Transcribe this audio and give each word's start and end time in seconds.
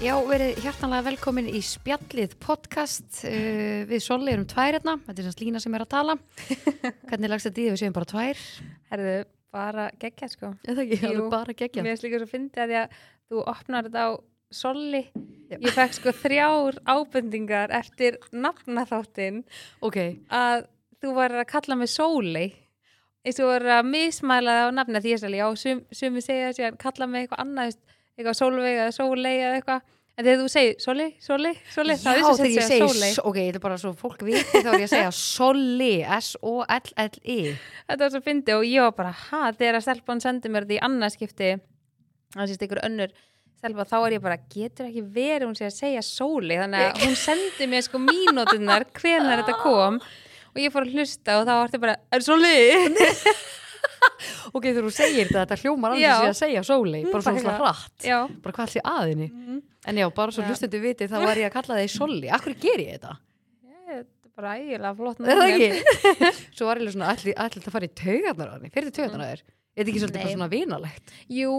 Já, 0.00 0.14
verið 0.24 0.56
hjartanlega 0.64 1.04
velkomin 1.10 1.48
í 1.52 1.58
Spjallið 1.64 2.32
podcast 2.40 3.20
uh, 3.28 3.82
Við 3.88 4.00
Solli 4.00 4.32
erum 4.32 4.46
tvær 4.48 4.78
hérna, 4.78 4.94
þetta 5.04 5.20
er 5.20 5.26
semst 5.28 5.42
Lína 5.44 5.60
sem 5.60 5.74
er 5.76 5.84
að 5.84 5.90
tala 5.92 6.14
Hvernig 7.10 7.28
lagst 7.28 7.50
þetta 7.50 7.60
í 7.60 7.66
því 7.66 7.74
við 7.74 7.80
séum 7.82 7.96
bara 7.98 8.08
tvær? 8.08 8.40
Herðu, 8.90 9.12
bara 9.52 9.84
geggja 10.00 10.28
sko. 10.32 10.54
Það 10.64 10.80
ekki, 10.86 10.98
Jú, 11.04 11.26
bara 11.32 11.56
gegja 11.58 11.84
Mér 11.84 11.92
finnst 11.92 12.06
líka 12.06 12.22
svo 12.22 12.30
fyndi 12.30 12.64
að 12.64 12.72
því 12.72 12.78
að 12.80 12.96
þú 13.30 13.44
opnar 13.52 13.90
þetta 13.90 14.06
á 14.08 14.10
Solli. 14.50 15.02
Ég 15.52 15.76
fekk 15.76 15.94
sko 16.00 16.16
þrjár 16.24 16.80
ábendingar 16.88 17.76
eftir 17.76 18.16
nafnaþáttinn 18.34 19.44
Ok, 19.86 20.00
að 20.26 20.64
þú 21.04 21.14
var 21.20 21.36
að 21.44 21.46
kalla 21.52 21.76
mig 21.78 21.92
Sóli. 21.92 22.48
Eins 23.20 23.38
og 23.44 23.52
var 23.52 23.68
að 23.76 23.92
mismæla 23.92 24.56
það 24.56 24.72
á 24.72 24.76
nafna 24.80 25.04
því 25.04 25.12
ég 25.14 25.22
sagði, 25.22 25.44
já, 25.44 25.48
sum, 25.60 25.84
sumi 25.92 26.24
segja 26.24 26.50
að 26.72 26.80
kalla 26.80 27.06
mig 27.06 27.26
eitthvað 27.28 27.44
annað, 27.44 27.78
eitthvað 28.16 28.38
Sólveig 28.40 28.78
eða 28.80 28.92
Sólei 28.96 29.36
eða 29.36 29.56
eitthvað. 29.60 29.88
En 30.20 30.26
þegar 30.26 30.40
þú 30.42 30.48
segir 30.52 30.74
Sóli, 30.84 31.06
Sóli, 31.24 31.50
Sóli, 31.72 31.94
já 31.96 32.02
þegar 32.04 32.50
ég 32.52 32.66
segi. 32.68 33.12
Ok, 33.24 33.38
þetta 33.40 33.56
er 33.56 33.62
bara 33.64 33.78
svo 33.80 33.94
fólk 33.96 34.20
viti 34.26 34.60
þá 34.60 34.68
er 34.74 34.82
ég 34.82 34.84
að 34.84 34.92
segja 34.92 35.12
Solli, 35.20 35.94
S-O-L-L-I 36.18 37.38
Þetta 37.56 38.00
var 38.02 38.12
svo 38.12 38.20
fyndi 38.26 38.56
og 38.58 38.66
ég 38.68 38.84
var 38.84 38.92
bara, 38.98 39.14
ha, 39.30 39.42
þegar 39.56 39.78
að 39.80 39.86
stelpan 39.86 40.20
sendi 40.20 40.52
mér 40.52 40.66
þetta 40.68 40.76
í 40.76 40.82
annarskipti 40.90 41.50
það 42.36 42.50
sést 42.52 42.66
ykkur 42.66 42.82
önnur 42.84 43.14
stelpa, 43.60 43.86
þá 43.88 43.96
er 44.00 44.16
ég 44.18 44.24
bara, 44.24 44.36
getur 44.52 44.90
ekki 44.90 45.06
verið 45.16 45.46
hún 45.48 45.56
sé 45.58 45.66
að 45.68 45.78
segja 45.78 46.04
sóli, 46.04 46.56
þannig 46.60 46.84
að 46.84 47.02
hún 47.06 47.16
sendi 47.20 47.70
mér 47.72 47.86
sko 47.88 48.00
mínútunar 48.04 48.86
hvenar 49.00 49.42
þetta 49.42 49.56
kom 49.64 49.98
og 50.00 50.60
ég 50.60 50.72
fór 50.74 50.84
að 50.86 50.94
hlusta 50.98 51.40
og 51.40 51.48
þá 51.48 51.52
var 51.54 51.72
þetta 51.72 51.82
bara, 51.86 51.96
er 52.12 52.24
sóli? 52.24 52.54
Ok, 54.56 54.64
þegar 54.70 54.84
þú 54.86 54.92
segir 54.94 55.28
þetta, 55.30 55.42
þetta 55.46 55.58
hljómar 55.64 55.94
alveg 55.94 56.04
sér 56.20 56.30
að 56.32 56.38
segja 56.40 56.62
Solli 56.66 57.00
Bara 57.10 57.22
svona 57.26 57.42
svona 57.44 57.56
hratt. 57.60 57.96
Já, 58.06 58.18
Bara 58.44 58.54
hvað 58.56 58.68
allir 58.70 58.86
aðinni 58.94 59.28
Mhm. 59.32 59.58
En 59.88 59.96
já, 59.96 60.06
bara 60.12 60.32
svo 60.34 60.42
Já. 60.44 60.48
hlustendu 60.50 60.80
viti 60.82 61.06
þá 61.08 61.16
var 61.24 61.38
ég 61.40 61.48
að 61.48 61.54
kalla 61.56 61.78
þig 61.80 61.90
Solli 61.94 62.28
Akkur 62.36 62.54
ger 62.60 62.82
ég 62.84 62.98
þetta? 62.98 63.14
þetta 63.90 64.28
er 64.28 64.34
bara 64.36 64.50
ægilega 64.58 64.90
flott 64.98 65.22
það? 65.24 66.34
Svo 66.56 66.66
var 66.68 66.80
ég 66.80 66.92
svona 66.92 67.08
allir 67.14 67.64
að 67.70 67.74
fara 67.74 67.88
í 67.88 67.94
taugarnar 68.02 68.50
á 68.50 68.54
henni? 68.58 68.70
Fyrir 68.74 68.92
taugarnar 68.92 69.24
að 69.24 69.32
þér? 69.32 69.42
Er 69.70 69.80
þetta 69.80 69.90
ekki 69.94 70.02
svolítið 70.02 70.20
bara 70.24 70.34
svona 70.34 70.50
vinalegt? 70.52 71.14
Jú, 71.32 71.52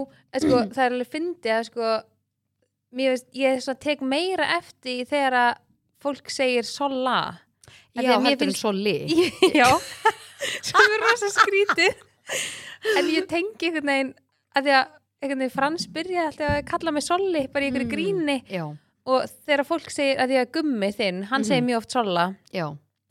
sko, 0.44 0.62
það 0.76 0.84
er 0.86 0.94
alveg 0.96 1.10
fyndi 1.16 1.52
að 1.56 1.66
sko, 1.70 1.90
mér 3.00 3.14
veist, 3.16 3.28
ég 3.42 3.58
tek 3.82 4.02
meira 4.06 4.48
eftir 4.58 5.02
þegar 5.10 5.38
að 5.42 5.52
fólk 6.02 6.30
segir 6.34 6.66
því 6.68 8.06
Já, 8.06 8.16
heldur 8.22 8.50
en 8.52 8.56
Solli. 8.58 8.96
Já, 9.60 9.68
sem 10.62 10.94
er 10.96 11.02
rosa 11.04 11.30
skrítið 11.34 12.00
en 12.98 13.08
ég 13.12 13.26
tengi 13.30 13.68
einhvern 13.70 13.86
veginn 13.92 14.14
að 14.56 14.62
því 14.66 14.72
að 14.78 14.86
einhvern 15.22 15.38
veginn 15.44 15.54
Frans 15.56 15.86
byrjaði 15.86 16.26
alltaf 16.26 16.50
að 16.56 16.64
kalla 16.72 16.90
mig 16.92 17.02
Solli 17.06 17.46
bara 17.52 17.64
í 17.64 17.68
einhverju 17.70 17.86
Mm. 17.86 17.92
gríni. 17.94 18.36
Já, 18.50 18.64
og 19.06 19.22
þegar 19.46 19.64
fólk 19.66 19.90
segir 19.90 20.18
að 20.18 20.28
því 20.32 20.40
að 20.42 20.50
gummi 20.52 20.92
þinn 20.92 21.22
hann 21.30 21.44
segir 21.44 21.62
Mhm. 21.62 21.66
mjög 21.70 21.76
oft 21.76 21.90
Solla. 21.92 22.26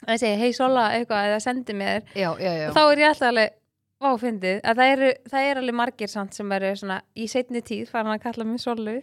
Og 0.02 0.08
það 0.08 0.20
segir 0.20 0.38
hei 0.38 0.52
Solla 0.54 0.90
eitthvað 0.92 1.26
eða 1.30 1.42
sendi 1.42 1.74
mér. 1.74 2.02
Já, 2.16 2.36
já, 2.40 2.72
þá 2.74 2.92
er 2.92 2.98
ég 2.98 3.10
alltaf 3.10 3.28
alveg 3.32 3.50
váfindið 4.02 4.62
að 4.66 4.76
það 4.78 4.92
eru, 4.98 5.14
það 5.30 5.52
er 5.52 5.56
alveg 5.62 5.76
margir 5.76 6.08
samt 6.10 6.34
sem 6.34 6.52
eru 6.52 6.72
svona 6.76 7.02
í 7.16 7.28
setni 7.30 7.62
tíð 7.62 7.88
farin 7.90 8.12
að 8.18 8.22
kalla 8.24 8.44
mig 8.44 8.60
Sollu. 8.60 9.02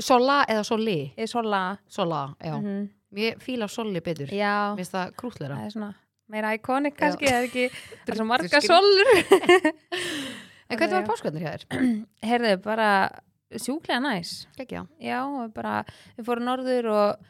Sola 0.00 0.44
eða 0.48 0.64
Solli? 0.64 1.12
Solla. 1.26 1.78
Sola, 1.88 2.34
já. 2.42 2.54
Mhm. 2.60 2.88
Mér 3.14 3.38
fíla 3.38 3.68
Solli 3.68 4.00
betur. 4.00 4.26
Mér 4.28 4.76
finnst 4.76 4.92
það 4.92 5.12
krútleira 5.16 5.56
það 5.56 5.72
svona 5.72 5.94
meira 6.32 6.50
Já. 6.90 6.96
kannski, 6.98 7.28
það 7.30 7.38
er 7.38 7.46
ekki? 7.50 7.66
Það 8.04 8.12
er 8.14 8.18
svo 8.20 8.26
marga 8.30 8.60
Sollur 8.64 9.12
En 10.66 10.78
hvernig 10.80 10.96
var 10.96 11.06
páskvöldnir 11.06 11.44
hér? 11.46 11.64
Herðu, 12.26 12.56
bara 12.64 12.88
sjúklega 13.54 14.00
næs. 14.02 14.32
Gekja 14.58 14.80
Já, 14.98 15.20
og 15.22 15.52
bara, 15.54 15.84
við 16.16 16.26
fórum 16.26 16.48
norður 16.48 16.88
og 16.90 17.20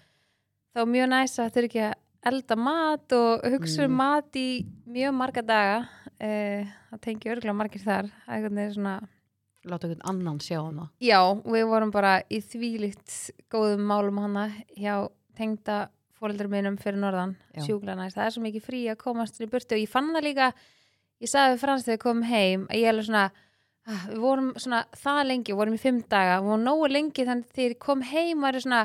það 0.72 0.80
var 0.80 0.88
mjög 0.94 1.10
næs 1.12 1.34
að 1.44 1.50
þurfa 1.58 1.68
ekki 1.68 1.82
að 1.84 2.30
elda 2.32 2.56
mat 2.58 3.12
og 3.18 3.44
hugsa 3.52 3.84
um 3.84 3.92
Mm. 3.92 3.98
mat 4.00 4.38
í 4.40 4.46
mjög 4.88 5.12
marga 5.14 5.42
daga. 5.44 5.76
Eh, 6.18 6.64
það 6.90 7.00
tengi 7.04 7.30
örgulega 7.34 7.54
margir 7.60 7.84
þar. 7.84 8.08
Það 8.24 8.58
er 8.64 8.72
svona 8.72 8.96
Láta 9.66 9.88
einhvern 9.88 10.08
annan 10.08 10.38
sjá 10.40 10.60
það 10.62 10.88
Já, 11.02 11.20
við 11.44 11.64
vorum 11.68 11.90
bara 11.92 12.22
í 12.30 12.38
þvílíkt 12.40 13.30
góðum 13.50 13.82
málum 13.84 14.18
hana 14.22 14.44
hjá 14.78 15.08
tengda 15.36 15.88
fóreldur 16.16 16.48
minnum 16.52 16.78
fyrir 16.80 16.98
norðan, 17.00 17.36
Já. 17.54 17.66
sjúklega 17.66 17.98
næst. 17.98 18.16
Það 18.16 18.26
er 18.26 18.34
svo 18.34 18.42
mikið 18.46 18.66
frí 18.66 18.82
að 18.92 18.98
komast 19.02 19.40
í 19.40 19.48
burtu. 19.50 19.76
Og 19.76 19.82
ég 19.82 19.92
fann 19.92 20.14
það 20.14 20.26
líka 20.26 20.52
ég 21.22 21.30
sagði 21.30 21.54
við 21.54 21.62
Frans 21.62 21.86
þegar 21.86 21.96
við 21.96 22.04
komum 22.04 22.28
heim 22.28 22.68
að 22.68 22.80
ég 22.80 22.86
er 22.86 22.94
alveg 22.94 23.08
svona 23.08 23.24
ah, 23.86 24.04
við 24.10 24.20
vorum 24.24 24.52
svona 24.60 24.82
það 25.00 25.22
lengi, 25.30 25.56
vorum 25.56 25.76
í 25.76 25.80
fimm 25.82 26.02
daga 26.10 26.38
við 26.40 26.50
vorum 26.50 26.66
nógu 26.66 26.90
lengi 26.92 27.26
þannig 27.28 27.52
þegar 27.56 27.74
ég 27.74 27.82
kom 27.86 28.04
heim 28.10 28.44
var 28.44 28.58
ég 28.58 28.66
svona, 28.66 28.82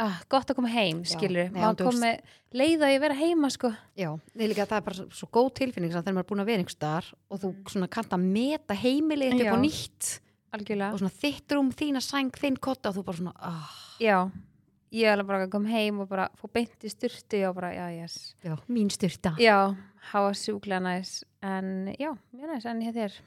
ah, 0.00 0.16
gott 0.32 0.50
að 0.50 0.58
koma 0.58 0.72
heim 0.72 1.04
skilur, 1.08 1.52
maður 1.54 1.86
kom 1.86 2.00
með 2.02 2.34
leið 2.60 2.86
að 2.86 2.94
ég 2.94 3.04
vera 3.04 3.18
heima 3.20 3.52
sko. 3.54 3.70
Já, 3.98 4.10
líka 4.40 4.66
það 4.66 4.80
er 4.80 4.88
bara 4.88 5.06
svo, 5.20 5.30
góð 5.30 5.52
tilfinning 5.60 5.94
þegar 5.94 6.16
maður 6.16 6.26
er 6.26 6.30
búin 6.32 6.44
að 6.44 6.50
vera 6.50 6.64
einhver 6.64 6.76
staðar 6.76 7.12
og 7.30 7.44
þú 7.44 7.54
svona 7.76 7.90
kannt 7.92 8.16
að 8.16 8.26
meta 8.26 8.78
heimilið 8.80 9.38
Já. 9.44 9.54
nýtt 9.60 10.12
algjörlega, 10.50 10.90
og 10.90 10.98
svona 10.98 11.14
þitt 11.14 11.54
rúm, 11.54 11.70
þína 11.70 12.02
sæng, 12.02 12.34
þinn 12.34 12.56
kotta 12.58 12.90
og 12.90 12.98
þú 12.98 13.06
bara 13.06 13.20
svona, 13.20 13.34
ah, 13.38 13.74
já 14.02 14.16
ég 14.92 15.10
alveg 15.12 15.26
bara 15.28 15.48
kom 15.50 15.66
heim 15.70 16.00
og 16.02 16.08
bara 16.10 16.28
fór 16.38 16.50
beint 16.54 16.86
í 16.86 16.90
styrtu 16.92 17.42
og 17.48 17.56
bara, 17.58 17.72
já, 17.74 17.86
yes. 18.02 18.34
Já, 18.44 18.56
mín 18.68 18.90
styrta 18.92 19.34
Já, 19.40 19.74
hafa 20.12 20.34
sjúklega 20.34 20.80
næs. 20.84 21.22
En 21.42 21.94
já, 21.98 22.12
mjög 22.34 22.54
næs 22.54 22.66
en 22.66 22.82
hér 22.84 22.96
þér. 22.96 23.18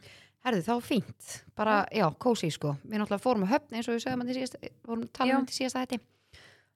Herðu, 0.44 0.64
þá 0.68 0.74
fínt, 0.84 1.28
bara, 1.56 1.86
já, 1.96 2.04
kósi 2.20 2.50
sko. 2.52 2.74
Við 2.84 3.00
náttúrulega 3.00 3.24
fórum 3.24 3.46
að 3.46 3.54
höfn 3.56 3.78
eins 3.78 3.88
og 3.88 3.96
við 3.96 4.04
sögum 4.04 4.26
að 4.26 4.34
síðast, 4.36 4.58
fórum 4.84 5.06
tala 5.16 5.38
um 5.40 5.48
í 5.48 5.56
síðasta 5.56 5.86
þetta 5.86 6.02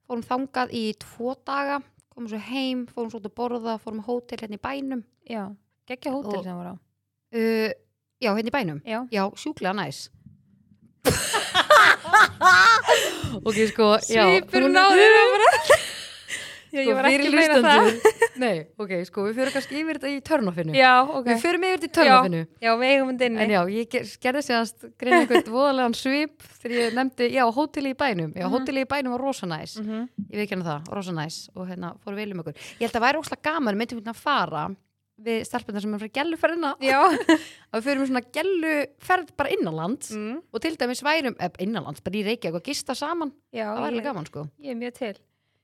Fórum 0.07 0.23
þangað 0.23 0.69
í 0.71 0.83
tvo 1.03 1.33
daga, 1.43 1.81
komum 2.15 2.29
svo 2.31 2.39
heim, 2.39 2.85
fórum 2.87 3.09
svo 3.11 3.19
út 3.19 3.27
að 3.27 3.33
borða, 3.35 3.73
fórum 3.83 3.99
hótel 4.05 4.39
hérna 4.39 4.55
í 4.55 4.61
bænum. 4.63 5.01
Já, 5.27 5.49
geggja 5.89 6.13
hótel 6.15 6.39
sem 6.45 6.55
voru 6.55 6.71
á. 6.71 6.75
Uh, 7.35 7.71
Já, 8.23 8.31
hérna 8.31 8.49
í 8.49 8.55
bænum. 8.55 8.79
Já, 8.87 9.01
Já, 9.11 9.27
sjúklega 9.35 9.75
næs 9.77 10.07
Ok, 13.43 13.61
sko 13.73 13.91
já, 14.09 14.23
svipur 14.25 14.67
náður 14.71 15.19
og 15.21 15.37
bara 15.37 15.51
Já, 16.67 16.83
Sko, 16.83 16.89
ég 16.91 16.95
var 16.97 17.05
ekki 17.07 17.27
að 17.29 17.35
meina 17.37 17.57
það. 17.63 17.85
Nei, 18.43 18.57
ok, 18.83 18.89
sko, 19.07 19.23
við 19.23 19.37
fyrir 19.39 19.53
kannski 19.55 19.77
yfir 19.79 19.97
þetta 19.97 20.09
í 20.11 20.17
törnofinu. 20.27 20.73
Já, 20.75 20.89
ok. 21.07 21.29
Við 21.29 21.37
fyrir 21.45 21.61
yfir 21.63 21.77
þetta 21.79 21.87
í 21.87 21.93
törnofinu. 21.95 22.41
Já, 22.65 22.71
við 22.81 22.91
eigum 22.91 23.11
þetta 23.13 23.29
inni. 23.31 23.39
En 23.45 23.53
já, 23.55 23.59
ég 23.71 23.87
ger, 23.93 24.09
gerði 24.25 24.41
séðast 24.49 24.83
greið 24.99 25.15
einhvern 25.21 25.47
voðalegan 25.55 25.95
svip 25.97 26.43
þegar 26.59 26.75
ég 26.81 26.97
nefndi, 26.99 27.29
já, 27.37 27.43
hóteli 27.55 27.93
í 27.95 27.97
bænum. 28.03 28.33
Já, 28.35 28.43
Mhm. 28.45 28.53
hóteli 28.57 28.83
í 28.83 28.89
bænum 28.91 29.15
var 29.15 29.23
rosa 29.29 29.47
næs. 29.47 29.77
Mm 29.79 30.03
Ég 30.27 30.35
veit 30.41 30.43
ekki 30.51 30.59
það, 30.67 30.91
rosa 30.99 31.15
næs 31.15 31.39
og 31.55 31.69
hérna 31.71 31.93
fóru 32.03 32.19
vel 32.19 32.31
um 32.35 32.43
okkur. 32.43 32.59
Ég 32.81 32.83
held 32.89 32.99
að 32.99 33.05
væri 33.07 33.21
óslega 33.23 33.47
gaman, 33.47 33.79
myndum 33.79 34.01
við 34.03 34.11
að 34.11 34.19
fara 34.27 34.67
við 35.17 35.45
stelpunar 35.47 35.81
sem 35.83 35.93
er 35.97 36.01
frá 36.03 36.11
gelluferðina. 36.19 36.73
Já. 36.83 36.99
Að 37.71 37.79
við 37.79 37.87
fyrir 37.87 38.09
svona 38.09 38.23
gelluferð 38.37 39.31
bara 39.39 39.53
innanlands. 39.55 40.11
Mm. 40.13 40.35
og 40.53 40.61
til 40.63 40.75
dæmis 40.77 41.01
værum, 41.05 41.35
eh, 41.39 41.49
innanlands, 41.65 42.03
bara 42.05 42.19
í 42.19 42.25
Reykjavík 42.27 42.59
og 42.61 42.67
gista 42.69 42.95
saman, 42.97 43.33
Já, 43.51 43.65
það 43.71 43.81
var 43.81 43.89
alveg 43.91 44.07
gaman 44.11 44.29
sko. 44.29 44.45
ég 44.61 44.75
er 44.75 44.79
mjög 44.79 44.93
til. 44.99 45.15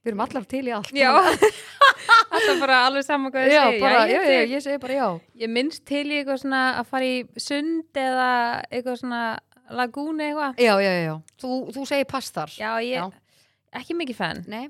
Við 0.03 0.12
erum 0.12 0.24
allar 0.25 0.44
til 0.52 0.63
í 0.68 0.72
allt. 0.75 0.92
Já. 0.92 1.12
Alltaf 2.34 2.59
bara 2.59 2.80
alveg 2.88 3.06
saman 3.06 3.31
hvað 3.31 3.46
þið 3.47 3.53
já, 3.53 3.63
ég, 3.63 3.80
já, 3.80 4.02
er 4.03 4.09
já, 4.12 4.22
til. 4.28 4.52
ég 4.52 4.63
segi 4.66 4.80
bara 4.84 4.97
já. 4.97 5.08
Ég 5.44 5.52
minnst 5.53 5.84
til 5.88 6.03
í 6.09 6.18
eitthvað 6.19 6.40
svona 6.42 6.62
að 6.81 6.88
fara 6.90 7.08
í 7.08 7.18
sund 7.40 8.00
eða 8.03 8.30
eitthvað 8.74 8.97
svona 9.03 9.22
lagúni 9.74 10.25
eitthvað. 10.28 10.58
Já, 10.59 10.74
já, 10.84 10.90
já, 10.92 11.03
já. 11.08 11.13
Þú, 11.44 11.52
þú 11.78 11.86
segir 11.88 12.09
pastar 12.09 12.52
Já, 12.58 12.72
ég 12.84 12.97
Já. 12.97 13.06
ekki 13.80 13.96
mikið 14.02 14.18
fan. 14.19 14.42
Nei, 14.52 14.66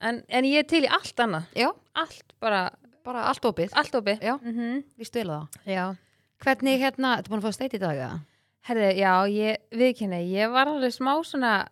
en, 0.00 0.22
en 0.28 0.48
ég 0.48 0.62
er 0.64 0.68
til 0.70 0.84
í 0.86 0.90
allt 0.90 1.20
annað. 1.26 1.50
Já, 1.60 1.68
allt 2.00 2.32
bara, 2.40 2.62
bara 3.06 3.26
allt 3.30 3.44
opið 3.44 3.76
allt 3.78 3.94
opið 3.94 4.22
Já. 4.22 4.34
mm 4.40 4.54
-hmm. 4.56 4.84
Við 4.98 5.06
stöla 5.06 5.48
það 5.64 5.72
Já 5.74 5.96
Hvernig 6.40 6.80
hérna, 6.80 7.16
þetta 7.16 7.28
búin 7.28 7.42
að 7.42 7.46
fá 7.46 7.52
steit 7.52 7.74
í 7.74 7.78
dag 7.78 7.96
eða? 7.96 8.20
Herði, 8.64 8.96
já, 8.96 9.28
ég, 9.28 9.56
viðkynni, 9.76 10.20
ég 10.32 10.50
var 10.50 10.68
alveg 10.68 10.92
smá 10.92 11.22
svona 11.24 11.68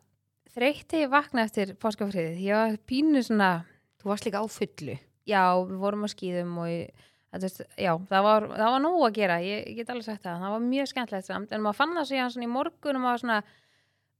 þreytt 0.55 0.89
þegar 0.91 1.03
ég 1.03 1.11
vaknaði 1.11 1.45
eftir 1.45 1.75
páskafriðið. 1.81 2.41
Ég 2.41 2.55
var 2.55 2.77
pínu 2.85 3.23
svona, 3.23 3.65
Þú 3.99 4.09
varst 4.09 4.27
líka 4.27 4.41
á 4.41 4.47
fullu 4.47 4.99
já, 5.29 5.45
við 5.69 5.79
vorum 5.83 6.07
á 6.07 6.09
skýðum 6.11 6.57
og 6.63 6.69
ég, 6.71 7.07
veist, 7.37 7.63
já, 7.77 7.93
það 8.09 8.27
var, 8.27 8.49
það 8.55 8.75
var 8.75 8.83
nóg 8.85 8.99
að 9.07 9.17
gera, 9.19 9.39
ég, 9.45 9.63
ég 9.71 9.79
get 9.81 9.93
alveg 9.93 10.09
sagt 10.09 10.25
það. 10.25 10.43
Það 10.45 10.55
var 10.55 10.67
mjög 10.67 10.91
skemmtilegt 10.93 11.29
samt, 11.29 11.55
en 11.55 11.65
maður 11.65 11.81
fann 11.81 11.97
það 11.99 12.11
síðan 12.13 12.35
svona 12.35 12.49
í 12.49 12.53
morgun 12.53 13.01
og 13.01 13.23
svona, 13.23 13.39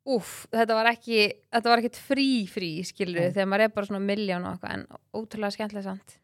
úff, 0.09 0.33
þetta 0.55 0.79
var 0.79 0.91
ekki, 0.93 1.21
þetta 1.57 1.73
var 1.73 1.83
ekkit 1.83 2.01
frí 2.09 2.31
frí, 2.51 2.71
Nei. 3.13 3.29
þegar 3.37 3.51
maður 3.53 3.67
er 3.67 3.77
bara 3.77 3.91
svona 3.91 4.05
miljón 4.05 4.49
og 4.49 4.57
eitthvað, 4.57 4.75
en 4.77 5.21
ótrúlega 5.21 5.57
skemmtilegt 5.57 5.89
samt. 5.89 6.19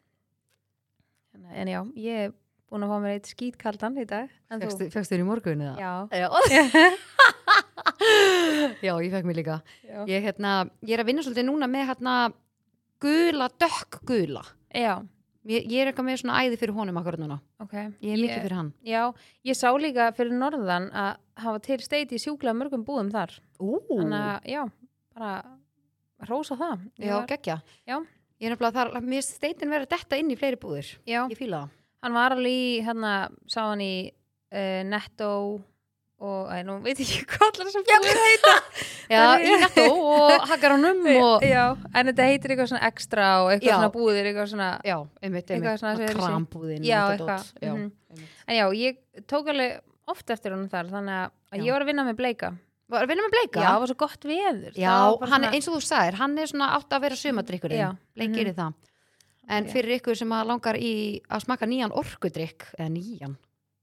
En, 1.35 1.45
en 1.51 1.71
já, 1.71 1.81
ég 1.99 2.25
er 2.25 2.33
búin 2.71 2.85
að 2.85 2.91
fá 2.91 2.97
mér 3.03 3.17
eitt 3.19 3.29
skítkaldan 3.29 3.99
í 4.01 4.05
dag. 4.09 4.31
Fegstu 4.49 4.87
þér 5.11 5.21
í 5.21 5.27
morgun 5.27 5.65
eða? 5.67 5.75
Já. 5.77 5.93
Já. 6.15 6.27
Ég 8.85 9.11
fekk 9.13 9.27
mér 9.27 9.37
líka 9.39 9.55
ég, 10.09 10.23
hérna, 10.23 10.53
ég 10.85 10.95
er 10.95 11.03
að 11.03 11.09
vinna 11.09 11.23
svolítið 11.25 11.47
núna 11.47 11.67
með 11.71 11.89
hérna 11.91 12.13
gula, 13.03 13.49
dökk 13.61 13.99
gula 14.07 14.43
Já, 14.75 14.99
ég, 15.47 15.67
ég 15.71 15.81
er 15.81 15.91
eitthvað 15.91 16.07
með 16.09 16.19
svona 16.21 16.39
æði 16.43 16.59
fyrir 16.61 16.75
honum 16.77 16.99
akkurat 16.99 17.21
núna 17.21 17.37
ok. 17.63 17.75
ég 18.03 18.15
er 18.15 18.21
mikið 18.21 18.41
fyrir 18.45 18.57
hann 18.59 18.71
Já, 18.85 19.01
ég 19.47 19.59
sá 19.59 19.69
líka 19.79 20.09
fyrir 20.17 20.35
norðan 20.37 20.89
að 20.91 21.11
hafa 21.45 21.63
til 21.67 21.79
steiti 21.83 22.17
í 22.17 22.21
sjúklega 22.21 22.55
mörgum 22.57 22.85
búðum 22.87 23.11
þar. 23.13 23.35
Ú, 23.59 23.79
Þannig 23.91 24.19
að, 24.21 24.49
já, 24.51 24.61
bara 25.15 25.33
rósa 26.29 26.57
það 26.59 26.85
Ég 26.99 27.09
Já, 27.09 27.15
var, 27.17 27.27
geggja. 27.31 27.57
Já. 27.87 27.97
Ég 28.41 28.49
er 28.49 28.55
nefnilega 28.55 28.75
þar, 28.75 28.89
mér 29.05 29.23
steitin 29.23 29.71
verið 29.71 29.93
detta 29.95 30.17
inn 30.19 30.31
í 30.33 30.35
fleiri 30.39 30.57
búðir. 30.59 30.89
já, 31.07 31.21
Ég 31.31 31.37
fíla 31.39 31.63
það. 31.65 31.69
hann 32.03 32.13
var 32.17 32.35
alveg 32.35 32.51
í 32.51 32.81
hérna, 32.85 33.13
sá 33.47 33.61
hann 33.69 33.81
í 33.81 33.93
uh, 34.11 34.81
Netto 34.89 35.29
og, 36.25 36.47
æ, 36.51 36.61
nú 36.67 36.77
veit 36.83 36.99
ég 36.99 37.09
ekki 37.11 37.25
hvað 37.35 37.47
allar 37.49 37.71
sem 37.73 37.83
búið 37.87 38.19
heita 38.25 38.53
Já, 39.15 39.23
í 39.43 39.55
netto 39.61 39.83
og 39.99 40.45
hakaranum 40.49 41.01
og... 41.25 41.43
já, 41.45 41.63
en 41.91 42.09
þetta 42.11 42.27
heitir 42.29 42.53
eitthvað 42.53 42.69
svona 42.71 42.87
ekstra 42.89 43.25
og 43.43 43.49
eitthvað 43.53 43.69
Já. 43.71 43.75
svona 43.79 43.91
búðir 43.95 44.29
eitthvað 44.31 44.51
svona 44.53 44.69
Já, 44.87 44.95
einmitt, 45.21 45.51
Eitthvað 45.51 45.83
einmitt. 45.89 46.05
í 46.05 46.07
sig. 46.07 46.21
Krambúðin. 46.21 46.85
Já, 46.87 47.01
þetta 47.11 47.35
eitthvað. 47.35 47.49
Já, 47.61 47.73
mhm. 47.73 47.89
einmitt. 48.15 48.37
en 48.47 48.59
já, 48.59 48.65
ég 48.79 49.01
tók 49.31 49.51
alveg 49.53 49.75
oft 50.15 50.29
eftir 50.35 50.55
honum 50.55 50.69
þar 50.71 50.91
þannig 50.93 51.19
að 51.19 51.59
Já. 51.59 51.63
ég 51.67 51.71
var 51.75 51.83
að 51.85 51.91
vinna 51.91 52.07
með 52.07 52.17
bleika 52.23 52.53
Var 52.89 53.01
að 53.01 53.09
vinna 53.09 53.23
með 53.25 53.31
bleika? 53.33 53.61
já, 53.63 53.69
það 53.71 53.79
var 53.81 53.89
svo 53.89 53.97
gott 53.97 54.25
veður 54.29 54.75
Já, 54.77 54.95
svona- 55.17 55.51
eins 55.53 55.67
og 55.67 55.73
þú 55.75 55.81
sagðir, 55.87 56.13
hann 56.19 56.37
er 56.37 56.45
svona 56.51 56.67
átt 56.77 56.89
að 56.93 57.01
vera 57.01 57.15
sumadrykkurinn, 57.15 57.97
Mhm. 58.15 58.35
í 58.35 58.53
það. 58.53 58.73
En 59.47 59.65
fyrir 59.65 59.99
ykkur 59.99 60.15
sem 60.17 60.29
að 60.29 60.45
langar 60.47 60.75
í 60.77 61.21
að 61.29 61.41
smaka 61.45 61.65
nýjan 61.65 61.91
orkudrykk, 61.91 62.65
eða 62.79 62.89
nýjan, 62.89 63.35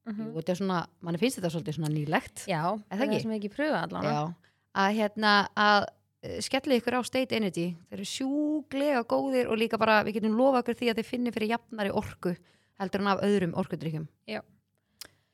Mhm. 0.06 0.26
jú, 0.26 0.32
þetta 0.38 0.48
er 0.50 0.54
svona, 0.56 0.86
manni 1.02 1.18
finnst 1.18 1.38
þetta 1.40 1.50
svolítið 1.50 1.74
svona 1.78 1.88
nýlegt. 1.94 2.46
já, 2.46 2.74
Er 2.90 2.98
það 2.98 3.02
er 3.02 3.08
það 3.08 3.22
sem 3.22 3.30
ég 3.30 3.40
ekki 3.42 3.54
pröfa 3.56 3.82
allan 3.82 4.02
Já, 4.04 4.34
að 4.74 4.94
hérna 4.96 5.48
að 5.56 5.86
eh, 6.24 6.38
skellið 6.38 6.80
ykkur 6.80 6.94
á 6.94 7.02
State 7.04 7.32
Energy 7.32 7.76
þeir 7.90 7.98
eru 7.98 8.04
sjúglega 8.04 9.04
góðir 9.04 9.50
og 9.50 9.58
líka 9.58 9.76
bara 9.78 10.04
við 10.04 10.14
getum 10.20 10.36
lofa 10.36 10.62
ykkur 10.62 10.74
því 10.78 10.90
að 10.90 10.94
þeir 10.98 11.04
finni 11.06 11.32
fyrir 11.32 11.48
jafnari 11.58 11.90
orku 11.90 12.36
heldur 12.78 13.00
en 13.00 13.06
af 13.08 13.20
öðrum 13.22 13.52
orkudrykkjum 13.54 14.06
Já. 14.28 14.40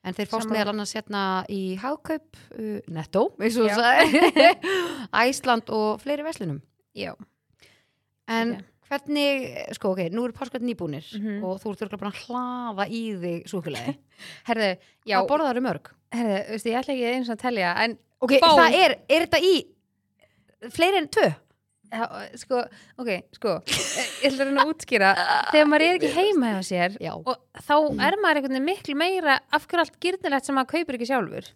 En 0.04 0.14
þeir 0.14 0.28
Sammála. 0.30 0.52
meðal 0.54 0.72
annars 0.74 0.92
hérna 0.94 1.22
í 1.50 1.76
Hagkaup, 1.80 2.36
uh, 2.58 2.80
Netto 2.88 3.24
eins 3.40 3.56
og 3.58 3.68
þú 3.68 3.76
sagði 3.76 4.48
Æsland 5.24 5.70
og 5.78 6.00
fleiri 6.02 6.22
veslunum 6.26 6.60
já, 6.96 7.14
en 8.28 8.54
Ok. 8.58 8.64
hvernig, 8.88 9.48
sko 9.76 9.90
ok, 9.92 9.98
nú 10.14 10.24
eru 10.24 10.32
páskvært 10.32 10.64
nýbúnir 10.64 11.04
Mhm. 11.18 11.42
og 11.44 11.58
þú 11.60 11.72
ert 11.74 11.82
örugglega 11.84 12.00
bara 12.00 12.12
að 12.12 12.22
hlaða 12.24 12.86
í 12.88 13.02
þig 13.20 13.48
súkulega 13.50 13.94
herðu, 14.48 14.70
já, 15.06 15.16
hvað 15.18 15.28
borðar 15.28 15.50
eru 15.56 15.64
mörg? 15.66 15.90
herðu, 16.12 16.38
veistu, 16.54 16.70
ég 16.72 16.78
ætla 16.80 16.94
ekki 16.94 17.10
eins 17.14 17.28
og 17.28 17.36
að 17.36 17.42
telja 17.42 17.74
en 17.84 17.98
ok, 18.20 18.32
Fá. 18.40 18.48
það 18.54 18.78
er, 18.84 18.96
er 19.08 19.26
þetta 19.26 19.42
í 19.44 19.54
fleiri 20.74 21.02
en 21.02 21.08
tvö? 21.12 21.28
Sko, 22.38 22.60
ok, 23.00 23.08
sko 23.36 23.54
ég 23.64 24.28
ætla 24.28 24.44
að 24.44 24.50
reyna 24.50 24.64
að 24.64 24.72
útskýra. 24.74 25.12
Þegar 25.52 25.70
maður 25.70 25.84
er 25.86 25.94
ekki 25.96 26.10
heima 26.12 26.50
hjá 26.52 26.60
sér 26.68 26.98
Já. 27.00 27.14
og 27.16 27.38
þá 27.64 27.74
er 27.78 28.18
maður 28.20 28.40
einhvern 28.40 28.56
veginn 28.58 28.68
miklu 28.68 28.96
meira 28.98 29.38
af 29.54 29.64
hverju 29.64 29.84
allt 29.84 29.96
gyrnilegt 30.02 30.48
sem 30.48 30.58
maður 30.58 30.72
kaupir 30.74 30.98
ekki 30.98 31.08
sjálfur? 31.08 31.48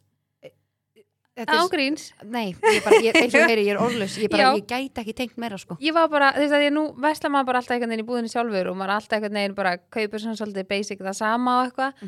Ágríns, 1.32 2.10
Nei, 2.28 2.50
ég 2.52 2.82
bara, 2.84 2.98
ég, 3.00 3.16
eins 3.16 3.34
og 3.40 3.48
heyri, 3.48 3.62
ég 3.64 3.72
er 3.72 3.78
orðlaus 3.80 4.18
ég, 4.20 4.28
bara, 4.28 4.50
ég 4.52 4.66
gæti 4.68 5.00
ekki 5.00 5.14
tengt 5.16 5.38
meira 5.40 5.56
sko. 5.56 5.78
Ég 5.80 5.94
var 5.96 6.10
bara 6.12 6.28
þú 6.36 6.42
veist 6.44 6.56
að 6.58 6.64
ég 6.66 6.74
nú 6.76 6.82
vesla 7.00 7.30
maður 7.32 7.48
bara 7.48 7.62
alltaf 7.62 7.76
einhvern 7.76 7.94
veginn 7.94 8.04
í 8.04 8.08
búðinni 8.10 8.32
sjálfur 8.32 8.68
og 8.68 8.76
maður 8.76 8.94
alltaf 8.98 9.16
einhvern 9.16 9.38
veginn 9.40 9.56
bara 9.56 9.72
kaupir 9.96 10.20
svona 10.20 10.36
svolítið 10.36 10.68
basic 10.68 11.00
það 11.00 11.16
sama 11.16 11.54
og 11.56 11.70
eitthvað. 11.70 12.02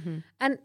En 0.45 0.59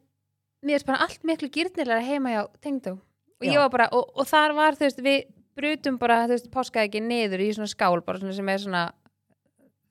mér 0.68 0.82
er 0.82 0.88
bara 0.92 1.00
allt 1.08 1.24
miklu 1.24 1.50
gyrnilega 1.56 2.04
heima 2.04 2.36
hjá 2.36 2.42
tengdó. 2.60 2.98
Og 3.40 3.80
og, 3.96 4.12
og 4.20 4.28
þar 4.28 4.56
var 4.58 4.76
þú 4.76 4.90
veist, 4.90 5.00
við 5.08 5.24
brutum 5.60 6.00
bara, 6.02 6.24
þú 6.26 6.36
veist, 6.36 6.50
páskaði 6.54 6.90
ekki 6.90 7.04
niður 7.06 7.44
í 7.46 7.52
svona 7.58 7.70
skál, 7.72 8.00
bara 8.06 8.22
svona 8.22 8.36
sem 8.38 8.52
er 8.52 8.64
svona 8.64 8.84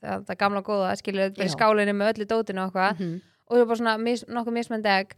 það, 0.02 0.26
það 0.28 0.38
gamla 0.42 0.62
góða, 0.66 0.92
skilur 1.00 1.32
í 1.32 1.48
Já. 1.48 1.52
skálinni 1.54 1.94
með 1.96 2.12
öllu 2.14 2.28
dótinu 2.30 2.64
og 2.64 2.70
eitthvað 2.70 2.98
-hmm. 2.98 3.14
og 3.46 3.54
það 3.54 3.62
var 3.62 3.70
bara 3.70 3.80
svona 3.82 3.96
mis, 3.98 4.24
nokkuð 4.28 4.56
mismöndi 4.58 4.92
egg 4.94 5.14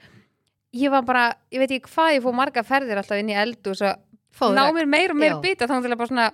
ég 0.72 0.90
var 0.90 1.02
bara, 1.06 1.24
ég 1.50 1.62
veit 1.62 1.70
ekki 1.70 1.90
hvað 1.90 2.14
ég 2.14 2.22
fór 2.24 2.36
marga 2.36 2.62
ferðir 2.62 3.00
alltaf 3.00 3.18
inn 3.18 3.32
í 3.32 3.38
eldu 3.38 3.74
og 3.74 4.54
ná 4.54 4.62
mér 4.72 4.86
meir 4.86 5.10
og 5.10 5.18
meir 5.18 5.34
Já. 5.34 5.40
bita 5.42 5.66
til 5.66 5.74
að 5.74 5.96
bara 5.96 6.12
svona, 6.12 6.30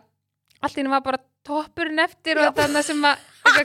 allt 0.61 0.77
í 0.77 0.81
henni 0.81 0.93
var 0.93 1.03
bara 1.03 1.23
toppurinn 1.47 2.03
eftir 2.03 2.39
og 2.39 2.55
þannig 2.57 2.85
sem 2.85 3.05
að 3.05 3.17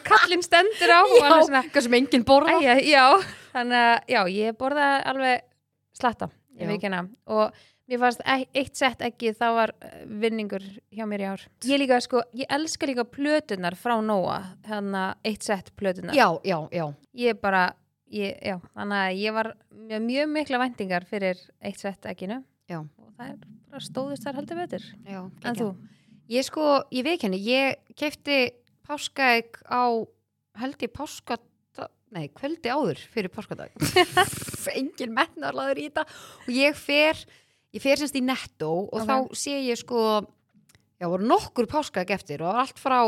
kallinn 0.05 0.43
stendur 0.45 0.93
á 0.93 1.01
alveg 1.01 1.47
svona, 1.47 1.63
sem 1.81 1.93
enginn 1.93 2.25
borða 2.25 2.59
Æja, 2.59 2.77
já, 2.79 3.05
þannig 3.53 3.77
að 3.77 3.97
já, 4.07 4.21
ég 4.29 4.57
borðaði 4.57 5.03
alveg 5.11 5.41
slatta 5.97 6.29
Já. 6.29 6.61
ég 6.61 6.67
veit 6.67 6.77
ekki 6.77 6.89
hana 6.91 7.07
og 7.25 7.55
mér 7.91 7.99
fannst 8.01 8.23
eitt 8.25 8.79
sett 8.79 9.03
ekki 9.05 9.33
það 9.37 9.57
var 9.57 9.73
eh, 9.83 9.99
vinningur 10.23 10.63
hjá 10.95 11.03
mér 11.09 11.25
í 11.25 11.27
ár. 11.33 11.45
Ég 11.67 11.81
líka 11.81 11.99
sko, 12.03 12.23
ég 12.37 12.49
elska 12.55 12.89
líka 12.89 13.05
plötunar 13.07 13.75
frá 13.79 13.97
Nóa, 14.05 14.39
hérna 14.67 15.03
eitt 15.27 15.43
sett 15.45 15.73
plötunar 15.79 16.15
já, 16.15 16.27
já, 16.47 16.57
já, 16.71 16.85
ég 17.19 17.39
bara, 17.43 17.65
ég, 18.11 18.37
já, 18.39 18.57
þannig 18.77 19.03
að 19.03 19.21
ég 19.21 19.37
var 19.37 19.51
með 19.75 20.07
mjög 20.07 20.33
mikla 20.37 20.63
væntingar 20.63 21.07
fyrir 21.09 21.43
eitt 21.59 21.81
sett 21.81 22.07
ekkinu 22.07 22.41
Já. 22.71 22.79
og 22.79 23.09
það 23.17 23.33
er 23.33 23.39
bara 23.71 23.83
stóðist 23.83 24.23
þar 24.23 24.37
heldur 24.39 24.61
betur. 24.61 24.89
Já 25.03 25.21
en 25.21 25.57
þú, 25.59 25.71
Ég 26.31 26.45
sko, 26.47 26.65
ég 26.95 27.03
veit 27.03 27.23
henni, 27.25 27.41
ég 27.43 27.81
kefti 27.99 28.53
páskaegg 28.87 29.57
á 29.67 29.99
held 30.61 30.83
ég 30.85 30.93
páska 30.95 31.35
nei, 32.11 32.27
kvöldi 32.35 32.71
áður 32.71 32.99
fyrir 33.11 33.31
páskadag. 33.31 33.73
Engin 34.79 35.13
mennarlaður 35.15 35.79
í 35.81 35.87
þetta. 35.89 36.05
Og 36.45 36.51
ég 36.55 36.77
fer 36.79 37.19
ég 37.73 37.81
fer 37.83 37.97
semst 38.01 38.17
í 38.19 38.23
netto 38.25 38.71
og 38.89 39.01
Ok. 39.01 39.07
þá 39.07 39.15
sé 39.37 39.57
ég 39.69 39.77
sko 39.79 40.01
já, 41.01 41.07
voru 41.07 41.25
nokkur 41.27 41.67
páskaegg 41.71 42.11
eftir 42.13 42.41
og 42.43 42.51
það 42.53 42.61
allt 42.65 42.81
frá 42.81 42.99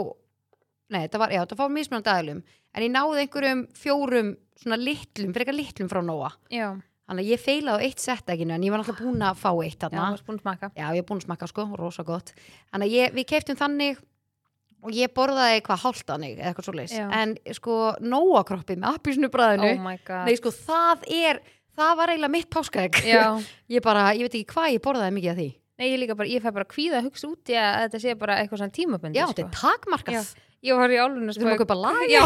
nei, 0.93 1.01
þetta 1.07 1.19
var, 1.19 1.29
já, 1.33 1.41
þetta 1.43 1.57
var 1.59 1.69
mismunandi 1.73 2.11
aðlum 2.13 2.41
en 2.73 2.83
ég 2.85 2.91
náði 2.93 3.23
einhverjum 3.25 3.67
fjórum 3.77 4.33
svona 4.63 4.77
litlum, 4.79 5.33
frekar 5.35 5.55
litlum 5.57 5.89
frá 5.91 5.99
Nóa. 6.05 6.29
Já, 6.53 6.71
þannig 7.09 7.25
að 7.25 7.31
ég 7.33 7.41
feilaði 7.41 7.81
á 7.81 7.85
eitt 7.85 7.99
settekinu 8.03 8.53
en 8.55 8.63
ég 8.63 8.71
var 8.71 8.79
alltaf 8.83 9.01
búin 9.01 9.21
að 9.25 9.39
fá 9.41 9.49
eitt 9.63 9.75
já, 9.81 9.89
þarna 9.89 10.11
varst 10.13 10.25
búin 10.27 10.37
að 10.39 10.45
smaka. 10.45 10.69
Já, 10.77 10.85
ég 10.93 11.01
er 11.03 11.07
búin 11.09 11.19
að 11.21 11.25
smakka 11.27 11.49
sko, 11.51 11.65
rosa 11.77 12.05
gott. 12.07 12.31
Þannig 12.71 12.87
að 12.87 12.95
ég, 12.95 13.13
við 13.17 13.27
keiftum 13.33 13.59
þannig 13.59 13.99
og 14.83 14.91
ég 14.95 15.13
borðaði 15.15 15.57
eitthvað 15.57 15.81
hálftanig 15.83 16.37
eða 16.37 16.51
eitthvað 16.51 16.67
svoleiðis, 16.69 16.95
Já. 16.97 17.05
en 17.21 17.35
sko 17.55 17.75
nóakroppi 18.03 18.75
með 18.79 18.97
appisnubræðinu 18.99 19.69
oh 19.73 19.83
my 19.83 19.97
god. 20.05 20.25
Nei, 20.27 20.35
sko, 20.39 20.51
það 20.51 21.05
er 21.19 21.41
það 21.79 21.91
var 21.99 22.13
eiginlega 22.13 22.33
mitt 22.35 22.49
páskaegg. 22.53 23.01
Ég 23.73 23.83
bara, 23.85 24.07
ég 24.13 24.27
veit 24.27 24.37
ekki 24.39 24.53
hvað 24.53 24.73
ég 24.75 24.81
borðaði 24.85 25.15
mikið 25.17 25.33
af 25.33 25.37
því. 25.41 25.49
Nei, 25.81 25.87
ég 25.89 25.99
líka 26.03 26.15
bara, 26.15 26.29
ég 26.29 26.43
fæ 26.43 26.51
bara 26.53 26.67
kvíða 26.69 26.99
að 26.99 27.07
hugsa 27.09 27.27
út 27.31 27.49
í 27.49 27.55
að 27.57 27.77
þetta 27.87 27.99
sé 28.03 28.13
bara 28.21 28.35
eitthvað 28.43 28.59
svona 28.61 28.75
tímabundi 28.75 29.17
Já, 29.17 29.23
sko. 29.25 29.33
þetta 29.33 29.45
er 29.47 29.55
takmarkað. 29.57 30.27
Ég 30.63 30.77
var 30.79 30.93
í 30.93 30.99
álunum 31.01 31.31
þurfum 31.33 31.49
að 31.49 31.61
kaupa 31.63 31.75
lag 31.75 32.03
Já, 32.07 32.21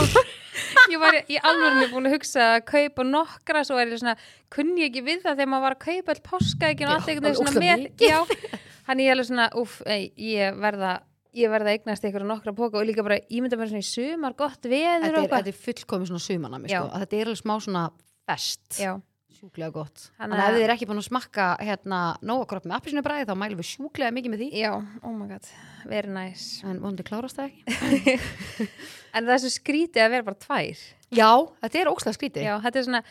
ég 0.91 0.99
var 1.01 1.15
í 1.23 1.37
álunum 1.41 1.87
búin 1.93 2.09
að 2.09 2.17
hugsa 2.17 2.43
að 2.57 2.65
kaupa 2.67 3.05
nokkra 3.07 3.63
svo 3.65 3.79
er 3.81 3.93
ég 3.95 4.01
svona, 4.03 4.17
kunni 4.53 4.83
ég 4.83 4.91
ekki 4.91 5.05
við 5.07 5.23
það 5.23 5.39
þegar 5.39 5.49
maður 5.53 5.65
var 5.67 5.77
að 5.77 5.85
kaupa 5.87 6.13
all 6.17 6.21
páskaegin 6.27 6.91
og 6.91 6.93
allt 6.97 7.09
alveg 7.15 7.39
svona 7.39 7.63
með. 7.63 7.87
Já, 8.03 8.19
hann 8.91 9.01
ég 9.05 9.13
alveg 9.15 9.29
svona, 9.31 9.47
uff, 9.63 9.79
ég 9.87 10.59
verða 10.67 10.91
ég 11.37 11.51
verða 11.53 11.69
að 11.71 11.75
eignast 11.79 12.05
ykkur 12.11 12.27
nokkra 12.27 12.53
póka 12.57 12.79
og 12.81 12.85
líka 12.87 13.03
bara, 13.05 13.17
ég 13.29 13.41
myndi 13.43 13.55
að 13.57 13.63
vera 13.63 13.71
svona 13.73 13.83
í 13.83 13.89
sumar 13.89 14.35
gott 14.37 14.63
veður 14.67 15.03
Þetta 15.03 15.09
og 15.09 15.17
er, 15.17 15.19
eitthvað. 15.23 15.43
þetta 15.47 15.53
er 15.55 15.59
fullkomið 15.65 16.11
svona 16.11 16.23
sumanami 16.27 16.71
sko. 16.71 16.83
að 16.87 17.03
Þetta 17.03 17.17
er 17.23 17.29
alveg 17.31 17.41
smá 17.41 17.53
svona 17.65 17.83
fest. 18.27 18.65
Já, 18.81 18.93
Sjúklega 19.37 19.69
gott. 19.75 20.07
Þannig 20.17 20.39
að 20.41 20.47
ef 20.49 20.55
þið 20.57 20.63
er 20.65 20.73
ekki 20.73 20.87
búin 20.89 21.01
að 21.01 21.07
smakka 21.11 21.47
hérna, 21.61 21.99
nóakropp 22.25 22.65
með 22.65 22.77
appisnubræði 22.79 23.27
þá 23.29 23.33
mælum 23.37 23.59
við 23.61 23.69
sjúklega 23.69 24.13
mikið 24.15 24.33
með 24.33 24.43
því. 24.43 24.47
Já, 24.63 24.71
oh 25.05 25.13
my 25.13 25.27
god 25.29 25.51
very 25.87 26.09
nice. 26.11 26.63
En 26.65 26.81
vonandi 26.81 27.05
klárast 27.07 27.37
það 27.37 27.51
ekki. 27.51 28.17
En 29.17 29.25
það 29.25 29.33
er 29.37 29.39
svo 29.45 29.49
skrítið 29.53 30.03
að 30.03 30.11
vera 30.13 30.25
bara 30.27 30.37
tvær. 30.41 30.81
Já, 31.15 31.29
þetta 31.63 31.79
er 31.79 31.89
ókslega 31.89 32.17
skrítið. 32.17 32.43
Já, 32.45 32.53
þetta 32.65 32.81
er 32.81 32.85
svona 32.89 33.03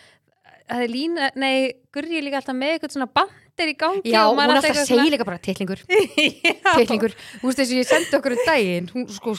það 0.66 0.83
er 0.85 0.90
lína, 0.92 1.30
nei, 1.38 1.56
Gurri 1.95 2.18
er 2.18 2.25
líka 2.26 2.40
alltaf 2.40 2.56
með 2.59 2.73
eitthvað 2.75 2.95
svona 2.97 3.09
bandir 3.16 3.71
í 3.71 3.75
gangi 3.78 4.12
Já, 4.12 4.21
og 4.26 4.35
hún 4.35 4.42
alltaf 4.45 4.66
eitthvað 4.68 4.88
segja 4.90 5.06
líka 5.14 5.26
bara 5.28 5.40
titlingur, 5.42 5.83
svona- 5.87 6.75
titlingur. 6.80 7.14
Þú 7.40 7.49
veist 7.49 7.61
þess 7.62 7.73
að 7.73 7.78
ég 7.80 7.88
sendi 7.90 8.18
okkur 8.18 8.35
um 8.37 8.42
daginn 8.49 8.90
hún 8.92 9.06
sko 9.14 9.35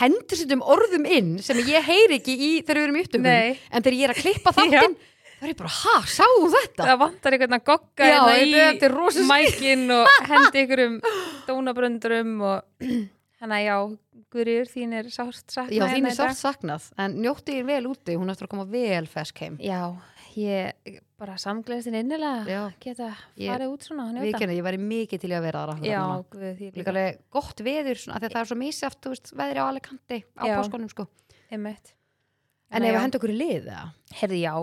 hendur 0.00 0.40
sér 0.40 0.56
um 0.56 0.64
orðum 0.74 1.06
inn 1.08 1.30
sem 1.44 1.60
ég 1.68 1.84
heyri 1.86 2.18
ekki 2.18 2.34
í 2.36 2.50
þegar 2.64 2.80
við 2.80 2.86
erum 2.88 2.98
í 3.00 3.04
upptökum. 3.04 3.30
En 3.30 3.84
þegar 3.84 3.98
ég 4.00 4.08
er 4.08 4.14
að 4.16 4.22
klippa 4.24 4.54
þáttinn 4.56 4.96
þá 5.40 5.46
er 5.46 5.52
ég 5.54 5.56
bara, 5.56 5.72
ha, 5.72 5.94
sáðu 6.04 6.50
þetta? 6.52 6.84
það 6.90 6.98
vantar 7.00 7.36
einhvern 7.36 7.56
að 7.56 7.64
gogga 7.70 8.10
Já, 8.10 8.18
hérna 8.28 8.64
þetta 8.68 8.86
er 8.90 8.94
rosa 8.98 9.22
í 9.24 9.28
mækin 9.30 9.86
og 9.96 10.12
hendi 10.30 10.64
ykkur 10.66 10.84
um 10.86 11.00
dónabröndurum 11.48 12.34
og 12.44 12.86
hann 13.40 13.56
að 13.56 13.64
já, 13.66 13.76
Gurriur 14.30 14.68
þín 14.70 14.92
er 14.94 15.08
sárt 15.10 15.50
sakna 15.50 15.74
Já, 15.74 15.84
þín 15.88 15.96
hérna 16.04 16.10
er 16.12 16.18
sárt 16.18 16.38
saknað 16.38 16.84
en 17.02 17.16
njótti 17.24 17.56
ég 17.58 17.64
vel 17.66 17.82
úti, 17.90 18.14
hún 18.20 18.30
eftir 18.30 18.46
að 18.46 18.52
koma 18.52 18.66
vel 18.70 19.06
fesk 19.10 19.40
heim 19.42 19.56
Já, 19.64 19.80
ég 20.38 21.00
bara 21.20 21.34
samgleðist 21.40 21.88
þín 21.88 21.96
innilega 22.04 22.44
Já. 22.48 22.60
geta 22.80 23.08
Ég- 23.40 23.50
farið 23.50 23.72
út 23.74 23.86
svona 23.88 24.04
að 24.06 24.20
njóta. 24.20 24.38
kenni, 24.38 24.58
ég 24.60 24.66
væri 24.68 24.78
mikið 24.84 25.20
til 25.24 25.30
í 25.32 25.36
að 25.36 25.46
vera 25.48 25.64
þar 25.72 25.88
Já, 25.88 26.02
guð, 26.30 26.44
því 26.60 26.68
Líka 26.68 26.78
líka 26.78 26.92
alveg 26.94 27.18
gott 27.34 27.64
veður, 27.66 27.98
svona, 28.04 28.14
af 28.16 28.22
því 28.22 28.28
að 28.30 28.36
það 28.36 28.44
er 28.44 28.50
svo 28.52 28.58
misjaft, 28.60 29.00
þú 29.02 29.12
veist, 29.16 29.32
veðri 29.40 29.60
á 29.60 29.66
Alicante 29.66 30.20
á 30.38 30.42
Já. 30.46 30.54
páskonum, 30.60 30.92
sko. 30.94 31.08
einmitt 31.50 31.92
En 32.70 32.84
ef 32.86 32.94
við 32.94 33.00
hendur 33.02 33.18
okkur 33.18 33.34
í 33.34 33.38
lið, 33.40 33.66
það? 33.66 33.90
Herði, 34.20 34.40
já 34.46 34.54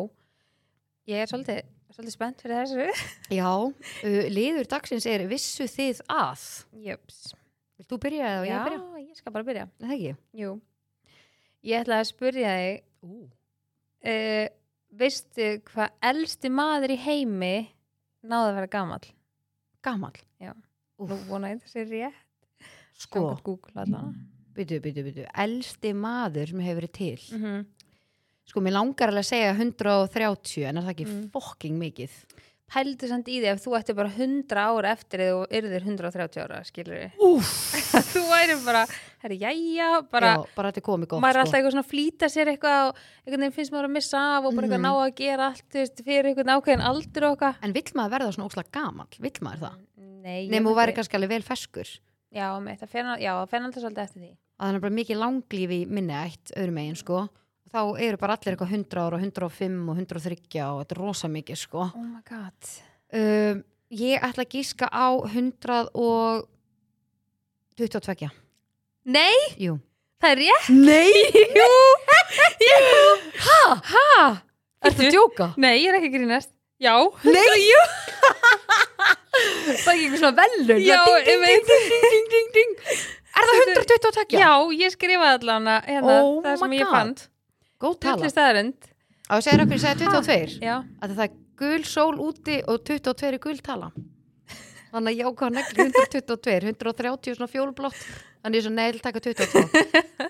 Ég 1.07 1.21
er 1.23 1.29
svolítið, 1.31 1.59
svolítið 1.95 2.13
spennt 2.17 2.41
fyrir 2.43 2.61
þessu 2.61 2.87
Já, 3.39 3.49
uh, 3.49 4.21
liður 4.33 4.67
dagsins 4.73 5.05
er 5.09 5.23
vissu 5.29 5.67
þið 5.71 6.01
að? 6.11 6.45
Jöps 6.87 7.21
Vilt 7.77 7.91
þú 7.93 7.99
byrja 8.07 8.29
eða 8.35 8.45
ég 8.47 8.51
Já, 8.51 8.59
byrja? 8.67 8.81
ég 9.05 9.19
skal 9.21 9.35
bara 9.35 9.47
byrja 9.47 9.67
Það 9.79 9.95
ekki? 9.97 10.13
Jú 10.41 10.53
Ég 11.67 11.81
ætla 11.83 12.01
að 12.01 12.09
spyrja 12.11 12.53
þig 12.59 12.77
uh, 13.07 14.45
Veistu 14.97 15.47
hvað 15.67 15.97
elsti 16.11 16.49
maður 16.53 16.93
í 16.95 16.99
heimi 17.03 17.55
náði 18.27 18.47
að 18.49 18.55
vera 18.57 18.69
gamall? 18.71 19.03
Gamal. 19.85 20.13
Já. 20.41 20.53
Úff. 20.97 21.11
Nú 21.11 21.17
vona 21.29 21.51
ég 21.53 21.59
þessi 21.63 21.83
rétt 21.91 22.65
sko, 22.97 23.21
Google 23.45 23.75
allavega. 23.75 24.15
byttu, 24.57 24.79
byttu, 24.81 25.03
byttu 25.05 25.25
elsti 25.43 25.91
maður 25.93 26.49
sem 26.53 26.63
hefur 26.65 26.79
verið 26.81 26.93
til 26.97 27.19
Mhm. 27.37 27.67
Sko, 28.47 28.61
mér 28.63 28.77
langar 28.79 29.11
alveg 29.11 29.25
að 29.25 29.31
segja 29.33 29.53
130 29.57 30.67
en 30.69 30.77
er 30.77 30.83
það 30.87 30.93
ekki 30.95 31.07
Mm. 31.07 31.23
fokking 31.33 31.77
mikið 31.79 32.11
Pældu 32.67 33.07
samt 33.07 33.29
í 33.31 33.37
því 33.39 33.47
ef 33.47 33.61
þú 33.63 33.77
ætti 33.77 33.93
bara 33.95 34.09
100 34.11 34.59
ára 34.59 34.89
eftir 34.91 35.21
eða 35.23 35.45
yrðir 35.55 35.85
130 35.87 36.41
ára, 36.43 36.57
skilur 36.67 36.97
við. 36.99 37.13
Úf, 37.23 37.51
þú 38.11 38.23
væri 38.27 38.57
bara, 38.65 38.81
herri, 39.23 39.37
jæja, 39.39 40.01
bara, 40.11 40.33
já, 40.35 40.41
bara 40.53 40.71
þetta 40.73 40.81
er 40.81 40.85
komið 40.89 41.07
gott 41.13 41.21
maður 41.23 41.39
er 41.39 41.39
sko. 41.39 41.45
alltaf 41.47 41.59
eitthvað 41.61 41.75
svona 41.77 41.85
að 41.85 41.91
flýta 41.93 42.27
sér 42.33 42.51
eitthvað 42.51 42.81
og 42.89 42.99
einhvern 43.23 43.39
veginn 43.45 43.55
finnst 43.55 43.71
maður 43.71 43.87
að 43.87 43.93
missa 43.95 44.19
af 44.35 44.43
og 44.49 44.51
bara 44.57 44.67
eitthvað 44.67 44.83
Mhm. 44.83 44.83
ná 44.83 44.91
að 44.99 45.15
gera 45.15 45.47
allt, 45.47 45.63
þú 45.71 45.79
veist, 45.79 46.03
fyrir 46.03 46.25
einhvern 46.27 46.53
ákveðin 46.57 46.83
aldur 46.91 47.23
og 47.23 47.37
eitthvað. 47.39 47.55
en 47.63 47.71
vill 47.79 47.91
maður 47.95 48.11
verða 48.17 48.33
svona 48.35 48.49
óslega 48.51 48.71
gamall 48.75 49.07
vill 49.17 49.39
maður 49.47 49.63
það, 49.63 49.77
Nei, 50.27 50.47
nefnum 50.51 50.67
þú 50.67 50.75
væri 50.75 50.95
kannski 50.99 51.15
alveg 51.15 51.29
vel 51.29 51.43
feskur 51.47 51.87
Já, 52.35 52.47
það 52.59 52.89
fer 52.91 53.05
alltaf 53.63 53.79
svolítið 53.79 54.03
eftir 54.03 54.19
því. 54.19 54.31
Og 57.67 57.73
þá 57.75 57.81
eru 58.07 58.17
bara 58.21 58.33
allir 58.37 58.53
eitthvað 58.55 58.73
100 58.77 59.01
ára 59.03 59.15
og 59.17 59.23
105 59.27 59.77
og 59.91 59.95
130 59.99 60.63
og 60.63 60.77
þetta 60.81 60.93
er 60.95 61.01
rosa 61.03 61.27
mikið 61.31 61.57
sko 61.59 61.81
Oh 61.89 62.05
my 62.05 62.21
god. 62.29 62.59
um, 63.13 63.57
ég 63.91 64.23
ætla 64.23 64.43
að 64.47 64.51
gíska 64.55 64.85
á 64.87 65.07
122 67.77 68.29
Nei, 69.07 69.35
jú 69.61 69.77
það 70.17 70.31
er 70.33 70.39
rétt. 70.41 70.69
Nei, 70.73 71.13
Jú, 71.59 71.67
jú. 72.65 72.79
Hæ? 73.37 73.59
Hæ? 73.85 74.05
ertu 74.87 75.01
að 75.05 75.11
djóka? 75.13 75.45
Nei, 75.61 75.75
ég 75.83 75.91
er 75.91 75.97
ekki 75.99 76.09
grínast. 76.15 76.49
Já. 76.81 76.95
Nei, 77.23 77.57
jú 77.69 77.81
Það 79.37 79.91
er 79.91 79.93
ekki 79.93 80.07
eitthvað 80.07 80.19
svona 80.23 80.37
velun 80.41 80.81
Já, 80.81 80.97
ding, 81.05 81.21
ding, 81.21 81.29
ég 81.29 81.37
veit. 81.43 81.69
ding, 81.69 81.85
ding, 81.93 82.05
ding, 82.11 82.27
ding, 82.33 82.49
ding. 82.57 82.71
Er 83.37 83.45
það 83.45 83.53
122? 83.77 84.41
Já, 84.41 84.51
ég 84.81 84.89
skrifaði 84.95 85.33
allan 85.37 85.69
hérna, 85.85 86.15
Oh 86.25 86.39
það 86.41 86.55
sem 86.63 86.71
my 86.73 86.79
ég 86.79 86.87
God. 86.89 86.95
fann. 86.97 87.11
Góð 87.81 87.97
tala. 88.01 88.29
staðarind. 88.31 88.87
Á 89.29 89.33
að 89.37 89.43
segja 89.45 89.63
okkur 89.65 89.77
að 89.77 89.83
segja 89.83 89.97
22 90.07 90.61
Já. 90.63 90.75
að 91.03 91.13
það 91.17 91.25
er 91.27 91.33
gul 91.61 91.83
sól 91.83 92.15
úti 92.23 92.57
og 92.67 92.83
22 92.87 93.27
er 93.27 93.37
gul 93.43 93.57
tala. 93.65 93.91
Þannig 94.87 95.11
að 95.11 95.17
ég 95.19 95.29
ákvað 95.29 95.55
negli 95.57 95.83
122 95.83 96.71
130 96.71 97.35
svona 97.37 97.51
fjólblott 97.51 97.97
þannig 98.41 98.57
ég 98.61 98.65
svo 98.65 98.71
neil 98.73 98.99
taka 99.03 99.19
22 99.19 99.63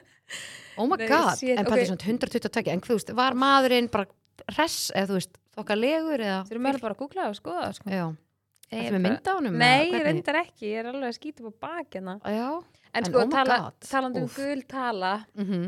oh 0.82 0.88
my 0.90 0.98
Nei, 0.98 1.08
god. 1.08 1.36
shit, 1.38 1.54
en 1.56 1.64
ok. 1.64 1.72
pæti 1.72 1.86
svona 1.92 2.08
122 2.10 2.72
en 2.74 2.82
þú 2.84 2.98
veist, 2.98 3.12
var 3.16 3.38
maðurinn 3.38 3.88
bara 3.94 4.08
hress 4.56 4.90
eða 4.98 5.12
þú 5.12 5.20
veist, 5.20 5.38
þokkar 5.56 5.80
legur 5.80 6.24
eða? 6.26 6.40
Þú 6.50 6.56
erum 6.58 6.68
bara 6.82 6.98
að 6.98 7.02
googla 7.04 7.28
og 7.30 7.38
skoða, 7.38 7.70
sko. 7.78 7.94
já, 7.94 8.06
Ég 8.68 8.82
þetta 8.90 8.98
er 8.98 9.04
mynda 9.06 9.32
á 9.32 9.36
honum 9.38 9.56
Nei, 9.62 9.92
ég 9.94 10.04
reyndar 10.10 10.42
ekki, 10.42 10.72
ég 10.74 10.82
er 10.82 10.90
alveg 10.92 11.14
að 11.14 11.18
skýta 11.22 11.46
upp 11.48 11.54
á 11.56 11.70
bakina. 11.70 12.18
já, 12.26 12.50
En, 12.92 12.98
En 12.98 13.06
sko, 13.08 13.22
oh 13.22 13.30
tala, 13.32 13.58
um 14.10 14.24
úff. 14.26 14.36
gul 14.42 14.62
tala, 14.68 15.14
mm 15.38 15.68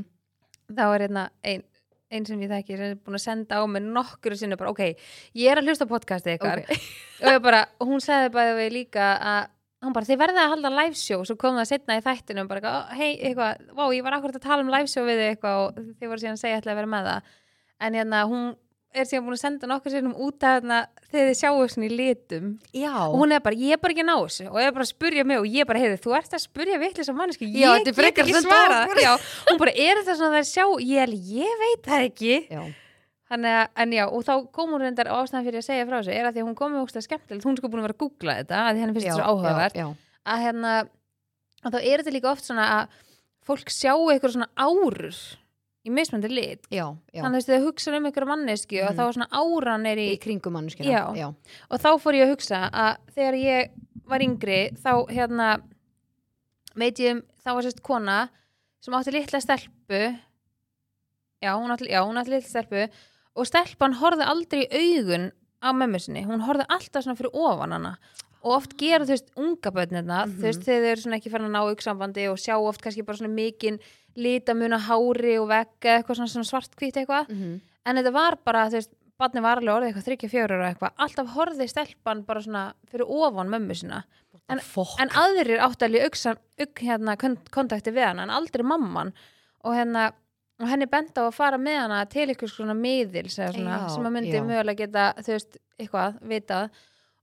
þá 0.70 0.84
er 0.94 1.02
hérna 1.08 1.24
ein, 1.44 1.64
ein 2.10 2.26
sem 2.26 2.42
ég 2.42 2.52
þekki 2.52 2.78
sem 2.78 2.88
er 2.88 2.98
búin 2.98 3.18
að 3.20 3.24
senda 3.24 3.62
á 3.62 3.64
mig 3.70 3.86
nokkru 3.86 4.38
sinni 4.38 4.58
bara, 4.60 4.74
ok, 4.74 5.06
ég 5.38 5.52
er 5.52 5.62
að 5.62 5.70
hlusta 5.70 5.86
á 5.86 5.92
podcastið 5.92 6.38
ykkar. 6.40 6.64
Og 7.22 7.32
ég 7.36 7.42
bara, 7.44 7.66
og 7.78 7.90
hún 7.92 8.04
sagði 8.04 8.32
bara 8.34 8.56
við 8.58 8.72
líka 8.78 9.10
að 9.18 9.42
hún 9.84 9.96
bara, 9.96 10.08
þið 10.08 10.22
verðið 10.22 10.42
að 10.44 10.54
halda 10.54 10.72
live 10.76 10.98
show. 11.00 11.26
Svo 11.28 11.36
kom 11.40 11.60
það 11.60 11.70
setna 11.70 12.00
í 12.00 12.06
þættinum 12.06 12.50
bara, 12.50 12.62
eitthvað, 12.62 12.96
hei, 13.00 13.12
eitthvað, 13.30 13.68
vá, 13.76 13.84
ég 13.96 14.06
var 14.06 14.18
akkurat 14.18 14.40
að 14.40 14.48
tala 14.48 14.66
um 14.66 14.72
live 14.74 14.92
show 14.92 15.06
við 15.08 15.22
þig 15.22 15.34
eitthvað 15.34 15.60
og 15.62 15.84
þið 16.00 16.12
voru 16.12 16.24
síðan 16.24 16.40
að 16.40 16.42
segja 16.44 16.62
ætla 16.62 16.74
að 16.74 16.80
vera 16.82 16.92
með 16.96 17.10
það. 17.10 17.30
En 17.80 18.00
hérna, 18.00 18.24
hún 18.32 18.50
er 18.94 19.06
síðan 19.06 19.26
búin 19.28 19.36
að 19.38 19.42
senda 19.44 19.70
nokkur 19.70 19.94
sinnum 19.94 20.16
út 20.18 20.44
að 20.46 20.56
hérna, 20.58 20.80
þegar 21.12 21.30
þið 21.30 21.38
sjáu 21.40 21.68
svona 21.70 21.88
í 21.88 21.92
litum. 21.94 22.50
Já, 22.74 22.94
og 23.06 23.16
hún 23.22 23.36
er 23.36 23.44
bara, 23.46 23.60
ég 23.60 23.78
er 23.78 23.82
bara 23.82 23.96
ekki 23.96 24.04
að 24.06 24.10
ná 24.10 24.16
þessu. 24.18 24.48
Og 24.50 24.60
ég 24.60 24.70
er 24.70 24.76
bara 24.76 24.86
að 24.88 24.92
spurja 24.92 25.26
mig 25.30 25.42
og 25.42 25.48
ég 25.60 25.70
bara, 25.70 25.82
heyrðu, 25.84 26.02
þú 26.06 26.16
ert 26.18 26.36
að 26.36 26.44
spurja 26.46 26.82
vitlis 26.82 27.12
að 27.12 27.18
manneski, 27.20 27.50
Já, 27.54 27.56
ég 27.60 27.70
er 27.70 27.86
get 27.86 28.22
ekki 28.24 28.36
okkur. 28.90 29.02
já, 29.06 29.12
hún 29.50 29.62
bara, 29.62 29.74
er 29.76 30.02
þetta 30.02 30.18
svona 30.20 30.34
það 30.36 30.42
að 30.42 30.52
sjá? 30.52 30.66
Ég, 30.90 31.04
alveg, 31.06 31.34
ég 31.38 31.64
veit 31.64 31.90
það 31.90 32.06
ekki. 32.10 32.38
Já, 32.50 32.62
Þannig 33.30 33.56
að, 33.60 33.66
en 33.84 33.92
já, 33.94 34.04
og 34.10 34.24
þá 34.26 34.32
kom 34.58 34.72
hún 34.74 34.82
reyndar 34.82 35.10
ástæðan 35.14 35.44
fyrir 35.46 35.62
að 35.62 35.66
segja 35.68 35.86
frá 35.86 36.00
þessu, 36.00 36.14
er 36.18 36.26
að 36.26 36.38
því 36.40 36.46
hún 36.48 36.56
kom 36.58 36.72
með 36.74 36.86
ógstað 36.88 37.04
skemmtilegt, 37.06 37.46
hún 37.46 37.54
er 37.54 37.62
sko 37.62 37.70
búin 37.70 37.84
að 37.84 37.86
vera 37.86 37.94
að 37.94 38.00
googla 38.02 38.36
þetta, 38.40 38.62
að 38.64 38.80
henni 38.82 38.96
finnst 38.96 39.06
já, 39.06 39.12
þetta 39.12 39.20
svo 39.20 39.36
áhugavert, 39.36 39.76
í 45.88 45.92
mismöndi 45.96 46.30
lit, 46.30 46.66
já, 46.74 46.86
já, 47.14 47.22
þannig 47.24 47.44
að 47.46 47.50
þau 47.54 47.66
hugsa 47.70 47.94
um 47.96 48.06
einhverja 48.10 48.28
mannesku 48.30 48.80
og 48.84 48.90
Mhm. 48.92 48.98
þá 49.00 49.04
er 49.08 49.14
svona 49.16 49.30
áran 49.32 49.86
er 49.88 49.98
í, 49.98 50.08
í 50.16 50.20
kringum 50.20 50.54
já, 51.16 51.28
og 51.72 51.80
þá 51.80 51.90
fór 52.04 52.18
ég 52.20 52.26
að 52.28 52.34
hugsa 52.36 52.60
að 52.72 52.98
þegar 53.16 53.38
ég 53.40 53.70
var 54.10 54.20
yngri, 54.26 54.60
þá 54.76 54.92
hérna, 55.10 55.48
veit 56.76 57.00
ég 57.00 57.12
um, 57.16 57.22
þá 57.46 57.50
var 57.56 57.64
sérst 57.64 57.82
kona 57.86 58.18
sem 58.82 58.94
átti 58.94 59.12
litla 59.14 59.40
stelpu, 59.40 60.02
já, 61.44 61.52
hún 61.56 61.72
átti, 61.72 61.88
já, 61.90 62.02
hún 62.04 62.18
átti 62.20 62.32
litla 62.36 62.50
stelpu. 62.50 62.90
Og 63.40 63.46
stelpan 63.48 63.94
horfði 64.00 64.26
aldrei 64.28 64.66
í 64.66 65.00
augun 65.00 65.32
á 65.64 65.70
mömmu 65.76 66.00
sinni, 66.02 66.24
hún 66.26 66.42
horfði 66.44 66.66
alltaf 66.70 67.04
svona 67.06 67.16
fyrir 67.20 67.32
ofan 67.36 67.72
hana 67.76 67.98
og 68.44 68.52
oft 68.56 68.78
gera 68.78 69.04
þú 69.06 69.14
veist 69.16 69.32
unga 69.36 69.72
börnirna, 69.72 70.26
Mhm. 70.26 70.38
þú 70.40 70.42
veist 70.48 70.64
þegar 70.64 70.82
þau 70.86 70.92
eru 70.92 71.02
svona 71.02 71.18
ekki 71.20 71.32
farin 71.32 71.48
að 71.50 71.56
ná 71.58 71.62
auksambandi 71.70 72.28
og 72.32 72.38
sjá 72.38 72.56
oft 72.58 72.82
kannski 72.82 73.06
bara 73.06 73.18
svona 73.18 73.34
mikinn 73.34 73.80
litamuna 74.16 74.80
hári 74.80 75.38
og 75.40 75.48
vegga 75.50 75.98
eitthvað 76.00 76.16
svona, 76.20 76.32
svona 76.34 76.50
svartkvít 76.52 76.96
eitthvað. 76.98 77.30
Mhm, 77.30 77.62
en 77.86 77.96
þetta 77.96 78.12
var 78.14 78.38
bara, 78.46 78.68
þú 78.68 78.72
veist, 78.80 78.90
barni 79.20 79.42
var 79.42 79.58
alveg 79.60 79.76
orðið 79.76 79.90
eitthvað 79.94 80.08
þryggja 80.08 80.30
fjörur 80.32 80.60
og 80.64 80.68
eitthvað, 80.76 80.92
alltaf 80.98 81.28
horfði 81.36 81.68
stelpan 81.70 82.26
bara 82.26 82.40
svona 82.42 82.74
fyrir 82.90 83.06
ofan 83.08 83.50
mömmu 83.50 83.76
sína. 83.76 84.04
En- 84.50 84.60
en 85.00 85.10
aðrir 85.10 85.60
áttu 85.60 85.86
alveg 85.86 86.04
auksa, 86.10 86.36
auk, 86.60 86.76
hérna, 86.80 87.18
kon- 87.18 87.38
kontakti 87.52 87.92
við 87.94 88.06
hana 88.08 88.24
en 88.24 88.30
aldrei 88.30 88.64
mamman. 88.64 89.14
Og 89.64 89.74
hérna 89.76 90.12
og 90.60 90.68
henni 90.68 90.86
bent 90.88 91.14
á 91.16 91.22
að 91.28 91.34
fara 91.34 91.58
með 91.58 91.78
hana 91.88 92.06
til 92.10 92.28
ykkur 92.30 92.50
svona 92.50 92.74
miðil 92.76 93.30
svona, 93.30 93.88
Já, 93.88 93.90
sem 93.90 94.04
að 94.04 94.12
myndi 94.12 94.34
já. 94.34 94.44
mögulega 94.44 94.78
geta 94.78 95.14
þú 95.20 95.28
veist, 95.36 95.58
eitthvað, 95.80 96.20
vitað. 96.24 96.70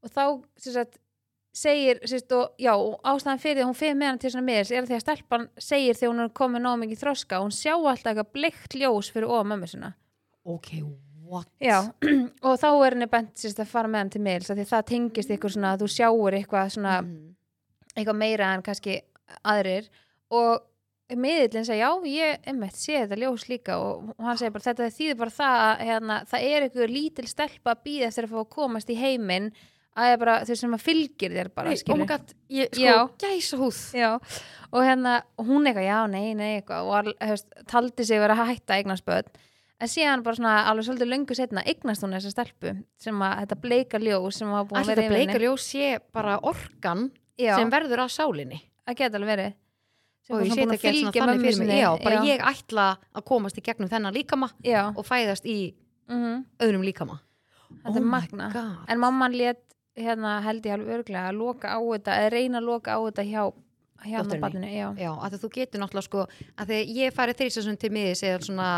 Og 0.04 0.10
þá 0.10 0.42
sem 0.58 0.72
sagt, 0.72 0.98
segir 1.56 2.00
sérst, 2.04 2.32
og, 2.36 2.52
já, 2.60 2.74
og 2.76 2.98
ástæðan 3.08 3.40
fyrir 3.40 3.56
því 3.58 3.64
að 3.64 3.70
hún 3.70 3.78
fyrir 3.80 3.96
með 3.96 4.10
hana 4.10 4.22
til 4.22 4.30
svona 4.34 4.46
miðils 4.50 4.72
er 4.76 4.86
því 4.90 4.96
að 4.98 5.04
stelpan 5.06 5.48
segir 5.56 5.96
þegar 5.96 6.12
hún 6.12 6.24
er 6.26 6.32
komin 6.36 6.66
nóg 6.66 6.78
mikið 6.82 7.00
þroska 7.04 7.40
hún 7.40 7.54
sjá 7.56 7.72
alltaf 7.78 8.10
eitthvað 8.12 8.32
bleikt 8.36 8.76
ljós 8.76 9.08
fyrir 9.14 9.30
ofan 9.32 9.48
mömmu 9.54 9.70
sinna 9.72 9.92
ok, 10.44 10.68
what? 11.26 11.48
Já, 11.64 11.78
og 12.46 12.58
þá 12.60 12.68
er 12.86 12.94
henni 12.98 13.08
bent 13.10 13.32
sérst, 13.40 13.58
að 13.64 13.72
fara 13.72 13.88
með 13.88 14.02
hann 14.04 14.12
til 14.14 14.24
miðils 14.28 14.52
af 14.52 14.60
því 14.60 14.68
það 14.74 14.84
tengist 14.92 15.32
ykkur 15.38 15.54
svona 15.56 15.72
að 15.74 15.84
þú 15.86 15.92
sjáur 15.96 16.36
eitthvað 16.38 16.74
svona 16.76 16.96
Mhm. 17.02 17.22
eitthvað 17.96 18.18
meira 18.20 18.52
en 18.54 18.62
kannski 18.62 18.98
aðrir. 19.42 19.86
Og 20.30 20.60
miðillin 21.16 21.64
segja 21.64 21.86
já, 21.86 22.04
ég 22.10 22.42
einmitt 22.50 22.76
sé 22.76 22.98
þetta 23.00 23.16
ljós 23.22 23.46
líka. 23.48 23.78
Og 23.80 24.12
hann 24.20 24.36
segir 24.36 24.52
bara 24.52 24.66
þetta 24.66 24.88
þýðir 24.92 25.16
bara 25.16 25.30
það 25.30 25.56
að 25.62 25.84
hérna, 25.88 26.18
það 26.28 26.44
er 26.50 26.66
eitthvað 26.66 26.92
lítil 26.92 27.26
stelpa 27.30 27.72
að 27.72 27.80
býða 27.86 28.10
að 29.96 30.04
að 30.04 30.12
að 30.12 30.12
það 30.12 30.12
er 30.12 30.20
bara 30.22 30.36
þau 30.44 30.56
sem 30.60 30.76
að 30.76 30.84
fylgir 30.84 31.34
þér 31.38 31.50
bara 31.56 31.72
oh 31.72 31.96
my 31.96 32.06
god, 32.10 32.36
ég, 32.52 32.70
sko, 32.76 33.00
gæsa 33.22 33.60
húð 33.60 33.80
Já, 33.96 34.10
og 34.70 34.84
hérna 34.84 35.16
hún 35.40 35.66
eitthvað, 35.66 35.88
já, 35.88 35.98
nei, 36.12 36.34
nei, 36.36 36.50
eitthvað 36.58 36.84
og 36.84 36.94
var, 36.94 37.10
hefst, 37.30 37.50
taldi 37.70 38.06
sig 38.06 38.20
vera 38.20 38.36
að 38.36 38.52
hætta 38.52 38.80
að 38.82 39.04
börn 39.06 39.44
en 39.76 39.90
síðan 39.92 40.24
bara 40.24 40.38
svona 40.38 40.54
alveg 40.70 40.88
svolítið 40.88 41.10
löngu 41.10 41.36
setna 41.36 41.64
eignast 41.68 42.04
hún 42.04 42.16
þessa 42.16 42.32
stelpu 42.32 42.72
sem 43.00 43.22
að 43.24 43.42
þetta 43.42 43.58
bleika 43.64 44.00
ljós 44.00 44.40
sem 44.40 44.52
var 44.52 44.66
búin 44.68 44.80
að 44.80 44.90
vera 44.92 45.04
yfir 45.04 45.16
henni. 45.16 45.26
bleika 45.26 45.42
ljós 45.42 45.68
sé 45.68 45.90
bara 46.16 46.38
orkan 46.40 47.10
já, 47.36 47.52
sem 47.58 47.72
verður 47.72 48.06
að 48.06 48.14
sálinni. 48.16 48.62
Það 48.86 48.98
geta 49.02 49.20
alveg 49.20 49.32
verið. 49.34 49.58
Sem 50.26 50.36
og 50.36 50.42
ég 50.46 50.62
að 50.64 50.74
ekki 50.76 50.94
svona 50.96 51.12
þannig 51.16 51.44
fyrir 51.44 51.60
mig. 51.60 51.80
já, 51.82 51.90
bara 52.02 52.16
já, 52.16 52.24
ég 52.30 52.46
ætla 52.50 52.86
að 53.12 53.26
komast 53.28 53.60
í 53.60 53.66
gegnum 53.68 53.92
þennan 53.92 54.16
líkama 54.16 54.50
og 54.96 55.04
fæðast 55.06 55.46
í 55.46 55.58
mhm, 56.08 56.42
öðrum 56.64 56.86
líkama. 56.86 57.20
Er 57.86 57.92
God. 57.92 58.84
en 58.88 59.00
mamman 59.02 59.34
let 59.36 59.60
hérna 59.96 60.40
held 60.44 60.66
ég 60.68 60.76
alveg 60.76 60.98
örglega 61.00 61.30
að 61.30 61.38
loka 61.40 61.72
á 61.72 61.80
þetta 61.80 62.16
eða 62.20 62.32
reyna 62.36 62.60
að 62.60 62.68
loka 62.70 62.96
á 62.96 63.00
þetta 63.06 63.24
hjá 63.26 63.42
hjá 64.06 64.18
Dótturinni. 64.20 64.40
barninu, 64.44 64.68
já, 64.70 64.88
já, 65.00 65.10
að 65.24 65.38
þú 65.40 65.48
getur 65.54 65.80
náttúrulega 65.80 66.06
sko 66.06 66.24
að 66.60 66.68
þegar 66.72 66.90
ég 67.00 67.14
farið 67.16 67.38
þrísasun 67.40 67.78
til 67.80 67.90
miðis 67.96 68.22
eða 68.28 68.42
svona, 68.44 68.68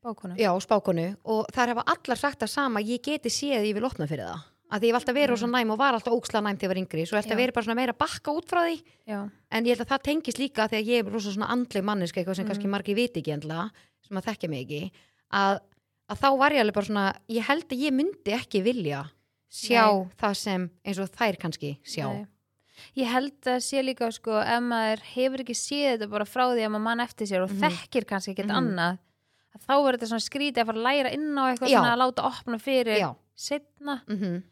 spákonu 0.00 0.36
já, 0.40 0.50
spákonu 0.62 1.06
og 1.24 1.46
þar 1.54 1.72
hefa 1.72 1.84
allar 1.94 2.20
sagt 2.20 2.42
það 2.42 2.52
sama, 2.52 2.82
ég 2.84 3.02
geti 3.06 3.32
séð 3.32 3.60
að 3.60 3.68
ég 3.70 3.78
vil 3.78 3.86
opna 3.88 4.08
fyrir 4.10 4.28
það 4.28 4.44
að 4.66 4.82
því 4.82 4.88
ég 4.88 4.90
hef 4.90 4.98
alltaf 4.98 5.14
verið 5.14 5.30
mm. 5.36 5.40
svo 5.44 5.48
næm 5.52 5.72
og 5.72 5.78
var 5.78 5.94
alltaf 5.94 6.16
óksla 6.16 6.42
næm 6.42 6.56
þegar 6.58 6.66
ég 6.66 6.72
var 6.74 6.80
yngri, 6.82 7.06
svo 7.06 7.16
ég 7.16 7.22
Já. 7.26 7.30
að 7.30 7.40
verið 7.40 7.54
bara 7.54 7.66
svona 7.68 7.78
meira 7.78 7.94
bakka 8.02 8.32
út 8.34 8.48
frá 8.50 8.60
því 8.66 8.76
já, 9.06 9.18
en 9.30 9.68
ég 9.68 9.76
held 9.76 9.84
að 9.84 9.92
það 9.92 10.04
tengist 10.08 10.40
líka 10.42 10.66
þegar 10.72 10.90
ég 10.90 11.04
er 11.04 11.12
rosa 11.14 11.34
svona 11.36 11.50
andleg 11.54 11.86
manneska 11.86 12.20
eitthvað 12.20 12.40
sem 12.40 12.46
Mm. 12.46 12.50
kannski 12.50 12.72
margir 12.74 12.98
viti 12.98 13.22
ekki 13.22 13.34
endla 13.36 13.70
sem 14.02 14.18
að 14.18 14.26
þekkja 14.26 14.50
mig 14.50 14.64
ekki 14.66 14.80
að, 15.30 15.60
að 16.10 16.18
þá 16.18 16.28
var 16.42 16.50
ég 16.56 16.64
alveg 16.64 16.74
bara 16.74 16.90
svona 16.90 17.06
ég 17.30 17.46
held 17.46 17.70
að 17.70 17.84
ég 17.86 17.94
myndi 17.94 18.34
ekki 18.34 18.62
vilja 18.66 19.04
sjá 19.56 19.84
Nei. 19.86 20.08
það 20.20 20.34
sem 20.42 20.66
eins 20.84 20.98
og 21.02 21.10
þær 21.16 21.38
kannski 21.42 21.70
sjá 21.86 22.06
Nei. 22.12 22.26
ég 23.00 23.08
held 23.12 23.48
að 23.54 23.62
sé 23.64 23.82
líka 23.86 24.10
sko, 24.12 24.36
ef 24.42 24.62
maður 24.62 25.02
hefur 25.14 25.42
ekki 25.44 25.56
séð 25.56 25.96
þetta 25.96 26.10
bara 26.12 26.24
frá 26.28 26.44
því 26.52 26.66
að 26.66 26.72
maður 26.74 26.86
mann 26.88 27.00
eftir 27.06 27.26
sér 27.30 27.42
og 27.46 27.50
Mhm. 27.50 27.62
þekkir 27.64 28.04
kannski 28.10 28.34
ekkert 28.34 28.50
Mhm. 28.52 28.58
annað 28.60 28.98
að 29.56 29.62
þá 29.66 29.74
er 29.88 29.96
þetta 29.96 30.10
svona 30.12 30.28
skrítið 30.28 30.60
að 30.62 30.66
fara 30.66 30.78
að 30.78 30.86
læra 30.88 31.12
inn 31.14 31.34
á 31.38 31.44
eitthvað 31.48 31.68
Já. 31.72 31.78
svona 31.80 31.94
að 31.96 32.02
láta 32.04 32.24
opna 32.30 32.58
fyrir 32.60 32.98
já. 33.00 33.14
setna 33.36 34.02
Mm 34.08 34.42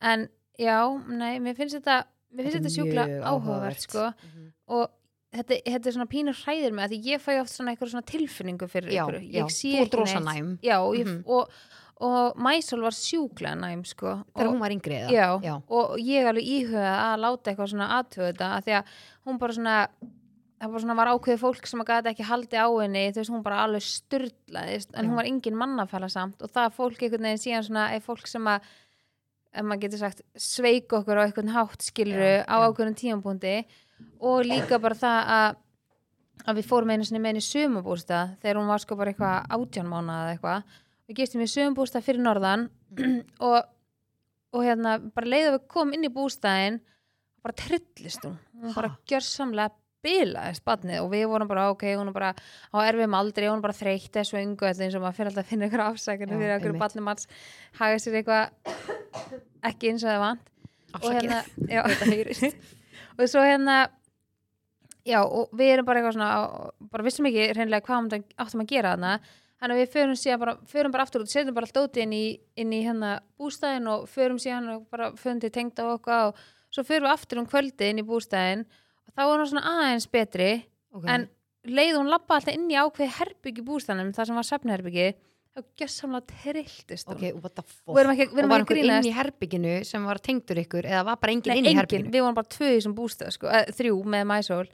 en 0.00 0.28
já, 0.58 0.78
nei, 1.08 1.38
mér 1.40 1.56
finnst 1.56 1.74
þetta 1.80 2.04
mér 2.34 2.44
finnst 2.44 2.56
Þetta 2.58 2.68
þetta 2.68 2.76
sjúkla 2.76 3.04
áhugavert 3.24 3.80
sko 3.80 4.12
Mhm. 4.14 4.52
og 4.68 4.90
þetta, 5.34 5.62
þetta 5.64 5.86
er 5.86 5.92
svona 5.92 6.08
pínur 6.08 6.36
hræðir 6.44 6.72
mig 6.72 6.90
að 6.90 7.04
ég 7.04 7.20
fæ 7.20 7.40
oft 7.40 7.50
svona 7.50 7.74
eitthvað 7.76 7.90
svona 7.92 8.06
tilfinningu 8.06 8.68
fyrir 8.68 8.90
Já, 8.92 9.06
ykkur 9.06 9.32
ég 9.32 9.44
sé 9.50 9.72
ekki 9.74 10.24
neitt. 10.24 10.58
og, 10.80 10.94
ég, 10.96 11.06
Mhm. 11.06 11.24
og, 11.26 11.48
og 12.04 12.38
Mæsól 12.38 12.84
var 12.84 12.94
sjúkla 12.94 13.54
næm 13.58 13.82
sko 13.86 14.20
Þegar 14.36 14.50
hún 14.52 14.62
var 14.62 14.74
yngri 14.74 15.00
já, 15.10 15.26
Já. 15.42 15.54
og 15.66 15.96
ég 15.98 16.28
alveg 16.30 16.46
íhuga 16.46 16.92
að 17.08 17.24
láta 17.24 17.50
eitthvað 17.50 17.72
svona 17.72 17.90
aðtöðu 17.98 18.28
þetta 18.30 18.50
að 18.54 18.68
því 18.68 18.76
að 18.78 18.94
hún 19.26 19.40
bara 19.42 19.56
svona 19.56 19.76
það 20.58 20.72
bara 20.72 20.82
svona 20.84 20.98
var 20.98 21.10
ákveðið 21.12 21.42
fólk 21.42 21.70
sem 21.70 21.82
að 21.82 21.90
gæti 21.92 22.12
ekki 22.12 22.28
haldi 22.28 22.58
á 22.58 22.66
henni 22.68 23.04
þú 23.12 23.22
veist 23.22 23.34
hún 23.34 23.46
bara 23.46 23.62
alveg 23.64 23.86
styrlaðist 23.86 24.94
en 24.94 25.04
Já. 25.04 25.08
hún 25.08 25.18
var 25.18 25.30
engin 25.30 25.58
mannafæla 25.58 26.10
samt 26.12 26.42
og 26.42 26.54
það 26.54 26.76
fólk 26.78 27.02
einhvern 27.02 27.28
veginn 27.28 27.44
síðan 27.44 27.66
svona 27.68 27.88
er 27.94 28.04
fólk 28.04 28.30
sem 28.30 28.50
að 28.50 28.72
ef 29.58 29.64
maður 29.64 29.84
getur 29.86 30.02
sagt 30.02 30.22
sveik 30.38 30.92
okkur 30.98 31.18
á 31.18 31.26
einhvern 31.26 31.54
hátt 31.54 31.86
skiluru 31.86 32.34
á 32.46 32.56
já. 32.58 32.66
ákveðnum 32.68 32.98
tímapunkti 32.98 33.54
og 34.22 34.44
líka 34.46 34.78
bara 34.82 34.98
það 34.98 35.32
að 35.38 35.64
að 36.48 36.60
við 36.60 36.68
fórum 36.70 36.92
einu 36.94 37.06
sinni 37.06 37.20
með 37.22 37.32
henni 37.32 37.42
í 37.42 37.48
sumabústa 37.48 38.18
þegar 38.42 38.60
hún 38.60 38.70
var 38.70 38.82
sko 38.82 38.96
bara 38.98 39.12
eitthvað 39.12 39.48
átján 39.56 39.88
mánu 39.90 40.14
eða 40.14 40.34
eitthvað 40.36 40.76
við 41.08 41.18
gistum 41.22 41.42
í 41.44 41.48
sumabústa 41.50 42.02
fyrir 42.04 42.22
norðan 42.24 42.68
og, 43.48 43.58
og 44.54 44.64
hérna 44.66 44.98
bara 45.14 45.32
leiðum 45.34 45.56
við 45.58 45.66
komum 45.72 45.96
inn 45.96 46.06
í 46.08 46.12
bústæðin 46.12 46.80
bara 47.44 47.56
trillist 47.56 48.24
hún. 48.26 48.38
Hún 48.58 48.74
bara 48.76 48.90
Ha? 48.92 48.98
gjörsamlega 49.08 49.74
bilaðist 50.04 50.62
badnið 50.66 51.00
og 51.02 51.08
við 51.10 51.24
vorum 51.26 51.48
bara 51.50 51.64
ok, 51.72 51.82
hún 51.98 52.10
er 52.10 52.14
bara 52.14 52.28
á 52.70 52.76
erfiðum 52.86 53.16
aldri, 53.18 53.48
hún 53.50 53.58
er 53.58 53.64
bara 53.64 53.74
þreytt 53.74 54.14
eða 54.14 54.28
svöngu 54.28 54.68
eins 54.68 54.94
og 54.94 55.02
maður 55.02 55.16
fyrir 55.16 55.30
alltaf 55.32 55.42
að 55.44 55.50
finna 55.50 55.66
ykkur 55.66 55.82
afsækjandi 55.88 56.36
Já, 56.36 56.38
fyrir 56.38 56.54
ykkur 56.54 56.70
einmitt. 56.70 56.82
badnum 56.84 57.08
manns 57.08 57.26
haga 57.80 57.98
sér 57.98 58.18
eitthvað 58.20 58.44
ekki 59.72 59.90
eins 59.90 60.04
og 60.06 60.12
það 60.12 60.22
vant. 60.22 60.52
Og 61.00 61.08
hérna 61.16 61.40
já, 61.74 61.82
og 63.18 63.32
svo 63.32 63.42
hérna 63.42 63.78
já 65.08 65.18
og 65.24 65.50
við 65.58 65.74
erum 65.74 65.88
bara 65.88 66.00
eitthvað 66.02 66.16
svona 66.20 66.30
bara 66.94 67.08
vissum 67.08 67.28
ekki 67.32 67.48
reynilega 67.58 67.86
hvað 67.88 68.18
áttum 68.38 68.62
að 68.64 68.70
gera 68.70 68.94
þarna 68.94 69.16
þannig 69.58 69.74
að 69.74 69.80
við 69.82 69.92
förum 69.94 70.18
síðan 70.18 70.42
bara, 70.42 70.54
förum 70.70 70.94
bara 70.94 71.06
aftur 71.06 71.24
út 71.24 71.32
setjum 71.32 71.56
bara 71.56 71.68
allt 71.68 71.80
óti 71.80 72.04
inn 72.04 72.14
í, 72.14 72.24
inn 72.56 72.74
í 72.74 72.82
hérna 72.84 73.18
bústæðin 73.40 73.88
og 73.90 74.06
förum 74.10 74.38
síðan 74.42 74.70
og 74.76 74.84
bara 74.92 75.10
fundi 75.18 75.50
tengda 75.54 75.88
og 75.88 75.98
okkar 75.98 76.30
og 76.30 76.42
svo 76.70 76.84
förum 76.86 77.08
við 77.08 77.14
aftur 77.14 77.42
um 77.42 77.48
kvöldi 77.48 77.90
inn 77.90 78.02
í 78.02 78.06
bústæðin 78.06 78.66
og 78.68 79.14
þá 79.14 79.22
var 79.24 79.34
hann 79.38 79.50
svona 79.50 79.74
aðeins 79.74 80.08
betri 80.10 80.50
Ok. 80.94 81.04
en 81.10 81.26
leið 81.68 81.98
hún 81.98 82.12
lappa 82.12 82.38
alltaf 82.38 82.54
inn 82.54 82.70
í 82.70 82.78
ákveði 82.78 83.10
herbyggi 83.18 83.64
bústæðanum 83.66 84.14
þar 84.16 84.30
sem 84.30 84.38
var 84.38 84.48
safnherbyggi 84.48 85.08
þá 85.56 85.62
gjössamlega 85.80 86.26
trilltist 86.32 87.08
hún. 87.08 87.16
Ok, 87.16 87.42
what 87.42 87.54
the 87.56 87.62
fuck? 87.66 87.86
og 87.88 87.96
við 87.96 88.02
erum 88.04 88.12
ekki, 88.14 88.26
við 88.28 88.34
og 88.34 88.42
erum 88.42 88.52
var 88.52 88.60
ekki 88.62 88.74
einhver 88.74 88.82
grínast. 88.82 89.06
inn 89.06 89.12
í 89.12 89.16
herbygginu 89.16 89.72
sem 89.88 90.04
var 90.10 90.20
tengdur 90.22 90.60
ykkur 90.62 90.86
eða 90.90 91.04
var 91.08 91.16
bara 91.22 91.32
enginn 91.34 91.50
Nei, 91.54 91.58
inn 91.58 91.64
í 91.64 91.72
engin, 91.72 91.80
herbygginu? 91.82 92.12
við 92.14 92.22
vorum 92.26 92.36
bara 92.38 92.52
tvö 92.54 92.68
í 92.68 92.76
þessum 92.78 92.94
bústað 92.98 93.32
sko, 93.34 93.48
eh, 93.50 93.64
þrjú 93.78 93.96
með 94.14 94.28
Mæsól 94.30 94.66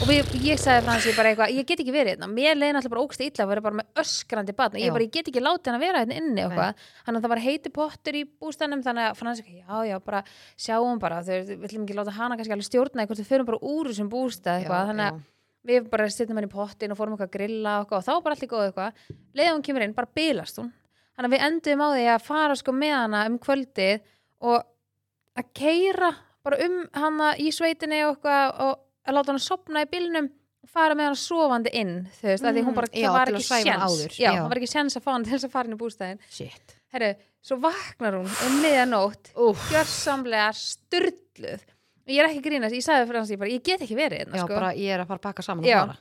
og 0.00 0.06
við, 0.08 0.30
ég 0.46 0.58
sagði 0.62 0.82
frá 0.86 0.92
hansi 0.94 1.12
bara 1.18 1.30
eitthvað, 1.32 1.52
ég 1.58 1.66
get 1.66 1.80
ekki 1.82 1.92
verið 1.92 2.14
hérna. 2.14 2.28
Mér 2.30 2.54
leiði 2.56 2.72
náttúrulega 2.76 2.94
bara 2.94 3.02
ógst 3.02 3.20
illa 3.26 3.44
að 3.44 3.50
vera 3.52 3.60
bara 3.66 3.78
með 3.80 4.02
öskrandi 4.02 4.54
batn 4.56 4.76
og 4.78 4.80
ég 4.82 4.88
Já. 4.88 4.92
bara, 4.94 5.04
ég 5.04 5.12
get 5.12 5.28
ekki 5.32 5.42
látið 5.42 5.66
hann 5.72 5.78
að 5.78 5.84
vera 5.86 6.02
hérna 6.02 6.18
inni 6.22 6.44
og 6.46 6.52
þannig 6.54 7.18
að 7.18 7.22
það 7.26 7.32
var 7.34 7.42
heiti 7.46 7.72
pottur 7.74 8.14
í 8.14 8.22
bústaðnum 8.40 8.82
þannig 8.86 9.10
að 9.10 9.16
fann 9.18 9.28
hans 9.32 9.42
ekki, 9.42 9.58
já, 9.62 9.76
já, 9.90 9.98
bara 10.06 10.22
sjáum 10.56 10.98
bara, 11.02 11.18
þau 11.26 11.34
við 11.42 11.66
ætlum 11.66 11.84
ekki 11.86 11.98
láta 11.98 12.14
hana 12.16 12.38
kannski 12.38 12.54
alveg 12.56 12.70
stjórna 12.70 13.02
eitthvað, 13.04 13.20
þau 13.22 13.30
förum 13.34 13.46
bara 13.50 13.62
úr 13.74 13.90
þessum 13.92 14.08
bústað 14.14 14.62
eitthvað, 14.62 14.86
þannig 14.92 15.06
að 15.10 15.20
við 15.66 15.88
bara 15.92 16.08
setjum 16.10 16.38
hann 16.38 16.48
í 16.48 16.52
pottin 16.52 16.94
og 16.94 16.98
fórum 16.98 17.14
eitthvað 17.14 17.30
að 17.30 17.36
grilla 17.36 17.78
og, 17.82 17.92
og 17.94 18.04
þá 18.06 18.12
bara 18.24 18.36
allt 18.36 18.46
í 18.46 18.50
góð 18.50 18.66
eitthvað. 18.68 19.02
Leiðum 19.38 19.58
hún 19.58 19.66
kemur 19.68 19.86
inn, 19.86 19.96
bara 19.96 20.14
bilast 20.18 20.60
hún. 20.60 20.72
Þannig 21.12 21.28
að 21.28 21.34
við 21.36 21.46
endum 21.48 21.84
á 21.84 21.88
því 21.92 22.04
að 22.12 22.26
fara 22.26 22.58
sko 22.58 22.74
með 22.76 22.94
hana 22.96 23.24
um 23.28 23.40
kvöldið 23.42 24.06
og 24.48 24.62
að 25.38 25.50
keira 25.56 26.12
bara 26.42 26.58
um 26.66 26.78
hana 26.98 27.34
í 27.38 27.52
sveitinni 27.54 28.02
og 28.08 28.24
og 28.26 28.72
að 29.06 29.16
láta 29.16 29.32
hana 29.32 29.42
sopna 29.42 29.82
í 29.84 29.90
bílnum 29.90 30.28
og 30.62 30.70
fara 30.70 30.96
með 30.98 31.10
hana 31.10 31.18
sofandi 31.18 31.72
inn 31.78 31.94
þú 32.20 32.28
veist, 32.28 32.44
mm, 32.44 32.54
því 32.54 32.64
hún 32.68 32.76
bara, 32.76 32.90
já, 32.92 33.06
það 33.08 33.16
var 33.16 33.32
ekki 33.32 33.74
áður, 33.74 34.16
já, 34.16 34.30
það 34.30 34.48
var 34.52 34.60
ekki 34.60 34.70
sjens 34.70 34.98
að 34.98 35.04
fá 35.04 35.10
hana 35.12 35.26
til 35.26 35.34
þess 35.34 35.48
að 35.48 35.54
fara 35.56 35.70
inn 35.70 35.76
í 35.76 35.80
bústæðin 35.80 36.22
Shit. 36.30 36.74
herru, 36.94 37.10
svo 37.42 37.58
vaknar 37.62 38.18
hún 38.20 38.30
um 38.46 38.58
miðanótt 38.62 39.32
gjörsamlega 39.72 40.48
styrluð 40.58 41.64
og 41.66 41.71
ég 42.10 42.18
er 42.22 42.28
ekki 42.30 42.42
grínast, 42.44 42.74
ég 42.74 42.84
sagði 42.84 43.08
fyrir 43.10 43.20
hans 43.22 43.30
ég 43.34 43.38
bara, 43.42 43.52
ég 43.52 43.62
get 43.66 43.82
ekki 43.84 43.98
verið 43.98 44.24
hérna, 44.24 44.38
Já, 44.40 44.44
sko. 44.46 44.54
bara 44.54 44.72
ég 44.78 44.94
er 44.94 45.02
að 45.02 45.12
fara 45.12 45.22
að 45.22 45.26
pakka 45.28 45.42
saman. 45.46 45.94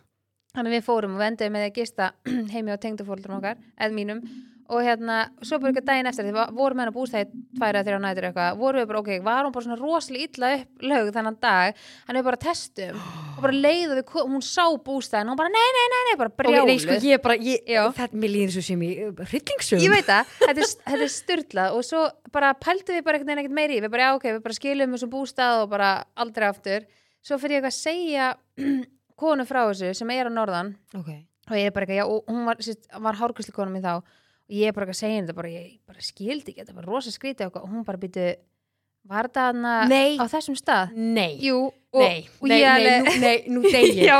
Þannig 0.51 0.73
við 0.75 0.81
fórum 0.83 1.13
og 1.15 1.21
venduðum 1.21 1.53
með 1.55 1.67
að 1.69 1.75
gista 1.79 2.07
heimi 2.53 2.73
á 2.73 2.77
tengdufóldrum 2.83 3.37
okkar, 3.37 3.59
eða 3.79 3.95
mínum 3.95 4.23
og 4.71 4.79
hérna, 4.85 5.17
svo 5.43 5.57
bara 5.59 5.71
eitthvað 5.71 5.87
daginn 5.89 6.07
eftir 6.07 6.25
því 6.27 6.31
við 6.35 6.53
vorum 6.55 6.79
með 6.79 6.85
hennar 6.85 6.95
bústæði 6.95 7.25
tværa 7.57 7.81
þrjá 7.83 7.97
nætur 7.99 8.27
eitthvað 8.29 8.59
vorum 8.61 8.79
við 8.81 8.87
bara, 8.91 9.01
ok, 9.01 9.09
var 9.25 9.43
hún 9.43 9.55
bara 9.55 9.65
svona 9.65 9.79
rosalega 9.79 10.23
illa 10.29 10.51
upp 10.55 10.85
lög 10.91 11.09
þennan 11.17 11.37
dag, 11.43 11.81
hann 12.07 12.19
við 12.19 12.27
bara 12.29 12.39
testum 12.45 13.01
og 13.01 13.41
bara 13.43 13.55
leiðu 13.57 13.97
við, 13.99 14.05
hún 14.31 14.45
sá 14.47 14.65
bústæðin 14.85 15.27
og 15.27 15.35
hún 15.35 15.41
bara, 15.41 15.51
nei, 15.51 15.69
nei, 15.77 15.87
nei, 15.95 16.01
nei, 16.07 16.15
bara 16.21 16.31
Ok, 16.31 16.37
brjáluð 16.39 16.71
nei, 16.71 16.79
sko, 16.85 16.97
ég 17.03 17.17
er 17.17 17.23
bara, 17.25 17.37
ég, 17.41 17.59
þetta 17.99 18.21
mér 18.23 18.33
líður 18.37 18.55
svo 18.55 18.63
sem 18.69 18.87
í 18.87 18.91
hryllingsögum. 19.01 19.83
ég 19.83 19.91
veit 19.91 20.07
það, 20.07 20.23
þetta 20.45 20.63
er, 20.63 20.71
þetta 20.87 21.05
er 21.07 21.13
styrlað 21.17 21.69
og 21.75 21.81
svo 21.89 22.05
bara 22.31 22.53
pældu 22.55 22.95
við 22.95 23.03
bara 23.09 23.19
veginn 23.19 23.43
ekkert 23.43 23.57
meiri 23.59 23.83
við 23.83 23.91
bara, 23.91 24.07
já, 24.07 24.15
ok, 24.15 24.25
við 24.31 24.41
bara 24.47 24.59
skilum 24.61 24.95
þessu 24.95 25.11
bústað 25.11 25.65
og 25.65 25.69
bara 25.75 25.91
aldrei 26.15 26.47
aftur. 26.47 26.87
Svo 27.21 27.37
fyrir 27.37 27.59
ég 27.59 27.67
eitthvað 27.67 27.77
ég 34.51 34.69
er 34.69 34.75
bara 34.75 34.85
eitthvað 34.87 34.97
að 34.97 35.01
segja 35.01 35.17
henni 35.17 35.27
þetta 35.29 35.39
bara, 35.41 35.51
ég 35.55 35.67
bara 35.87 36.05
skildi 36.05 36.51
ekki, 36.53 36.63
þetta 36.63 36.77
var 36.77 36.89
rosa 36.91 37.13
skrítið 37.13 37.51
og 37.51 37.69
hún 37.71 37.85
bara 37.87 38.01
býtu 38.01 38.25
var 39.09 39.27
þetta 39.29 39.45
hana 39.49 39.75
á 40.21 40.25
þessum 40.29 40.57
stað? 40.57 40.91
Nei. 40.93 41.37
Jú, 41.41 41.59
og, 41.71 42.01
nei, 42.03 42.25
og 42.37 42.49
nei, 42.51 42.57
ég 42.59 42.65
nei, 42.65 42.73
alveg- 42.75 43.05
nú, 43.07 43.13
nei, 43.23 43.37
nú 43.55 43.61
degi. 43.65 44.03
já, 44.09 44.17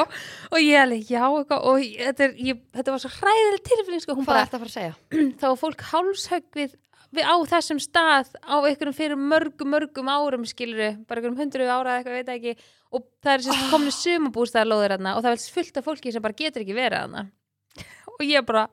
og 0.49 0.57
ég 0.61 0.79
alveg, 0.81 1.03
já, 1.11 1.21
eitthvað, 1.27 1.65
og 1.69 1.83
ég, 1.85 1.97
þetta, 2.09 2.27
er, 2.27 2.37
ég, 2.49 2.61
þetta 2.77 2.95
var 2.95 3.03
svo 3.03 3.11
hræðileg 3.19 3.65
tilfinning, 3.69 4.05
sko, 4.05 4.17
Hvað 4.21 4.39
er 4.39 4.47
þetta 4.47 4.57
að 4.57 4.63
fara 4.63 4.71
að 4.71 4.77
segja? 4.77 4.95
þá 5.41 5.45
var 5.51 5.59
fólk 5.61 5.85
hálshögg 5.91 6.59
við, 6.61 6.75
við 7.11 7.29
á 7.29 7.35
þessum 7.53 7.81
stað 7.83 8.33
á 8.41 8.55
einhverjum 8.57 8.97
fyrir 8.97 9.21
mörgum, 9.21 9.73
mörgum 9.75 10.11
árum 10.11 10.47
skiluru, 10.49 10.91
bara 11.05 11.21
einhverjum 11.21 11.41
hundruð 11.43 11.73
ára 11.77 11.99
eitthvað, 11.99 12.19
veit 12.21 12.35
ekki, 12.39 12.55
og 12.91 13.05
það 13.23 13.33
er 13.37 13.45
sérst 13.45 13.71
komni 13.71 13.93
sumabústæðarlóðir 13.95 14.97
þarna 14.97 15.13
og 15.15 15.23
það 15.23 15.35
er 15.37 15.45
fullt 15.59 15.77
af 15.79 15.85
fólki 15.87 16.11
sem 16.11 16.23
bara 16.25 16.35
getur 16.41 16.65
ekki 16.65 16.75
verið 16.75 17.19
og 18.11 18.23
ég 18.25 18.43
bara 18.47 18.65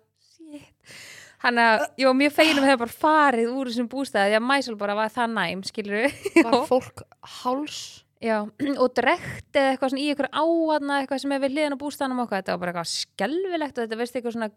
shit 1.38 1.46
hann 1.46 1.62
að, 1.62 1.86
var 2.10 2.18
mjög 2.18 2.32
feinum 2.34 2.64
að 2.64 2.68
hefur 2.72 2.82
bara 2.84 2.96
farið 3.06 3.52
úr 3.54 3.70
þessum 3.70 3.88
bústæði, 3.92 4.32
því 4.34 4.38
að 4.40 4.46
Mæsól 4.50 4.76
bara 4.80 4.98
var 4.98 5.08
það 5.14 5.34
næm, 5.36 5.64
skiluru 5.68 6.08
Var 6.42 6.58
fólk 6.72 7.02
háls? 7.38 8.04
Já, 8.18 8.40
og 8.82 8.88
drekt 8.98 9.54
eða 9.54 9.74
eitthvað 9.76 9.92
svona 9.92 10.02
í 10.02 10.08
ykkur 10.14 10.28
áhadna 10.34 10.96
eitthvað 11.02 11.20
sem 11.22 11.32
er 11.36 11.42
við 11.44 11.52
hliðan 11.54 11.76
á 11.78 11.82
bústæðanum 11.84 12.24
okkar, 12.24 12.40
þetta 12.42 12.56
var 12.56 12.62
bara 12.64 12.72
eitthvað 12.74 12.90
skelvilegt 12.94 13.78
og 13.78 13.84
þetta 13.86 13.98
veist 14.00 14.18
eitthvað 14.18 14.34
svona, 14.34 14.48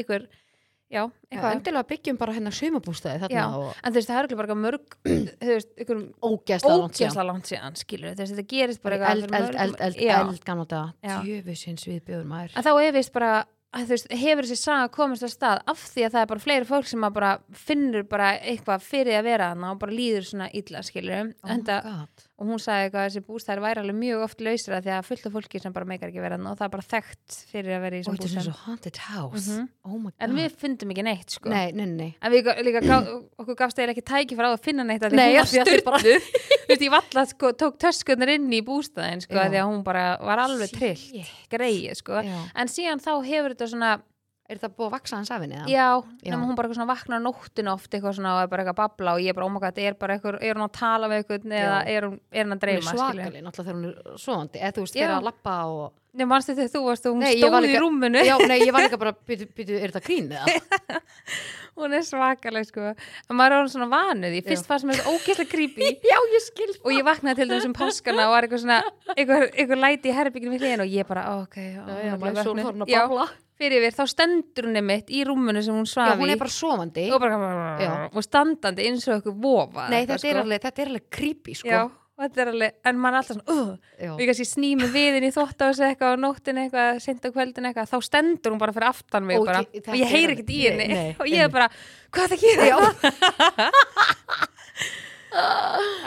ykkur 0.00 0.24
já, 0.92 1.02
Já, 1.02 1.10
eitthvað. 1.32 1.54
endilega 1.56 1.88
byggjum 1.88 2.18
bara 2.20 2.32
hérna 2.36 2.52
sumabústæði 2.52 3.22
þarna 3.26 3.36
Já. 3.36 3.44
og 3.56 3.76
En 3.82 3.92
þú 3.92 4.00
veist, 4.00 4.08
það 4.10 4.18
er 4.18 4.28
ekki 4.28 4.38
bara 4.40 4.56
mörg 4.62 4.96
þú 5.44 5.50
veist, 5.52 5.70
ykkur 5.84 6.00
ógæslega 6.24 7.24
langt 7.28 7.48
síðan. 7.52 7.76
skilur 7.80 8.16
veist, 8.16 8.32
þetta 8.32 8.48
gerist 8.48 8.82
bara 8.84 8.98
Eld, 9.12 9.28
eld, 9.28 9.56
eld, 9.60 9.76
En 13.72 13.86
veist, 13.88 14.10
hefur 14.12 14.44
þessi 14.44 14.58
saga 14.60 14.88
komist 14.92 15.24
á 15.24 15.30
stað 15.32 15.62
af 15.72 15.80
því 15.94 16.02
að 16.04 16.12
það 16.12 16.22
er 16.24 16.30
bara 16.32 16.42
fleiri 16.44 16.66
fólk 16.68 16.88
sem 16.90 17.06
bara 17.16 17.30
finnur 17.56 18.02
bara 18.10 18.26
eitthvað 18.40 18.84
fyrir 18.84 19.16
að 19.16 19.28
vera 19.30 19.46
hana 19.54 19.70
og 19.72 19.78
bara 19.80 19.94
líður 19.96 20.26
svona 20.28 20.50
illa, 20.52 20.82
skilur 20.84 21.30
Oh 21.42 21.54
Enda, 21.54 21.78
God. 21.86 22.26
Og 22.40 22.48
hún 22.48 22.58
sagði 22.62 22.86
eitthvað 22.88 23.02
að 23.02 23.08
þessi 23.10 23.22
bústæður 23.28 23.60
væri 23.62 23.80
alveg 23.82 23.96
mjög 24.00 24.22
oft 24.24 24.40
lausra 24.42 24.78
því 24.82 24.92
að 24.96 25.04
fullt 25.08 25.26
af 25.28 25.34
fólki 25.36 25.60
sem 25.62 25.74
bara 25.76 25.88
meikar 25.88 26.08
ekki 26.10 26.22
vera 26.24 26.38
hana 26.38 26.52
og 26.54 26.58
það 26.58 26.66
er 26.66 26.72
bara 26.72 26.86
þekkt 26.92 27.36
fyrir 27.52 27.74
að 27.76 27.82
vera 27.84 27.96
í 27.96 28.00
Og 28.00 28.06
svona 28.08 28.22
þetta 28.22 28.40
er 28.40 28.46
svo 28.46 28.54
haunted 28.66 29.00
house. 29.06 29.50
Mhm. 29.52 29.68
Oh 29.84 29.98
my 29.98 30.10
god. 30.10 30.16
En 30.26 30.36
við 30.38 30.56
fundum 30.62 30.94
ekki 30.94 31.04
neitt, 31.06 31.30
sko 31.36 31.52
Nei, 31.52 31.72
nei, 31.76 31.86
nei. 31.86 32.10
En 32.22 32.32
við 32.32 32.50
líka, 32.66 32.82
gá, 32.82 32.96
okkur 33.38 33.58
gafst 33.62 33.78
eða 33.78 33.94
ekki 33.94 34.06
tæki 34.12 34.38
fyrir 34.38 34.48
á 34.48 34.56
að 34.56 34.64
finna 34.64 34.86
neitt 34.88 35.02
að 35.06 35.12
Nei, 35.12 35.36
Þú 36.62 36.76
veist, 36.76 36.82
ég 36.86 36.92
valla 36.94 37.24
sko, 37.28 37.50
tók 37.58 37.76
töskunar 37.82 38.30
inn 38.32 38.48
í 38.54 38.62
bústæðin 38.64 39.20
sko, 39.24 39.34
Já. 39.36 39.48
því 39.50 39.58
að 39.60 39.68
hún 39.68 39.82
bara 39.84 40.04
var 40.22 40.38
alveg 40.46 40.70
trill 40.72 40.96
Shit. 40.96 41.28
greið, 41.52 41.96
sko 41.98 42.22
Já. 42.24 42.38
En 42.56 42.70
síðan 42.70 43.02
þá 43.02 43.12
hefur 43.26 43.52
þetta 43.54 43.68
svona 43.74 43.90
Er 44.52 44.60
þetta 44.60 44.76
búið 44.76 44.88
að 44.88 44.94
vaksa 44.96 45.18
hans 45.18 45.32
af 45.32 45.44
henni? 45.44 45.60
Já, 45.72 45.86
Já. 46.20 46.34
hún 46.36 46.56
bara 46.58 46.72
svona 46.72 46.88
vaknar 46.90 47.22
á 47.22 47.24
nóttinu 47.24 47.72
oft 47.72 47.94
eitthvað 47.94 48.18
svona 48.18 48.34
og 48.36 48.42
er 48.42 48.50
bara 48.52 48.64
eitthvað 48.64 48.76
að 48.76 48.82
babla 48.82 49.14
og 49.16 49.24
ég 49.24 49.32
er 49.32 49.38
bara, 49.38 49.48
ómaka, 49.48 49.70
þetta 49.72 49.86
er 49.88 49.96
bara 50.02 50.18
eitthvað, 50.18 50.38
er 50.44 50.58
hún 50.58 50.66
að 50.66 50.74
tala 50.76 51.08
við 51.08 51.22
eitthvað 51.22 51.56
eða 51.62 51.80
er 51.94 52.08
hún, 52.08 52.18
er 52.28 52.46
hún 52.46 52.52
að 52.52 52.52
Hún 52.52 52.58
er 52.58 52.62
dreyma, 52.66 52.92
svakalig, 52.92 53.42
náttúrulega 53.46 53.62
þegar 53.62 53.78
hún 53.78 53.88
er 53.88 54.20
svoandi. 54.26 54.60
Eða 54.60 54.76
þú 54.76 54.84
veist, 54.84 54.98
þegar 54.98 55.16
að 55.16 55.28
lappa 55.30 55.56
og... 55.72 55.86
Nei, 56.12 56.26
manstu 56.28 56.52
þegar 56.52 56.68
þú 56.74 56.80
varst 56.84 57.06
og 57.08 57.14
hún 57.14 57.22
Nei, 57.24 57.36
stóð 57.40 57.54
í 57.56 57.68
líka- 57.70 57.80
rúminu 57.80 58.20
Já, 58.26 58.34
nei, 58.44 58.58
ég 58.60 58.72
var 58.76 58.82
líka 58.84 58.98
bara, 59.00 59.12
byrju, 59.16 59.46
byrju, 59.56 59.78
er 59.80 59.92
þetta 59.94 60.02
grín 60.04 60.26
eða? 60.36 61.00
hún 61.80 61.94
er 61.96 62.02
svakaleg, 62.04 62.66
sko 62.68 62.82
en 62.92 63.36
maður 63.38 63.54
er 63.54 63.58
orðin 63.62 63.72
svona 63.72 63.88
vanuð, 63.88 64.34
ég 64.36 64.44
fyrst 64.44 64.66
Já. 64.66 64.68
fannst 64.68 64.84
mér 64.88 64.98
þetta 65.00 65.14
ógeðslega 65.14 65.50
creepy 65.54 65.88
Já, 66.12 66.18
ég 66.34 66.44
skil 66.44 66.68
og 66.82 66.90
ég 66.92 67.06
vaknaði 67.06 67.40
til 67.40 67.48
þessum 67.54 67.76
páskana 67.78 68.26
og 68.28 68.34
var 68.36 68.44
eitthvað 68.48 68.64
svona 68.66 68.80
eitthvað, 69.16 69.46
eitthvað 69.56 69.80
læti 69.86 70.12
í 70.12 70.16
herbygginu 70.18 70.52
við 70.52 70.66
hliðin 70.66 70.84
og 70.84 70.92
ég 70.98 71.08
bara, 71.08 71.24
ó, 71.32 71.34
ok, 71.46 71.56
já, 71.64 71.80
Já, 71.80 71.96
já, 71.96 72.12
er 72.12 72.20
maður 72.20 72.28
alveg 72.28 72.44
svo 72.44 72.52
vöknuð. 72.52 72.68
þorn 72.68 72.84
að 72.84 72.92
Já, 72.92 73.00
babla. 73.08 73.26
fyrir 73.62 73.84
við, 73.86 73.96
þá 73.96 74.04
stendur 74.12 74.68
hún 74.68 74.80
einmitt 74.82 75.08
í 75.16 75.24
rúmunu 75.24 75.64
sem 75.64 75.74
hún 75.80 75.88
Já, 75.88 75.94
svaf 75.94 76.20
hún 76.20 76.28
í 76.28 76.36
er 76.36 76.42
bara 76.44 76.54
sofandi. 76.58 77.06
og, 77.08 77.24
bara, 77.24 77.40
Já. 77.80 77.90
og 78.12 78.28
standandi 78.28 78.84
eins 78.90 79.08
og 79.08 79.16
eitthvað 79.16 79.40
vofa 79.48 79.88
Nei, 79.88 80.02
eitthvað, 80.04 80.20
þetta 80.20 80.36
er 80.36 80.42
alveg, 80.44 80.62
þetta 80.68 80.84
er 80.84 80.92
alveg 80.92 81.08
creepy, 81.16 81.56
sko. 81.62 81.72
já, 81.72 81.82
og 82.22 82.24
og 82.24 82.26
þetta 82.30 82.42
er 82.44 82.48
alveg, 82.52 82.70
en 82.86 82.96
maður 83.02 83.12
er 83.12 83.18
alltaf 83.18 83.34
svona 83.36 83.50
uh, 83.52 83.70
já. 83.98 84.10
og 84.14 84.18
ég 84.22 84.26
kannski 84.30 84.46
snými 84.52 84.86
viðin 84.94 85.26
í 85.26 85.30
þótt 85.34 85.58
á 85.58 85.64
þessu 85.66 85.82
eitthvað 85.88 86.12
á 86.14 86.16
nóttin 86.22 86.60
eitthvað, 86.62 86.90
sent 87.02 87.26
á 87.26 87.28
kvöldin 87.34 87.66
eitthvað 87.68 87.90
þá 87.90 87.98
stendur 88.06 88.50
hún 88.54 88.62
bara 88.62 88.74
fyrir 88.76 88.90
aftan 88.92 89.24
mig 89.26 89.36
Og 89.40 89.46
bara, 89.50 89.62
ég- 89.66 89.82
og 89.88 89.94
ég 89.98 90.06
alveg- 90.06 90.30
ekkert 90.36 90.52
í 90.54 90.60
nei, 90.62 90.70
henni 90.70 90.86
nei, 90.94 91.10
og 91.18 91.26
ég 91.26 91.42
er 91.42 91.50
bara, 91.58 91.66
hvað 92.14 92.26
það 92.30 92.36
að 92.36 92.42
gera 92.46 92.62
Já. 92.70 92.78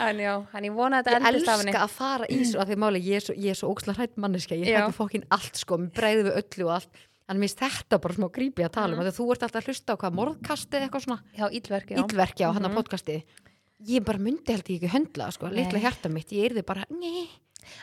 en 0.06 0.20
já, 0.22 0.34
hann 0.52 0.66
ég 0.68 0.74
vona 0.76 1.00
að 1.02 1.08
Ég 1.10 1.16
þetta 1.16 1.30
endist 1.32 1.48
af 1.50 1.58
henni 1.60 1.72
elska 1.72 1.86
að 1.86 1.94
fara 1.96 2.26
í 2.30 2.36
svo, 2.46 2.58
að 2.62 2.68
því 2.70 2.76
máli, 2.84 2.98
ég 3.02 3.16
er 3.18 3.24
svo, 3.26 3.34
ég 3.42 3.56
svo 3.58 3.66
ókslega 3.74 3.98
hrætt 3.98 4.14
manneska, 4.22 4.54
ég 4.54 4.68
Já. 4.70 4.76
hrætti 4.84 4.94
fokkin 5.00 5.24
allt 5.34 5.54
sko, 5.58 5.72
mér 5.82 5.90
bregði 5.96 6.22
við 6.28 6.34
öllu 6.42 6.64
og 6.68 6.72
allt, 6.76 6.92
en 7.26 7.34
mér 7.40 7.48
finnst 7.50 7.62
þetta 7.64 7.96
bara 8.04 8.14
smá 8.20 8.28
grípi 8.36 8.62
að 8.66 8.74
tala 8.76 8.92
um, 8.94 9.00
Mm. 9.02 9.10
þú 9.16 9.24
ert 9.34 9.42
alltaf 9.48 9.62
að 9.64 9.68
hlusta 9.72 9.90
á 9.90 9.98
hvað 9.98 10.14
morðkasti 10.20 10.72
eða 10.78 10.84
eitthvað 10.86 11.04
svona, 11.08 11.20
já, 11.34 11.46
íllverki, 11.58 11.92
já 11.98 12.02
illverkja 12.04 12.44
á 12.46 12.50
hann 12.54 12.68
Mhm. 12.70 12.76
podcasti, 12.78 13.16
ég 13.84 14.04
bara 14.06 14.18
myndi 14.22 14.54
held 14.54 14.70
ég 14.70 14.78
ekki 14.80 14.92
höndla, 14.92 15.30
sko, 15.34 15.50
litla 15.52 15.80
hjarta 15.82 16.08
mitt, 16.12 16.32
ég 16.32 16.48
er 16.48 16.56
þið 16.58 16.66
bara, 16.68 16.86
nei, 16.90 17.26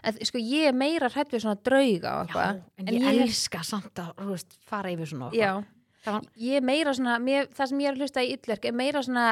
en 0.04 0.18
sko, 0.26 0.42
ég 0.42 0.72
er 0.72 0.78
meira 0.78 1.10
hrætt 1.14 1.34
við 1.34 1.44
svona 1.46 1.60
drauga 1.62 2.16
og 2.18 2.28
eitthvað 2.28 2.62
en, 2.82 2.92
ég, 2.96 3.22
elska 3.28 3.64
samt 3.68 4.02
að, 4.02 4.14
veist, 4.32 4.58
fara 4.70 4.94
yfir 4.94 5.12
svona 5.12 5.30
var, 5.30 6.26
ég 6.40 6.60
er 6.60 6.66
meira 6.66 6.94
svona 6.98 7.20
mér, 7.22 7.50
það 7.54 7.72
sem 7.72 7.84
ég 7.84 7.92
er 7.92 7.98
að 7.98 8.04
hlusta 8.04 8.24
í 8.26 8.34
illverk 8.36 8.66
er 8.66 8.76
meira 8.76 9.04
svona 9.06 9.28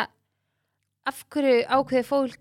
af 1.09 1.23
hverju 1.33 1.63
ákveði 1.65 2.05
fólk 2.05 2.39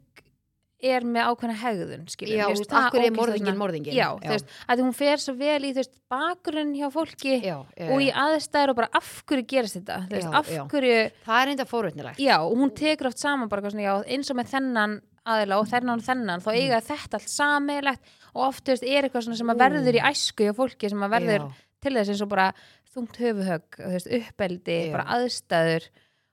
er 0.83 1.05
með 1.05 1.27
ákveðna 1.31 1.57
hegðun 1.61 2.05
skilur, 2.09 2.35
já, 2.39 2.45
þú 2.47 2.55
veist, 2.57 2.71
hverju 2.95 3.07
er 3.11 3.17
morðingin 3.17 3.59
morðingin, 3.61 3.95
já, 3.97 4.07
þú 4.23 4.33
veist, 4.33 4.55
að 4.73 4.83
hún 4.85 4.95
fer 4.97 5.21
svo 5.21 5.35
vel 5.37 5.59
í 5.69 5.73
þú 5.75 5.81
veist, 5.83 5.95
bakgrunn 6.11 6.73
hjá 6.79 6.89
fólki 6.95 7.35
já, 7.43 7.57
já, 7.77 7.87
og 7.91 8.01
í 8.01 8.09
aðstæður 8.25 8.73
og 8.73 8.79
bara 8.81 8.89
af 9.01 9.11
hverju 9.29 9.47
gerist 9.53 9.77
þetta? 9.77 9.99
Þú 10.09 10.17
veist, 10.17 10.33
af 10.41 10.51
hverju, 10.73 10.97
það 11.27 11.43
er 11.45 11.53
enda 11.55 11.67
fórveitnilegt, 11.69 12.23
já, 12.25 12.37
og 12.41 12.57
hún 12.57 12.73
tekur 12.81 13.11
oft 13.13 13.21
saman 13.21 13.49
bara 13.53 13.71
svona, 13.71 13.99
eins 14.09 14.31
og 14.33 14.39
með 14.41 14.53
þennan 14.57 14.99
aðila 15.31 15.59
og 15.61 15.69
þennan 15.69 16.01
og 16.01 16.07
þennan, 16.07 16.41
Mm. 16.41 16.45
þá 16.47 16.51
eiga 16.57 16.81
þetta 16.81 17.19
allt 17.21 17.29
sammeilegt 17.29 18.15
og 18.35 18.45
oft 18.49 18.65
þú 18.65 18.73
veist, 18.73 18.87
er 18.89 19.05
eitthvað 19.05 19.27
svona 19.27 19.37
sem 19.37 19.51
að 19.53 19.59
verður 19.67 19.99
í 20.01 20.05
æsku 20.11 20.47
hjá 20.49 20.55
fólki 20.57 20.89
sem 20.91 21.03
að 21.05 21.13
verður 21.19 21.45
til 21.85 21.93
þess 21.97 22.09
eins 22.15 22.23
og 22.25 22.31
bara 22.33 22.47
þungt 22.95 23.21
höfuhögg, 23.21 23.77
þú 23.77 23.91
veist, 23.93 24.09
uppeldi 24.17 24.79
bara 24.95 25.05
aðstæður 25.19 25.91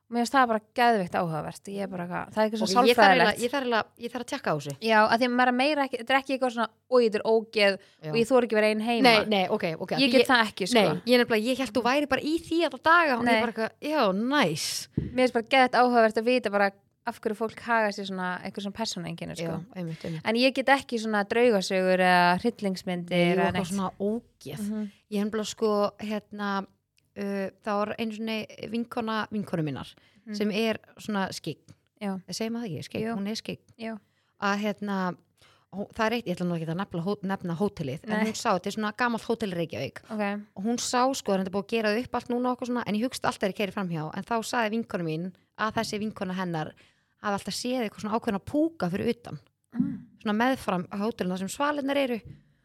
mér 0.08 0.24
finnst 0.24 0.36
það 0.38 0.48
bara 0.48 0.62
geðveikt 0.80 1.16
áhugavert, 1.20 1.68
ég 1.68 1.84
er 1.84 1.90
bara 1.92 2.04
eitthvað 2.08 2.30
það 2.34 2.38
er 2.38 2.48
eitthvað 2.48 2.62
og 2.64 2.70
svo 2.72 2.84
ég 2.88 2.96
þarf 2.96 3.12
eiginlega- 3.12 3.28
sálfræðilegt. 3.28 3.44
ég 3.44 3.52
þarf 3.52 4.04
ég 4.06 4.12
þarf 4.14 4.24
að 4.24 4.30
tjekka 4.32 4.48
á 4.48 4.56
þessu. 4.58 4.74
Já, 4.80 5.00
að 5.08 5.18
því 5.18 5.28
að 5.28 5.36
maður 5.38 5.52
er 5.52 5.58
meira 5.58 5.84
ekki, 5.88 5.98
þetta 6.02 6.14
er 6.16 6.20
ekki 6.22 6.34
eitthvað 6.38 6.54
svona 6.56 6.70
oi, 6.88 7.02
þetta 7.08 7.20
er 7.20 7.26
ógeð 7.28 7.78
Já. 7.78 8.10
og 8.12 8.16
ég 8.18 8.28
þór 8.32 8.42
ekki 8.48 8.56
að 8.56 8.60
vera 8.62 8.72
einn 8.72 8.82
heima. 8.88 9.04
Nei, 9.04 9.26
nei, 9.28 9.48
ok, 9.48 9.66
ok. 9.84 9.92
Ég 10.00 10.12
get 10.12 10.28
það 10.28 10.44
ekki, 10.48 10.68
sko. 10.68 10.80
Nei, 10.80 11.02
ég 11.06 11.28
ég 11.48 11.58
held 11.58 11.74
þú 11.76 11.84
væri 11.84 12.08
bara 12.08 12.22
í 12.22 12.36
því 12.40 12.64
alltaf 12.64 12.84
daga 12.84 13.18
og 13.18 13.26
ég 13.26 13.42
bara 13.42 13.52
eitthvað, 13.52 13.72
já, 13.82 14.02
næs 14.16 14.88
mér 14.96 15.28
finnst 15.28 15.34
bara 15.34 15.52
geðveikt 15.52 15.76
áhugavert 15.76 16.18
að 16.18 16.24
vita 16.24 16.50
bara 16.50 16.72
af 17.08 17.22
hverju 17.22 17.38
fólk 17.40 17.60
haga 17.64 17.88
sér 17.96 18.04
svona 18.10 18.42
eitthvað 18.44 18.64
svona 18.66 18.76
persónaenginu, 18.76 19.36
sko. 19.36 19.44
Já, 19.44 19.80
einmitt, 19.80 20.02
einmitt. 20.04 20.22
En 20.28 20.36
ég 20.36 20.54
get 20.54 20.68
ekki 20.68 21.00
svona 21.00 21.24
draugasögur 21.24 22.00
eða 22.04 22.40
hryllingsmyndir 22.42 23.40
og 27.18 27.24
uh, 27.24 27.48
það 27.66 27.80
var 27.82 27.96
einu 27.98 28.18
svona 28.18 28.38
vinkona 28.72 29.18
vinkonu 29.34 29.64
minnar 29.66 29.96
Mhm. 30.28 30.36
sem 30.36 30.52
er 30.52 30.78
svona 31.00 31.30
skikk 31.32 31.72
Já. 32.02 32.20
segir 32.30 32.52
maður 32.52 32.68
það 32.68 32.74
ekki, 32.74 32.84
skikk, 32.84 33.08
hún 33.16 33.28
er 33.32 33.36
skikk 33.40 33.62
að 34.42 34.60
hérna 34.62 34.98
það 35.72 36.06
er 36.06 36.14
eitt, 36.18 36.28
ég 36.28 36.36
ætla 36.36 36.46
nú 36.48 36.56
ekki 36.56 36.68
að 36.68 36.78
nefna, 36.80 37.02
hó, 37.04 37.16
nefna 37.24 37.56
hótelið 37.58 38.06
Nei. 38.06 38.14
en 38.20 38.28
hún 38.28 38.36
sá, 38.36 38.50
þetta 38.56 38.68
er 38.68 38.76
svona 38.76 38.92
gamalt 38.98 39.24
hótel 39.28 39.54
Reykjavík 39.56 40.02
ok, 40.10 40.24
og 40.56 40.64
hún 40.64 40.78
sá 40.80 41.02
sko, 41.16 41.34
það 41.34 41.46
er 41.48 41.52
búið 41.52 41.64
að 41.66 41.74
gera 41.74 41.92
það 41.92 42.04
upp 42.04 42.16
allt 42.20 42.30
núna 42.32 42.50
og 42.52 42.58
okkur 42.58 42.68
svona, 42.72 42.84
en 42.88 42.96
ég 42.96 43.04
hugst 43.08 43.26
alltaf 43.26 43.48
er 43.50 43.56
keiri 43.58 43.76
framhjá 43.76 44.06
en 44.16 44.24
þá 44.24 44.36
saði 44.44 44.74
vinkona 44.76 45.08
mín 45.08 45.32
að 45.58 45.74
þessi 45.80 46.00
vinkona 46.00 46.38
hennar 46.38 46.74
hafi 47.24 47.34
alltaf 47.34 47.56
séð 47.58 47.84
eitthvað 47.88 48.06
svona 48.06 48.20
ákveðna 48.20 48.44
púka 48.46 48.90
fyrir 48.94 49.12
utan 49.16 49.40
mm. 49.74 49.96
svona 50.22 50.38
meðfram 50.38 50.88
hótelina 51.02 51.38
sem 51.38 51.50
svalinnar 51.52 51.98
eru 51.98 52.20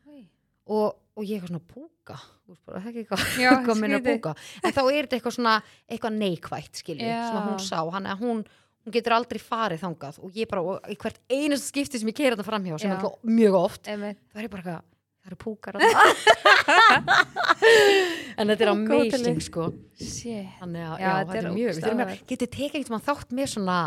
Oj. 0.07 0.27
og, 0.67 0.99
og 1.17 1.23
ég 1.29 1.37
eitthvað 1.37 1.53
svona 1.53 1.67
púka? 1.69 2.17
Þú 2.47 2.55
veist 2.55 2.65
bara, 2.67 2.81
það 2.81 2.87
er 2.87 2.93
ekki 2.93 3.03
eitthvað 3.03 3.81
minna 3.83 3.99
skrítið. 4.01 4.17
púka? 4.17 4.33
En 4.63 4.73
þá 4.73 4.83
er 4.87 5.01
þetta 5.07 5.17
eitthvað 5.19 5.37
svona 5.37 5.55
eitthvað 5.89 6.17
neikvætt 6.23 6.75
skilji, 6.83 7.09
Já. 7.11 7.23
sem 7.29 7.37
að 7.41 7.49
hún 7.51 7.61
sá. 7.67 7.79
Hann 7.97 8.09
að 8.13 8.23
hún, 8.25 8.41
hún 8.87 8.97
getur 8.97 9.17
aldrei 9.19 9.41
farið 9.43 9.83
þangað 9.85 10.17
og 10.23 10.39
ég 10.41 10.49
bara, 10.51 10.63
og 10.63 10.89
í 10.91 10.97
hvert 11.03 11.21
einasta 11.31 11.69
skipti 11.69 12.01
sem 12.01 12.09
ég 12.11 12.17
keira 12.19 12.35
þetta 12.37 12.49
framhjá, 12.49 12.81
sem 12.81 12.95
er 12.97 13.05
mjög 13.29 13.55
oft 13.61 13.85
það 13.87 14.09
er 14.09 14.47
ég 14.49 14.51
bara 14.51 14.63
eitthvað, 14.65 14.83
það 15.23 15.29
eru 15.31 15.39
púkar 15.45 15.75
en 18.43 18.51
þetta 18.51 18.65
er 18.67 18.71
amazing 18.73 19.41
sko. 19.45 19.69
Shit. 20.01 20.49
þannig 20.61 20.83
að, 20.87 20.95
Já, 20.97 21.05
já, 21.05 21.13
þetta 21.21 21.39
er 21.39 21.45
er 21.47 21.55
mjög 21.55 22.07
að, 22.07 22.15
getið 22.33 22.51
tekið 22.57 22.81
einhvern 22.81 23.05
þátt 23.07 23.37
með 23.39 23.53
svona 23.55 23.79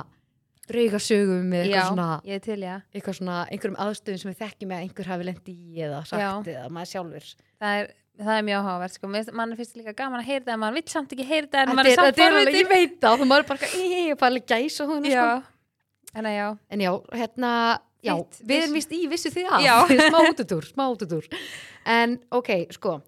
draugasögum 0.69 1.45
með 1.51 1.67
já, 1.69 1.75
eitthvað 1.75 1.91
svona 1.91 2.07
ég 2.25 2.41
til, 2.45 2.57
eitthvað 2.65 3.17
svona, 3.19 3.37
einhverjum 3.51 3.77
aðstöðum 3.85 4.21
sem 4.21 4.31
við 4.31 4.41
þekkjum 4.41 4.73
að 4.73 4.83
einhver 4.85 5.09
hafi 5.11 5.27
lendi 5.29 5.55
í 5.55 5.85
eða 5.85 6.01
sagt 6.09 6.23
Já. 6.23 6.31
eða 6.55 6.69
maður 6.73 6.91
sjálfur. 6.91 7.31
Það 7.61 7.79
er, 7.81 7.89
það 8.21 8.39
er 8.39 8.45
mjög 8.49 8.61
áhugavert 8.61 8.95
sko. 8.97 9.11
Mann 9.39 9.55
finnst 9.59 9.79
líka 9.79 9.95
gaman 9.97 10.21
að 10.23 10.29
heyra 10.31 10.45
það 10.49 10.61
mann 10.63 10.77
vill 10.79 10.85
samt 10.91 11.15
ekki 11.15 11.27
heyra 11.29 11.51
það 11.53 11.65
en 11.65 11.79
mann 11.79 11.89
er 11.91 11.99
samt 11.99 12.21
alveg, 12.25 12.25
ég 12.25 12.45
forvitin 12.45 12.71
veit 12.73 12.95
það 13.05 13.25
og 13.25 13.31
maður 13.31 13.45
er 13.45 13.49
bara, 13.51 13.73
ég 13.81 14.13
er 14.15 14.21
bara 14.25 14.45
gæs 14.53 14.79
og 14.81 14.93
hún 14.93 15.09
sko. 15.09 15.27
en 16.15 16.29
en 16.71 16.85
já, 16.85 16.93
hérna 17.13 17.51
já, 18.05 18.15
Þitt 18.15 18.47
við 18.47 18.63
erum 18.63 18.77
vist 18.79 18.93
í 18.95 19.01
vissu 19.11 19.31
þið 19.33 19.51
að 19.57 19.65
smá 20.71 20.85
útutúr 20.87 21.27
en 21.85 22.17
ok, 22.33 22.51
sko 22.75 22.99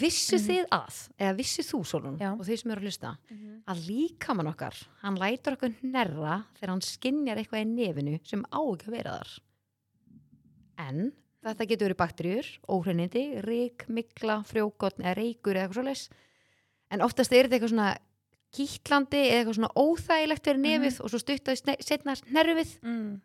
vissu 0.00 0.36
þið 0.42 0.68
að, 0.74 1.00
eða 1.20 1.34
vissu 1.38 1.62
þú 1.66 1.80
Solon 1.86 2.14
Mhm. 2.16 2.20
Já. 2.22 2.30
og 2.32 2.44
þið 2.46 2.58
sem 2.62 2.70
eru 2.70 2.80
að 2.80 2.84
hlusta 2.88 3.10
að 3.68 3.82
líkamann 3.88 4.50
okkar, 4.52 4.76
hann 5.02 5.16
lætur 5.20 5.56
okkur 5.56 5.74
hnerra 5.82 6.44
þegar 6.58 6.72
hann 6.74 6.80
skinjar 6.84 7.36
eitthvað 7.40 7.62
í 7.64 7.68
nefinu 7.74 8.20
sem 8.24 8.42
á 8.52 8.60
ekki 8.60 8.88
að 8.88 8.96
vera 8.98 9.18
þar 9.18 9.34
en 10.88 11.12
þetta 11.44 11.66
getur 11.68 11.88
verið 11.88 12.00
bakterjur, 12.00 12.46
óhreinindi 12.68 13.24
rík, 13.44 13.84
mikla, 13.88 14.42
frjókotn 14.48 15.04
eða 15.04 15.16
reykur 15.18 15.54
eða 15.54 15.68
eitthvað 15.68 15.78
svoleiðis 15.80 16.08
en 16.90 17.00
oftast 17.04 17.32
er 17.32 17.44
þetta 17.46 17.58
eitthvað 17.58 17.74
svona 17.74 17.98
kýtlandi 18.54 19.20
eða 19.28 19.38
eitthvað 19.42 19.58
svona 19.58 19.74
óþægilegt 19.76 20.44
fyrir 20.44 20.60
nefið 20.62 21.00
og 21.04 21.10
svo 21.10 21.18
stuttaði 21.18 21.76
setna 21.84 22.14
hnerfið 22.30 22.74
mm. 22.82 23.20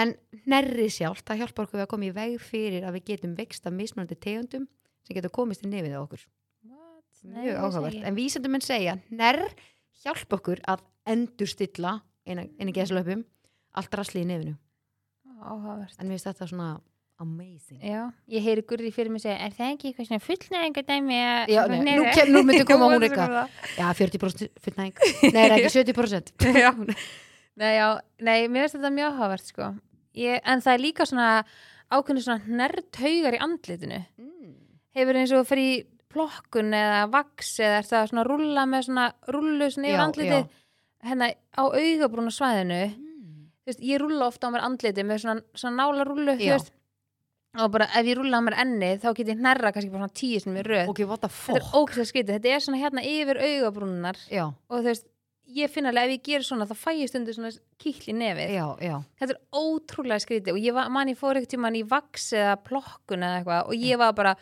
en 0.00 0.14
hnerrið 0.46 0.90
sjálft, 0.96 1.26
það 1.28 1.42
hjálpar 1.42 1.66
okkur 1.68 1.78
við 1.78 1.86
að 1.86 1.92
koma 1.92 2.08
í 2.08 2.14
veg 2.16 2.38
fyrir 2.40 2.86
að 2.88 2.96
við 2.98 3.04
getum 3.12 3.34
vext 3.36 3.66
af 3.66 3.72
mismunandi 3.76 4.16
tegundum 4.16 4.66
sem 5.06 5.16
getur 5.16 5.32
komist 5.34 5.62
í 5.64 5.70
nefið 5.70 5.96
á 5.96 6.00
okkur. 6.02 6.26
Mjög 7.26 7.56
áhugavert, 7.58 8.02
en 8.06 8.14
vísendumenn 8.14 8.62
segja 8.62 8.98
hnerr 9.08 9.40
hjálpa 10.04 10.36
okkur 10.38 10.60
að 10.70 10.82
endurstilla 11.10 11.96
einu 12.28 12.74
geðslöpum 12.76 13.24
allt 13.76 13.96
rasli 13.98 14.22
í 14.22 14.28
nefinu. 14.28 14.54
Áhugavert. 15.42 15.96
En 15.98 16.06
við 16.10 16.16
finnst 16.20 16.28
þetta 16.30 16.46
svona 16.50 16.68
amazing. 17.22 17.80
Já, 17.80 18.02
ég 18.30 18.44
heyri 18.44 18.62
Gurri 18.68 18.90
fyrir 18.92 19.10
mig 19.12 19.22
segja 19.24 19.38
er 19.46 19.54
það 19.56 19.72
ekki 19.74 19.90
eitthvað 19.90 20.08
svona 20.10 20.24
fullnæðinga 20.26 20.82
dæmi 20.90 21.18
Já, 21.50 21.60
nei, 21.72 21.94
nú 21.96 22.04
kem- 22.12 22.32
nú 22.34 22.42
myndi 22.44 22.66
koma 22.68 22.88
hún 22.92 23.06
eitthvað. 23.08 23.36
já, 23.78 23.86
40% 24.02 24.62
fullnæging. 24.66 25.14
Nei, 25.34 25.42
er 25.46 25.56
ekki 25.56 25.72
70% 25.80 26.34
já. 26.66 26.70
Nei, 27.56 27.72
já, 27.78 27.86
nei, 28.20 28.38
mér 28.52 28.66
finnst 28.66 28.76
þetta 28.78 28.92
mjög 28.98 29.14
áhugavert 29.14 29.48
sko. 29.50 29.70
ég, 30.16 30.40
en 30.44 30.60
það 30.64 30.74
er 30.76 30.84
líka 30.84 31.08
svona 31.08 31.30
ákveðinu 31.88 32.24
svona 32.26 32.58
nerdhaugar 32.60 33.38
í 33.38 33.42
andlitinu. 33.48 34.02
Mm. 34.20 34.35
Hefur 34.96 35.18
eins 35.20 35.32
og 35.36 35.46
fyrir 35.48 35.84
plokkun 36.12 36.72
eða 36.76 37.02
vaks 37.12 37.50
eða 37.60 37.80
er 37.82 37.88
það 37.90 38.06
svona 38.12 38.24
rúlla 38.28 38.64
með 38.70 38.86
svona 38.88 39.06
rullu 39.34 39.68
svona 39.74 39.90
yfir 39.92 40.04
andlitið? 40.06 40.46
hérna 41.06 41.28
á 41.54 41.62
augabrúna 41.68 42.32
svæðinu 42.32 42.80
Mm. 42.96 43.50
veist, 43.66 43.80
ég 43.82 43.98
rúlla 44.00 44.26
ofta 44.30 44.48
á 44.48 44.50
mér 44.54 44.64
andlitið 44.64 45.04
með 45.06 45.18
svona, 45.24 45.42
svona 45.54 45.76
nála 45.82 46.04
rullu 46.06 46.36
Já. 46.38 46.56
og 47.58 47.70
bara 47.72 47.86
ef 47.96 48.06
ég 48.06 48.16
rúlla 48.18 48.38
á 48.38 48.46
mér 48.46 48.56
ennið 48.62 49.00
þá 49.02 49.14
get 49.16 49.28
ég 49.32 49.38
hnerra 49.40 49.72
kannski 49.72 49.90
bara 49.90 50.06
svona 50.06 50.14
tíu 50.20 50.40
sem 50.40 50.56
er 50.56 50.64
röð. 50.64 50.88
Ok, 50.92 51.00
what 51.08 51.20
the 51.20 51.28
þetta 51.28 51.56
er 51.56 51.62
fuck? 51.62 51.74
ógæslega 51.74 52.10
skrítið, 52.10 52.32
þetta 52.38 52.54
er 52.54 52.60
svona 52.64 52.80
hérna 52.82 53.04
yfir 53.04 53.40
augabrúnar 53.42 54.16
já, 54.30 54.44
og 54.70 54.78
þú 54.80 54.84
veist, 54.90 55.06
ég 55.56 55.70
finna 55.70 55.88
alveg 55.92 56.04
ef 56.04 56.14
ég 56.16 56.22
ger 56.26 56.40
svona 56.46 56.66
þá 56.66 56.74
fæ 56.76 56.90
ég 57.00 57.08
stundu 57.08 57.32
svona 57.36 57.52
kýll 57.78 58.08
í 58.10 58.14
nefið. 58.18 58.50
Já, 58.56 58.66
já. 58.82 58.96
Þetta 59.20 59.34
er 59.36 59.40
ótrúlega 59.54 60.20
skrítið 60.24 60.52
og 60.56 60.58
ég 60.58 60.74
var, 60.74 60.88
man 60.90 61.08
ég 61.08 61.16
fór 61.18 61.36
ekkert 61.38 61.52
tímann 61.54 61.76
í 61.78 61.84
vaks 61.86 62.32
eða 62.32 62.56
plokkun 62.66 63.22
eða 63.22 63.40
eitthvað 63.44 63.66
og 63.70 63.74
ég 63.74 63.98
var 63.98 64.12
bara 64.12 64.34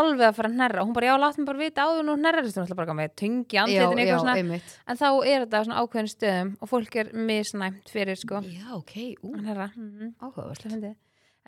alveg 0.00 0.24
að 0.28 0.38
fara 0.38 0.50
að 0.50 0.56
hnerra 0.56 0.80
og 0.82 0.88
hún 0.88 0.96
bara, 0.96 1.10
já, 1.10 1.16
látt 1.20 1.38
mér 1.40 1.50
bara 1.50 1.62
vita 1.64 1.84
áður 1.86 2.06
nú 2.08 2.16
hnerra 2.18 2.42
þú 2.44 2.50
náttúrulega 2.50 2.80
bara 2.80 2.96
með 3.00 3.12
tungi 3.22 3.60
andlitin 3.62 4.00
eitthvað 4.02 4.24
svona 4.24 4.38
einmitt 4.40 4.72
en 4.86 5.00
þá 5.00 5.08
er 5.10 5.44
þetta 5.44 5.62
svona 5.66 5.84
ákveðin 5.84 6.10
stöðum 6.14 6.50
og 6.60 6.72
fólk 6.72 6.98
er 7.02 7.12
misnæmt 7.28 7.92
fyrir 7.92 8.18
sko 8.20 8.42
já, 8.46 8.66
ok, 8.76 8.96
ú, 9.22 9.34
að 9.34 9.44
hnerra 9.44 9.70
mm 9.76 9.90
-hmm. 9.90 10.96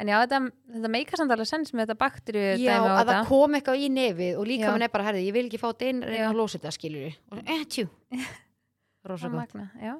en 0.02 0.08
já, 0.08 0.16
þetta, 0.22 0.38
þetta 0.76 0.92
meika 0.92 1.18
samt 1.20 1.34
alveg 1.34 1.50
sens 1.50 1.74
með 1.74 1.86
þetta 1.86 1.98
bakterju 2.00 2.46
Já, 2.58 2.70
dæmi 2.72 2.88
á 2.88 2.92
að 2.92 2.96
það 2.96 3.10
þetta 3.10 3.28
kom 3.28 3.58
eitthvað 3.58 3.82
í 3.82 3.90
nefið 3.92 4.38
og 4.38 4.46
líka 4.46 4.68
Já. 4.68 4.72
minn 4.72 4.86
er 4.86 4.94
bara, 4.94 5.04
herði, 5.04 5.26
ég 5.26 5.36
vil 5.36 5.46
ekki 5.46 5.60
fá 5.60 5.68
þetta 5.72 5.90
inn, 5.90 6.02
reyna 6.02 6.30
að 6.30 6.40
losa 6.40 6.58
þetta, 6.58 6.72
skilur 6.78 7.04
við. 7.06 7.18
Og 7.30 7.38
eh, 7.44 7.64
tjú. 7.68 7.88
Rosa 9.08 9.26
Það 9.26 9.36
gott. 9.36 9.54
magna, 9.54 9.70
já. 9.82 9.94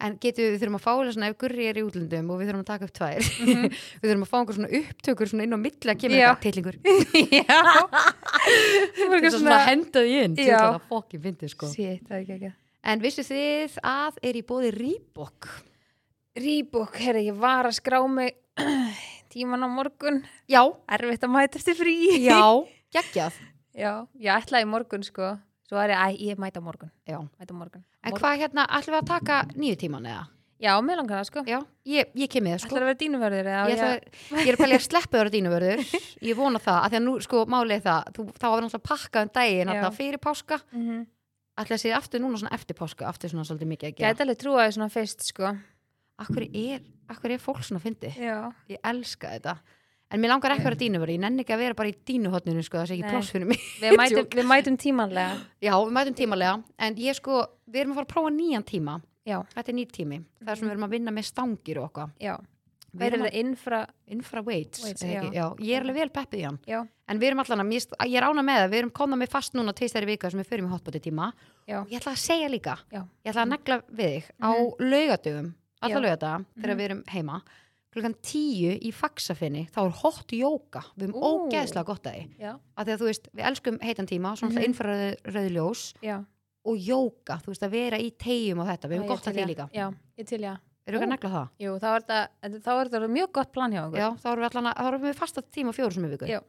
En 0.00 0.16
getum 0.22 0.44
við, 0.46 0.58
þurfum 0.62 0.78
að 0.78 0.84
fá 0.84 0.92
svona, 1.12 1.30
ef 1.32 1.38
Gurri 1.40 1.66
er 1.70 1.80
í 1.80 1.84
útlöndum 1.86 2.30
og 2.34 2.40
við 2.40 2.50
þurfum 2.50 2.64
að 2.64 2.70
taka 2.72 2.88
upp 2.88 2.94
tvær, 3.00 3.30
Mhm. 3.40 3.64
við 4.02 4.06
þurfum 4.10 4.26
að 4.26 4.30
fá 4.32 4.36
einhver 4.40 4.58
svona 4.58 4.72
upptökur 4.80 5.30
svona 5.32 5.46
inn 5.48 5.56
á 5.56 5.60
milli 5.60 5.92
að 5.94 6.00
kemur 6.04 6.20
eitthvað 6.20 6.44
tillingur. 6.46 6.76
já 7.40 7.62
Þetta 9.00 9.20
er 9.20 9.34
svona 9.36 9.56
að 9.58 9.66
henda 9.70 10.04
því 10.04 10.20
inn, 10.24 10.36
til 10.38 10.50
það 10.52 10.78
fokkin 10.90 11.24
fyndið, 11.26 11.54
sko. 11.54 11.72
Það 11.74 12.20
ekki 12.20 12.52
En 12.80 13.02
vissu 13.04 13.22
þið 13.26 13.74
að 13.84 14.22
er 14.24 14.38
í 14.40 14.42
bóði 14.48 14.70
Reebok? 14.72 15.50
Rýbúk, 16.40 16.94
herri, 17.02 17.26
ég 17.26 17.36
var 17.42 17.66
að 17.68 17.74
skrá 17.80 17.98
mig 18.08 18.36
tíman 19.32 19.64
á 19.66 19.68
morgun 19.68 20.20
Já, 20.48 20.62
erfitt 20.88 21.24
að 21.26 21.32
mæta 21.34 21.58
eftir 21.58 21.74
frí 21.78 21.94
já, 22.22 22.38
geggjað 22.94 23.34
já, 23.74 23.92
ég 24.14 24.30
ætlaði 24.36 24.66
í 24.66 24.70
morgun 24.70 25.02
sko 25.06 25.32
svo 25.70 25.78
er 25.78 25.94
ég, 25.94 26.18
ég 26.32 26.42
mæta 26.42 26.62
morgun. 26.64 26.90
Mæta 27.06 27.54
morgun. 27.54 27.84
En 28.02 28.10
Morgun. 28.10 28.20
hvað 28.24 28.42
hérna, 28.42 28.66
ætlum 28.66 28.96
við 28.96 29.00
að 29.00 29.10
taka 29.12 29.40
nýju 29.54 29.78
tíman 29.84 30.08
eða? 30.10 30.26
Já, 30.60 30.74
mér 30.84 30.98
langar 31.00 31.22
það 31.22 31.28
sko. 31.30 31.42
Já, 31.48 31.58
ég, 31.88 32.10
ég 32.20 32.28
kem 32.28 32.44
með 32.44 32.56
það 32.56 32.60
sko. 32.60 32.68
Ætlar 32.68 32.82
að 32.82 32.90
vera 32.90 32.98
dínuvörður 33.00 33.46
eða 33.48 33.60
Ég, 33.70 33.78
ég 33.78 33.84
ætla, 33.86 34.42
er 34.42 34.58
að 34.58 34.60
pælja 34.60 34.76
að 34.80 34.84
sleppa 34.84 35.22
á 35.24 35.32
dínuvörður. 35.32 35.82
Ég 36.28 36.36
vona 36.36 36.60
það, 36.60 36.80
af 36.80 36.90
því 36.90 36.98
að 36.98 37.04
nú, 37.06 37.14
sko, 37.24 37.44
málið 37.54 37.86
það 37.86 38.10
þú, 38.18 38.26
þá 38.34 38.44
var 38.44 38.66
náttúrulega 38.66 38.88
pakkað 38.90 39.24
um 39.24 39.32
daginn 39.38 39.70
Já. 39.70 39.72
þarna 39.72 39.90
fyrir 39.96 40.20
páska, 40.20 40.60
mm 40.68 40.82
-hmm. 40.84 41.06
ætla 41.64 41.78
að 41.78 41.82
sé 41.82 41.94
aftur 41.96 42.20
núna 42.20 42.42
svona 42.42 42.54
eftir 42.58 42.76
páska, 42.76 43.08
aftur 43.08 43.30
svona 43.30 43.44
svolítið 43.48 43.72
mikið 43.72 43.88
að 43.88 43.96
gera. 43.96 44.12
Gæti 44.12 44.22
alveg 44.26 44.38
trúaði 44.42 44.72
svona 44.76 44.90
fyrst 44.92 45.24
sko. 45.24 45.56
Akkur 46.20 46.44
er, 46.44 46.80
akkur 47.08 47.30
er 47.30 47.40
fólk 47.40 47.64
svona 47.64 47.80
fyndi 47.80 48.12
Já, 48.12 48.52
Ég 48.68 48.76
elska 48.84 49.32
þetta 49.32 49.56
En 50.10 50.20
mér 50.20 50.32
langar 50.32 50.50
ekki 50.56 50.64
að 50.64 50.68
vera 50.70 50.80
dínuvörður, 50.80 51.12
ég 51.14 51.20
nenni 51.22 51.42
ekki 51.44 51.54
að 51.54 51.60
vera 51.62 51.74
bara 51.78 51.88
í 51.88 51.94
dínuhotninu 52.10 52.62
sko, 52.66 52.78
það 52.80 52.86
sé 52.90 52.94
ekki 52.96 53.04
Nei. 53.06 53.10
pláss 53.14 53.30
fyrir 53.30 53.46
mig. 53.46 53.60
Við 53.80 53.96
mætum, 54.00 54.24
við 54.40 54.46
mætum 54.50 54.76
tímanlega. 54.82 55.36
Já, 55.62 55.72
við 55.78 55.92
mætum 55.94 56.16
tímalega, 56.18 56.54
en 56.78 56.96
ég 56.96 57.14
sko 57.20 57.44
við 57.70 57.80
erum 57.84 57.92
að 57.92 58.00
fara 58.00 58.08
að 58.08 58.14
prófa 58.14 58.32
nýjan 58.34 58.64
tíma. 58.66 58.96
Já, 59.28 59.36
Þetta 59.54 59.68
er 59.70 59.76
nýtt 59.76 59.92
tími, 59.94 60.18
það 60.40 60.48
er 60.50 60.56
sem 60.58 60.66
við 60.66 60.72
erum 60.74 60.86
að 60.88 60.94
vinna 60.96 61.12
með 61.14 61.26
stangir 61.28 61.78
og 61.78 61.90
okkar 61.90 62.10
já. 62.18 62.34
Við 62.90 63.04
er 63.06 63.12
erum 63.14 63.26
það 63.28 63.34
infra 63.38 63.80
Infra 64.10 64.40
weights, 64.42 64.80
Weights, 64.82 65.02
já. 65.06 65.20
já. 65.30 65.44
Ég 65.62 65.76
er 65.76 65.84
alveg 65.84 65.94
vel 66.00 66.10
peppið 66.10 66.40
í 66.40 66.46
hann. 66.48 66.56
Já, 66.66 66.80
En 67.06 67.18
við 67.22 67.28
erum 67.28 67.42
allan 67.44 67.62
að, 67.62 67.94
ég 68.10 68.16
er 68.18 68.26
ána 68.26 68.42
með 68.42 68.58
það 68.64 68.70
Við 68.72 68.78
erum 68.80 68.90
komna 68.98 69.16
með 69.20 69.30
fast 69.30 69.54
núna 69.54 69.74
tveistæri 69.78 70.06
vika 70.10 70.30
sem 70.30 70.40
við 70.42 70.48
förum 70.50 70.66
í 70.66 70.72
hotbóti 70.74 71.00
tíma. 71.04 71.28
Já, 71.70 71.76
Og 71.84 71.92
ég 71.92 72.00
ætla 72.00 72.16
að 72.16 72.18
segja 72.24 72.48
líka 72.50 72.74
Ég 72.90 73.30
ætla 73.30 73.44
að 73.44 73.52
negla 73.52 73.78
við 73.94 74.10
þig 74.16 74.24
á 74.42 74.50
Mhm. 74.50 74.90
laugadöfum 74.90 75.52
Alla 75.80 75.94
Já. 75.94 76.00
laugadaga 76.02 76.44
þegar 76.58 76.74
Mhm. 76.74 76.78
við 76.80 76.84
erum 76.90 77.04
heima 77.14 77.42
Klukkan 77.90 78.14
tíu 78.22 78.76
í 78.78 78.92
faksafinni 78.94 79.64
Þá 79.74 79.80
er 79.82 79.94
hot 80.02 80.34
jóka 80.34 80.82
Við 80.94 81.08
erum 81.08 81.16
Ú. 81.18 81.30
ógeðslega 81.30 81.86
gott 81.88 82.06
að 82.06 82.18
því 82.18 82.44
Já, 82.44 82.52
Af 82.54 82.86
því 82.86 82.94
að 82.94 83.00
þú 83.02 83.08
veist, 83.10 83.30
við 83.32 83.48
elskum 83.50 83.78
heitan 83.82 84.10
tíma 84.10 84.34
Svona 84.38 84.60
mm 84.60 84.74
-hmm. 84.74 85.50
ljós 85.50 85.94
já 86.02 86.24
Og 86.62 86.76
jóka, 86.76 87.40
þú 87.40 87.46
veist, 87.46 87.62
að 87.62 87.70
vera 87.70 87.98
í 87.98 88.10
tegjum 88.10 88.60
og 88.60 88.66
þetta 88.66 88.88
Við 88.88 88.92
Já, 88.92 88.98
erum 88.98 89.08
gott 89.08 89.26
að 89.26 89.34
því 89.34 89.46
líka 89.46 89.68
Já, 89.72 89.94
ég 90.18 90.26
til 90.26 90.40
já 90.40 90.56
Erum 90.86 91.00
við 91.00 91.06
Ú. 91.06 91.06
að 91.06 91.14
negla 91.14 91.30
það? 91.30 91.48
Jú, 91.58 91.78
þá 91.78 91.88
er 91.94 92.00
þetta, 92.00 92.28
þá 92.60 92.72
er 92.80 92.88
þetta 92.88 93.08
mjög 93.08 93.32
gott 93.32 93.52
plan 93.52 93.72
hjá 93.72 93.86
okkur 93.86 93.98
Já, 93.98 94.08
þá 94.16 94.26
erum 94.32 94.42
við 94.42 94.50
allan 94.50 94.66
að, 94.66 94.76
þá 94.76 94.86
erum 94.88 95.02
við 95.02 95.14
fasta 95.14 95.42
tíma 95.42 95.72
fjóru 95.72 95.92
sem 95.92 96.02
við 96.02 96.10
viku 96.10 96.26
Já. 96.26 96.40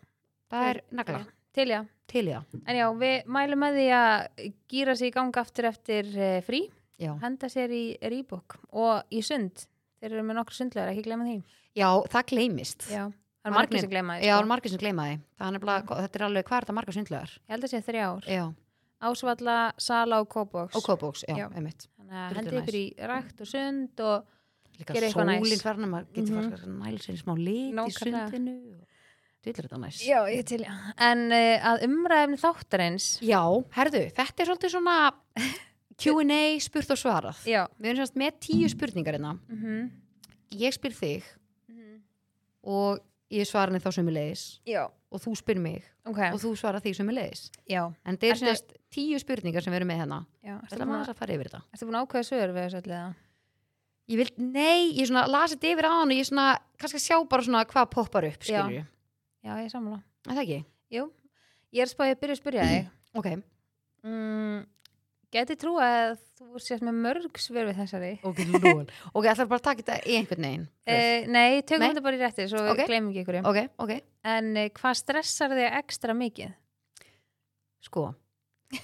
Það 0.50 0.70
er 0.70 0.82
negla, 0.92 1.26
Til 1.54 1.68
já 1.68 1.86
til 2.12 2.28
það 2.28 2.62
En 2.66 2.78
já, 2.78 2.86
við 3.00 3.32
mælum 3.32 3.64
með 3.64 3.80
því 3.80 3.88
að 3.98 4.48
gýra 4.72 4.96
sig 5.00 5.12
í 5.12 5.16
gang 5.16 5.42
aftur 5.42 5.68
eftir 5.72 6.10
uh, 6.16 6.40
frí, 6.46 6.66
Já. 7.02 7.14
henda 7.24 7.50
sér 7.52 7.74
í 7.74 7.86
rýbók 8.02 8.60
og 8.78 9.14
í 9.14 9.24
sund. 9.26 9.66
Þeir 10.02 10.16
eru 10.16 10.24
með 10.26 10.40
nokkur 10.42 10.58
sundlegar, 10.58 10.92
ekki 10.96 11.06
glemma 11.06 11.28
því. 11.28 11.36
Já, 11.78 11.88
það 12.12 12.26
gleymist 12.32 12.88
Já, 12.90 13.04
það 13.42 13.52
er 13.52 13.56
margir 13.56 13.84
sem 13.84 13.92
glemma 13.94 14.18
því. 14.18 14.26
Já, 14.26 14.32
sko. 14.32 14.38
það 14.38 14.44
er 14.44 14.50
margir 14.52 14.74
sem 14.74 14.82
gleyma 14.82 15.06
því 15.08 15.16
Það 15.38 15.56
er 15.56 15.62
þetta 16.02 16.20
er 16.20 16.26
alveg, 16.28 16.52
er 16.52 16.66
þetta 16.66 16.78
margar 16.80 16.98
sundlegar? 16.98 17.36
Ég 17.38 17.54
held 17.56 17.68
að 17.68 17.72
sé 17.76 17.82
þrjár. 17.86 18.28
Já, 18.28 18.44
Ásvalla, 19.02 19.58
Sala 19.82 20.20
og 20.22 20.28
Kópóks. 20.30 20.76
og 20.78 20.84
kópóks, 20.86 21.24
já, 21.26 21.36
Já. 21.38 21.48
einmitt 21.56 21.88
Þannig 21.98 22.20
að 22.22 22.36
hendi 22.38 22.58
ykkur 22.60 22.78
í 22.78 22.86
rækt 23.10 23.42
og 23.42 23.48
sund 23.50 24.04
og 24.06 24.28
Líka 24.82 24.94
Gera 24.94 25.08
eitthvað 25.08 25.30
sólinn 25.30 25.42
næs. 25.46 25.64
þarna, 25.66 25.88
maður 25.90 26.08
getur 26.16 26.38
fara 26.38 26.66
að 26.66 26.76
næla 26.82 27.02
sér 27.02 27.16
í 27.18 27.22
smá 27.22 27.34
lit 27.38 27.58
í 27.58 27.76
Nákvæmlega. 27.78 28.30
sundinu 28.30 28.56
og 28.78 28.88
Dvillir 29.42 29.66
þetta 29.66 29.80
næs 29.82 30.00
Já, 30.06 30.20
ég 30.30 30.46
til, 30.46 30.62
já. 30.62 30.74
En 31.02 31.24
uh, 31.34 31.66
að 31.72 31.86
umræðum 31.88 32.38
þáttarins. 32.38 33.08
Já, 33.26 33.42
herðu, 33.74 34.04
þetta 34.14 34.44
er 34.44 34.50
svolítið 34.52 34.74
svona 34.76 34.98
Q&A 36.02 36.42
spurt 36.64 36.94
og 36.96 37.00
svarað 37.00 37.44
Já. 37.50 37.66
Við 37.78 37.92
erum 37.92 38.02
semst 38.02 38.18
með 38.20 38.40
tíu 38.48 38.72
spurningar 38.72 39.18
hérna 39.20 39.38
Mm 39.50 39.92
Ég 40.52 40.74
spyr 40.76 40.92
þig 40.92 41.24
og 42.68 43.00
ég 43.32 43.48
svara 43.48 43.72
henni 43.72 43.80
þá 43.80 43.94
sömulegis 43.96 44.42
Já, 44.68 44.84
og 44.86 45.22
þú 45.24 45.32
spyr 45.40 45.62
mig 45.64 45.86
ok. 46.04 46.20
og 46.34 46.40
þú 46.44 46.52
svara 46.60 46.82
því 46.84 46.92
sömulegis 47.00 47.46
Já, 47.70 47.86
En 48.04 48.18
þetta 48.20 48.34
er 48.34 48.42
semst 48.42 48.74
tíu 48.92 49.20
spurningar 49.22 49.64
sem 49.64 49.72
við 49.72 49.80
erum 49.80 49.92
með 49.94 50.02
hérna. 50.04 50.18
Þetta 50.44 50.76
er 50.76 50.82
búin 50.84 50.92
maður 50.92 51.14
að, 51.14 51.20
fara 51.22 51.38
yfir 51.38 51.50
þetta 51.50 51.62
ertu 51.72 51.88
búin 51.88 51.98
að 52.00 52.06
ákveða 52.06 52.28
svör 52.28 52.52
við 52.52 52.66
þessu 52.66 52.82
allir 52.82 52.98
það? 52.98 53.14
Ég 54.12 54.20
vil, 54.20 54.28
nei, 54.44 54.92
ég 54.98 55.08
svona 55.08 55.24
lasi 55.32 55.56
þetta 55.56 55.72
yfir 55.72 55.88
á 55.88 55.92
hann 55.94 56.12
og 56.12 56.18
ég 56.20 56.28
svona, 56.28 56.46
kannski 56.82 57.00
sjá 57.00 57.16
bara 57.32 57.46
svona 57.48 57.62
hvað 57.70 57.90
poppar 57.94 58.28
upp, 58.28 58.44
Já. 58.44 58.66
skilju. 58.66 58.82
Já, 59.46 59.52
ég 59.62 59.70
samla. 59.72 60.02
Er 60.28 60.34
það 60.36 60.42
ekki? 60.44 60.58
Ég 61.72 61.86
er 61.86 61.92
spáðið 61.92 62.18
að 62.18 62.22
byrja 62.26 62.36
að 62.36 62.42
spyrja 62.42 62.66
þig. 62.68 62.90
Ok. 63.22 63.28
Mm, 64.08 64.60
geti 65.32 65.56
trú 65.56 65.78
að 65.80 66.18
þú 66.40 66.60
sést 66.60 66.84
með 66.84 66.98
mörg 67.06 67.38
svör 67.40 67.68
við 67.70 67.78
þessari 67.82 68.12
Ok, 68.28 68.40
lól. 68.64 68.86
ok, 69.16 69.26
ætlar 69.32 69.48
bara 69.48 69.60
að 69.62 69.68
taka 69.70 69.84
þetta 69.84 69.98
í 70.10 70.16
einhvern 70.20 70.48
veginn. 70.48 70.66
uh, 70.88 71.28
Nei, 71.32 71.62
tökum 71.62 71.86
þetta 71.88 72.04
bara 72.04 72.18
í 72.18 72.22
rétti 72.22 72.48
svo 72.52 72.64
Ok. 72.72 72.82
við 72.82 72.88
glemum 72.92 73.12
ekki 73.14 73.24
ykkur 73.24 73.40
Ok, 73.48 73.60
ok. 73.86 73.94
En 74.36 74.50
uh, 74.58 74.70
hvað 74.80 74.98
stressar 75.02 75.56
þig 75.56 75.70
ekstra 75.82 76.14
mikið? 76.18 76.52
Sko. 77.82 78.08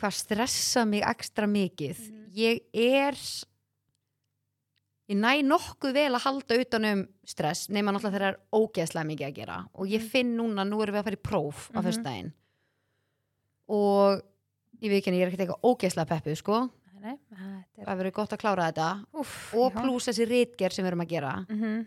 Hvað 0.00 0.14
stressa 0.16 0.84
mig 0.88 1.02
ekstra 1.04 1.48
mikið? 1.50 1.98
Mhm. 2.08 2.18
Ég 2.30 2.60
er, 2.78 3.16
ég 5.10 5.18
næ 5.18 5.32
nokkuð 5.42 5.96
vel 5.96 6.12
að 6.14 6.22
halda 6.28 6.58
utanum 6.62 7.00
stress, 7.26 7.66
nema 7.74 7.90
náttúrulega 7.92 8.14
þegar 8.14 8.22
það 8.22 8.30
er 8.30 8.60
ógeðslega 8.60 9.08
mikið 9.10 9.26
að 9.26 9.34
gera. 9.40 9.56
Og 9.74 9.88
ég 9.90 10.00
Mhm. 10.04 10.10
finn 10.12 10.36
núna, 10.38 10.62
nú 10.64 10.78
erum 10.82 10.94
við 10.94 11.00
að 11.00 11.08
fara 11.08 11.18
í 11.18 11.24
próf 11.28 11.70
á 11.74 11.78
Mhm. 11.80 11.84
föstudaginn. 11.88 12.32
Og 13.68 14.22
ég 14.82 14.92
ekki, 14.98 15.12
ég 15.14 15.22
er 15.22 15.28
ekkert 15.32 15.44
eitthvað 15.46 15.64
ógeðslega 15.70 16.08
peppuð, 16.14 16.36
sko. 16.40 16.70
Nei, 17.00 17.16
þetta 17.32 17.80
er 17.80 17.86
Það 17.86 17.96
verður 18.02 18.12
gott 18.18 18.32
að 18.36 18.40
klára 18.42 18.66
þetta. 18.70 18.88
Úff, 19.20 19.54
og 19.56 19.72
pluss 19.72 20.08
þessi 20.10 20.26
ritgerð 20.28 20.72
sem 20.76 20.84
við 20.84 20.90
erum 20.92 21.00
að 21.06 21.08
gera. 21.14 21.32
Mhm, 21.48 21.86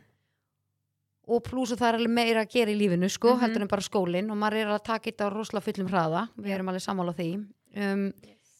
og 1.33 1.43
pluss 1.47 1.71
og 1.71 1.77
það 1.79 1.87
er 1.93 1.97
alveg 1.99 2.13
meira 2.17 2.41
að 2.43 2.49
gera 2.51 2.71
í 2.73 2.77
lífinu 2.79 3.09
sko, 3.09 3.33
Mhm. 3.35 3.39
heldur 3.43 3.61
en 3.61 3.67
bara 3.67 3.81
skólinn. 3.81 4.31
Og 4.31 4.37
maður 4.37 4.57
er 4.61 4.67
að 4.73 4.83
taka 4.83 5.11
þetta 5.11 5.29
á 5.29 5.33
rosalega 5.33 5.63
fullum 5.63 5.89
hraða. 5.89 6.29
Við 6.37 6.47
Já. 6.49 6.55
erum 6.55 6.67
alveg 6.69 6.81
sammála 6.87 7.13
því. 7.15 7.29
Um, 7.75 8.13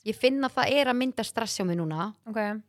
ég 0.05 0.15
finn 0.15 0.39
að 0.41 0.53
það 0.53 0.71
er 0.71 0.85
að 0.87 0.97
mynda 0.97 1.23
stress 1.25 1.57
hjá 1.57 1.65
mig 1.65 1.77
núna. 1.77 2.13
Ok, 2.27 2.61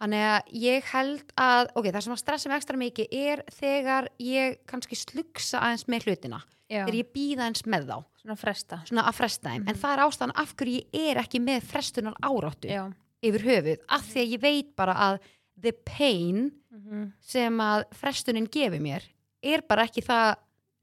þannig 0.00 0.22
að 0.24 0.42
ég 0.52 0.82
held 0.84 1.32
að 1.36 1.68
ok, 1.76 1.84
það 1.86 2.02
sem 2.02 2.12
að 2.14 2.18
stressa 2.22 2.48
mig 2.48 2.60
ekstra 2.62 2.76
mikið 2.78 3.06
er 3.12 3.42
þegar 3.50 4.08
ég 4.20 4.58
kannski 4.66 4.96
slugsa 4.96 5.58
aðeins 5.60 5.84
með 5.88 6.04
hlutina, 6.04 6.42
já, 6.70 6.84
þegar 6.86 6.98
ég 7.00 7.10
býða 7.16 7.46
eins 7.50 7.62
með 7.66 7.86
þá. 7.90 7.96
Svona 8.22 8.36
fresta. 8.38 8.78
Svona 8.86 9.04
að 9.10 9.16
fresta 9.18 9.50
þeim, 9.50 9.64
en 9.66 9.74
Mhm. 9.74 9.80
það 9.82 9.92
er 9.96 10.02
ástæðan 10.06 10.34
af 10.44 10.54
hverju 10.56 10.80
ég 10.92 11.10
er 11.10 11.20
ekki 11.24 11.40
með 11.42 11.62
frestunar 11.70 12.14
áráttu 12.22 12.68
Já, 12.70 12.82
yfir 13.22 13.44
höfuð, 13.48 13.78
af 13.88 14.02
því 14.06 14.20
að 14.24 14.32
ég 14.34 14.40
veit 14.40 14.76
bara 14.76 14.94
að 14.94 15.18
the 15.60 15.72
pain 15.72 16.52
mhm, 16.72 17.12
sem 17.20 17.58
að 17.60 17.84
frestunin 17.92 18.46
gefur 18.48 18.80
mér 18.80 19.02
er 19.42 19.60
bara 19.68 19.84
ekki 19.88 20.02
það, 20.04 20.36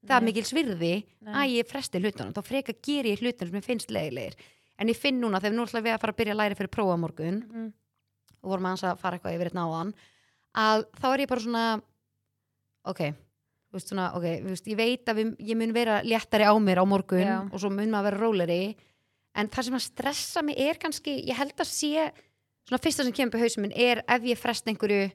það 0.06 0.24
mikil 0.24 0.44
svirði 0.44 0.94
Nei. 1.22 1.34
að 1.34 1.56
ég 1.58 1.68
fresti 1.70 2.00
hlutunum, 2.02 2.34
þá 2.34 2.42
freka 2.46 2.74
ger 2.82 3.06
ég 3.06 3.20
hlutunum 3.22 3.52
sem 3.52 3.60
ég 3.62 3.66
finnst 3.66 3.90
leiðilegir. 3.90 4.36
En 4.80 4.88
ég 4.88 4.96
finn 4.98 5.20
núna 5.22 5.40
þegar 5.42 5.56
nú 5.58 5.66
ætla 5.66 5.82
við 5.82 5.94
að 5.96 6.02
fara 6.02 6.14
að 6.14 6.18
byrja 6.18 6.34
að 6.34 6.38
læra 6.42 6.56
fyrir 6.58 6.70
prófa 6.74 6.94
á 6.94 7.00
morgun 7.02 7.40
mhm, 7.48 7.74
og 8.44 8.50
vorum 8.52 8.66
að 8.70 8.98
fara 9.00 9.18
eitthvað 9.18 9.36
yfir 9.38 9.50
einn 9.52 9.64
áðan 9.66 9.94
að 10.58 10.86
þá 11.02 11.06
er 11.14 11.20
ég 11.20 11.28
bara 11.30 11.42
svona 11.42 11.82
ok, 12.86 13.02
veist 13.78 13.92
svona 13.92 14.10
ok, 14.18 14.26
þú 14.44 14.52
veist, 14.54 14.68
ég 14.72 14.80
veit 14.80 15.12
að 15.12 15.20
við, 15.22 15.32
ég 15.50 15.60
mun 15.60 15.74
vera 15.76 16.02
léttari 16.06 16.48
á 16.48 16.54
mér 16.62 16.82
á 16.82 16.86
morgun 16.90 17.24
Já. 17.24 17.38
og 17.46 17.62
svo 17.62 17.72
mun 17.74 17.94
maður 17.94 18.10
vera 18.12 18.22
róleri 18.22 18.62
en 19.38 19.52
það 19.54 19.68
sem 19.68 19.78
að 19.78 19.86
stressa 19.86 20.44
mig 20.46 20.60
er 20.62 20.80
kannski 20.82 21.16
ég 21.28 21.38
held 21.38 21.56
að 21.58 21.70
sé, 21.70 22.10
svona 22.68 22.82
fyrsta 22.84 23.06
sem 23.06 23.16
kemur 23.16 23.40
í 23.40 23.46
hausum 23.46 23.66
minn 23.66 23.78
er 23.78 24.04
ef 24.04 24.28
ég 24.28 24.40
frest 24.42 24.70
einhverju 24.70 25.08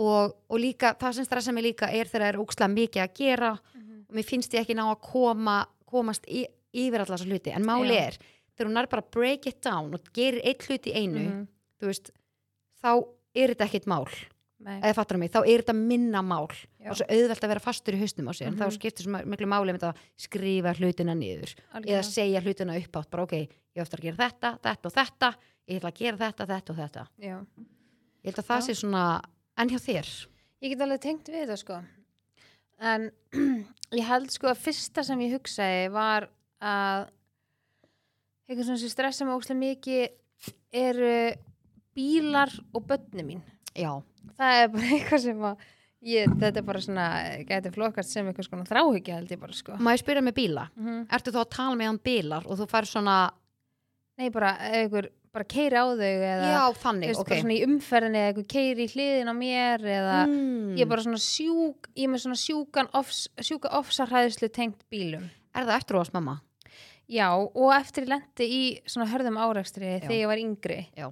og, 0.00 0.34
og 0.50 0.60
líka, 0.60 0.94
það 0.98 1.18
sem 1.18 1.28
stressa 1.28 1.54
mig 1.54 1.68
líka 1.68 1.90
er 1.92 2.10
þegar 2.10 2.26
það 2.26 2.32
er 2.32 2.40
ókslega 2.42 2.74
mikið 2.74 3.04
að 3.04 3.16
gera 3.20 3.52
mhm. 3.54 4.04
og 4.08 4.18
mér 4.18 4.28
finnst 4.28 4.56
ég 4.56 4.64
ekki 4.64 4.78
ná 4.78 4.86
að 4.88 5.02
koma 5.06 5.58
komast 5.94 6.26
í, 6.26 6.44
yfir 6.74 7.04
allar 7.04 7.14
þessar 7.14 7.30
hluti 7.34 7.54
en 7.54 7.66
máli 7.66 7.94
Já. 7.94 8.08
er, 8.08 8.20
þegar 8.54 8.70
hún 8.70 8.82
er 8.82 8.92
bara 8.96 9.08
break 9.16 9.50
it 9.50 9.60
down 9.64 9.94
og 9.94 10.14
gerir 10.16 10.42
eitt 10.42 10.66
hlut 10.68 10.88
í 10.90 10.96
einu 10.96 11.24
mhm, 11.24 11.44
þú 11.78 11.90
veist, 11.92 12.14
þá 12.82 12.90
er 13.34 13.54
þetta 13.54 13.68
ekkit 13.68 13.90
mál 13.90 14.06
eða 14.64 14.94
fattur 14.96 15.18
mig, 15.20 15.30
þá 15.30 15.40
er 15.44 15.62
þetta 15.62 15.74
minna 15.76 16.22
mál 16.24 16.48
Já. 16.80 16.90
og 16.90 16.96
svo 16.96 17.06
auðvelt 17.10 17.44
að 17.44 17.50
vera 17.52 17.60
fastur 17.64 17.94
í 17.94 18.00
hausnum 18.00 18.28
á 18.28 18.32
sig 18.34 18.46
en 18.48 18.54
Mhm. 18.54 18.60
þá 18.62 18.72
skiptir 18.78 19.04
svo 19.04 19.20
miklu 19.28 19.46
máli 19.46 19.72
með 19.74 19.82
það 19.84 19.92
að 19.94 20.00
skrifa 20.16 20.74
hlutina 20.78 21.14
niður 21.14 21.52
eða 21.54 21.74
algjörlega. 21.74 22.04
segja 22.04 22.40
hlutina 22.40 22.76
upp 22.80 22.92
átt 22.96 23.10
bara 23.10 23.22
ok, 23.22 23.32
ég 23.32 23.82
eftir 23.84 23.98
að 24.00 24.02
gera 24.08 24.16
þetta, 24.30 24.58
þetta 24.62 24.86
og 24.86 24.92
þetta 24.94 25.34
ég 25.68 25.76
ætla 25.80 25.90
að 25.90 25.98
gera 25.98 26.16
þetta, 26.16 26.46
þetta 26.46 26.70
og 26.70 26.76
þetta 26.76 27.06
Já. 27.18 27.36
ég 28.24 28.24
held 28.24 28.38
að 28.38 28.48
það 28.48 28.60
Já. 28.60 28.66
sé 28.66 28.74
svona 28.80 29.22
en 29.58 29.68
hjá 29.68 29.78
þér 29.78 30.26
Ég 30.62 30.70
get 30.70 30.80
alveg 30.80 31.00
tengt 31.00 31.26
við 31.28 31.44
þetta 31.46 31.58
sko 31.58 31.84
en 32.80 33.10
ég 33.92 34.04
held 34.08 34.30
sko 34.30 34.48
að 34.48 34.56
fyrsta 34.64 35.04
sem 35.04 35.18
ég 35.20 35.32
hugsaði 35.38 35.90
var 35.92 36.28
að 36.62 37.08
eitthvað 38.48 38.64
sem 38.78 38.88
stressa 38.88 39.24
mig 39.24 39.34
ókslega 39.36 39.60
mikið 39.60 40.08
eru 40.72 41.34
bílar 41.94 42.50
og 42.74 42.86
börni 42.88 43.22
mín 43.24 43.42
já, 43.74 43.90
það 44.38 44.60
er 44.60 44.68
bara 44.74 44.90
eitthvað 44.96 45.24
sem 45.24 45.46
að 45.50 45.64
ég, 46.04 46.36
þetta 46.40 46.60
er 46.60 46.68
bara 46.68 46.84
svona, 46.84 47.08
gæti 47.48 47.74
flokkast 47.74 48.14
sem 48.14 48.28
eitthvað 48.28 48.50
svona 48.50 48.68
þráhyggja 48.68 49.18
held 49.18 49.34
ég 49.34 49.42
bara 49.42 49.56
sko 49.56 49.78
má 49.80 49.92
ég 49.94 50.04
spyrja 50.04 50.24
með 50.24 50.38
bíla 50.40 50.68
mm 50.76 51.02
ertu 51.18 51.34
þá 51.34 51.42
að 51.42 51.52
tala 51.56 51.80
með 51.80 51.90
hann 51.92 52.04
bílar 52.10 52.48
og 52.48 52.60
þú 52.60 52.70
fær 52.70 52.90
svona 52.90 53.18
Nei 54.14 54.28
bara 54.30 54.52
einhver 54.70 55.08
bara 55.34 55.46
keiri 55.50 55.74
á 55.74 55.82
þau 55.90 55.98
eða 56.06 56.50
já, 56.52 56.60
þannig, 56.78 57.10
veist, 57.10 57.20
ok 57.24 57.30
bara 57.32 57.40
svona 57.40 57.54
í 57.56 57.62
umferðinni 57.66 58.20
eða 58.20 58.28
eitthvað 58.30 58.50
keiri 58.52 58.84
í 58.84 58.92
hliðin 58.92 59.30
á 59.30 59.34
mér 59.34 59.86
eða 59.96 60.18
mm. 60.28 60.68
ég 60.78 60.84
er 60.84 60.90
bara 60.92 61.02
svona 61.02 61.22
sjúk 61.24 61.88
ég 61.90 62.06
er 62.06 62.12
með 62.12 62.22
svona 62.22 62.38
sjúkan 62.38 62.90
ofs, 62.94 63.24
sjúka 63.42 63.72
ofsarhæðslu 63.80 64.50
tengt 64.54 64.84
bílum 64.92 65.26
Er 65.54 65.66
það 65.66 65.76
eftir 65.80 65.98
óast 65.98 66.14
mamma? 66.14 66.36
já 67.10 67.28
og 67.34 67.70
eftir 67.76 68.06
ég 68.06 68.12
lendi 68.14 68.46
í 68.48 68.62
svona 68.88 69.08
hörðum 69.10 69.36
árekstri 69.40 69.90
Já. 69.90 69.98
þegar 70.06 70.16
ég 70.20 70.30
var 70.30 70.40
yngri 70.40 70.78
Já. 70.96 71.08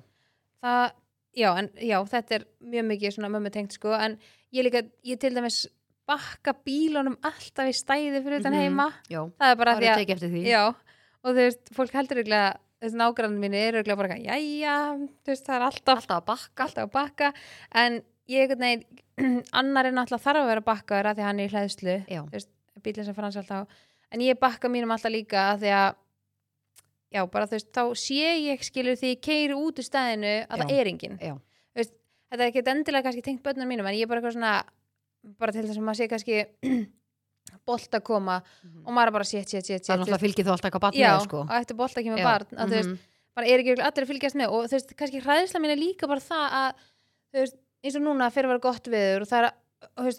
það, 0.64 0.94
já, 1.36 1.50
en 1.58 1.68
já, 1.80 1.98
þetta 2.08 2.34
er 2.40 2.44
mjög 2.60 2.88
mikið 2.90 3.14
svona 3.16 3.30
mömmu 3.32 3.50
tengt 3.54 3.72
sko 3.78 3.92
en 3.96 4.18
ég 4.52 4.66
líka, 4.66 4.82
ég 5.06 5.18
til 5.22 5.32
dæmis 5.34 5.62
bakka 6.08 6.52
bílunum 6.66 7.14
alltaf 7.24 7.68
í 7.70 7.72
stæði 7.76 8.20
fyrir 8.24 8.40
utan 8.42 8.52
Mhm. 8.52 8.60
heima 8.60 8.88
Já, 9.08 9.22
það 9.38 9.50
er 9.52 9.56
bara 9.56 9.74
því 9.78 9.86
er 9.86 9.92
að 9.96 10.48
Já, 10.50 10.62
og 11.24 11.30
þú 11.30 11.34
veist, 11.38 11.74
fólk 11.76 11.92
heldur 11.94 12.18
ykkurlega, 12.22 12.56
þessi 12.82 12.98
nágrann 12.98 13.38
minni 13.38 13.56
eru 13.62 13.78
ykkurlega 13.82 13.96
bara 13.96 14.08
eitthvað, 14.08 14.26
jæja, 14.26 14.74
þú 15.22 15.30
veist, 15.32 15.46
það 15.46 15.54
er 15.56 15.66
alltaf, 15.68 15.98
Alltaf 16.02 16.16
að 16.18 16.26
bakka 16.26 16.64
alltaf 16.66 16.82
að 16.88 16.92
bakka, 16.92 17.32
en 17.74 18.02
ég 18.28 18.42
einhvern 18.50 18.66
veginn, 18.66 18.84
annar 19.60 19.86
er 19.86 19.92
náttúrulega 19.92 20.24
þarf 20.26 20.42
að 20.42 20.50
vera 20.50 20.66
bakkaður 20.66 21.06
að 21.12 21.16
því 21.20 21.22
hann 21.28 21.40
er 21.40 21.48
í 21.48 21.52
hlæðslu, 21.52 21.96
Já. 22.10 22.22
bílinn 22.82 23.04
sem 23.06 23.14
frans 23.14 23.36
alltaf 23.36 23.62
á, 23.62 23.66
en 24.12 24.20
ég 24.20 24.38
bakka 24.40 24.68
mínum 24.68 24.90
alltaf 24.90 25.12
líka 25.14 25.52
að 25.54 25.62
því 25.62 25.70
að, 25.78 25.94
já, 27.12 27.22
bara 27.30 27.46
þú 27.46 27.56
veist, 27.58 27.70
þá 27.76 27.82
sé 28.00 28.30
ég 28.48 28.62
skilur 28.66 28.96
því 29.00 29.10
ég 29.14 29.20
keiri 29.24 29.54
út 29.58 29.78
úr 29.82 29.86
stæðinu 29.86 30.32
að 30.46 30.56
Já. 30.58 30.62
það 30.64 30.72
er 30.78 30.90
enginn, 30.92 31.18
veist, 31.76 31.92
þetta 32.32 32.42
er 32.42 32.48
ekki 32.50 32.64
endilega 32.72 33.04
kannski 33.08 33.22
tengt 33.26 33.42
börnum 33.44 33.68
mínum, 33.68 33.86
en 33.86 33.94
ég 33.98 34.02
er 34.06 34.10
bara 34.10 34.20
eitthvað 34.22 34.36
svona, 34.38 34.54
bara 35.38 35.52
til 35.52 35.62
þess 35.68 35.78
að 35.78 35.86
maður 35.86 36.00
sé 36.00 36.08
kannski 36.08 36.40
bolt 37.68 37.94
að 37.94 38.02
koma 38.06 38.40
Mhm. 38.64 38.84
og 38.86 38.92
maður 38.96 39.08
er 39.12 39.16
bara 39.18 39.24
shit, 39.28 39.48
shit, 39.48 39.66
shit, 39.66 39.82
Það 39.86 39.94
er 39.94 39.98
náttúrulega 40.02 40.22
fylgir 40.24 40.46
þú 40.46 40.52
alltaf 40.54 40.68
eitthvað 40.70 40.84
batn 40.86 40.98
já, 41.02 41.12
sko 41.24 41.40
og 41.44 41.56
eftir 41.60 41.76
bolta 41.76 42.02
kemur 42.02 42.18
Já, 42.22 42.24
barn 42.24 42.46
að 42.56 42.66
þú 42.70 42.76
veist, 42.78 42.88
mhm. 42.88 42.98
bara 43.36 43.46
er 43.46 43.58
ekki 43.62 43.74
allir 43.76 44.04
að 44.06 44.10
fylgjast 44.12 44.38
með 44.40 44.48
og 44.56 44.64
þú 44.70 44.76
veist, 44.78 44.94
kannski 44.96 45.20
hræðisla 45.24 45.60
mín 45.62 45.74
er 45.74 45.80
líka 45.82 46.08
bara 46.08 46.20
það 46.22 46.46
að 46.62 46.70
þú 47.32 47.42
veist, 47.42 47.56
eins 47.82 47.96
og 47.98 48.02
núna 48.06 48.30
fyrir 48.32 48.46
að 48.48 48.52
vera 48.54 48.64
gott 48.66 48.86
viður 48.92 49.24
og 49.26 49.28
það 49.32 49.44
er, 49.44 49.52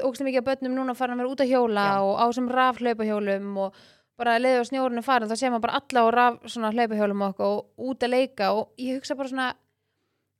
ógst 0.04 0.24
mikið 0.28 0.42
af 0.44 0.48
börnum 0.52 0.74
núna 0.76 0.96
farin 1.00 1.16
að 1.16 1.22
vera 1.24 1.32
út 1.34 1.44
að 1.44 1.52
hjóla 1.54 1.84
Já. 1.88 2.00
og 2.04 2.16
á 2.20 2.26
sem 2.36 2.50
raf 2.52 2.80
hlaupahjólum 2.84 3.58
og 3.64 3.78
bara 4.20 4.38
leiði 4.42 4.62
á 4.62 4.70
snjórinu 4.70 5.04
farin 5.06 5.32
þá 5.32 5.38
sé 5.40 5.50
maður 5.50 5.66
bara 5.68 5.82
alla 5.82 6.06
á 6.06 6.08
raf 6.14 6.40
svona 6.46 6.72
hlaupahjólum 6.76 7.26
og, 7.26 7.34
eitthvað 7.34 7.54
og 7.58 7.92
út 7.92 8.06
að 8.06 8.14
leika 8.14 8.54
og 8.54 8.74
ég 8.82 9.00
hugsa 9.00 9.18
bara 9.20 9.32
svona 9.32 9.50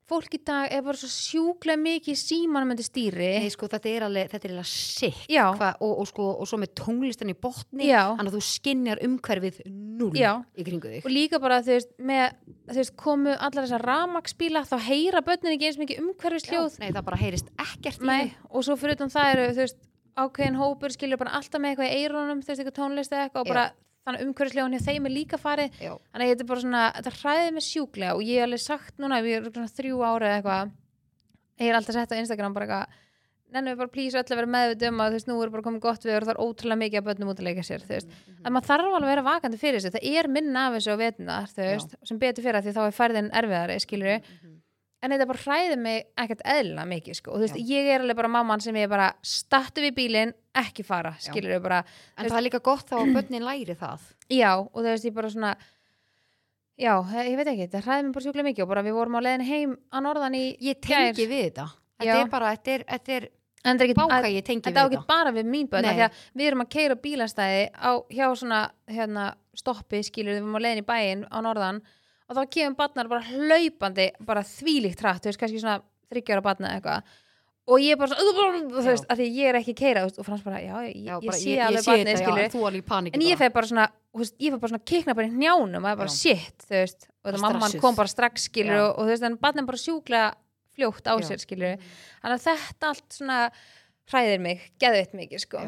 fólk 0.10 0.36
í 0.36 0.40
dag 0.44 0.74
er 0.74 0.84
bara 0.84 1.00
svo 1.00 1.10
sjúklega 1.10 1.80
mikið 1.80 2.18
símanum 2.20 2.74
undir 2.76 2.86
stýri 2.86 3.30
Nei, 3.40 3.52
sko, 3.54 3.70
þetta 3.72 3.90
er 3.90 4.06
alveg, 4.10 4.34
þetta 4.34 4.50
er 4.50 4.56
alveg. 4.58 5.22
Hva, 5.56 5.70
og, 5.80 5.94
og, 6.04 6.10
sko, 6.10 6.26
og 6.44 6.50
svo 6.50 6.60
með 6.60 6.74
tónlistin 6.82 7.32
í 7.32 7.38
botni. 7.40 7.88
Þannig 8.20 8.34
að 8.34 8.36
þú 8.36 8.42
skinjar 8.50 9.02
umhverfið 9.08 9.62
Já. 10.18 10.32
í 10.58 10.66
kringu 10.68 10.92
þig 10.92 11.08
og 11.08 11.14
líka 11.14 11.40
bara 11.42 11.62
þú 11.64 11.78
veist, 11.78 11.92
með, 12.02 12.36
þú 12.70 12.78
veist 12.82 12.96
komu 13.00 13.34
allar 13.34 13.68
þessar 13.68 13.86
ramaksbíla 13.88 14.64
þá 14.68 14.76
heyra 14.88 15.24
börnin 15.26 15.56
ekki 15.56 15.70
eins 15.70 15.80
mikið 15.82 16.04
umhverfisljóð 16.04 16.78
Nei, 16.82 16.90
það 16.90 17.08
bara 17.10 17.22
heyrist 17.22 17.52
ekkert 17.54 18.04
í 18.04 18.10
Nei, 18.10 18.34
og 18.50 18.66
svo 18.66 18.78
fyrir 18.80 18.98
utan 18.98 19.14
það 19.14 19.34
eru 19.36 19.50
þú 19.52 19.64
veist, 19.64 19.80
ákveðin 20.18 20.60
hópur 20.60 20.94
skilur 20.94 21.18
bara 21.22 21.34
alltaf 21.40 21.62
með 21.62 21.74
eitthvað 21.74 21.90
í 21.94 22.02
eirónum, 22.04 22.42
þú 22.44 22.52
veist, 22.52 22.62
eitthvað 22.64 22.78
tónlist 22.80 23.14
eða 23.16 23.28
eitthvað 23.28 23.42
og 23.42 23.48
Já. 23.48 23.54
bara 23.54 23.66
þannig 24.04 24.26
umhverfisljóðan 24.28 24.76
hjá 24.78 24.86
þeim 24.90 25.06
er 25.10 25.14
líka 25.16 25.38
farið 25.40 25.78
Já. 25.80 25.94
þannig 26.12 26.26
að 26.28 26.34
þetta 26.34 26.44
er 26.44 26.50
bara 26.52 26.64
svona, 26.66 26.84
þetta 26.98 27.14
hræðið 27.22 27.54
mig 27.58 27.68
sjúklega 27.70 28.16
og 28.18 28.24
ég 28.28 28.42
hef 28.42 28.48
alveg 28.50 28.64
sagt 28.66 29.00
núna, 29.00 29.22
við 29.24 29.38
erum 29.40 29.54
svona 29.56 29.72
þrjú 29.78 30.02
ára 30.04 30.28
eða 30.28 30.36
eitthvað 30.42 30.74
ég 31.64 31.70
er 31.72 31.78
alltaf 31.80 31.96
sett 31.98 32.12
á 32.14 32.20
Instagram 32.20 32.54
bara 32.58 32.68
eitthvað 32.68 33.00
nennum 33.54 33.70
við 33.76 33.82
bara 33.84 33.92
plís 33.94 34.16
öll 34.18 34.24
að 34.26 34.38
vera 34.40 34.50
meðvita 34.50 34.88
um 34.90 35.02
að 35.04 35.12
þú 35.12 35.18
veist, 35.20 35.28
nú 35.30 35.36
er 35.46 35.52
bara 35.54 35.64
komið 35.68 35.82
gott 35.86 36.06
við 36.08 36.16
og 36.18 36.24
það 36.26 36.32
er 36.34 36.40
ótrúlega 36.42 36.80
mikið 36.82 37.00
að 37.00 37.06
börnum 37.08 37.30
út 37.30 37.42
að 37.44 37.46
leika 37.48 37.66
sér, 37.68 37.84
þú 37.86 37.92
veist 37.94 38.16
en 38.44 38.54
maður 38.56 38.70
þarf 38.72 38.88
alveg 38.90 39.04
að 39.06 39.12
vera 39.14 39.26
vakandi 39.28 39.60
fyrir 39.62 39.78
þessu, 39.84 39.92
það 39.94 40.08
er 40.18 40.30
minna 40.34 40.64
af 40.68 40.74
þessu 40.80 40.90
á 40.90 40.98
vetunar, 41.04 41.46
þú 41.54 41.68
veist, 41.70 41.94
sem 42.10 42.18
betur 42.24 42.44
fyrir 42.48 42.58
að 42.58 42.66
því 42.66 42.74
þá 42.74 42.82
er 42.88 42.96
færðin 42.98 43.30
erfiðari, 43.38 43.76
skilur 43.86 44.18
Mhm. 44.18 44.43
En 45.04 45.12
þetta 45.12 45.28
bara 45.28 45.44
hræði 45.44 45.78
mig 45.84 46.08
ekkert 46.24 46.42
eðla 46.54 46.86
mikið 46.88 47.20
sko. 47.20 47.34
og 47.34 47.42
þú 47.42 47.48
veist, 47.48 47.60
ég 47.74 47.92
er 47.92 48.04
alveg 48.04 48.20
bara 48.22 48.32
mamman 48.32 48.64
sem 48.64 48.80
ég 48.80 48.90
bara 48.92 49.12
startu 49.28 49.84
við 49.84 49.96
bílinn, 50.00 50.34
ekki 50.64 50.86
fara 50.88 51.14
skilur 51.20 51.58
við 51.58 51.62
bara, 51.66 51.84
En 52.18 52.30
það 52.30 52.40
er 52.40 52.48
líka 52.48 52.64
gott 52.64 52.90
þá 52.90 52.98
að 53.02 53.14
börnin 53.18 53.46
læri 53.46 53.76
það. 53.78 54.10
Já 54.32 54.52
og 54.64 54.80
þú 54.80 54.88
veist, 54.88 55.08
ég 55.10 55.16
bara 55.18 55.32
svona 55.34 55.54
já, 56.80 56.94
ég 57.28 57.38
veit 57.38 57.48
ekki, 57.52 57.68
þetta 57.68 57.86
hræði 57.86 58.08
mig 58.08 58.18
bara 58.18 58.28
sjúklega 58.28 58.50
mikið 58.50 58.66
og 58.66 58.74
bara 58.74 58.86
við 58.88 58.98
vorum 58.98 59.18
á 59.20 59.26
leiðin 59.28 59.48
heim 59.50 59.78
á 59.92 59.98
norðan 60.02 60.38
í 60.40 60.44
Ég 60.64 60.82
tengi 60.82 61.28
við 61.28 61.48
þetta. 61.50 61.70
Þetta 62.00 62.18
Já. 62.18 62.22
er 62.24 62.30
bara, 62.32 62.54
þetta 62.56 62.74
er, 62.74 62.86
þetta 62.90 63.18
er 63.18 63.28
en 63.64 63.80
þetta 63.80 63.90
er 63.94 64.00
báka 64.00 64.32
ég 64.32 64.46
tengi 64.46 64.64
við 64.66 64.80
ekki 64.82 64.98
þetta. 64.98 65.08
bara 65.08 65.34
við 65.36 65.50
mín 65.50 65.70
börn 65.72 65.88
af 65.88 65.98
því 65.98 66.06
að 66.08 66.24
við 66.34 66.48
erum 66.50 66.64
að 66.64 66.72
keira 66.76 66.98
bílastæði 67.00 67.62
á, 67.72 67.92
hjá 68.12 68.26
svona 68.36 68.62
hérna, 68.92 69.28
stoppi 69.56 70.02
skilur 70.04 70.36
við 70.36 70.42
erum 70.42 70.58
á 70.58 70.64
leiðin 70.66 70.84
í 70.84 70.88
bæinn 70.88 71.24
á 71.32 71.38
norðan 71.46 71.84
og 72.34 72.40
þá 72.40 72.54
kemur 72.58 72.78
barnar 72.80 73.10
bara 73.12 73.26
hlaupandi 73.30 74.08
bara 74.26 74.44
þvílíkt 74.48 75.04
hratt, 75.04 75.22
þú 75.24 75.30
veist, 75.32 75.42
kannski 75.42 75.62
svona 75.62 75.82
þryggjára 76.12 76.44
barna 76.46 76.74
eitthvað. 76.76 77.12
Og 77.64 77.80
ég 77.80 77.96
er 77.96 78.00
bara 78.02 78.12
svona, 78.12 78.60
þú 78.68 78.82
veist, 78.84 79.06
að 79.08 79.22
því 79.22 79.26
ég 79.38 79.50
er 79.54 79.58
ekki 79.62 79.74
keira 79.80 80.02
og 80.04 80.26
frans 80.28 80.42
bara, 80.44 80.60
já, 80.60 80.74
ég, 80.84 80.98
Já, 81.06 81.14
bara, 81.24 81.38
ég, 81.40 81.62
alveg 81.64 81.86
sé 81.86 81.94
þetta, 81.94 82.16
já, 82.16 82.20
skilur 82.20 82.42
en 82.44 83.22
alveg 83.22 83.28
ég 83.30 83.40
feg 83.40 83.54
bara 83.56 83.70
svona, 83.70 83.86
veist, 84.20 84.36
ég 84.44 84.52
feg 84.52 84.64
bara 84.66 84.72
svona 84.74 84.88
kikna 84.92 85.16
bara 85.16 85.30
í 85.30 85.32
njánum 85.32 85.78
og 85.80 85.86
það 85.86 85.94
er 85.94 86.02
bara 86.02 86.16
shit, 86.18 86.66
þú 86.68 86.76
veist 86.76 87.08
og 87.08 87.30
það 87.30 87.46
mamman 87.46 87.78
kom 87.86 88.00
bara 88.02 88.12
strax, 88.12 88.50
skilur 88.50 88.82
og, 88.82 88.90
og 88.90 89.08
þú 89.08 89.14
veist, 89.14 89.28
en 89.30 89.38
barnið 89.46 89.64
er 89.64 89.70
bara 89.70 89.82
sjúklega 89.86 90.26
fljótt 90.76 91.08
á 91.08 91.14
sér, 91.24 91.40
skilur 91.46 91.88
þannig 92.20 92.36
að 92.36 92.46
þetta 92.50 92.92
allt 92.92 93.16
svona 93.16 93.40
hræðir 94.12 94.44
mig, 94.44 94.68
geðveitt 94.84 95.16
mikið, 95.16 95.46
sko. 95.46 95.64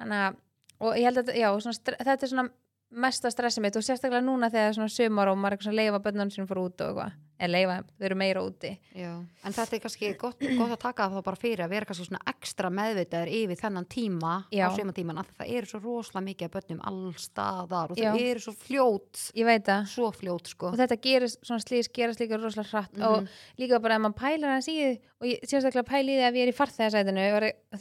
Þannig 0.00 0.24
að, 0.26 0.40
og 0.80 0.98
ég 0.98 1.06
held 1.06 1.22
að 1.22 1.36
já, 1.38 1.48
svona, 1.62 1.94
þetta 2.00 2.18
er 2.26 2.32
svona 2.32 2.48
mesta 2.90 3.30
stressi 3.30 3.60
mitt 3.62 3.76
og 3.78 3.82
sérstaklega 3.86 4.22
núna 4.24 4.48
þegar 4.50 4.64
það 4.64 4.70
er 4.70 4.78
svona 4.78 4.92
sumar 4.94 5.28
og 5.30 5.36
maður 5.38 5.52
er 5.52 5.56
eitthvað 5.58 5.68
svona 5.70 5.82
leifa 5.82 6.00
bönnunum 6.04 6.30
sinum 6.34 6.48
fór 6.50 6.58
út 6.64 6.80
og 6.82 6.88
eitthvað, 6.90 7.12
eða 7.40 7.50
leifa, 7.54 7.76
þau 8.00 8.06
eru 8.08 8.16
meira 8.18 8.40
úti 8.42 8.70
Já, 8.98 9.10
en 9.46 9.54
þetta 9.56 9.76
er 9.76 9.82
kannski 9.84 10.10
gott, 10.18 10.40
gott 10.58 10.74
að 10.74 10.80
taka 10.82 11.06
það 11.14 11.22
bara 11.28 11.36
fyrir 11.40 11.62
að 11.64 11.70
vera 11.70 11.86
kannski 11.86 12.06
svona 12.08 12.22
ekstra 12.32 12.70
meðvitaður 12.74 13.30
yfir 13.38 13.60
þennan 13.62 13.86
tíma 13.94 14.32
Já. 14.50 14.66
á 14.66 14.68
sumatíman 14.74 15.20
að 15.22 15.30
það 15.38 15.52
eru 15.60 15.70
svo 15.70 15.80
rosalega 15.84 16.24
mikið 16.26 16.48
af 16.50 16.56
börnum 16.58 16.82
allstaðar 16.90 17.94
og 17.94 18.00
það 18.02 18.20
eru 18.26 18.44
svo 18.44 18.56
fljót 18.66 19.22
ég 19.38 19.48
veit 19.48 19.64
það, 19.70 19.86
svo 19.94 20.10
fljót 20.18 20.50
sko 20.50 20.72
og 20.72 20.78
þetta 20.82 21.00
gerist, 21.06 21.40
svona 21.46 21.62
slís 21.64 21.88
gerast 21.94 22.20
líka 22.24 22.40
rosalega 22.42 22.68
hratt 22.74 22.98
Mhm. 22.98 23.06
og 23.06 23.28
líka 23.62 23.80
bara 23.80 23.94
ef 23.94 24.02
maður 24.02 24.18
pælar 24.18 24.56
hans 24.58 24.68
í 24.68 24.76
og 25.20 25.26
ég 25.30 25.46
sérstaklega 25.46 25.86
pæli 25.86 26.18
í 26.18 26.26
að 26.26 26.34
að 27.70 27.78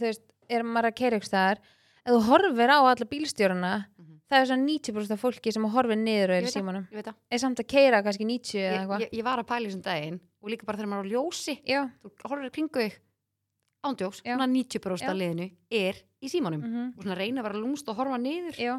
staðar 1.25 1.57
ef 2.05 2.13
þú 2.15 2.21
horfir 2.29 2.69
á 2.71 2.77
alla 2.79 3.05
bílstjórana 3.09 3.73
Mhm. 3.97 3.98
Það 4.29 4.39
er 4.39 4.49
svona 4.51 4.67
90% 4.69 5.15
af 5.15 5.21
fólki 5.23 5.53
sem 5.55 5.67
horfir 5.73 5.99
niður 5.99 6.33
og 6.33 6.39
veit 6.39 6.47
það. 6.47 6.55
símanum. 6.55 6.87
er 7.33 7.41
samt 7.41 7.61
að 7.63 7.69
keira 7.73 8.01
kannski 8.05 8.27
90 8.29 8.59
eða 8.61 8.79
eitthvað. 8.79 9.05
ég, 9.05 9.13
ég 9.19 9.27
var 9.27 9.41
að 9.41 9.49
pæla 9.49 9.65
í 9.65 9.69
þessum 9.69 9.85
daginn 9.85 10.19
og 10.39 10.53
líka 10.53 10.67
bara 10.67 10.79
þegar 10.79 10.91
maður 10.93 11.05
er 11.05 11.09
á 11.09 11.13
ljósi. 11.13 11.55
Já, 11.67 11.81
þú 12.03 12.13
horfir 12.31 12.49
í 12.49 12.53
kringu 12.57 12.83
þig. 12.85 12.99
Ándjóks, 13.89 14.21
svona 14.25 14.47
90% 14.51 15.05
Já. 15.05 15.09
af 15.09 15.17
liðinu 15.17 15.49
er 15.71 15.99
í 16.19 16.29
símanum. 16.31 16.63
Mm 16.63 16.87
og 16.97 17.03
svona 17.05 17.15
reyna 17.19 17.41
að 17.41 17.49
vera 17.49 17.61
lúmst 17.63 17.89
og 17.89 17.99
horfa 17.99 18.19
niður. 18.19 18.59
Já. 18.59 18.73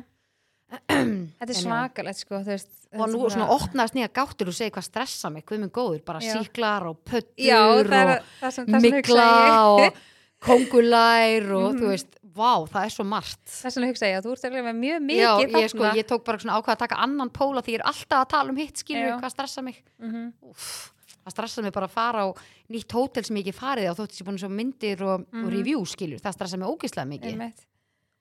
Þetta 0.86 1.48
er 1.48 1.56
svakalegt 1.58 2.20
sko 2.20 2.38
veist, 2.46 2.68
og 2.94 3.08
nú 3.10 3.24
er 3.26 3.32
svona 3.34 3.48
opnaðist 3.56 3.96
nýja 3.96 4.10
gáttur 4.14 4.52
og 4.52 4.54
segja 4.54 4.74
hvað 4.76 4.86
stressa 4.86 5.30
mig, 5.32 5.42
hvað 5.48 5.64
minn 5.64 5.72
góður. 5.74 6.04
Bara 6.06 6.20
Já. 6.22 6.36
síklar 6.36 6.86
og 6.90 7.00
pöttur 7.02 7.90
er 7.90 8.20
og 8.20 8.76
mikla 8.84 9.26
og 9.72 9.88
kongulær 10.40 11.50
og 11.52 11.74
Mhm. 11.74 11.80
þú 11.80 11.88
veist, 11.92 12.06
vá, 12.34 12.66
það 12.68 12.84
er 12.84 12.90
svo 12.94 13.04
margt. 13.04 13.44
Þess 13.46 13.76
vegna 13.76 13.90
hugsa 13.90 14.06
ég 14.06 14.18
að 14.18 14.24
þú 14.26 14.32
ert 14.32 14.44
að 14.44 14.64
með 14.64 14.78
mjög 14.80 15.00
mikið 15.04 15.20
Já, 15.20 15.60
ég, 15.60 15.68
sko, 15.70 15.84
ég 15.96 16.06
tók 16.06 16.24
bara 16.24 16.38
svona 16.38 16.56
ákvað 16.60 16.74
að 16.76 16.78
taka 16.78 16.96
annan 17.02 17.30
póla 17.30 17.62
því 17.62 17.72
ég 17.74 17.80
er 17.80 17.86
alltaf 17.90 18.24
að 18.24 18.28
tala 18.28 18.48
um 18.50 18.56
hitt 18.56 18.76
skilur 18.76 19.20
hvað 19.20 19.30
stressa 19.34 19.62
mig. 19.62 19.82
Mhm. 20.00 20.32
Úff, 20.42 20.92
það 21.26 21.32
stressa 21.34 21.62
mig 21.62 21.72
bara 21.72 21.86
að 21.86 21.90
fara 21.90 22.18
á 22.24 22.34
nýtt 22.70 22.88
hótel 22.92 23.24
sem 23.24 23.36
ég 23.36 23.46
ekki 23.46 23.54
farið 23.58 23.90
á 23.90 23.94
þótt 23.94 24.16
ég 24.20 24.24
búin 24.26 24.38
svo 24.38 24.48
myndir 24.48 25.00
og, 25.02 25.20
og 25.20 25.26
Mhm. 25.32 25.50
review 25.50 25.80
skilur, 25.84 26.20
það 26.20 26.32
stressa 26.34 26.56
mig 26.58 26.68
ógeðslega 26.68 27.08
mikið. 27.20 27.52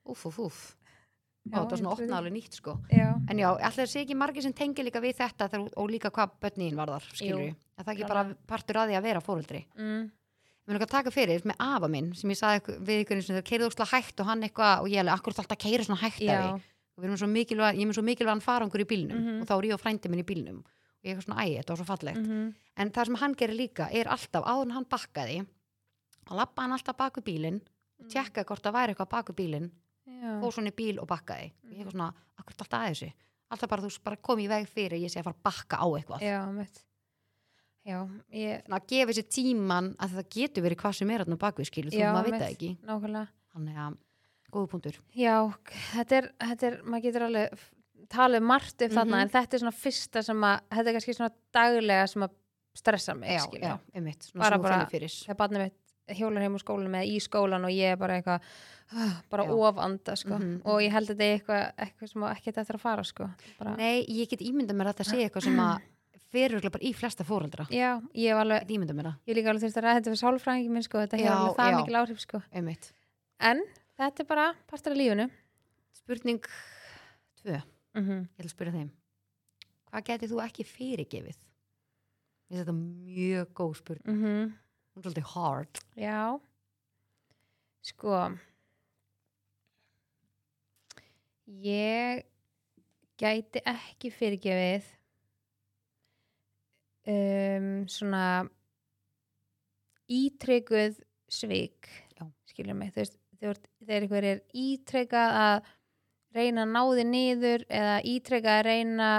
Úf, 0.07 0.25
úf, 0.25 0.39
úf 0.39 0.75
Já, 1.49 1.55
Já, 1.55 1.65
það 1.65 1.71
er 1.71 1.77
svona 1.77 1.89
ég 1.89 1.97
trúi 1.97 2.03
opna 2.03 2.15
því. 2.15 2.17
alveg 2.19 2.33
nýtt 2.33 2.53
sko. 2.53 2.79
Já, 2.91 3.15
En 3.29 3.37
já, 3.37 3.57
alltaf 3.57 3.87
sé 3.89 4.05
ekki 4.05 4.13
margir 4.15 4.41
sem 4.43 4.53
tengir 4.53 4.83
líka 4.85 4.99
við 5.01 5.15
þetta 5.15 5.69
og 5.77 5.89
líka 5.89 6.11
hvað 6.11 6.29
börnin 6.41 6.75
varðar, 6.75 7.01
skilur 7.15 7.55
Það 10.69 10.75
er 10.75 10.77
ekki 10.77 10.85
að 10.85 10.89
mm. 10.89 10.89
Mér 10.89 10.89
er 10.89 10.91
taka 10.93 11.11
fyrir 11.11 11.45
með 11.49 11.55
afa 11.65 11.87
minn 11.89 12.09
sem 12.13 12.29
ég 12.29 12.37
saði 12.37 12.77
við 12.85 12.99
ykkur 13.03 13.17
eins 13.17 13.29
og 13.29 13.35
það 13.39 13.45
keirði 13.49 13.67
óslega 13.69 13.89
hægt 13.95 14.19
og 14.21 14.25
hann 14.29 14.43
eitthvað 14.45 14.81
og 14.83 14.89
ég 14.93 14.99
alveg, 15.01 15.13
akkur 15.17 15.33
er 15.33 15.39
alltaf 15.41 15.55
að 15.57 15.63
keira 15.65 15.83
svona 15.87 16.01
hægt 16.03 16.21
að 16.21 16.43
því. 16.43 16.61
Og 16.99 17.01
við 17.01 17.07
erum 17.09 17.17
svo 17.17 17.29
mikilvæg, 17.31 17.73
ég 17.79 17.81
er 17.81 17.89
með 17.89 17.97
svo 17.97 18.03
mikilvægan 18.05 18.41
farangur 18.43 18.81
í 18.83 18.85
bílnum 18.85 19.17
Mhm. 19.19 19.41
og 19.41 19.47
þá 19.47 19.53
er 19.57 19.65
ég 19.69 19.73
og 19.73 19.81
frændi 19.81 20.09
minn 20.09 20.19
í 20.21 20.27
bílnum. 20.29 20.59
Og 20.59 21.03
ég 21.07 21.17
er 21.17 21.21
svona, 21.25 21.41
æ, 21.41 21.57
þetta 21.57 21.69
var 21.73 21.77
svo 21.77 21.85
fallegt. 21.89 22.17
mhm, 22.27 22.53
En 22.77 22.91
það 22.91 23.05
sem 23.05 23.15
hann 23.15 23.35
gerir 23.35 23.55
líka 23.57 23.89
er 23.91 24.05
alltaf, 24.05 24.43
áður 24.45 24.61
en 24.65 24.71
hann 24.71 24.85
bakkaði, 24.85 25.47
að 26.29 26.35
lappa 26.37 26.61
hann 26.61 26.71
alltaf 26.71 26.97
baku 26.97 27.21
bílinn 27.21 27.61
Mm. 27.99 28.07
tjekka 28.09 28.45
hvort 28.45 28.61
það 28.63 28.73
væri 28.73 28.93
eitthvað 28.95 29.09
baku 29.09 29.33
bílinn 29.33 29.71
fór 30.41 30.51
svona 30.53 30.67
í 30.71 30.75
bíl 30.75 30.99
og 31.01 31.07
bakkaði. 31.07 31.51
Ég 31.67 31.79
er 31.79 31.85
eitthvað 31.85 31.91
svona, 31.91 32.13
akkur 32.39 32.53
er 32.53 32.59
alltaf 32.59 32.79
að 32.79 32.89
þessu. 32.89 33.13
Alltaf 33.51 33.69
bara, 33.69 33.81
þú 33.81 34.03
bara 34.03 34.15
komið 34.17 34.43
í 34.45 34.47
veg 34.47 34.67
fyrir 34.69 34.99
ég 35.01 35.09
sé 35.11 35.19
að 35.19 35.23
fara 35.23 35.35
að 35.35 35.43
bakka 35.43 35.77
á 35.79 35.87
eitthvað. 35.97 36.21
já, 36.21 36.51
mitt 36.51 36.85
já, 37.89 37.97
ég, 38.35 38.61
Svona 38.65 38.79
að 38.79 38.87
gefa 38.93 39.11
þessi 39.15 39.25
tíman 39.35 39.89
að 39.97 40.13
það 40.19 40.29
getur 40.37 40.65
verið 40.67 40.81
hvað 40.83 40.95
sem 40.99 41.09
er 41.15 41.23
á 41.25 41.25
bakvið 41.45 41.69
skilu, 41.71 41.91
þú 41.93 41.99
Já, 42.03 42.11
maður 42.13 42.31
veit 42.31 42.41
það 42.43 42.53
ekki. 42.53 42.71
nákvæmlega 42.85 43.27
Þannig 43.49 43.77
að, 43.81 43.97
góðu 44.53 44.67
punktur. 44.75 44.99
Já, 45.17 45.35
þetta 45.95 46.17
er, 46.21 46.27
þetta 46.45 46.67
er, 46.69 46.75
maður 46.85 47.03
getur 47.07 47.25
alveg 47.27 47.63
talið 48.09 48.41
margt 48.45 48.81
upp 48.85 48.91
þarna 48.95 49.17
Mhm. 49.17 49.21
en 49.25 49.29
þetta 49.29 49.53
er 49.53 49.59
svona 49.63 49.75
fyrsta 49.83 50.23
sem 50.23 50.41
að 50.41 50.59
þetta 50.71 50.87
er 50.87 50.93
kannski 50.97 51.15
svona 51.17 51.33
daglega 51.53 52.07
sem 52.09 52.23
að 52.23 52.31
stressa 52.79 53.13
mig 53.17 53.29
já, 53.35 53.39
skilur. 53.43 53.65
já, 53.65 53.79
einmitt, 53.95 54.23
svona 54.23 54.39
Bara- 54.43 54.55
sem 54.55 54.59
þú 54.59 54.63
bara- 54.63 54.77
finnur 54.79 54.91
fyrir 54.93 55.13
þegar 55.25 55.37
barnið 55.41 55.63
mitt 55.65 56.17
hjólar 56.17 56.41
heim 56.41 56.55
úr 56.55 56.63
skólanum 56.63 56.95
eða 56.97 57.09
í 57.09 57.17
skólan 57.21 57.65
og 57.65 57.69
ég 57.75 57.91
er 57.91 57.95
bara 57.97 58.13
eitthvað 58.21 58.41
ah, 58.97 59.21
bara 59.29 59.43
Já. 59.45 59.51
ofanda 59.53 60.15
sko. 60.17 60.37
Mhm, 60.39 60.61
og 60.65 60.79
ég 60.81 60.91
held 60.91 61.09
að 61.09 61.17
þetta 61.17 61.21
er 61.27 61.37
eitthvað, 61.39 61.73
eitthvað 61.77 62.09
sem 62.09 62.21
ekki 62.23 62.53
þetta 62.53 62.73
að 62.73 62.79
fara 62.79 63.03
sko. 63.03 63.29
bara, 63.59 63.75
Nei, 63.75 64.05
ég 64.09 64.29
get 64.29 64.39
ímyndað 64.41 64.73
mér 64.79 64.87
að 64.89 64.95
þetta 64.95 65.05
sé 65.05 65.17
eitthvað 65.29 65.43
sem 65.43 65.57
að 65.59 65.81
fyrir 66.33 66.61
bara 66.73 66.85
í 66.85 66.91
flesta 66.93 67.25
fóreldra 67.25 67.65
já, 67.73 67.97
ég 68.13 68.29
hef 68.33 68.39
alveg 68.43 68.69
Ég 69.25 69.35
líka 69.37 69.49
alveg 69.51 69.63
þurft 69.65 69.79
að 69.79 69.85
ræða 69.85 69.97
þetta 69.99 70.11
fyrir 70.11 70.21
sálfræðingi 70.23 70.69
minn 70.75 70.85
sko. 70.85 71.01
þetta 71.03 71.17
hefur 71.17 71.35
alveg 71.35 71.55
það 71.59 71.71
já. 71.71 71.77
mikil 71.79 71.99
áhrif 72.01 72.19
sko. 72.23 72.41
einmitt 72.53 72.91
en 73.39 73.63
þetta 73.97 74.23
er 74.23 74.29
bara 74.29 74.47
partur 74.69 74.93
af 74.95 74.97
lífunu 75.01 75.29
Spurning 75.93 76.41
tvö, 77.41 77.61
mm 77.95 78.03
-hmm. 78.05 78.21
ég 78.37 78.45
að 78.45 78.49
spyrja 78.53 78.73
þeim 78.73 78.91
Hvað 79.89 80.03
getið 80.05 80.29
þú 80.31 80.41
ekki 80.45 80.63
fyrirgefið? 80.69 81.37
Ég 82.49 82.57
finnst 82.57 82.61
þetta 82.61 82.73
mjög 82.77 83.47
góð 83.53 83.73
spurning 83.75 84.17
Mhm. 84.19 84.53
Hún 84.93 84.97
er 84.97 85.01
svolítið 85.01 85.27
hard 85.33 85.79
Já 85.95 86.39
Sko 87.81 88.37
Ég 91.49 92.23
gæti 93.17 93.61
ekki 93.65 94.11
fyrirgefið 94.13 94.98
um, 97.09 97.67
svona 97.89 98.25
ítrekuð 100.09 101.01
svik 101.29 101.89
Já. 102.17 102.25
skilja 102.49 102.75
mig 102.77 102.93
þú 102.93 103.03
veist, 103.03 103.19
þegar, 103.39 103.59
einhver 103.99 104.29
er 104.31 104.41
ítrekað 104.53 105.35
að 105.43 105.69
reyna 106.35 106.65
að 106.65 106.73
ná 106.73 106.81
þig 106.99 107.09
niður 107.09 107.65
eða 107.69 107.99
ítrekað 108.05 108.57
að 108.57 108.67
reyna 108.67 109.11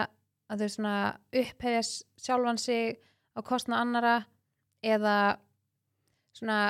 að 0.51 0.65
þau 0.65 0.75
svona 0.75 0.97
upphefja 1.43 1.83
sjálfan 2.19 2.61
sig 2.61 2.99
á 3.35 3.41
kostna 3.47 3.81
annara 3.83 4.17
eða 4.83 5.17
svona 6.35 6.61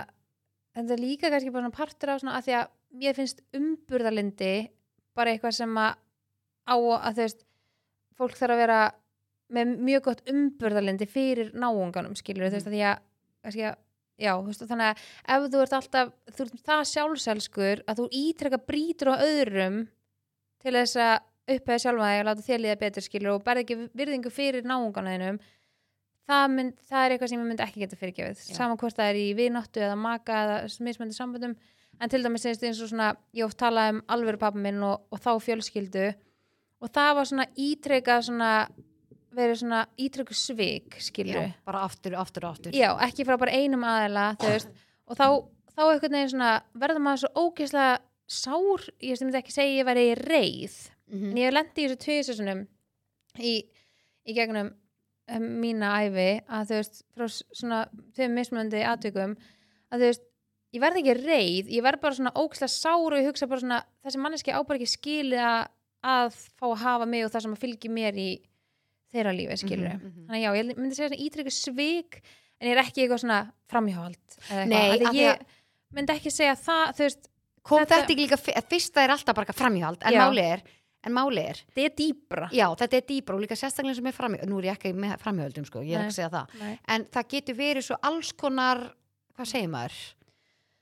þetta 0.77 0.95
er 0.97 1.03
líka 1.03 1.31
kannski 1.33 1.53
bara 1.55 1.73
partur 1.75 2.13
af 2.13 2.23
svona 2.23 2.37
að 2.39 2.49
því 2.49 2.57
að 2.59 2.71
mér 3.01 3.17
finnst 3.17 3.43
umburðalindi 3.57 4.55
bara 5.17 5.33
eitthvað 5.33 5.57
sem 5.61 5.77
að 5.81 5.97
á 6.71 6.77
að 6.77 7.15
þú 7.17 7.25
veist 7.25 7.47
fólk 8.21 8.37
þarf 8.37 8.57
að 8.57 8.63
vera 8.65 8.81
með 9.51 9.77
mjög 9.91 10.09
gott 10.09 10.27
umburðalindi 10.31 11.09
fyrir 11.11 11.55
náunganum 11.55 12.17
skilur 12.19 12.49
þú 12.49 12.59
veist 12.59 12.71
að 12.71 12.77
því 12.77 12.83
að 12.91 13.07
kannski 13.45 13.71
að 13.71 13.79
Já, 14.21 14.35
þú 14.37 14.51
veist, 14.51 14.67
þannig 14.69 14.91
að 14.91 15.05
ef 15.33 15.45
þú 15.49 15.61
ert 15.65 15.75
alltaf, 15.79 16.09
þú 16.37 16.45
ert 16.45 16.67
það 16.69 16.83
sjálfselskur 16.91 17.83
að 17.89 18.01
þú 18.03 18.09
ítrekka 18.21 18.59
brýtur 18.69 19.13
á 19.13 19.25
öðrum 19.25 19.79
til 20.61 20.75
þess 20.77 20.99
að 21.01 21.15
upphæða 21.55 21.83
sjálfa 21.85 22.11
þig 22.11 22.21
og 22.21 22.29
láta 22.29 22.45
þér 22.45 22.63
líða 22.65 22.81
betur 22.83 23.07
skilur 23.07 23.33
og 23.33 23.47
berði 23.47 23.65
ekki 23.65 23.79
virðingu 23.97 24.33
fyrir 24.35 24.69
náunganæðinum 24.69 25.41
það, 26.29 26.45
mynd, 26.55 26.77
það 26.87 27.05
er 27.05 27.15
eitthvað 27.15 27.33
sem 27.33 27.41
ég 27.41 27.49
myndi 27.49 27.65
ekki 27.65 27.83
geta 27.85 27.99
fyrirgefið 28.01 28.43
Já. 28.45 28.57
saman 28.59 28.81
hvort 28.81 28.99
það 28.99 29.13
er 29.13 29.21
í 29.21 29.27
vináttu 29.39 29.83
eða 29.83 29.97
maka 29.99 30.43
eða 30.45 30.59
mismöndi 30.87 31.17
samböndum 31.17 31.57
en 32.01 32.13
til 32.13 32.23
dæmis 32.25 32.47
eins 32.47 32.83
og 32.85 32.93
svona 32.93 33.11
ég 33.37 33.47
oft 33.47 33.59
talaði 33.61 33.97
um 33.97 34.05
alvöru 34.15 34.41
pappa 34.41 34.61
minn 34.61 34.85
og, 34.87 35.09
og 35.11 35.25
þá 35.25 35.33
fjölskyldu 35.49 36.07
og 36.81 36.93
það 36.93 37.17
var 37.19 37.31
svona 37.33 37.49
ítrekka 37.57 38.21
svona 38.25 38.53
verið 39.37 39.59
svona 39.63 39.81
ítrekku 40.01 40.35
svik 40.35 40.97
skilur 41.03 41.37
Já, 41.47 41.53
bara 41.67 41.85
aftur, 41.87 42.17
aftur, 42.19 42.47
aftur. 42.49 42.73
Já, 42.75 42.91
ekki 43.07 43.25
frá 43.29 43.37
bara 43.39 43.55
einum 43.55 43.85
aðeila 43.87 44.29
og 44.41 45.17
þá, 45.19 45.27
þá 45.77 45.83
einhvern 45.87 46.17
veginn 46.17 46.33
svona 46.35 46.53
verður 46.75 47.05
maður 47.05 47.23
svo 47.25 47.45
ógeðslega 47.47 47.99
sár, 48.31 48.85
ég 49.03 49.11
veist, 49.13 49.23
ég 49.23 49.27
myndi 49.29 49.41
ekki 49.41 49.55
segja 49.55 49.79
ég 49.81 49.89
væri 49.91 50.09
reið, 50.23 50.79
Mhm. 51.11 51.31
en 51.33 51.39
ég 51.43 51.51
lendi 51.53 51.83
í 51.83 51.89
þessu 51.91 51.99
tviðsessunum 52.05 52.61
í, 53.43 53.53
í 54.31 54.35
gegnum 54.37 54.69
um, 55.31 55.47
mína 55.63 55.89
æfi 56.07 56.29
að 56.47 56.69
þú 56.71 56.77
veist, 56.79 57.01
frá 57.17 57.27
svona 57.31 57.81
tveim 58.15 58.37
mismunandi 58.39 58.85
aðtökum 58.87 59.33
að 59.91 59.97
þú 59.99 60.07
veist, 60.07 60.23
ég 60.75 60.81
verð 60.85 61.01
ekki 61.01 61.17
reið 61.25 61.73
ég 61.75 61.83
verð 61.83 62.01
bara 62.05 62.15
svona 62.15 62.33
ógeðslega 62.39 62.71
sár 62.77 63.11
og 63.11 63.19
ég 63.19 63.27
hugsa 63.27 63.49
bara 63.51 63.61
svona 63.65 63.81
þessi 64.07 64.23
manneski 64.23 64.55
á 64.55 64.63
bara 64.63 64.79
ekki 64.79 64.93
skilið 64.95 65.43
að, 65.43 65.67
að 66.15 66.39
fá 66.61 66.67
að 66.71 66.79
hafa 66.85 67.07
mig 67.11 67.25
og 67.27 67.33
það 67.35 67.43
sem 67.49 67.57
að 67.59 67.63
fylgi 67.67 67.91
mér 67.91 68.15
í 68.23 68.29
þeirra 69.15 69.33
lífi, 69.37 69.57
skilur 69.65 69.89
Mhm, 69.95 70.07
mhm. 70.07 70.27
þannig 70.29 70.43
já, 70.45 70.51
ég 70.57 70.77
myndi 70.79 70.95
segja 70.97 71.09
svona 71.11 71.25
ítrykku 71.27 71.53
svik 71.57 72.21
en 72.61 72.69
ég 72.69 72.77
er 72.77 72.83
ekki 72.85 73.03
eitthvað 73.07 73.23
svona 73.25 73.41
framhjáhald. 73.71 74.39
Nei, 74.69 74.91
Af 74.91 75.15
því 75.15 75.23
ég 75.25 75.41
myndi 75.97 76.13
ekki 76.15 76.31
segja 76.31 76.55
það, 76.57 76.95
þú 76.97 77.07
veist 77.09 77.27
Kom 77.63 77.79
Þetta- 77.83 77.97
þetta, 78.01 78.13
ekki 78.15 78.17
líka, 78.17 78.37
fyrsta 78.71 79.03
er 79.05 79.11
alltaf 79.13 79.35
bara 79.37 79.53
framhjáhald 79.53 80.03
En 80.09 80.15
máli 80.17 80.41
er, 80.41 80.63
en 81.05 81.13
máli 81.13 81.43
er 81.45 81.59
þetta 81.77 81.85
er 81.85 81.91
dýbra 81.99 82.47
Já, 82.51 82.67
þetta 82.75 82.97
er 82.97 83.03
dýbra 83.11 83.35
og 83.35 83.41
líka 83.43 83.57
sérstaklega 83.59 83.95
sem 83.97 84.07
er 84.07 84.13
framhjáhald 84.17 84.49
Nú 84.49 84.59
er 84.63 84.65
ég 84.71 84.79
ekki 84.79 84.93
með 84.97 85.19
framhjáhaldum, 85.21 85.67
sko, 85.67 85.83
ég 85.85 85.93
er 85.93 85.99
Nei. 85.99 86.07
ekki 86.09 86.15
að 86.15 86.17
segja 86.17 86.31
það 86.31 86.47
Nei. 86.61 86.79
En 86.89 87.05
það 87.05 87.29
getur 87.29 87.55
verið 87.61 87.83
svo 87.85 87.97
alls 88.03 88.33
konar 88.33 88.81
Hvað 89.37 89.47
segir 89.53 89.69
maður? 89.69 89.99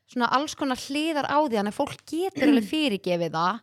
Svona 0.09 0.29
alls 0.33 0.55
konar 0.55 0.77
hliðar 0.77 1.27
á 1.29 1.39
því 1.45 1.59
að 1.61 1.73
fólk 1.75 1.99
getur 2.07 2.49
alveg 2.49 2.69
fyrirgefið 2.75 3.33
það 3.35 3.61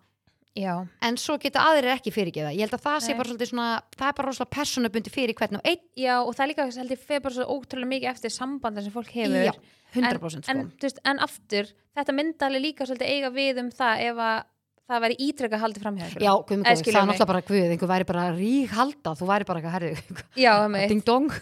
já, 0.56 0.74
En 1.06 1.18
svo 1.22 1.38
geta 1.42 1.66
aðrir 1.70 1.94
ekki 1.96 2.14
fyrirgefið 2.16 2.50
það. 2.50 2.58
Ég 2.58 2.66
held 2.66 2.78
að 2.78 2.86
það 2.88 3.00
sé 3.04 3.12
Nei. 3.14 3.18
bara 3.20 3.30
svolítið 3.30 3.52
svona 3.52 3.70
Það 3.96 4.08
er 4.08 4.18
bara 4.20 4.30
rosalega 4.30 4.56
persónubundi 4.56 5.14
fyrir 5.14 5.38
hvern 5.38 5.60
og 5.60 5.70
einn. 5.72 5.84
Já, 6.00 6.16
og 6.22 6.34
það 6.34 6.46
er 6.46 6.52
líka 6.54 6.68
held 6.72 6.96
ég 6.96 7.06
fer 7.12 7.24
bara 7.26 7.38
svo 7.38 7.48
ótrúlega 7.60 7.92
mikið 7.94 8.12
eftir 8.16 8.36
sambandar 8.36 8.86
sem 8.86 8.96
fólk 8.96 9.12
hefur. 9.16 9.50
Já, 9.50 9.54
100% 9.96 10.50
en, 10.52 10.66
sko. 10.66 10.76
þú 10.80 10.90
veist, 10.90 11.00
en 11.08 11.24
aftur, 11.24 11.72
þetta 11.96 12.16
myndi 12.16 12.46
alveg 12.48 12.64
líka 12.64 12.88
svolítið 12.88 13.16
eiga 13.16 13.32
við 13.36 13.64
um 13.64 13.72
það 13.76 14.04
ef 14.10 14.22
að 14.26 14.44
það 14.86 15.02
væri 15.02 15.16
ítrekka 15.26 15.60
haldið 15.62 15.82
framhjá 15.86 16.08
Já, 16.22 16.32
góður, 16.46 16.78
skilur 16.78 16.96
það 16.96 17.00
er 17.00 17.08
náttúrulega 17.10 17.30
bara 17.32 17.44
guð, 17.48 17.70
einhver 17.74 17.90
væri 17.90 18.08
bara 18.10 18.26
rík 18.36 18.74
halda, 18.76 19.14
þú 19.18 19.30
væri 19.32 19.48
bara 19.50 19.62
eitthvað 19.62 19.76
herri, 19.76 20.20
já, 20.46 20.52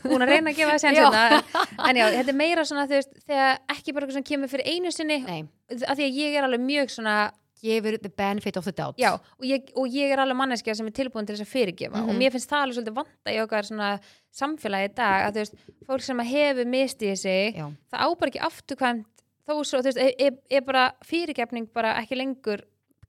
búin 0.06 0.24
að 0.24 0.32
reyna 0.32 0.54
að 0.54 0.60
gefa 0.62 0.78
þessi 0.78 0.94
Já. 0.96 1.08
ansönda 1.10 1.64
en 1.90 2.00
já, 2.00 2.06
þetta 2.16 2.34
er 2.34 2.40
meira 2.40 2.66
svona 2.70 2.86
þegar 2.88 3.60
ekki 3.76 3.96
bara 3.98 4.08
eitthvað 4.08 4.20
sem 4.20 4.28
kemur 4.30 4.54
fyrir 4.54 4.72
einu 4.72 4.94
sinni 4.96 5.20
Nei, 5.26 5.42
af 5.82 6.00
því 6.00 6.08
að 6.08 6.22
ég 6.22 6.38
er 6.40 6.48
alveg 6.48 6.64
mjög 6.64 6.94
svona 6.96 7.18
gefur 7.64 7.98
the 8.04 8.10
benefit 8.10 8.58
of 8.60 8.66
the 8.68 8.72
doubt. 8.76 8.98
Já, 9.00 9.14
og 9.16 9.46
ég, 9.48 9.70
og 9.76 9.88
ég 9.88 10.12
er 10.12 10.20
alveg 10.24 10.36
manneskja 10.42 10.76
sem 10.76 10.88
er 10.90 10.96
tilbúin 10.98 11.26
til 11.28 11.36
þess 11.38 11.46
að 11.48 11.54
fyrirgefa 11.54 12.02
Mhm. 12.02 12.10
og 12.10 12.16
mér 12.20 12.32
finnst 12.36 12.50
það 12.52 12.64
alveg 12.66 12.78
svolítið 12.78 12.98
vanta 13.00 13.32
í 13.32 13.40
okkar 13.44 13.64
svona 13.70 13.90
samfélagi 14.34 14.90
í 14.92 14.96
dag 14.96 15.28
að 15.28 15.32
þú 15.34 15.40
veist, 15.44 15.56
fólk 15.88 16.02
sem 16.02 16.20
hefur 16.20 16.66
mistið 16.66 17.18
sig, 17.18 17.56
Já. 17.56 17.68
það 17.92 18.00
á 18.04 18.08
bara 18.20 18.32
ekki 18.32 18.44
afturkvæmt 18.50 19.06
þó 19.48 19.54
svo, 19.66 19.80
þú 19.80 19.90
veist, 19.92 19.98
er, 20.20 20.32
er 20.52 20.62
bara 20.62 20.92
fyrirgefning 21.04 21.68
bara 21.74 21.96
ekki 22.02 22.16
lengur 22.18 22.62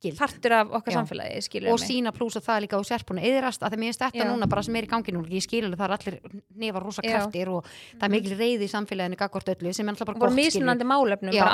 Gild. 0.04 0.18
partur 0.20 0.52
af 0.52 0.68
okkar 0.78 0.92
Já. 0.92 0.96
samfélagi, 1.00 1.68
Og 1.72 1.78
sína 1.80 2.12
plús 2.14 2.36
að 2.38 2.44
það 2.46 2.60
líka 2.64 2.78
og 2.78 2.84
sérpuna 2.86 3.22
eðrast 3.24 3.62
að 3.64 3.72
það 3.74 3.78
mér 3.82 3.88
finnst 3.90 4.02
þetta 4.04 4.22
Já. 4.22 4.28
núna 4.30 4.48
bara 4.48 4.62
sem 4.62 4.76
er 4.76 4.84
í 4.84 4.90
gangi 4.92 5.12
núna, 5.16 5.28
ég 5.32 5.42
skilur 5.42 5.76
það 5.76 5.84
er 5.88 5.94
allir 5.96 6.20
nefar 6.56 6.82
rosa 6.84 7.02
kraftir 7.02 7.48
og 7.48 7.64
það 7.98 8.04
er 8.04 8.14
mikil 8.14 8.36
reyði 8.38 8.64
í 8.68 8.72
samfélaginu 8.74 9.16
gagvart 9.16 9.48
öllu 9.54 9.72
sem 9.74 9.88
er 9.88 9.92
alltaf 9.94 10.06
bara 10.06 10.18
gott 10.18 10.30
skilur. 10.30 10.44
mismunandi 10.44 10.84
málefnum, 10.84 11.32
Já, 11.34 11.44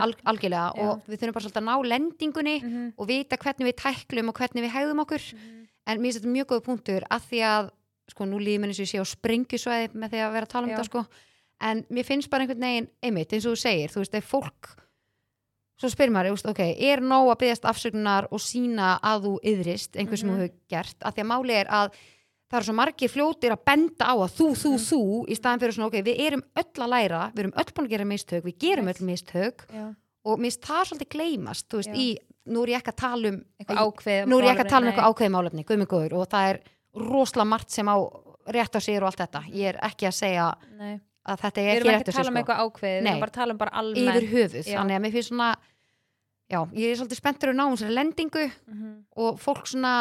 al, 0.00 0.14
algjörlega 0.24 0.72
Já. 0.76 0.82
og 0.88 1.02
við 1.06 1.18
þurfum 1.20 1.32
bara 1.34 1.44
svolítið 1.44 1.62
að 1.62 1.68
ná 1.68 1.76
lendingunni 1.92 2.56
Mhm. 2.62 2.92
og 2.96 3.06
vita 3.08 3.36
hvernig 3.36 3.66
við 3.66 3.76
tæklum 3.76 4.28
og 4.28 4.34
hvernig 4.34 4.62
við 4.64 4.70
hegðum 4.72 5.00
okkur 5.04 5.22
en 5.86 5.98
mér 5.98 6.12
finnst 6.12 6.20
þetta 6.22 6.32
mjög 6.36 6.46
góð 6.46 6.62
punktur 6.64 7.02
að 7.10 7.20
því 7.30 7.40
að 7.44 7.70
sko 8.08 8.24
nú 8.24 8.38
líður 8.38 8.60
mér 8.60 8.70
eins 8.70 8.80
og 8.80 8.86
ég 8.86 8.92
sé 8.94 8.98
á 9.02 9.06
sprengjusvæði 9.06 9.88
með 9.94 10.08
því 10.10 10.18
að 10.22 10.32
vera 10.32 10.46
að 10.46 10.48
tala 10.48 10.66
um 10.66 10.70
þetta 10.70 10.84
sko 10.84 11.06
en 11.60 11.84
mér 11.90 12.04
finnst 12.04 12.30
bara 12.30 12.44
einhvern 12.44 12.60
veginn 12.60 12.88
einmitt 13.02 13.32
eins 13.32 13.46
og 13.46 13.54
þú 13.54 13.58
segir, 13.58 13.88
þú 13.90 13.98
veist, 14.02 14.14
ef 14.14 14.30
fólk 14.30 14.76
svo 15.76 15.88
spyr 15.92 16.08
maður, 16.10 16.38
ok, 16.50 16.60
er 16.78 17.00
nóg 17.04 17.30
að 17.34 17.40
byggast 17.44 17.64
afsökunar 17.68 18.28
og 18.32 18.40
sína 18.40 18.98
að 19.04 19.26
þú 19.26 19.32
yðrist 19.52 19.96
einhver 19.96 20.18
sem 20.18 20.28
Mhm. 20.30 20.36
þú 20.36 20.40
hefur 20.40 20.54
gert, 20.70 20.98
að 21.04 21.14
því 21.14 21.20
að 21.24 21.30
máli 21.32 21.52
er 21.60 21.66
að 21.66 21.90
það 22.50 22.56
eru 22.60 22.64
svo 22.64 22.74
margir 22.78 23.10
fljótir 23.10 23.50
að 23.52 23.64
benda 23.66 24.04
á 24.06 24.14
að 24.16 24.32
þú, 24.38 24.46
þú, 24.54 24.70
Mhm. 24.72 24.84
þú, 24.88 25.28
í 25.28 25.34
staðan 25.36 25.60
fyrir 25.60 25.74
svona, 25.74 25.86
ok, 25.86 26.02
við 26.04 26.20
erum 26.26 26.42
öll 26.56 26.72
að 26.86 26.88
læra, 26.94 27.32
við 27.34 27.38
erum 27.40 27.52
öll 27.56 27.72
búin 27.74 27.86
að 27.86 27.90
gera 27.90 28.04
mistök, 28.04 28.42
við 28.44 28.58
gerum 28.58 28.86
Right. 28.86 29.00
öll 29.00 29.06
mistök 29.06 29.56
Já, 29.72 29.94
og 30.24 30.38
mér 30.38 30.50
finnst 30.52 30.60
það 30.62 30.84
svolítið 30.86 31.08
gleymast, 31.10 31.68
þú 31.68 31.76
veist, 31.76 31.88
Já. 31.90 31.94
í, 31.96 32.16
nú 32.46 32.62
er 32.62 32.68
ég 32.68 32.82
ekki 32.82 32.92
að 32.92 32.96
tala 32.96 33.28
um 33.28 33.44
ákveð 33.66 34.26
nú 34.28 34.38
er 34.38 34.44
ég 34.44 34.56
ekki 34.56 34.64
að 34.64 34.68
tala 34.68 34.86
um 34.86 34.92
eitthvað 34.92 35.10
ákveðið 35.14 35.34
málefni, 35.36 35.64
guðmur 35.66 35.86
góður 35.88 36.12
og 36.20 36.28
það 36.30 36.50
er 36.50 36.60
rosalega 36.96 37.48
margt 37.48 37.70
sem 37.70 37.86
á 37.86 37.96
rétt 38.46 38.76
á 38.76 38.80
sér 38.80 39.02
og 39.02 39.10
allt 39.10 39.18
þetta, 39.28 39.42
ég 39.52 39.74
er 39.74 39.78
ekki 39.82 40.06
að 40.06 40.14
segja 40.14 40.54
Nei, 40.78 41.00
að 41.26 41.40
þetta 41.42 41.60
við 41.62 41.66
er 41.70 41.76
erum 41.76 41.88
ekki 41.90 41.96
ekki 41.96 41.98
rétt 41.98 42.08
að 42.08 42.12
á 42.12 42.16
sér 42.16 42.22
tala 42.22 42.30
um 42.30 42.36
sko. 42.36 42.40
eitthvað 42.42 42.60
ákveð 42.66 42.96
við 42.96 43.06
erum 43.10 43.20
bara 43.20 43.30
að 43.30 43.38
tala 43.40 43.52
um 43.52 43.58
bara 43.58 43.70
almennt 43.80 44.16
yfir 44.22 44.28
höfuð, 44.36 44.66
Já. 44.66 44.76
þannig 44.78 44.96
að 44.96 45.02
mér 45.06 45.12
finnst 45.16 45.28
svona 45.32 45.48
já, 46.46 46.60
ég 46.72 46.90
er 46.92 46.96
svolítið 47.00 47.20
spenntur 47.20 47.50
að 47.52 47.56
ná 47.58 47.64
um 47.66 47.76
sér 47.76 47.90
lendingu 47.96 48.44
Mhm. 48.66 48.92
og 49.16 49.38
fólk 49.40 49.66
svona 49.66 49.94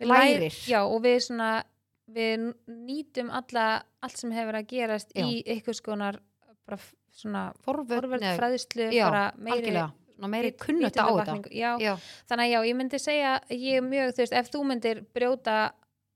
Við 0.00 0.08
lær- 0.08 0.28
lærir 0.28 0.56
já 0.68 0.80
og 0.84 1.02
við 1.02 1.18
svona 1.26 1.50
við 2.10 2.54
nýtum 2.68 3.30
alla 3.32 3.82
allt 4.02 4.16
sem 4.16 4.30
hefur 4.30 4.54
að 4.60 4.66
gerast 4.70 5.12
Já. 5.14 5.24
í 5.24 5.42
eitthvað 5.44 5.74
skonar 5.80 6.18
bara 6.66 6.78
svona 7.12 7.52
forverð 7.64 8.20
já, 8.92 9.04
bara 9.10 9.32
meiri 9.38 9.56
algjörlega, 9.62 9.92
svona 10.16 10.28
meiri 10.30 10.50
vit- 10.52 10.58
kunnut 10.60 10.96
á 10.96 11.06
þetta 11.08 11.50
já, 11.50 11.78
já, 11.80 11.96
þannig 12.28 12.44
að 12.44 12.52
já, 12.52 12.60
ég 12.68 12.76
myndi 12.76 12.98
segja 13.00 13.40
að 13.40 13.58
ég 13.58 13.82
mjög, 13.82 14.12
þú 14.12 14.16
veist, 14.22 14.32
ef 14.32 14.50
þú 14.50 14.64
myndir 14.66 15.00
brjóta 15.14 15.72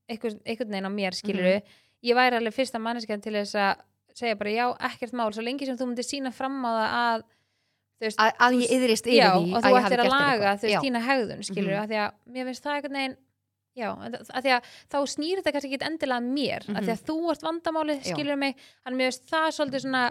einhvern, 0.08 0.40
veginn 0.70 0.86
á 0.86 0.92
mér, 0.92 1.12
skilur 1.14 1.42
Mhm. 1.42 1.62
Ég 2.02 2.16
væri 2.16 2.36
alveg 2.40 2.54
fyrsta 2.56 2.78
manneskjan 2.82 3.20
til 3.24 3.32
þess 3.36 3.54
að 3.60 3.82
segja 4.20 4.36
bara 4.40 4.50
já, 4.50 4.66
ekkert 4.90 5.12
mál, 5.16 5.30
svo 5.32 5.42
lengi 5.44 5.66
sem 5.68 5.76
þú 5.78 5.86
myndir 5.90 6.04
sína 6.06 6.32
fram 6.34 6.58
á 6.66 6.70
það 6.70 6.94
að 7.00 7.24
veist, 8.00 8.18
að, 8.20 8.30
að 8.40 8.56
ég 8.60 8.70
yðrist 8.76 9.06
yfir 9.06 9.18
já, 9.20 9.30
því 9.36 9.50
og 9.50 9.56
að 9.58 9.66
þú 9.66 9.80
ættir 9.80 10.00
að 10.04 10.10
laga 10.14 10.52
Já. 10.64 10.78
þína 10.80 11.02
hegðun, 11.06 11.42
skilur 11.44 11.74
Mhm. 11.74 11.82
mm 11.84 11.90
því 11.90 11.98
að 12.00 12.10
mér 12.34 12.48
finnst 12.50 12.64
það 12.64 12.74
einhvern 12.78 12.98
veginn 13.00 13.16
Já, 13.80 13.86
að 13.94 14.42
því 14.44 14.50
að 14.56 14.64
þá 14.90 14.96
snýr 15.06 15.38
þetta 15.38 15.52
kannski 15.54 15.68
ekki 15.70 15.86
endilega 15.86 16.18
að 16.18 16.30
mér, 16.34 16.64
mm 16.68 16.76
að 16.76 16.82
því 16.88 16.90
að 16.96 17.04
þú 17.06 17.16
ert 17.30 17.44
vandamálið, 17.46 18.00
Já. 18.02 18.14
skilur 18.16 18.36
mig, 18.36 18.56
hann 18.84 18.96
mér 18.98 19.12
finnst 19.12 19.30
það 19.30 19.46
svolítið 19.56 19.84
svona 19.84 20.02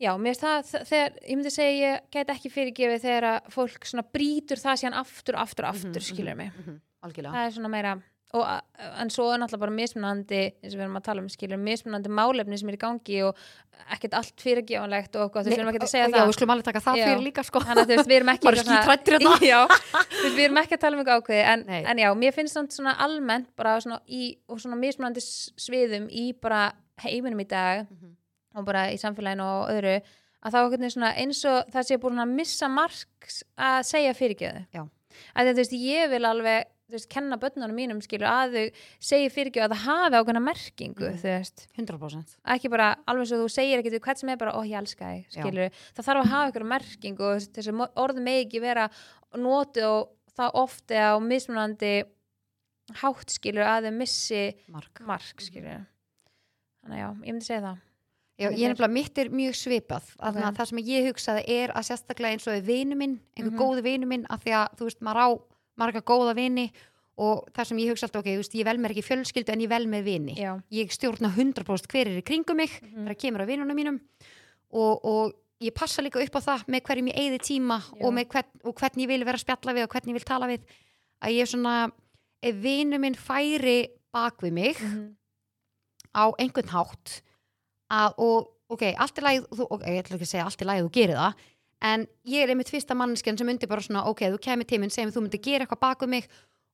já, 0.00 0.10
mér 0.18 0.34
finnst 0.34 0.44
það, 0.44 0.86
þegar, 0.90 1.12
ég 1.28 1.36
myndi 1.38 1.52
segja 1.54 1.92
ég 1.94 2.06
get 2.16 2.32
ekki 2.34 2.50
fyrirgefið 2.54 3.02
þegar 3.04 3.26
að 3.30 3.50
fólk 3.54 3.86
svona 3.88 4.04
brýtur 4.16 4.60
það 4.60 4.80
síðan 4.82 4.98
aftur, 5.00 5.38
aftur, 5.40 5.68
aftur, 5.70 6.02
skilur 6.04 6.36
mig 6.40 6.50
Mhm, 6.56 6.80
algjörlega 7.06 7.34
það 7.36 7.46
er 7.46 7.54
svona 7.56 7.72
meira 7.76 7.94
og, 8.32 8.44
en 9.02 9.10
svo 9.10 9.24
er 9.34 9.40
náttúrulega 9.42 9.60
bara 9.64 9.74
mismunandi 9.74 10.40
eins 10.62 10.74
og 10.74 10.78
við 10.78 10.84
erum 10.84 10.98
að 11.00 11.04
tala 11.08 11.22
um 11.24 11.28
skilur 11.32 11.58
mismunandi 11.58 12.12
málefni 12.14 12.58
sem 12.60 12.68
er 12.70 12.76
í 12.76 12.80
gangi 12.80 13.16
og 13.26 13.40
ekkert 13.94 14.14
allt 14.20 14.44
fyrirgefanlegt 14.44 15.16
og 15.18 15.24
eitthvað, 15.24 15.48
þú 15.48 15.50
veist, 15.50 15.56
við 15.56 15.62
erum 15.64 15.70
ekki 15.72 15.80
að 15.82 15.90
segja 15.90 16.04
já, 16.06 16.12
það 16.14 16.28
við 16.30 16.36
skulum 16.36 16.52
alveg 16.54 16.66
taka 16.68 16.82
það 16.84 17.00
Já. 17.00 17.04
fyrir 17.08 17.24
líka 17.26 17.44
sko 17.48 17.62
þannig 17.64 17.82
að 17.82 17.90
þú 17.90 17.96
veist, 17.96 18.10
við 18.12 18.16
erum 18.20 18.30
ekki 18.34 18.46
Bara 18.46 18.62
svona- 18.62 18.78
skítræddir 18.84 19.16
hérna. 19.16 19.32
já, 19.52 19.60
þú 19.66 20.22
veist, 20.22 20.36
við 20.36 20.44
erum 20.44 20.60
ekki 20.62 20.76
að 20.78 20.82
tala 20.84 20.94
um 20.96 21.02
eitthvað 21.02 21.20
ákveði 21.24 21.42
en, 21.54 21.64
en 21.90 22.02
já, 22.04 22.08
mér 22.22 22.36
finnst 22.38 22.54
samt 22.58 22.76
svona 22.76 22.94
almennt 23.06 23.50
bara 23.58 23.74
svona 23.82 23.98
í, 24.06 24.22
og 24.48 24.60
svona 24.62 24.78
mismunandi 24.78 25.24
sviðum 25.26 26.06
í 26.12 26.26
bara 26.40 26.62
heiminum 27.02 27.40
í 27.42 27.48
dag 27.50 27.86
Mhm. 27.90 28.14
og 28.60 28.64
bara 28.66 28.86
í 28.94 28.98
samfélaginu 29.00 29.42
og 29.42 29.74
öðru 29.74 29.96
að 30.44 30.54
þá 30.54 30.58
er 30.84 30.90
svona 30.94 31.10
eins 31.18 31.42
og 31.44 31.66
það 31.74 31.84
sé 31.90 31.98
búin 32.00 32.20
að 32.22 32.30
missa 32.38 32.68
marks 32.68 33.42
að 33.58 33.82
segja 33.90 34.14
fyrirgjöðu 34.14 34.64
Já. 36.90 36.90
að 36.90 36.90
að 36.90 36.94
þú 36.94 36.98
veist, 36.98 37.08
kenna 37.14 37.36
börnunum 37.38 37.76
mínum 37.78 38.00
skilur 38.02 38.26
að 38.28 38.54
þau 38.56 38.72
segi 39.00 39.30
fyrirgjöðu 39.30 39.66
að 39.66 39.74
það 39.74 39.84
hafi 39.86 40.20
ákveðna 40.20 40.42
merkingu 40.42 41.06
Mhm. 41.10 41.18
þú 41.20 41.28
veist 41.30 41.66
100% 41.78 42.36
ekki 42.56 42.70
bara 42.70 42.96
alveg 43.06 43.26
svo 43.30 43.38
þú 43.44 43.48
segir 43.50 43.78
ekki 43.82 44.00
hvert 44.00 44.18
sem 44.18 44.28
er 44.28 44.36
bara, 44.36 44.52
ó 44.52 44.60
ég 44.66 44.78
elska 44.78 45.04
þig, 45.04 45.26
Já. 45.30 45.42
skilur 45.42 45.70
það 45.94 46.04
þarf 46.04 46.22
að 46.24 46.30
hafa 46.30 46.50
ykkur 46.52 46.66
merking 46.66 47.20
og 47.20 47.36
þessi 47.40 47.72
mo- 47.74 47.92
orð 47.96 48.16
með 48.18 48.44
ekki 48.46 48.60
vera 48.60 48.88
notið 49.36 49.84
og 49.84 50.08
það 50.36 50.50
ofti 50.54 50.94
á 50.96 51.18
mismunandi 51.20 52.04
hátt 53.02 53.30
skilur 53.30 53.62
að 53.66 53.86
þau 53.86 53.94
missi 53.98 54.54
mark 54.68 55.00
mark 55.06 55.40
skilur 55.40 55.86
þannig 56.82 56.96
að 56.96 57.02
já, 57.02 57.08
ég 57.10 57.32
myndi 57.34 57.46
segja 57.46 57.62
það 57.68 57.78
Já, 58.40 58.48
ég 58.56 58.62
er 58.64 58.70
nefnilega 58.72 58.92
mitt 58.94 59.18
er 59.18 59.28
mjög 59.28 59.52
svipað 59.52 60.06
okay. 60.16 60.42
Ok. 60.42 60.54
það 60.56 60.66
sem 60.70 60.78
ég 60.78 61.04
hugsaði 61.10 61.42
er 61.60 61.72
að 61.76 61.84
sérstaklega 61.90 62.32
eins 62.32 62.46
og 62.48 62.54
við 62.56 62.64
vinu 62.70 62.96
minn, 62.96 63.20
einhver 63.36 63.52
Mhm. 63.52 63.58
góðu 63.60 63.82
vinu 63.84 64.06
minn 64.08 64.24
af 64.30 64.40
því 64.42 64.50
að 64.56 64.76
þú 64.78 64.84
veist, 64.88 65.00
maður 65.04 65.20
á 65.20 65.28
marga 65.80 66.02
góða 66.06 66.34
vini 66.38 66.68
og 67.20 67.48
það 67.52 67.66
sem 67.68 67.80
ég 67.82 67.90
hugsa 67.92 68.06
alltaf, 68.06 68.22
ok, 68.22 68.30
veist, 68.40 68.54
ég 68.56 68.64
vel 68.64 68.78
mér 68.80 68.94
ekki 68.94 69.04
fjölskyldu 69.04 69.52
en 69.52 69.60
ég 69.64 69.68
vel 69.72 69.84
með 69.90 70.04
vini 70.06 70.34
já, 70.38 70.54
ég 70.72 70.92
stjórna 70.94 71.28
100% 71.34 71.90
hver 71.90 72.08
er 72.08 72.20
í 72.20 72.24
kringum 72.24 72.56
mig 72.62 72.70
Mhm. 72.80 73.04
þegar 73.06 73.18
kemur 73.24 73.44
að 73.44 73.50
vinunum 73.52 73.76
mínum 73.76 73.98
og, 74.72 75.04
og 75.04 75.34
ég 75.60 75.74
passa 75.76 76.00
líka 76.02 76.22
upp 76.22 76.36
á 76.36 76.40
það 76.40 76.64
með 76.72 76.82
hverjum 76.86 77.10
ég 77.12 77.18
eigði 77.20 77.40
tíma 77.44 77.76
og, 78.00 78.12
með 78.16 78.28
hvern, 78.32 78.50
og 78.64 78.74
hvernig 78.80 79.04
ég 79.04 79.08
vil 79.12 79.24
vera 79.28 79.36
að 79.36 79.44
spjalla 79.44 79.74
við 79.76 79.84
og 79.84 79.90
hvernig 79.92 80.14
ég 80.14 80.18
vil 80.20 80.28
tala 80.30 80.46
við 80.48 80.60
að 81.20 81.34
ég 81.36 81.40
er 81.44 81.50
svona, 81.52 81.74
ef 82.42 82.54
vinu 82.62 82.98
minn 83.02 83.14
færi 83.18 83.78
bak 84.12 84.40
við 84.40 84.52
mig 84.52 84.80
Mhm. 84.80 85.16
á 86.16 86.24
einhvern 86.40 86.72
hátt 86.72 87.20
að, 87.90 88.14
og 88.18 88.48
ok, 88.70 88.82
allt 88.96 89.18
er 89.18 89.22
lægið 89.28 89.60
ok, 89.70 89.82
ég 89.86 90.00
ætla 90.04 90.16
ekki 90.16 90.26
að 90.26 90.32
segja 90.32 90.44
allt 90.48 90.62
er 90.62 90.66
lægið 90.70 90.86
þú 90.88 90.92
gerir 90.96 91.16
það 91.20 91.34
en 91.82 92.06
ég 92.28 92.42
er 92.44 92.48
einmitt 92.52 92.70
fyrsta 92.70 92.94
mannskjan 92.94 93.38
sem 93.38 93.46
myndi 93.46 93.66
bara 93.70 93.80
svona, 93.80 94.04
ok, 94.10 94.20
þú 94.34 94.38
kemur 94.44 94.64
tíminn, 94.68 94.90
segjum 94.92 95.12
þú 95.14 95.22
myndi 95.26 95.40
gera 95.42 95.64
eitthvað 95.66 95.80
bak 95.80 96.00
við 96.04 96.08
mig 96.08 96.28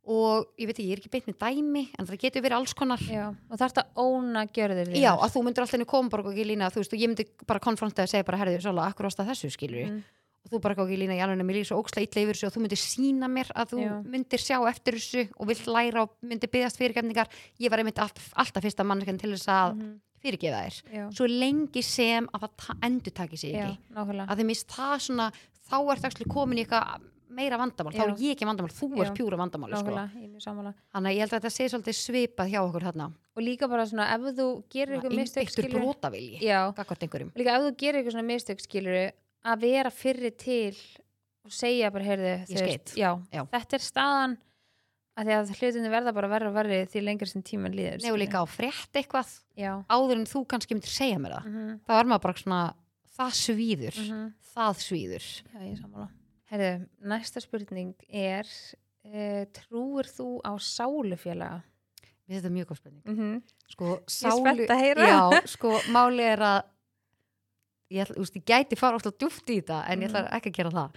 og 0.07 0.47
ég 0.59 0.69
veit 0.71 0.77
ekki, 0.79 0.87
ég 0.87 0.93
er 0.97 1.01
ekki 1.03 1.11
beint 1.11 1.27
með 1.27 1.39
dæmi 1.43 1.85
en 1.99 2.07
það 2.07 2.21
getur 2.23 2.43
verið 2.45 2.57
alls 2.61 2.75
konar 2.79 3.01
já, 3.03 3.25
og 3.51 3.59
þarf 3.59 3.73
þetta 3.75 3.85
óna 3.99 4.45
gjörðir 4.47 4.87
þínar. 4.93 5.01
Já, 5.03 5.13
að 5.19 5.33
þú 5.35 5.43
myndir 5.47 5.65
alltaf 5.65 5.75
henni 5.75 5.89
koma 5.91 6.09
bara 6.13 6.23
ekki 6.31 6.45
lína, 6.47 6.69
þú 6.71 6.79
veist, 6.83 6.93
og 6.95 7.01
ég 7.03 7.11
myndi 7.11 7.27
bara 7.47 7.63
konfronta 7.65 8.05
og 8.07 8.13
segja 8.13 8.27
bara, 8.29 8.39
herðu, 8.39 8.61
svolítið, 8.63 8.87
akkur 8.93 9.09
ást 9.11 9.19
að 9.25 9.33
þessu, 9.33 9.51
skilur 9.51 9.87
Mhm. 9.91 10.05
og 10.47 10.51
þú 10.53 10.61
bara 10.63 10.75
ekki 10.77 10.97
lína, 11.01 11.17
ég 11.19 11.25
alveg 11.27 11.43
mér 11.43 11.57
líður 11.59 11.67
svo 11.73 11.83
óksla 11.83 12.03
illa 12.07 12.23
yfir 12.23 12.35
þessu 12.39 12.47
og 12.47 12.55
þú 12.55 12.61
myndir 12.63 12.79
sína 12.79 13.27
mér 13.27 13.51
að 13.51 13.67
þú 13.75 13.79
Já. 13.83 14.03
myndir 14.07 14.39
sjá 14.39 14.59
eftir 14.71 14.95
þessu 14.95 15.29
og 15.41 15.47
vilt 15.49 15.67
læra 15.67 16.03
og 16.07 16.11
myndir 16.23 16.51
byggast 16.55 16.79
fyrirgefningar 16.79 17.27
ég 17.59 17.69
var 17.71 17.79
einmitt 17.83 17.99
allt, 17.99 18.19
alltaf 18.37 18.63
fyrsta 18.63 18.87
mannskjan 18.87 19.19
til 19.19 19.33
þess 19.35 19.49
að 19.51 19.75
Mhm. 19.75 20.01
Fyrirgefa 20.27 20.63
þér 20.67 20.95
já, 20.99 21.05
svo 21.17 21.29
lengi 21.31 21.83
sem 21.87 22.31
að 22.37 22.49
það 22.67 22.89
endur 22.91 23.17
taki 23.23 23.41
sig 23.41 23.55
já, 23.55 23.65
ekki. 23.65 23.93
nákvæmlega. 23.97 24.29
Að 24.31 24.43
þeim 24.43 24.51
mist 24.53 24.73
það 24.77 24.97
svona, 25.09 25.29
þá 25.67 25.77
er 25.81 26.03
það 26.05 26.25
komin 26.37 26.61
í 26.61 26.67
eitthvað 26.67 27.13
meira 27.37 27.59
vandamál, 27.61 27.93
þá 27.95 28.01
Já. 28.01 28.07
er 28.07 28.21
ég 28.23 28.35
ekki 28.37 28.47
vandamál 28.49 28.73
þú 28.73 28.89
Já. 28.93 29.03
ert 29.05 29.17
pjúra 29.19 29.39
vandamál 29.41 29.73
sko. 29.75 29.93
er 29.93 30.75
þannig 30.95 31.11
að 31.11 31.17
ég 31.17 31.23
held 31.25 31.33
að 31.33 31.37
þetta 31.37 31.53
sé 31.53 31.69
svolítið 31.73 31.97
svipað 31.99 32.53
hjá 32.53 32.61
okkur 32.63 32.87
þarna. 32.87 33.09
Og 33.37 33.45
líka 33.45 33.69
bara 33.69 33.87
svona 33.89 34.07
ef 34.15 34.27
þú 34.39 34.47
gerir 34.73 34.97
eitthvað 34.97 35.17
mistök 35.21 35.53
skilur 35.53 35.85
já, 36.41 36.61
líka 37.37 37.57
ef 37.57 37.67
þú 37.67 37.73
gerir 37.83 38.01
eitthvað 38.01 38.17
svona 38.17 38.31
mistök 38.31 38.63
skilur 38.65 39.01
að 39.47 39.67
vera 39.67 39.93
fyrri 39.93 40.33
til 40.33 40.77
og 41.47 41.55
segja 41.55 41.93
bara, 41.95 42.05
heyrðu, 42.05 42.33
já, 42.97 43.11
Já. 43.31 43.43
þetta 43.53 43.79
er 43.79 43.85
staðan 43.85 44.39
að 45.17 45.29
því 45.29 45.37
að 45.37 45.53
hlutinu 45.61 45.91
verða 45.93 46.13
bara 46.17 46.29
verra 46.29 46.51
og 46.51 46.57
verri 46.57 46.81
því 46.93 47.03
lengur 47.07 47.31
sem 47.31 47.43
tíman 47.47 47.73
líður 47.77 48.03
nefnir 48.03 48.21
líka 48.21 48.43
á 48.43 48.47
frétt 48.47 48.99
eitthvað. 49.01 49.31
Já, 49.57 49.73
áður 49.89 50.19
en 50.21 50.27
þú 50.29 50.43
kannski 50.51 50.77
myndir 50.77 50.93
segja 50.93 51.21
mér 51.23 51.39
það 51.39 51.47
mm 51.51 51.79
þá 51.87 51.93
er 51.97 52.11
maður 52.11 52.25
bara 52.27 52.43
svona 52.43 52.61
það 53.17 53.33
svíður, 53.41 54.01
-hmm. 54.03 54.27
það 54.55 54.83
svíður. 54.85 55.29
Já, 55.55 55.59
ég 55.63 55.73
er 55.73 55.81
sammála. 55.81 56.09
Heyrðu, 56.51 56.87
næsta 57.01 57.41
spurning 57.41 57.95
er 58.13 58.47
uh, 59.07 59.45
trúir 59.57 60.07
þú 60.07 60.29
á 60.45 60.53
sálufélaga? 60.61 61.63
Finnst 62.27 62.43
þetta 62.43 62.53
mjög 62.55 62.69
góð 62.69 62.77
spurning. 62.77 63.03
Mm 63.07 63.17
-hmm. 63.17 63.43
sko, 63.69 63.99
spennt 64.07 64.71
að 64.71 64.81
heyra. 64.83 65.07
já, 65.07 65.47
sko, 65.47 65.71
máli 65.89 66.23
er 66.23 66.39
að 66.39 66.63
ég, 67.91 68.03
ætla, 68.03 68.21
úst, 68.21 68.37
ég 68.37 68.45
gæti 68.45 68.77
fara 68.77 68.97
óslega 68.99 69.17
djúft 69.19 69.49
í 69.51 69.61
þetta 69.61 69.85
en 69.89 70.03
ég 70.03 70.11
Mhm. 70.11 70.29
ekki 70.37 70.51
að 70.51 70.57
gera 70.57 70.71
það 70.71 70.91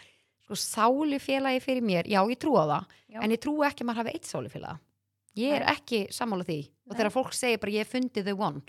sko, 0.49 0.57
sálufélagi 0.57 1.61
fyrir 1.63 1.85
mér, 1.85 2.09
já, 2.09 2.19
ég 2.25 2.39
trúa 2.41 2.65
það 2.65 2.95
Já. 3.09 3.21
en 3.21 3.33
ég 3.33 3.41
trúi 3.41 3.65
ekki 3.67 3.83
að 3.85 3.89
maður 3.89 4.01
hafi 4.03 4.13
eitt 4.17 4.29
sálufélag 4.29 4.79
ég 5.37 5.55
er 5.55 5.65
Nei. 5.65 5.73
ekki 5.75 5.99
sammála 6.13 6.45
því 6.47 6.59
og 6.65 6.93
Nei. 6.93 6.97
þegar 6.97 7.13
fólk 7.13 7.35
segir 7.37 7.61
bara 7.61 7.75
ég 7.75 7.85
hef 7.85 7.93
fundið 7.93 8.25
the 8.25 8.35
one 8.35 8.61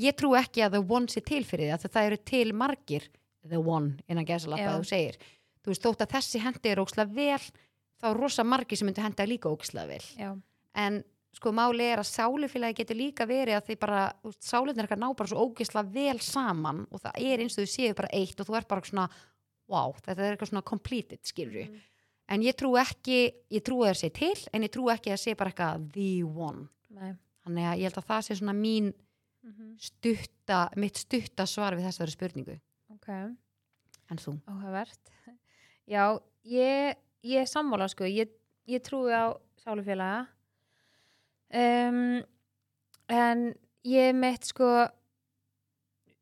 ég 0.00 0.16
trúi 0.16 0.38
ekki 0.40 0.64
að 0.64 0.78
the 0.78 0.82
one 0.96 1.12
sé 1.12 1.22
til 1.24 1.44
fyrir 1.44 1.68
því 1.68 1.76
að 1.76 1.92
það 1.92 2.08
eru 2.10 2.20
til 2.32 2.52
margir 2.56 3.08
the 3.46 3.60
one 3.60 3.98
innan 4.08 4.24
að 4.24 4.80
þú 4.80 4.88
segir 4.88 5.20
þú 5.60 5.72
veist, 5.72 5.84
þótt 5.84 6.04
að 6.06 6.14
þessi 6.16 6.42
hendi 6.44 6.72
er 6.72 6.80
ókslega 6.80 7.14
vel 7.14 7.46
þá 8.00 8.10
er 8.10 8.20
rosa 8.20 8.44
margir 8.44 8.80
sem 8.80 8.88
myndi 8.88 9.04
henda 9.04 9.26
líka 9.28 9.52
ókslega 9.52 9.90
vel 9.92 10.04
já, 10.16 10.30
en 10.74 11.02
sko 11.36 11.52
máli 11.54 11.86
er 11.86 12.00
að 12.02 12.08
sálufélagi 12.10 12.80
getur 12.80 12.98
líka 12.98 13.26
verið 13.28 13.58
að 13.58 13.68
því 13.68 13.76
bara, 13.80 14.00
þú 14.22 14.32
veist, 14.32 14.46
sálunar 14.48 14.86
eitthvað 14.86 15.02
ná 15.02 15.10
bara 15.14 15.30
svo 15.30 15.44
ógisla 15.46 15.84
vel 15.86 16.18
saman 16.24 16.86
og 16.90 17.02
það 17.04 17.20
er 17.22 17.44
eins 17.44 17.54
og 17.54 17.66
þau 17.68 17.74
séu 17.76 17.98
bara 18.00 18.10
eitt 18.18 18.40
og 18.40 18.48
þú 18.48 18.56
er 18.58 18.66
bara 18.70 18.88
svona 18.88 19.06
wow, 19.70 19.94
þetta 20.02 20.24
er 20.26 20.34
eitthvað 20.34 20.50
svona 20.52 20.66
completed, 20.66 21.22
skilur 21.24 21.68
Mhm. 21.68 21.80
en 22.28 22.42
ég 22.42 22.54
trú 22.58 22.72
ekki, 22.78 23.20
ég 23.50 23.62
trú 23.66 23.80
að 23.84 23.92
það 23.92 24.00
sé 24.00 24.12
til 24.12 24.48
en 24.52 24.62
ég 24.66 24.70
trú 24.74 24.88
ekki 24.92 25.12
að 25.14 25.22
sé 25.22 25.36
bara 25.36 25.50
eitthvað 25.50 25.92
the 25.92 26.22
one, 26.24 26.68
nei. 26.90 27.14
Þannig 27.46 27.64
að 27.70 27.78
ég 27.78 27.86
held 27.88 27.98
að 28.02 28.10
það 28.10 28.24
sé 28.26 28.34
svona 28.36 28.54
mín 28.54 28.92
mm 29.42 29.52
-hmm. 29.52 29.80
stutta 29.80 30.70
mitt 30.76 30.96
stutta 30.96 31.46
svar 31.46 31.74
við 31.74 31.86
þessari 31.88 32.10
spurningu. 32.10 32.60
Ok. 32.92 33.08
En 33.08 34.18
þú, 34.18 34.40
Áhugavert. 34.46 34.98
Já, 35.88 36.20
ég, 36.44 36.96
ég 37.24 37.40
er 37.40 37.46
sammála 37.46 37.88
sko, 37.88 38.04
ég, 38.04 38.28
ég 38.68 38.82
trúi 38.82 39.10
á 39.12 39.34
sálufélaga. 39.64 40.28
Um, 41.52 42.22
en 43.08 43.54
ég 43.84 44.14
mitt 44.14 44.44
sko 44.44 44.88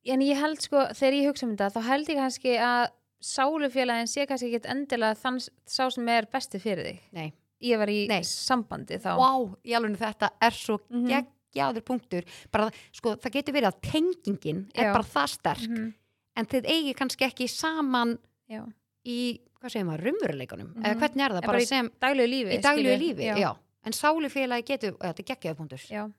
en 0.08 0.20
ég 0.24 0.38
held 0.40 0.62
sko, 0.62 0.86
þegar 0.96 1.12
ég 1.18 1.26
hugsa 1.28 1.46
um 1.46 1.56
þetta 1.56 1.74
þá 1.74 1.82
held 1.84 2.08
ég 2.08 2.16
kannski 2.16 2.54
að 2.56 2.86
sálufélagin 3.20 4.06
sé 4.10 4.26
kannski 4.28 4.52
ekki 4.54 4.68
endilega 4.70 5.14
þann 5.18 5.38
sá 5.66 5.88
sem 5.90 6.08
er 6.08 6.26
besti 6.32 6.60
fyrir 6.62 6.84
þig 6.86 7.00
nei, 7.16 7.32
ég 7.64 7.78
var 7.80 7.90
í 7.90 8.06
Nei. 8.10 8.20
sambandi 8.22 8.98
þá 9.02 9.16
wow, 9.18 9.48
alveg 9.74 9.98
þetta 9.98 10.30
er 10.40 10.50
svo 10.54 10.78
Mhm. 10.90 11.08
geggjaður 11.08 11.84
punktur 11.84 12.24
bara, 12.52 12.70
sko, 12.92 13.16
það 13.16 13.32
getur 13.38 13.54
verið 13.54 13.72
að 13.72 13.80
tengingin 13.90 14.60
er 14.74 14.84
Já. 14.84 14.92
bara 14.92 15.04
það 15.04 15.28
sterk 15.34 15.68
Mhm, 15.68 15.94
en 16.36 16.46
þið 16.46 16.64
eigi 16.66 16.94
kannski 16.94 17.24
ekki 17.26 17.48
saman 17.48 18.18
já. 18.48 18.64
í, 19.04 19.40
hvað 19.60 19.70
segir 19.72 19.86
maður, 19.86 20.04
raunveruleikunum 20.06 20.74
Mhm. 20.76 20.84
eða 20.84 20.98
hvernig 21.00 21.24
er 21.24 21.30
það, 21.30 21.40
bara, 21.40 21.46
bara 21.46 21.58
í 21.58 21.66
sem 21.66 21.90
daglegu 22.00 22.28
lífi 22.28 22.58
í 22.58 22.62
daglegu 22.62 22.98
lífi, 23.02 23.24
já. 23.40 23.56
en 23.84 23.92
sálufélagi 23.92 24.64
getur, 24.64 24.92
þetta 24.98 25.18
er 25.18 25.24
geggjaður 25.34 25.56
punktur 25.56 25.78
já. 25.90 26.12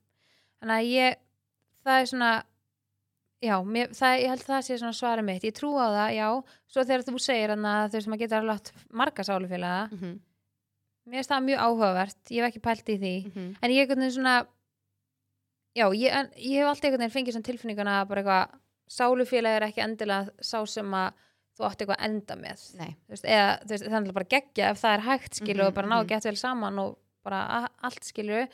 þannig 0.62 0.76
að 0.76 0.92
ég 0.92 1.16
það 1.86 2.02
er 2.02 2.06
svona 2.06 2.44
já, 3.44 3.56
mér, 3.64 3.92
það, 3.96 4.16
ég 4.22 4.34
held 4.34 4.44
að 4.44 4.52
það 4.52 4.64
sé 4.68 4.78
svona 4.82 4.98
svarið 4.98 5.28
mitt. 5.30 5.46
Ég 5.48 5.56
trú 5.58 5.72
á 5.80 5.88
það, 5.88 6.10
já, 6.18 6.28
svo 6.74 6.86
þegar 6.86 7.06
þú 7.08 7.22
segir 7.24 7.54
að 7.56 7.66
þú 7.66 7.98
veist 7.98 8.12
maður 8.12 8.24
getur 8.24 8.40
alveg 8.40 8.56
átt 8.60 8.72
marga 9.02 9.24
sálufélaga. 9.24 9.84
Mm 9.92 10.00
-hmm. 10.00 10.16
mér 11.10 11.20
finnst 11.20 11.32
það 11.32 11.46
mjög 11.48 11.60
áhugavert, 11.66 12.22
ég 12.30 12.44
hef 12.44 12.50
ekki 12.50 12.66
pælt 12.68 12.90
í 12.90 12.98
því. 13.00 13.16
Mhm. 13.26 13.56
en 13.62 13.72
ég 13.72 13.80
einhvern 13.82 14.00
veginn 14.00 14.18
svona 14.18 14.46
já, 15.76 15.86
ég, 15.94 16.12
en, 16.12 16.30
ég 16.38 16.60
hef 16.60 16.68
alltaf 16.68 16.84
einhvern 16.84 17.02
veginn 17.02 17.18
fengið 17.18 17.34
svona 17.34 17.50
tilfinninguna 17.50 18.02
að 18.02 18.08
bara 18.10 18.22
eitthvað 18.22 18.60
sálufélag 18.90 19.56
er 19.56 19.68
ekki 19.68 19.84
endilega 19.86 20.30
sá 20.42 20.66
sem 20.66 20.94
að 20.94 21.14
þú 21.58 21.66
átt 21.68 21.82
eitthvað 21.82 22.00
að 22.00 22.06
enda 22.08 22.36
með. 22.36 22.64
Nei, 22.80 22.96
Þú 23.08 23.14
veist, 23.14 23.26
eða 23.26 23.50
þú 23.60 23.70
veist, 23.70 23.84
það 23.84 23.90
er 23.90 23.96
náttúrulega 23.96 24.20
bara 24.20 24.34
geggja 24.34 24.70
ef 24.70 24.82
það 24.82 24.94
er 24.94 25.06
hægt 25.10 25.34
skilu 25.40 25.62
Mhm, 25.64 25.68
og 25.68 25.74
bara 25.74 25.88
ná 25.88 25.98
mhm. 26.00 26.08
gett 26.08 26.26
vel 26.26 26.36
saman 26.36 26.80
og 26.80 26.98
bara 27.24 27.70
allt 27.84 28.04
skilu 28.04 28.48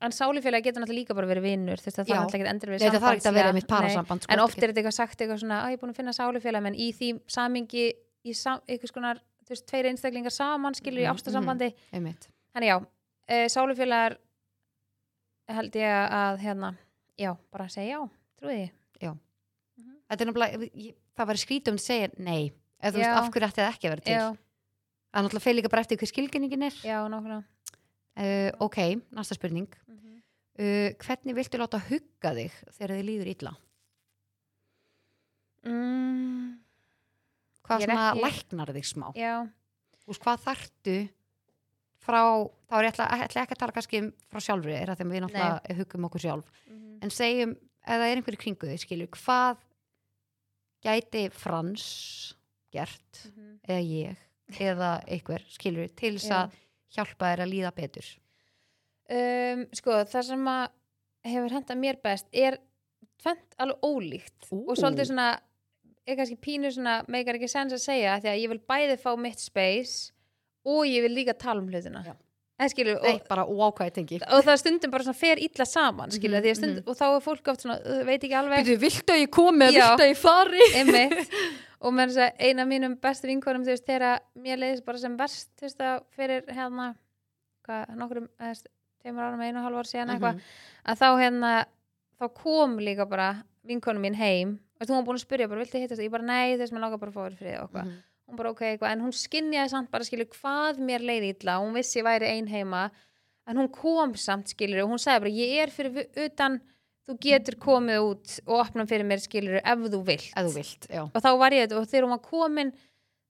en 0.00 0.12
sálufélagi 0.14 0.62
getur 0.68 0.82
náttúrulega 0.82 1.00
líka 1.00 1.14
bara 1.18 1.26
verið 1.26 1.42
vinnur 1.42 1.80
það 1.82 2.04
Já. 2.06 2.14
er 2.14 2.20
náttúrulega 2.20 2.38
ekki 2.38 2.50
endur 2.52 2.70
verið 2.70 2.80
Nei, 2.80 2.90
þarf 2.98 3.16
ekki 3.18 3.28
að 3.28 3.38
vera 3.38 3.62
parasamband 3.72 4.22
sko, 4.22 4.32
en 4.32 4.40
oft 4.44 4.58
er 4.62 4.68
þetta 4.70 4.80
eitthvað 4.82 4.96
sagt 4.98 5.20
eitthvað 5.24 5.40
svona 5.42 5.58
að 5.64 5.70
ég 5.72 5.78
er 5.78 5.82
búin 5.82 5.90
að 5.94 5.98
finna 5.98 6.12
sálufélag 6.14 6.62
menn 6.62 6.74
í 6.78 6.88
því 6.94 7.08
samingi 7.26 7.86
í 8.24 8.34
sam, 8.34 8.60
eitthvað 8.68 8.92
skonar, 8.92 9.20
þú 9.44 9.54
veist, 9.54 9.66
tveir 9.66 9.88
einstaklingar 9.90 10.34
saman 10.34 10.74
skilur 10.74 11.02
í 11.02 11.06
Mhm, 11.08 11.16
ástasambandi 11.16 11.74
einmitt. 11.92 12.28
þannig 12.54 12.68
já, 12.70 12.76
uh, 12.78 13.46
sálufélagar 13.48 14.18
held 15.48 15.72
ég 15.74 16.10
að 16.12 16.38
hérna, 16.44 16.74
já, 17.18 17.36
bara 17.50 17.68
segja 17.68 17.98
já 17.98 18.08
trúið 18.40 18.60
ég 18.68 18.74
þetta 20.08 20.24
er 20.24 20.28
náttúrulega, 20.30 20.70
ég- 20.72 20.94
það 21.18 21.26
var 21.26 21.36
skrítum 21.36 21.74
að 21.76 21.84
segja 21.84 22.08
nei, 22.18 22.52
eða 22.80 22.98
Já. 23.02 23.10
af 23.18 23.26
hverju 23.30 23.48
ætti 23.48 23.60
það 23.60 23.72
ekki 23.74 23.84
að 23.88 23.92
vera 23.92 24.00
til? 24.06 24.14
Já, 24.14 24.36
það 25.12 25.24
náttúrulega 25.26 25.44
fyrir 25.44 25.56
líka 25.58 25.68
bara 25.70 25.82
eftir 25.84 25.98
hver 25.98 26.08
skilgenningin 26.08 26.62
er. 26.62 26.70
Já, 26.80 26.98
uh, 27.04 28.50
ok, 28.64 28.78
næsta 29.12 29.34
spurning 29.36 29.68
uh, 30.58 30.90
hvernig 31.04 31.36
viltu 31.38 31.60
láta 31.60 31.80
hugga 31.88 32.34
þig 32.36 32.56
þegar 32.76 32.94
þið 32.96 33.06
líður 33.08 33.30
illa? 33.34 33.54
Mm, 35.68 36.58
hvað 37.66 37.84
svona 37.84 38.08
ekki- 38.10 38.24
læknar 38.24 38.74
þig 38.76 38.88
smá? 38.88 39.06
Já, 39.18 39.34
veist, 40.06 40.22
hvað 40.24 40.44
þarftu 40.46 40.98
frá, 41.98 42.20
þá 42.70 42.74
er 42.78 42.86
ég 42.86 42.92
ætla, 42.94 43.08
ætla 43.26 43.42
ekki 43.42 43.56
að 43.56 43.62
tala 43.62 43.76
kannski 43.76 44.02
um 44.02 44.12
frá 44.30 44.40
sjálfur 44.40 44.72
þér, 44.72 44.92
að 44.94 45.02
við 45.02 45.24
náttúrulega 45.24 45.78
hugum 45.80 46.08
okkur 46.08 46.24
sjálf, 46.24 46.52
mhm, 46.68 47.00
en 47.02 47.10
segjum 47.10 47.56
það 47.88 48.06
er 48.06 48.20
einhverju 48.20 48.42
kringu 48.44 48.70
þig, 48.70 48.84
skilur, 48.84 49.10
hvað 49.18 49.66
gæti 50.86 51.26
Frans 51.34 51.84
gert, 52.72 53.26
mhm. 53.26 53.58
eða 53.66 53.82
ég 53.82 54.24
eða 54.56 54.94
einhver, 55.04 55.44
skilur, 55.52 55.90
til 55.92 56.14
þess 56.16 56.32
að 56.32 56.56
hjálpa 56.94 57.34
þér 57.34 57.42
að 57.44 57.52
líða 57.52 57.72
betur 57.76 58.08
um, 59.08 59.64
sko, 59.76 59.98
það 60.10 60.26
sem 60.30 60.48
að 60.52 60.64
hefur 61.28 61.54
hendað 61.56 61.80
mér 61.82 61.98
best 62.04 62.28
er 62.32 62.58
tvent 63.18 63.56
alveg 63.58 63.84
ólíkt 63.84 64.48
Ú. 64.52 64.62
og 64.70 64.78
svolítið 64.78 65.10
svona 65.10 65.28
er 66.08 66.16
kannski 66.16 66.38
pínu 66.40 66.70
svona, 66.72 67.00
meikar 67.10 67.36
ekki 67.36 67.50
sens 67.50 67.74
að 67.76 67.82
segja 67.82 68.16
því 68.22 68.30
að 68.32 68.40
ég 68.42 68.52
vil 68.54 68.62
bæði 68.70 68.96
fá 69.02 69.10
mitt 69.20 69.42
space 69.42 70.12
og 70.68 70.86
ég 70.88 71.04
vil 71.04 71.14
líka 71.16 71.34
tala 71.36 71.60
um 71.60 71.68
hlutina 71.68 72.04
Já. 72.06 72.14
en 72.58 72.72
skilur, 72.72 73.00
Nei, 73.02 73.16
og, 73.18 73.26
bara 73.28 73.44
tengi 73.94 74.20
og 74.22 74.44
það 74.46 74.60
stundum 74.62 74.90
bara 74.94 75.04
svona 75.06 75.18
fer 75.18 75.38
illa 75.42 75.66
saman 75.68 76.10
skilur, 76.14 76.38
Mhm, 76.38 76.44
því 76.46 76.50
að 76.50 76.56
stund, 76.60 76.82
og 76.86 76.96
þá 76.96 77.06
er 77.08 77.24
fólk 77.26 77.48
oft 77.52 77.60
svona, 77.66 78.04
veit 78.06 78.22
ekki 78.22 78.38
alveg 78.38 78.64
Býtu, 78.64 78.78
viltu 78.78 79.12
að 79.12 79.22
ég 79.24 79.30
komi 79.30 79.68
Já. 79.72 79.96
viltu 79.96 80.04
að 80.06 80.12
ég 80.12 80.22
fari? 80.22 80.64
og 81.82 81.92
með 81.94 82.08
þess 82.10 82.22
að 82.24 82.40
eina 82.48 82.62
af 82.62 82.68
mínum 82.68 82.96
bestu 83.00 83.28
vinkonum 83.28 83.64
þegar 83.64 84.20
mér 84.34 84.58
leiðist 84.58 84.84
bara 84.84 84.98
sem 84.98 85.16
verst 85.16 85.50
að 85.80 86.02
fyrir 86.16 86.44
hérna 86.48 86.94
þú 88.38 88.48
veist, 88.48 88.68
tveimur 89.02 89.22
árum 89.28 89.40
einu 89.44 89.58
og 89.58 89.64
hálf 89.68 89.78
ár 89.82 89.90
síðan 89.92 90.10
eitthvað, 90.14 90.34
Mhm. 90.34 90.40
að 90.86 90.98
þá 90.98 91.08
hérna 91.22 91.52
þá 92.20 92.34
kom 92.34 92.76
líka 92.78 93.08
bara 93.08 93.44
vinkonum 93.66 94.02
mín 94.02 94.14
heim, 94.16 94.58
þú 94.74 94.78
veist, 94.80 94.90
hún 94.90 94.96
var 94.98 95.06
búin 95.06 95.18
að 95.20 95.26
spyrja 95.26 95.48
bara, 95.48 95.60
viltu 95.64 95.78
hittast, 95.80 96.00
ég 96.02 96.10
bara 96.10 96.22
nei, 96.24 96.56
þess 96.56 96.70
að 96.72 96.76
mér 96.76 96.80
langar 96.80 96.98
bara 97.00 97.10
að 97.12 97.14
fá 97.14 97.22
þér 97.28 97.38
frið 97.38 97.62
og 97.62 97.70
eitthvað, 97.70 97.84
Mhm. 97.84 98.02
hún 98.28 98.36
bara 98.36 98.50
ok, 98.50 98.60
eitthvað 98.60 98.92
en 98.92 99.00
hún 99.00 99.12
skinjaði 99.12 99.70
samt 99.70 99.90
bara, 99.90 100.04
skilur, 100.04 100.26
hvað 100.26 100.78
mér 100.78 101.00
leiði 101.00 101.34
illa 101.42 101.58
hún 101.60 101.72
vissi 101.74 102.00
ég 102.00 102.04
væri 102.04 102.26
ein 102.28 102.46
heima 102.48 102.90
en 103.46 103.56
hún 103.56 103.70
kom 103.72 104.14
samt, 104.14 104.46
skilur, 104.48 104.82
og 104.84 104.90
hún 104.90 104.98
sagði 104.98 105.20
bara 105.20 105.30
ég 105.30 105.62
er 105.62 105.70
fyrir 105.70 106.06
utan 106.26 106.60
þú 107.08 107.18
getur 107.20 107.54
komið 107.56 107.98
út 108.04 108.40
og 108.46 108.66
opna 108.66 108.84
fyrir 108.86 109.06
mér, 109.06 109.18
skilur, 109.20 109.60
ef 109.64 109.78
þú 109.78 110.04
vilt 110.04 110.32
Ef 110.36 110.44
þú 110.44 110.54
vilt, 110.54 110.88
já 110.90 111.02
og 111.14 111.22
þá 111.22 111.38
var 111.38 111.50
ég 111.52 111.68
þetta 111.68 111.78
og 111.80 111.86
þegar 111.88 112.02
hún 112.04 112.10
var 112.10 112.18
komin 112.30 112.72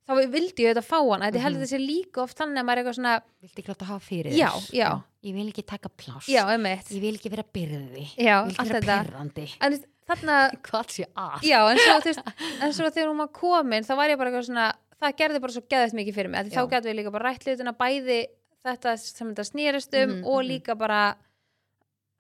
þá 0.09 0.31
vildi 0.33 0.64
ég 0.64 0.75
þetta 0.75 0.83
fá 0.83 0.99
hana 1.12 1.27
þetta 1.31 1.39
Mhm. 1.39 1.43
heldur 1.45 1.62
þessi 1.62 1.87
líka 1.87 2.23
oft 2.23 2.37
þannig 2.39 2.59
að 2.59 2.64
maður 2.64 2.79
er 2.79 2.85
eitthvað 2.85 2.99
svona 2.99 3.23
Viltu 3.43 3.62
ekki 3.62 3.69
láta 3.75 3.85
hafa 3.87 4.01
fyrir 4.01 4.33
Já, 4.33 4.49
þér? 4.51 4.73
já. 4.73 5.03
Ég 5.29 5.37
vil 5.37 5.47
ekki 5.53 5.64
taka 5.68 5.91
pláss. 5.93 6.29
Já, 6.33 6.43
einmitt. 6.55 6.89
Ég 6.95 7.01
vil 7.05 7.14
ekki 7.18 7.31
vera 7.37 7.45
byrði. 7.55 8.05
Já, 8.16 8.35
Ég 8.41 8.49
vil 8.49 8.57
ekki 8.57 8.68
vera 8.72 8.81
þetta. 8.81 8.99
perrandi 9.05 9.47
en 9.68 9.79
þarna, 10.09 10.37
Hvað 10.68 10.93
sé 10.97 11.07
að? 11.12 11.39
já, 11.45 11.59
en 11.68 11.79
svo, 11.85 11.97
þú 12.01 12.12
veist, 12.12 12.35
en 12.64 12.72
svo 12.79 12.91
þegar 12.91 13.11
hún 13.12 13.22
var 13.24 13.33
komin 13.37 13.85
þá 13.89 13.95
var 14.01 14.12
ég 14.14 14.18
bara 14.20 14.33
eitthvað 14.33 14.49
svona 14.49 14.68
það 14.99 15.16
gerði 15.20 15.41
bara 15.45 15.55
svo 15.55 15.62
geðið 15.70 15.97
mikið 16.01 16.16
fyrir 16.16 16.33
mig. 16.33 16.49
Þá 16.55 16.62
gæti 16.72 16.89
við 16.91 16.97
líka 17.03 17.12
bara 17.14 17.29
rætt 17.31 17.45
hlutina 17.47 17.74
bæði 17.79 18.20
þetta 18.66 18.97
sem 18.99 19.29
þetta 19.31 19.45
snýrist 19.47 19.93
um 20.03 20.09
Mhm, 20.16 20.24
og 20.26 20.39
mhm. 20.41 20.49
líka 20.49 20.74
bara 20.81 21.03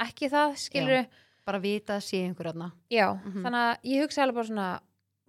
ekki 0.00 0.28
það, 0.30 0.52
skilur 0.62 1.06
Bara 1.48 1.58
vita 1.64 1.94
að 1.96 2.04
sé 2.04 2.18
einhver 2.26 2.50
aðna 2.52 2.66
já, 2.92 3.06
Mhm. 3.16 3.42
þannig 3.42 3.62
að 3.64 3.76
ég 3.88 4.02
hugsaði 4.04 4.22
alveg 4.26 4.34
bara 4.36 4.48
svona 4.50 4.80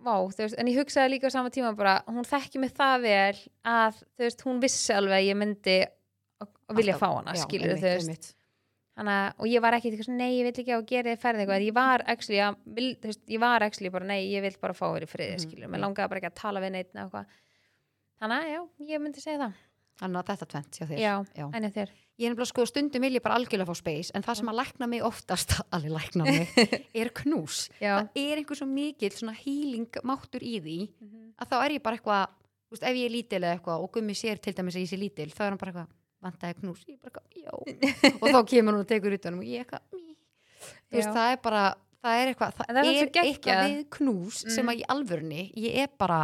vá, 0.03 0.15
veist, 0.38 0.55
en 0.59 0.67
ég 0.67 0.77
hugsaði 0.80 1.09
líka 1.13 1.27
á 1.27 1.32
sama 1.32 1.49
tíma 1.49 1.75
bara, 1.75 2.03
hún 2.07 2.25
þekki 2.27 2.59
mig 2.59 2.73
það 2.75 3.01
vel 3.01 3.39
að 3.65 4.03
veist, 4.19 4.41
hún 4.43 4.59
vissi 4.61 4.93
alveg 4.93 5.15
að 5.15 5.27
ég 5.30 5.38
myndi 5.39 5.77
að 6.41 6.47
að 6.69 6.75
vilja 6.81 6.97
fá 6.99 7.07
hana, 7.15 7.33
skilur 7.35 7.75
þú 7.79 7.93
veist. 7.97 8.35
Hanna, 8.99 9.33
og 9.39 9.47
ég 9.47 9.61
var 9.63 9.73
ekki 9.77 9.91
eitthvað 9.93 10.09
svona, 10.09 10.17
nei, 10.19 10.33
ég 10.39 10.43
vil 10.43 10.51
ekki 10.63 10.73
á 10.75 10.79
að 10.81 10.87
gera 10.89 11.11
þið 11.13 11.21
ferði 11.23 11.43
eitthvað, 11.45 11.65
ég 11.69 11.75
var 11.77 12.03
actually, 12.11 12.39
að, 12.43 12.57
vil, 12.75 12.87
veist, 13.05 13.21
ég 13.31 13.39
var 13.39 13.63
actually 13.63 13.89
bara, 13.93 14.05
nei, 14.09 14.19
ég 14.33 14.41
vil 14.43 14.55
bara 14.59 14.75
fá 14.75 14.85
þér 14.91 15.05
í 15.05 15.07
friði, 15.07 15.37
Mhm, 15.37 15.43
skilur, 15.45 15.69
mér 15.71 15.79
langaði 15.85 16.09
bara 16.11 16.19
ekki 16.19 16.31
að 16.33 16.39
tala 16.41 16.59
við 16.65 16.71
neitt 16.75 16.91
eða 16.91 17.05
eitthvað, 17.05 17.25
þannig 18.19 18.43
að, 18.43 18.51
já, 18.51 18.61
ég 18.93 19.01
myndi 19.05 19.23
segja 19.23 19.39
það, 19.45 19.53
Þannig 19.99 20.15
að 20.21 20.27
þetta 20.31 20.45
tvent 20.47 20.77
hjá 20.79 20.85
þér. 20.87 20.99
Já, 21.03 21.13
Já. 21.35 21.45
en 21.57 21.63
ég 21.67 21.73
þér. 21.75 21.89
Ég 22.19 22.25
er 22.25 22.31
nefnilega 22.31 22.47
sko 22.53 22.63
stundum 22.69 23.01
vil 23.03 23.13
ég 23.17 23.23
bara 23.23 23.35
algjörlega 23.35 23.67
fá 23.67 23.75
space 23.75 24.11
en 24.15 24.23
það 24.23 24.35
sem 24.39 24.47
að 24.51 24.55
lækna 24.55 24.87
mig 24.87 25.01
oftast 25.03 25.51
alveg 25.75 25.91
lækna 25.91 26.23
mig 26.23 26.53
er 27.01 27.09
knús. 27.19 27.57
Já, 27.83 27.97
það 28.07 28.21
er 28.23 28.37
einhver 28.39 28.55
svo 28.61 28.67
mikill 28.71 29.11
svona 29.11 29.35
healing 29.35 29.89
máttur 30.07 30.39
í 30.39 30.55
því 30.63 30.77
Mhm. 31.01 31.33
að 31.35 31.51
þá 31.51 31.55
er 31.65 31.71
ég 31.75 31.83
bara 31.83 31.97
eitthvað 31.99 32.79
ef 32.79 32.95
ég 32.95 33.05
er 33.09 33.11
lítil 33.11 33.41
eða 33.43 33.57
eitthvað 33.59 33.83
og 33.83 33.91
gummi 33.91 34.15
sér 34.15 34.39
til 34.39 34.53
dæmis 34.55 34.75
að 34.79 34.85
ég 34.85 34.91
sé 34.93 34.97
lítil 35.03 35.27
þá 35.35 35.41
er 35.43 35.49
hann 35.49 35.57
bara 35.59 35.71
eitthvað 35.73 35.87
vantaði 36.24 36.57
knús. 36.61 36.82
Ég 36.89 36.99
bara 37.01 37.22
já 37.36 37.53
og 38.22 38.28
þá 38.30 38.39
kemur 38.51 38.76
hún 38.78 38.84
og 38.84 38.89
tekur 38.89 39.15
utanum 39.15 39.39
og 39.43 39.47
ég 39.47 39.63
eitthvað 39.63 39.86
þú 39.93 40.97
veist, 40.99 41.13
það 41.15 41.32
er 41.36 41.39
bara 41.45 41.63
það 41.99 42.20
er 42.24 42.30
eitthvað, 42.34 42.53
það, 42.57 42.70
það 42.70 42.78
er 42.89 43.24
eitthvað 43.24 43.63
við 43.70 43.82
knús 43.97 44.43
sem 44.45 44.63
Mm. 44.65 44.70
að 44.74 44.80
í 44.80 44.86
alvörunni 44.95 45.43
ég 45.59 45.82
er 45.84 45.89
bara 45.99 46.20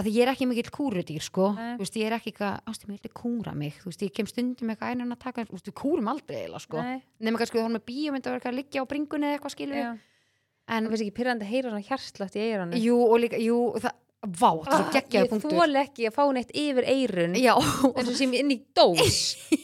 að 0.00 0.06
ég 0.14 0.22
er 0.22 0.30
ekki 0.32 0.46
mikill 0.48 0.70
kúrudýr 0.72 1.20
sko. 1.24 1.48
Þú 1.58 1.80
veist, 1.82 1.96
ég 1.98 2.06
er 2.06 2.14
ekki 2.16 2.30
eitthvað, 2.30 2.60
ástu 2.70 2.86
mig, 2.88 3.00
viltu 3.00 3.10
kúra 3.20 3.52
mig. 3.58 3.74
Þú 3.82 3.90
veist, 3.90 4.04
ég 4.06 4.12
kem 4.14 4.28
stundum 4.30 4.70
eitthvað 4.70 4.92
einan 4.94 5.12
að 5.12 5.18
taka 5.24 5.44
þú 5.48 5.56
veist, 5.56 5.66
við 5.66 5.74
kúrum 5.80 6.08
aldrei 6.12 6.36
eiginlega 6.44 6.62
sko. 6.62 6.84
Nema 7.20 7.40
kannski 7.40 7.58
við 7.58 7.64
horfum 7.66 7.74
með 7.76 7.84
bíómynd 7.90 8.22
að 8.22 8.30
vera 8.30 8.38
eitthvað 8.38 8.52
að 8.54 8.58
liggja 8.60 8.80
á 8.80 8.90
bringunni 8.92 9.26
eða 9.28 9.36
eitthvað 9.40 9.54
skilur 9.56 9.80
já, 9.80 9.88
en, 9.90 10.86
það 10.86 10.94
finnst 10.94 11.04
ekki 11.04 11.16
pyrrandi 11.18 11.44
að 11.44 11.50
heyra 11.50 11.72
svona 11.74 11.88
hjartlátt 11.90 12.38
í 12.38 12.44
eirunum 12.46 12.78
jú, 12.80 12.96
og 13.10 13.18
líka, 13.24 13.40
jú, 13.42 13.58
það 13.82 13.98
vá, 14.20 14.50
það 14.52 14.66
er 14.68 14.76
svo 14.76 14.92
geggjaði 14.92 15.20
Ah, 15.20 15.24
ég 15.24 15.30
punktur. 15.30 15.50
þóla 15.56 15.82
ekki 15.86 16.06
að 16.08 16.14
fá 16.18 16.22
neitt 16.36 16.50
yfir 16.52 16.84
eirun 16.92 17.34
eins 17.96 18.08
og 18.10 18.16
sem 18.18 18.32
inn 18.34 18.50
í 18.52 18.58
dós. 18.76 19.20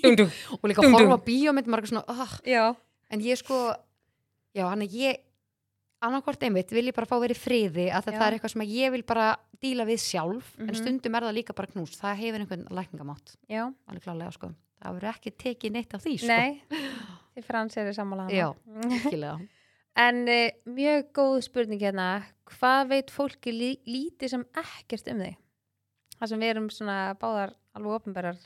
Og 0.63 0.69
líka 0.71 0.83
að 0.83 0.97
horfa 0.97 1.19
bíómynd 1.27 1.67
er 1.69 1.77
eitthvað 1.77 1.93
svona, 1.93 2.05
ah, 2.09 2.75
en 3.11 3.21
ég 3.21 3.37
sko 3.39 3.59
já, 4.57 4.65
hann 4.71 4.83
er 4.83 4.89
ég 4.89 5.23
annarkvort 6.07 6.43
einmitt 6.47 6.71
vil 6.73 6.87
ég 6.91 6.95
bara 6.97 7.07
fá 7.09 7.17
verið 7.21 7.39
friði 7.41 7.87
að 7.91 8.05
Já. 8.13 8.19
það 8.19 8.27
er 8.27 8.35
eitthvað 8.37 8.53
sem 8.53 8.65
ég 8.69 8.91
vil 8.93 9.03
bara 9.09 9.29
díla 9.63 9.85
við 9.89 9.99
sjálf 10.05 10.53
en 10.61 10.67
Mhm. 10.69 10.77
stundum 10.77 11.15
er 11.17 11.23
það 11.23 11.35
líka 11.37 11.55
bara 11.57 11.69
knús. 11.73 11.97
Það 11.97 12.17
hefur 12.21 12.41
einhvern 12.45 12.67
lækningamátt, 12.71 13.37
alveg 13.89 14.03
klálega 14.05 14.33
sko. 14.33 14.51
Það 14.83 14.93
verður 15.01 15.15
ekki 15.15 15.31
tekið 15.37 15.73
neitt 15.73 15.95
af 15.95 16.03
því 16.05 16.17
sko. 16.19 16.27
Nei. 16.29 16.61
Þið 17.37 17.45
frans 17.45 17.77
eru 17.77 17.93
sammála 17.97 18.29
Já. 18.31 18.53
hana 18.55 18.89
Virkilega. 18.89 19.41
En 19.97 20.23
uh, 20.29 20.51
mjög 20.69 21.07
góð 21.17 21.39
spurning 21.47 21.81
hérna, 21.81 22.07
hvað 22.53 22.89
veit 22.93 23.11
fólki 23.15 23.53
lí 23.55 23.71
lítið 23.89 24.33
sem 24.35 24.45
ekkert 24.61 25.09
um 25.13 25.23
þig? 25.25 25.37
Það 26.17 26.31
sem 26.33 26.43
við 26.43 26.51
erum 26.53 26.67
svona 26.73 26.97
báðar 27.21 27.55
alveg 27.77 27.97
opnberar 27.99 28.39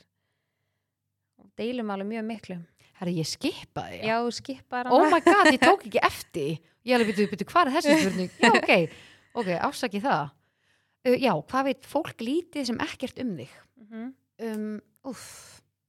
og 1.41 1.49
deilum 1.59 1.91
alveg 1.93 2.09
mjög 2.11 2.25
miklu. 2.27 2.57
Herri, 3.01 3.15
ég 3.17 3.25
skipaði 3.27 4.01
Já, 4.05 4.17
skipar 4.35 4.89
oh 4.93 5.07
my 5.09 5.19
god, 5.25 5.47
ég 5.55 5.61
tók 5.63 5.87
ekki 5.87 6.01
eftir 6.05 6.51
ég 6.85 6.93
alveg 6.97 7.09
byrju, 7.15 7.29
byrju, 7.31 7.47
hvað 7.49 7.71
er 7.71 7.75
þessi 7.79 7.95
spurning 8.03 8.35
já, 8.37 8.51
ok, 8.51 8.97
ok, 9.41 9.49
ásaki 9.65 10.01
það 10.03 10.27
uh, 10.29 11.15
já, 11.17 11.31
hvað 11.49 11.65
veit 11.71 11.87
fólk 11.89 12.21
lítið 12.21 12.67
sem 12.71 12.83
ekkert 12.85 13.23
um 13.25 13.31
þig 13.39 13.55
Mhm. 13.81 14.03
um, 14.45 14.67
uff, 15.09 15.23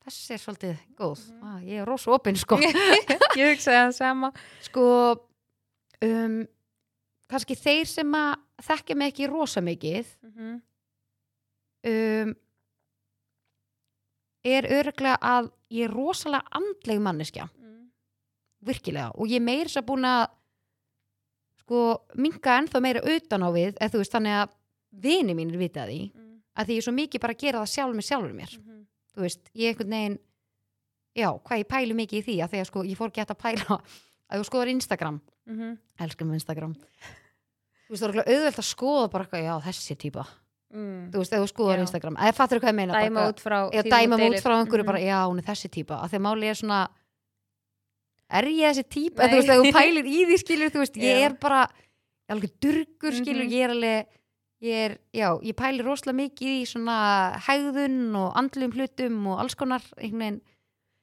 þessi 0.07 0.33
er 0.35 0.41
svolítið 0.41 0.79
góð, 0.99 1.27
Mhm. 1.29 1.43
ah, 1.45 1.59
ég 1.69 1.83
er 1.83 1.87
rosa 1.87 2.11
opinn 2.17 2.39
sko, 2.41 2.57
Ég 3.39 3.53
hugsaði 3.53 3.77
það 3.77 3.93
sama. 3.99 4.33
sko 4.65 4.87
um, 6.03 6.47
kannski 7.31 7.55
þeir 7.57 7.87
sem 7.87 8.13
að 8.19 8.35
þekkja 8.67 8.97
mig 8.97 9.13
ekki 9.13 9.29
rosa 9.31 9.61
mikið 9.61 10.07
Mhm. 10.23 10.63
um, 11.85 12.35
er 14.45 14.67
örglega 14.75 15.17
að 15.23 15.51
ég 15.71 15.87
er 15.89 15.95
rosalega 15.95 16.49
andleg 16.59 17.01
manneskja 17.01 17.49
Mm. 17.53 17.91
virkilega 18.67 19.11
og 19.15 19.29
ég 19.29 19.37
er 19.37 19.45
meira 19.47 19.69
að 19.81 19.87
búin 19.87 20.05
að 20.05 20.27
sko 21.63 21.79
minka 22.17 22.59
ennþá 22.59 22.81
meira 22.83 23.01
utan 23.07 23.43
á 23.47 23.49
við 23.55 23.77
eða 23.79 23.91
þú 23.95 23.99
veist 24.03 24.13
þannig 24.13 24.37
að 24.43 24.51
vini 24.93 25.35
mínir 25.35 25.59
vita 25.59 25.87
því 25.87 26.13
Mm. 26.13 26.43
að 26.57 26.67
því 26.67 26.73
ég 26.75 26.77
er 26.77 26.83
svo 26.83 26.93
mikið 26.93 27.21
bara 27.21 27.35
að 27.35 27.39
gera 27.39 27.59
það 27.63 27.73
sjálf 27.75 27.95
með 27.95 28.09
sjálfur 28.11 28.35
mér 28.35 28.59
Mhm. 28.59 28.87
þú 29.15 29.21
veist, 29.23 29.41
ég 29.55 29.69
einhvern 29.71 29.91
veginn 29.91 30.19
já, 31.17 31.29
hvað 31.43 31.59
ég 31.59 31.69
pælu 31.69 31.95
mikið 31.95 32.19
í 32.19 32.25
því 32.27 32.37
að 32.43 32.51
því 32.51 32.61
að 32.61 32.67
sko 32.67 32.83
ég 32.85 32.97
fór 32.97 33.11
hægt 33.15 33.31
að 33.31 33.39
pæla 33.39 33.83
að 34.33 34.39
þú 34.41 34.45
skoðar 34.51 34.69
Instagram, 34.71 35.21
Mhm. 35.47 35.79
elskum 36.01 36.33
Instagram 36.33 36.75
þú 36.75 37.91
veist, 37.91 38.03
það 38.03 38.17
er 38.23 38.31
auðvelt 38.37 38.59
að 38.63 38.69
skoða 38.69 39.11
bara 39.11 39.25
eitthvað, 39.25 39.45
já, 39.45 39.55
þessi 39.67 39.97
típa 39.99 40.27
Mm. 40.73 41.11
þú 41.13 41.19
veist, 41.21 41.33
ef 41.35 41.41
þú 41.43 41.49
skoðar 41.53 41.77
Já. 41.77 41.81
Instagram, 41.85 42.17
eða 42.17 42.33
fattur 42.35 42.59
hvað 42.61 42.71
ég 42.71 42.75
meina 42.75 42.93
bara 42.95 43.05
Dæma 43.11 43.25
út 43.29 43.41
frá 43.45 43.59
Já, 43.75 43.83
dæma 43.83 44.17
þú 44.17 44.29
út 44.33 44.41
frá 44.41 44.55
einhverju 44.57 44.83
Mhm. 44.83 44.87
bara, 44.87 44.99
já, 45.01 45.19
hún 45.29 45.39
er 45.39 45.45
þessi 45.45 45.69
típa 45.69 46.01
að 46.01 46.09
þegar 46.11 46.23
máli 46.25 46.45
er 46.49 46.55
svona 46.55 46.89
er 48.31 48.45
ég 48.49 48.73
þessi 48.73 48.85
típa, 48.89 49.27
Nei. 49.27 49.29
þú 49.29 49.37
veist, 49.37 49.51
ef 49.53 49.61
þú 49.61 49.73
pælir 49.77 50.07
í 50.09 50.25
því 50.31 50.39
skilur, 50.41 50.71
þú 50.73 50.81
veist, 50.81 50.97
ég 50.97 51.25
er 51.27 51.35
bara 51.35 51.67
ég 51.69 52.29
er 52.31 52.35
alveg 52.37 52.53
durgur, 52.63 53.13
skilur, 53.13 53.45
Mhm. 53.45 53.53
ég 53.53 53.65
er 53.65 53.71
alveg 53.71 54.07
ég 54.63 54.75
er, 54.91 54.99
já, 55.13 55.29
ég 55.43 55.55
pælir 55.55 55.85
rosalega 55.85 56.31
mikið 56.31 56.63
í 56.63 56.67
svona 56.71 57.37
hegðun 57.37 58.15
og 58.17 58.33
andlum 58.35 58.73
hlutum 58.73 59.27
og 59.27 59.41
alls 59.41 59.55
konar 59.55 59.83
einhvern 59.99 60.19
veginn, 60.23 60.41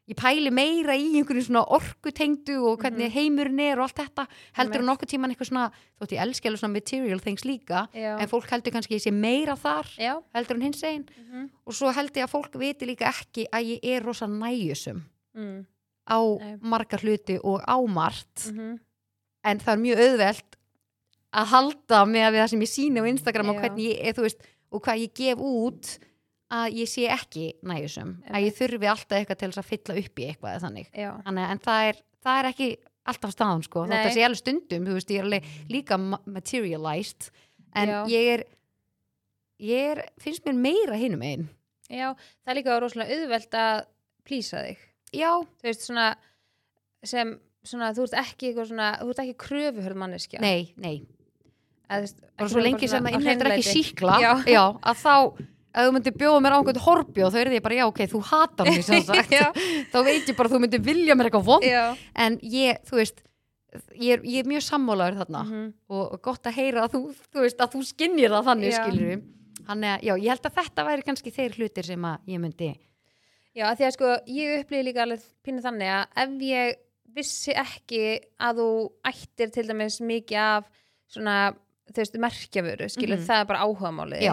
ég 0.10 0.18
pæli 0.18 0.50
meira 0.52 0.96
í 0.98 1.12
einhverju 1.20 1.44
svona 1.46 1.62
orkutengdu 1.76 2.56
og 2.66 2.80
hvernig 2.82 3.08
Mhm. 3.10 3.14
heimurinn 3.14 3.60
er 3.62 3.80
og 3.80 3.86
allt 3.90 4.00
þetta 4.02 4.26
heldur 4.58 4.82
Einmitt. 4.82 4.90
nokkuð 4.90 5.10
tíman 5.14 5.30
eitthvað 5.36 5.50
svona 5.52 5.72
þótt 6.02 6.14
ég 6.16 6.22
elski 6.24 6.48
alveg 6.50 6.60
svona 6.64 6.74
material 6.74 7.20
things 7.20 7.46
líka 7.46 7.88
já, 7.94 8.18
en 8.20 8.28
fólk 8.28 8.50
heldur 8.50 8.72
kannski 8.74 8.96
ég 8.98 9.04
sé 9.06 9.12
meira 9.14 9.56
þar 9.56 9.86
já. 9.98 10.22
heldur 10.34 10.56
en 10.56 10.62
hins 10.62 10.84
einn 10.84 11.06
mhm, 11.06 11.50
og 11.66 11.74
svo 11.74 11.94
held 11.94 12.12
ég 12.14 12.24
að 12.26 12.34
fólk 12.34 12.58
viti 12.60 12.86
líka 12.90 13.06
ekki 13.14 13.46
að 13.54 13.78
ég 13.78 13.80
er 13.84 14.02
rosa 14.04 14.26
næjusum 14.28 15.04
mm, 15.36 15.66
á 16.10 16.20
Nei. 16.40 16.58
margar 16.62 17.00
hluti 17.06 17.40
og 17.44 17.62
á 17.70 17.78
margt 17.88 18.50
mhm, 18.52 18.80
en 19.46 19.60
það 19.60 19.74
er 19.74 19.84
mjög 19.86 20.00
auðvelt 20.10 20.56
að 21.32 21.46
halda 21.54 22.06
með 22.10 22.34
það 22.34 22.48
sem 22.50 22.62
ég 22.66 22.72
síni 22.74 22.98
á 23.00 23.06
Instagram 23.06 23.50
og 23.50 23.56
Já. 23.56 23.62
hvernig 23.62 23.86
ég, 23.94 24.16
þú 24.18 24.22
veist, 24.26 24.42
og 24.72 24.82
hvað 24.82 25.02
ég 25.06 25.14
gef 25.14 25.38
út 25.38 26.00
að 26.50 26.78
ég 26.80 26.90
sé 26.90 27.04
ekki 27.14 27.48
næjusum 27.70 28.16
að 28.30 28.46
ég 28.48 28.56
þurfi 28.58 28.88
alltaf 28.90 29.18
eitthvað 29.20 29.40
til 29.42 29.50
þess 29.52 29.62
að 29.62 29.68
fylla 29.70 29.98
upp 30.02 30.20
í 30.24 30.28
eitthvað 30.32 30.64
þannig. 30.66 30.88
Þannig, 30.96 31.50
en 31.54 31.60
það 31.66 31.90
er, 31.90 32.00
það 32.26 32.40
er 32.42 32.50
ekki 32.54 32.70
alltaf 33.10 33.34
staðan 33.34 33.64
sko, 33.66 33.84
Nei. 33.86 33.94
þetta 33.98 34.14
sé 34.16 34.24
alveg 34.26 34.40
stundum 34.42 34.88
þú 34.90 34.96
veist, 34.98 35.14
ég 35.14 35.22
er 35.22 35.28
alveg 35.30 35.52
líka 35.70 35.98
ma- 36.02 36.22
materialized 36.30 37.30
en 37.80 37.90
Já. 37.94 38.00
ég 38.10 38.32
er 38.34 38.44
ég 39.60 39.92
er, 39.94 40.02
finnst 40.22 40.46
mér 40.48 40.58
meira 40.64 40.98
hinum 41.00 41.22
einn 41.26 41.48
já, 41.90 42.14
það 42.46 42.52
er 42.54 42.58
líka 42.60 42.80
rosalega 42.82 43.16
auðvelt 43.18 43.56
að 43.58 43.80
plýsa 44.30 44.60
þig. 44.68 44.82
Já, 45.18 45.30
þú 45.42 45.66
veist 45.66 45.86
svona 45.88 46.08
sem 47.10 47.32
svona, 47.66 47.94
þú 47.98 48.04
ert 48.06 48.18
ekki 48.22 48.50
eitthvað 48.52 48.68
svona 48.70 48.90
þú 49.02 49.14
ert 49.14 49.22
ekki 49.24 49.38
kröfuhörð 49.46 49.98
manneskja. 50.04 50.42
Nei, 50.44 50.74
nei. 50.78 51.00
Að, 51.90 51.96
þú 51.96 52.06
veist, 52.06 52.20
bara 52.22 52.46
ekki 52.46 52.52
svo 52.54 52.60
vera 52.60 52.68
lengi 52.68 52.90
svona 52.92 53.00
sem 53.00 53.08
að 53.10 53.10
á 53.10 53.18
innrættur 53.18 53.50
ekki 53.50 53.66
hreinlæti. 53.66 53.88
síkla 53.90 54.20
Já. 54.22 54.66
að 54.86 55.02
þá 55.02 55.16
ef 55.70 55.86
þú 55.86 55.94
myndir 55.96 56.16
bjóða 56.18 56.42
mér 56.44 56.56
á 56.56 56.58
einhvern 56.60 56.82
horbjóð 56.86 57.34
þá 57.34 57.40
er 57.44 57.52
ég 57.54 57.64
bara, 57.66 57.76
já 57.80 57.86
ok, 57.88 58.00
þú 58.10 58.22
hatar 58.32 58.66
mig 58.70 58.84
sem 58.86 59.04
sagt. 59.10 59.32
Já. 59.32 59.48
þá 59.94 59.98
veit 60.08 60.30
ég 60.32 60.36
bara 60.38 60.50
að 60.50 60.56
þú 60.56 60.62
myndir 60.66 60.82
vilja 60.86 61.16
mér 61.16 61.30
eitthvað 61.30 61.46
vond. 61.50 61.64
Já, 61.68 61.84
en 62.26 62.40
ég, 62.42 62.80
þú 62.90 63.00
veist 63.02 63.22
ég 64.02 64.16
er, 64.18 64.24
ég 64.26 64.40
er 64.42 64.50
mjög 64.50 64.64
sammálaður 64.66 65.20
þarna. 65.22 65.44
Mhm, 65.46 65.66
og, 65.94 66.06
og 66.16 66.22
gott 66.26 66.48
að 66.50 66.56
heyra 66.58 66.88
að 66.88 66.96
þú, 66.96 67.02
þú 67.30 67.44
veist, 67.46 67.60
að 67.62 67.74
þú 67.76 67.82
skinnir 67.86 68.34
það 68.34 68.48
þannig, 68.50 68.74
Já. 68.74 68.80
skilur 68.84 69.12
við 69.14 69.28
Þannig 69.70 69.90
að, 69.94 70.04
já, 70.08 70.14
ég 70.18 70.30
held 70.34 70.46
að 70.48 70.56
þetta 70.56 70.84
væri 70.88 71.04
kannski 71.06 71.32
þeir 71.36 71.56
hlutir 71.60 71.86
sem 71.86 72.06
að 72.10 72.32
ég 72.32 72.40
myndi 72.42 72.70
já, 73.54 73.66
því 73.76 73.86
að 73.86 73.92
sko 73.94 74.08
ég 74.34 74.54
upplýði 74.64 74.86
líka 74.88 75.04
alveg 75.04 75.26
pínu 75.46 75.62
þannig 75.62 75.92
að 75.94 76.24
ef 76.24 76.34
ég 76.48 76.80
vissi 77.20 77.54
ekki 77.54 78.02
að 78.48 78.62
þú 78.64 78.68
ættir 79.12 79.52
til 79.54 79.66
dæmis 79.70 80.00
mikið 80.02 80.40
af 80.42 80.72
svona, 81.14 81.36
þú 81.92 82.02
veist, 82.02 82.18
merkjavöru 82.26 82.90
skilur, 82.90 83.20
Mhm. 83.20 83.28
það 83.30 83.42
er 83.44 83.48
bara 83.52 83.62
áhugamálið 83.68 84.26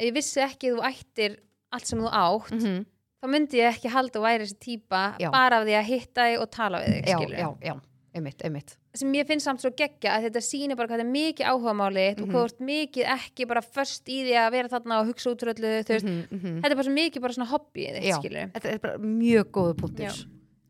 ef 0.00 0.08
ég 0.08 0.16
vissi 0.16 0.40
ekki 0.40 0.72
að 0.72 0.80
þú 0.80 0.88
ættir 0.90 1.36
allt 1.76 1.86
sem 1.92 2.00
þú 2.00 2.10
átt, 2.24 2.56
mm 2.56 2.80
þá 3.20 3.26
myndi 3.28 3.58
ég 3.60 3.68
ekki 3.74 3.90
halda 3.92 4.16
að 4.16 4.22
væri 4.24 4.44
þessi 4.46 4.54
típa 4.64 5.00
Já. 5.20 5.28
bara 5.28 5.58
af 5.60 5.66
því 5.68 5.74
að 5.76 5.88
hitta 5.90 6.22
þig 6.24 6.38
og 6.40 6.46
tala 6.56 6.78
við 6.80 6.94
þig, 6.94 7.08
já, 7.10 7.18
já, 7.36 7.48
já, 7.68 7.74
einmitt, 8.16 8.44
einmitt 8.48 8.70
sem 8.96 9.12
ég 9.12 9.26
finnst 9.28 9.44
samt 9.44 9.60
svo 9.60 9.70
geggja 9.76 10.14
að 10.16 10.24
þetta 10.24 10.40
sýnir 10.46 10.78
bara 10.78 10.88
hvað 10.88 11.02
þetta 11.02 11.04
er 11.04 11.12
mikið 11.12 11.50
áhugamáli 11.52 12.06
mm 12.08 12.16
Mhm. 12.16 12.22
og 12.24 12.32
hvað 12.32 12.40
þú 12.40 12.48
ert 12.48 12.62
mikið 12.70 13.10
ekki 13.12 13.46
bara 13.52 13.60
först 13.60 14.08
í 14.08 14.16
því 14.24 14.34
að 14.40 14.48
vera 14.56 14.68
þarna 14.72 15.00
og 15.02 15.06
hugsa 15.12 15.30
útröldu 15.34 15.74
þú 15.84 15.92
veist, 15.92 16.08
Mhm, 16.08 16.24
mhm. 16.32 16.56
þetta 16.64 16.70
er 16.72 16.78
bara 16.80 16.88
svo 16.88 16.96
mikið 16.96 17.20
bara 17.20 17.36
svona 17.36 17.50
hobbyið 17.52 18.00
skilur 18.16 18.50
Þetta 18.56 18.72
er 18.72 18.78
bara 18.78 18.96
mjög 18.98 19.44
góðu 19.52 19.74
punktur. 19.84 20.16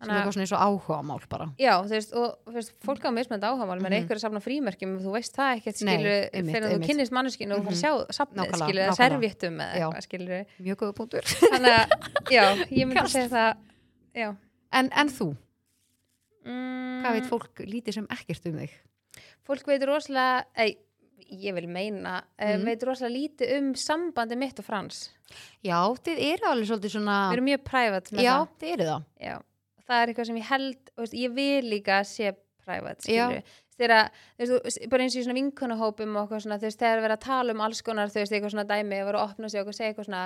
Sem 0.01 0.11
er 0.11 0.15
að- 0.15 0.21
eitthvað 0.21 0.33
svona 0.35 0.45
eins 0.47 0.53
og 0.57 0.63
áhuga 0.67 0.99
mál 1.05 1.21
bara. 1.29 1.47
Já, 1.59 1.73
þú 1.85 1.89
veist, 1.91 2.13
og 2.17 2.39
þú 2.47 2.53
veist, 2.55 2.73
fólk 2.85 3.03
á 3.05 3.11
mismönd 3.13 3.43
áhugamál 3.45 3.81
menn 3.81 3.93
Mhm. 3.93 3.99
einhver 4.01 4.17
er 4.17 4.23
safna 4.25 4.41
frímerkjum 4.41 4.99
þú 5.01 5.13
veist 5.13 5.35
það 5.37 5.57
ekkert 5.61 5.77
skilu 5.77 6.15
fyrir 6.31 6.65
að 6.65 6.73
þú 6.75 6.87
kynnist 6.89 7.13
manneskinu 7.13 7.53
og 7.55 7.61
þú 7.61 7.65
fara 7.65 7.77
að 7.77 7.85
sjá 7.85 7.93
safnið 8.19 8.57
skilu 8.61 8.81
eða 8.81 8.97
servjettum 8.97 9.57
eða 9.61 9.75
eitthvað 9.77 10.07
skilu 10.09 10.47
Mjög 10.61 10.77
góðu 10.77 10.95
punktur. 10.95 11.23
Þannig 11.23 11.75
að, 11.77 11.89
já, 12.31 12.45
ég 12.71 12.87
myndi 12.87 12.95
Kast. 12.95 13.13
segja 13.15 13.29
það 13.29 13.57
já. 14.15 14.37
En, 14.73 14.89
en 14.93 15.09
þú, 15.09 15.37
mm, 16.47 17.03
hvað 17.05 17.13
veit 17.19 17.29
fólk 17.31 17.55
lítið 17.67 17.95
sem 18.01 18.07
ekkert 18.09 18.47
um 18.47 18.59
þig? 18.61 18.71
fólk 19.51 19.67
veit 19.67 19.83
rosalega 19.83 20.45
ei, 20.57 20.77
ég 21.33 21.55
vil 21.55 21.67
meina, 21.67 22.23
mm. 22.39 22.57
Mhm. 22.61 22.65
veit 22.65 22.83
rosalega 22.87 23.17
lítið 23.19 23.59
um 23.59 23.73
sambandi 23.75 24.37
mitt 24.39 24.59
og 24.59 24.65
Frans. 24.65 25.11
Já, 25.65 25.79
þið 25.95 26.19
eru 26.33 26.47
alveg 26.51 26.69
svolítið 26.71 26.95
svona 26.97 27.17
við 27.31 27.37
erum 27.39 27.49
mjög 27.51 27.65
private 27.65 28.11
með 28.17 28.23
Já, 28.23 28.47
það 28.61 29.43
það 29.91 30.05
er 30.05 30.13
eitthvað 30.13 30.31
sem 30.31 30.39
ég 30.41 30.49
held 30.51 30.95
og 30.95 31.03
veist, 31.05 31.19
ég 31.19 31.35
vil 31.37 31.69
líka 31.71 32.01
sé 32.09 32.33
private 32.65 33.43
þegar, 33.81 34.11
þú 34.39 34.59
veist, 34.65 34.81
bara 34.93 35.05
eins 35.07 35.17
og 35.17 35.23
í 35.23 35.27
svona 35.27 35.39
vinkunahópum 35.39 36.17
og 36.17 36.25
eitthvað 36.25 36.43
svona, 36.45 36.59
þú 36.61 36.69
veist, 36.69 36.81
þegar 36.81 36.99
er 36.99 37.05
verið 37.07 37.17
að 37.17 37.27
tala 37.27 37.55
um 37.55 37.63
alls 37.65 37.85
konar, 37.87 38.11
þú 38.13 38.23
veist, 38.23 38.35
eitthvað 38.37 38.55
svona 38.55 38.67
dæmi, 38.69 38.99
að 39.01 39.09
vera 39.09 39.23
að 39.23 39.31
opna 39.31 39.53
sig 39.53 39.63
og 39.63 39.77
segja 39.77 39.93
eitthvað 39.93 40.09
svona, 40.11 40.25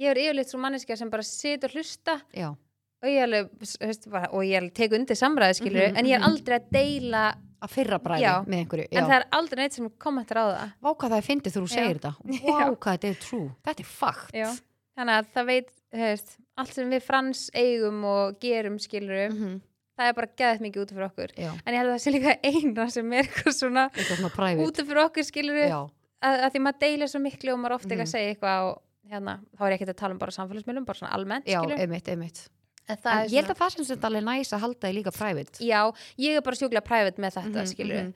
ég 0.00 0.12
er 0.12 0.20
yfirleitt 0.24 0.52
svo 0.52 0.60
manneskja 0.62 0.98
sem 1.00 1.10
bara 1.10 1.26
situr 1.26 1.72
og 1.72 1.80
hlusta 1.80 2.18
Já, 2.34 2.50
og 2.54 3.10
ég 3.10 3.26
alveg, 3.26 3.50
veist, 3.62 4.06
bara, 4.12 4.30
og 4.30 4.46
ég 4.46 4.60
alveg 4.60 4.76
tek 4.78 4.94
undir 4.98 5.18
samræði, 5.18 5.58
skilur, 5.58 5.88
Mhm, 5.88 5.98
en 5.98 6.06
ég 6.06 6.14
er 6.14 6.22
mhm. 6.22 6.30
aldrei 6.30 6.58
að 6.60 6.70
deila, 6.78 7.24
að 7.64 7.72
fyrra 7.72 7.98
bræði 8.02 8.32
með 8.44 8.58
einhverju 8.60 8.86
en 8.90 9.00
Já. 9.00 9.08
það 9.08 9.16
er 9.16 9.26
aldrei 9.38 9.62
neitt 9.62 9.76
sem 9.78 9.90
kommentar 9.98 10.40
á 10.40 10.44
það. 10.44 10.72
Vá 10.84 10.90
hvað 10.92 11.10
það 11.10 11.18
er 11.18 11.28
fyndið 11.28 11.56
þú 11.56 11.66
segir 11.72 11.98
þetta. 11.98 12.12
Vá 12.44 12.64
hvað 12.68 12.90
þetta 12.92 13.08
er 13.10 13.20
true. 13.24 13.50
Þetta 13.64 13.84
er 13.84 13.90
fakt 13.90 14.36
Já. 14.36 14.48
Þannig 14.94 15.14
að 15.18 15.30
það 15.34 15.48
veit, 15.50 15.70
veist, 15.98 16.36
allt 16.56 16.72
sem 16.74 16.90
við 16.90 17.02
frans 17.02 17.50
eigum 17.54 18.04
og 18.04 18.38
gerum, 18.40 18.78
skilur, 18.78 19.30
Mhm. 19.32 19.60
það 19.98 20.08
er 20.08 20.12
bara 20.14 20.26
geðið 20.36 20.60
mikið 20.60 20.82
út 20.84 20.92
fyrir 20.94 21.08
okkur. 21.10 21.30
Já, 21.36 21.50
En 21.66 21.74
ég 21.74 21.78
held 21.78 21.90
að 21.90 21.94
það 21.94 22.04
sé 22.04 22.12
líka 22.12 22.38
eina 22.44 22.90
sem 22.90 23.12
er 23.12 23.22
eitthvað 23.24 23.54
svona 23.58 23.90
svona 23.94 24.30
út 24.66 24.76
fyrir 24.76 25.04
okkur, 25.08 25.24
skilur, 25.24 25.68
Já, 25.68 25.80
að, 26.22 26.40
að 26.44 26.50
því 26.52 26.60
maður 26.64 26.80
deilir 26.80 27.08
svo 27.08 27.20
miklu 27.20 27.52
og 27.52 27.58
maður 27.58 27.70
er 27.70 27.78
ofta 27.78 27.88
ekki 27.94 27.98
Mhm. 27.98 28.06
að 28.08 28.14
segja 28.14 28.34
eitthvað 28.34 28.58
og 28.70 28.82
hérna, 29.10 29.40
þá 29.56 29.60
er 29.66 29.70
ég 29.72 29.80
ekki 29.80 29.88
að 29.90 29.96
tala 29.96 30.12
um 30.12 30.18
bara 30.18 30.30
samfélagsmiðlum, 30.32 30.84
bara 30.86 30.98
svona 30.98 31.12
almennt, 31.12 31.44
já, 31.46 31.60
skilur. 31.60 31.78
einmitt, 31.78 32.08
einmitt 32.08 32.48
En 32.86 32.96
það 32.98 33.12
En 33.12 33.18
er 33.24 33.28
ég 33.28 33.40
held 33.44 33.48
að 33.56 33.58
það 33.58 33.70
sem 33.72 33.96
þetta 33.96 34.08
alveg 34.10 34.24
næs 34.24 34.52
að 34.52 34.60
halda 34.60 34.80
því 34.88 34.94
líka 35.02 35.12
private 35.16 35.58
já, 35.64 35.94
ég 36.18 36.36
er 36.36 36.40
bara 36.42 36.56
sjúklega 36.56 36.84
private 36.84 37.16
með 37.18 37.32
þetta, 37.32 37.60
Mhm, 37.64 37.72
skilur. 37.74 38.02
mhm. 38.04 38.14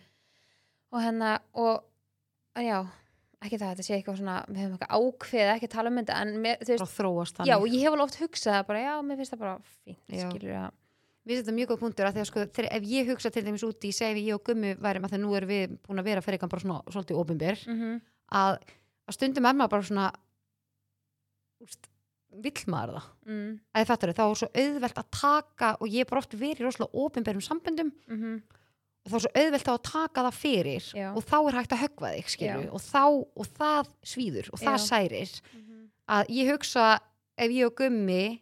Og 0.92 1.00
hérna, 1.02 1.38
og, 1.54 1.84
já, 2.56 2.86
ekki 3.44 3.60
það, 3.60 3.70
þetta 3.70 3.86
sé 3.86 3.94
eitthvað 3.96 4.18
svona, 4.18 4.36
við 4.48 4.60
höfum 4.64 4.74
eitthvað 4.76 4.98
ákveðið, 4.98 5.52
ekki 5.54 5.68
að 5.68 5.74
tala 5.76 5.92
um 5.92 6.00
þetta, 6.00 6.18
en 6.24 6.34
mér, 6.42 6.60
þú 6.60 6.74
veist, 6.74 7.40
já, 7.46 7.54
ég 7.54 7.80
hef 7.84 7.92
alveg 7.94 8.04
oft 8.08 8.20
hugsað 8.22 8.56
það 8.56 8.68
bara, 8.72 8.82
já, 8.82 8.92
mér 9.06 9.20
finnst 9.20 9.34
það 9.34 9.42
bara 9.44 9.56
fínt, 9.84 10.04
skilur, 10.10 10.50
já. 10.50 10.66
Mér 11.28 11.34
finnst 11.34 11.44
þetta 11.44 11.56
mjög 11.58 11.70
góð 11.70 11.80
punktur 11.84 12.08
að 12.08 12.14
því 12.16 12.22
að 12.24 12.28
sko, 12.30 12.44
þegar, 12.56 12.70
ef 12.78 12.88
ég 12.88 13.10
hugsa 13.12 13.30
til 13.30 13.44
dæmis 13.46 13.66
út 13.68 13.84
í, 13.84 13.90
segi 13.94 14.26
ég 14.26 14.38
og 14.38 14.44
Gummi 14.48 14.74
værim 14.80 15.04
að 15.04 15.14
þegar 15.14 15.22
nú 15.26 15.34
erum 15.36 15.50
við 15.52 15.74
búin 15.84 16.00
að 16.00 16.08
vera 16.08 16.22
fyrir 16.24 16.38
eitthvað 16.38 16.54
bara 16.54 16.64
svona 16.64 16.94
svolítið 16.94 17.20
ofinber, 17.22 17.64
Mm 17.68 17.98
að, 18.34 18.58
að 19.08 19.16
stundum 19.16 19.48
er 19.48 19.56
maður 19.56 19.74
bara 19.74 19.88
svona 19.88 20.08
úst, 21.64 21.88
vill 22.44 22.64
maður 22.70 22.98
það? 22.98 23.08
Mm. 23.28 23.50
Að 23.72 23.82
þið 23.82 23.90
fattar 23.90 24.14
þá 24.18 24.24
er 24.26 24.38
svo 24.40 24.50
auðvelt 24.62 25.00
að 25.02 25.10
taka 25.18 25.72
og 25.78 25.92
ég 25.94 26.04
er 26.04 26.10
bara 26.10 26.22
oft 26.22 26.36
verið 26.38 26.62
í 26.62 26.66
rosalega 26.66 27.04
ofinberum 27.04 27.44
samböndum. 27.44 27.92
-hmm. 28.08 28.40
Þá 29.08 29.14
er 29.18 29.24
svo 29.24 29.32
auðvelt 29.42 29.64
þá 29.68 29.72
að 29.74 29.82
taka 29.88 30.22
það 30.28 30.36
fyrir 30.38 30.86
Já. 30.94 31.08
og 31.16 31.24
þá 31.24 31.36
er 31.48 31.56
hægt 31.58 31.72
að 31.76 31.82
höggva 31.84 32.12
þig 32.16 32.28
skilju 32.34 32.70
og, 32.72 32.80
þá, 32.80 33.02
og 33.36 33.46
það 33.58 33.90
svíður 34.04 34.50
og 34.52 34.58
það 34.62 34.78
Já. 34.78 34.86
særir 34.88 35.40
Mhm. 35.54 35.88
að 36.08 36.24
ég 36.38 36.50
hugsa 36.52 36.86
ef 37.38 37.50
ég 37.50 37.66
og 37.66 37.74
Gummi 37.76 38.40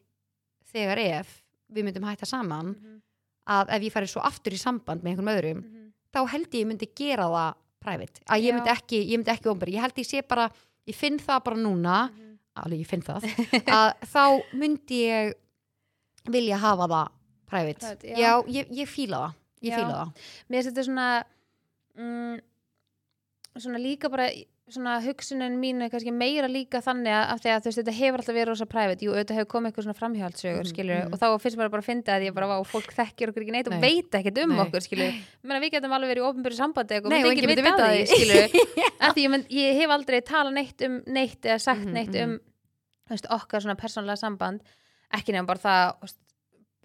þegar 0.73 0.99
ef 1.21 1.43
við 1.73 1.85
myndum 1.85 2.05
hætta 2.09 2.27
saman 2.27 2.75
Mhm. 2.75 3.01
að 3.49 3.69
ef 3.77 3.83
ég 3.83 3.93
færi 3.93 4.09
svo 4.09 4.23
aftur 4.23 4.53
í 4.53 4.59
samband 4.59 5.03
með 5.03 5.17
einhverjum 5.17 5.35
öðrum 5.37 5.63
Mhm. 5.65 5.93
þá 6.15 6.29
held 6.29 6.51
ég 6.51 6.67
myndi 6.67 6.89
gera 6.95 7.25
það 7.25 7.55
private 7.81 8.21
að 8.29 8.43
ég 8.43 8.55
myndi 8.55 8.71
ekki, 8.73 8.99
ég 9.11 9.19
myndi 9.19 9.33
ekki 9.35 9.51
ofnbæri 9.53 9.75
ég 9.75 9.81
held 9.81 9.95
ég 9.95 10.07
sé 10.07 10.23
bara, 10.29 10.51
ég 10.89 10.95
finn 10.95 11.19
það 11.19 11.45
bara 11.45 11.57
núna 11.57 12.11
Mhm. 12.11 12.39
alveg 12.57 12.81
ég 12.81 12.87
finn 12.87 13.03
það 13.03 13.23
að 13.67 13.95
þá 14.03 14.43
myndi 14.55 15.01
ég 15.07 15.35
vilja 16.29 16.57
hafa 16.59 16.87
það 16.89 17.09
private, 17.47 17.79
Private, 17.79 18.09
já. 18.09 18.17
já, 18.19 18.43
ég, 18.49 18.67
ég 18.71 18.89
fíla 18.89 19.19
það 19.23 19.35
ég 19.63 19.73
Já. 19.73 19.79
fíla 19.79 19.95
það 19.95 20.29
mér 20.53 20.69
þetta 20.69 20.87
svona 20.91 21.09
mm, 21.97 22.37
svona 23.57 23.81
líka 23.81 24.11
bara 24.13 24.29
svona 24.67 24.97
hugsunin 24.99 25.55
mín 25.63 25.79
er 25.85 25.91
kannski 25.93 26.11
meira 26.11 26.49
líka 26.51 26.81
þannig 26.83 27.13
að, 27.15 27.45
að 27.47 27.61
þú 27.63 27.69
veist 27.69 27.79
þetta 27.81 27.93
hefur 27.95 28.23
alltaf 28.23 28.35
verið 28.35 28.49
rosa 28.51 28.67
private, 28.67 29.07
jú 29.07 29.13
auðvitað 29.13 29.39
hefur 29.39 29.49
komið 29.53 29.71
eitthvað 29.71 29.87
svona 29.87 29.99
framhjálpsögur 30.01 30.65
Mhm, 30.65 30.71
skilur 30.73 30.99
mhm. 31.05 31.13
og 31.15 31.21
þá 31.21 31.27
finnst 31.45 31.61
mér 31.61 31.71
bara 31.71 31.85
að 31.85 31.87
finna 31.87 32.17
að 32.17 32.27
ég 32.27 32.35
bara 32.35 32.59
og 32.59 32.67
fólk 32.67 32.91
þekkir 32.97 33.31
okkur 33.31 33.45
ekki 33.45 33.55
neitt 33.55 33.71
og 33.71 33.77
Nei. 33.77 33.85
veit 33.85 34.19
ekkert 34.19 34.41
um 34.43 34.55
Nei. 34.57 34.65
okkur 34.65 34.83
skilur, 34.83 35.21
menna 35.47 35.63
við 35.63 35.73
getum 35.77 35.95
alveg 35.95 36.11
verið 36.11 36.25
í 36.25 36.27
ofnbyrju 36.27 36.59
sambandi 36.59 36.97
eitthvað, 36.97 37.15
og 37.15 37.31
enginn 37.31 37.53
vita 37.55 37.75
af 37.77 37.95
því 37.95 38.03
skilur, 38.11 38.59
af 39.07 39.15
því 39.15 39.27
ég, 39.29 39.47
ég 39.55 39.79
hef 39.79 39.95
aldrei 39.95 40.19
talað 40.27 40.59
neitt 40.59 40.87
um 40.89 40.99
neitt 41.07 41.47
eða 41.47 41.63
sagt 41.63 41.87
Mhm, 41.87 41.95
neitt 41.95 42.11
mhm. 42.11 42.35
um 42.35 42.39
veist, 43.15 43.31
okkar 43.31 43.63
svona 43.63 43.79
persónlega 43.79 44.19
samband 44.19 44.67
ekki 45.15 45.31
nefnum 45.31 45.47
bara 45.47 45.63
það 45.63 46.17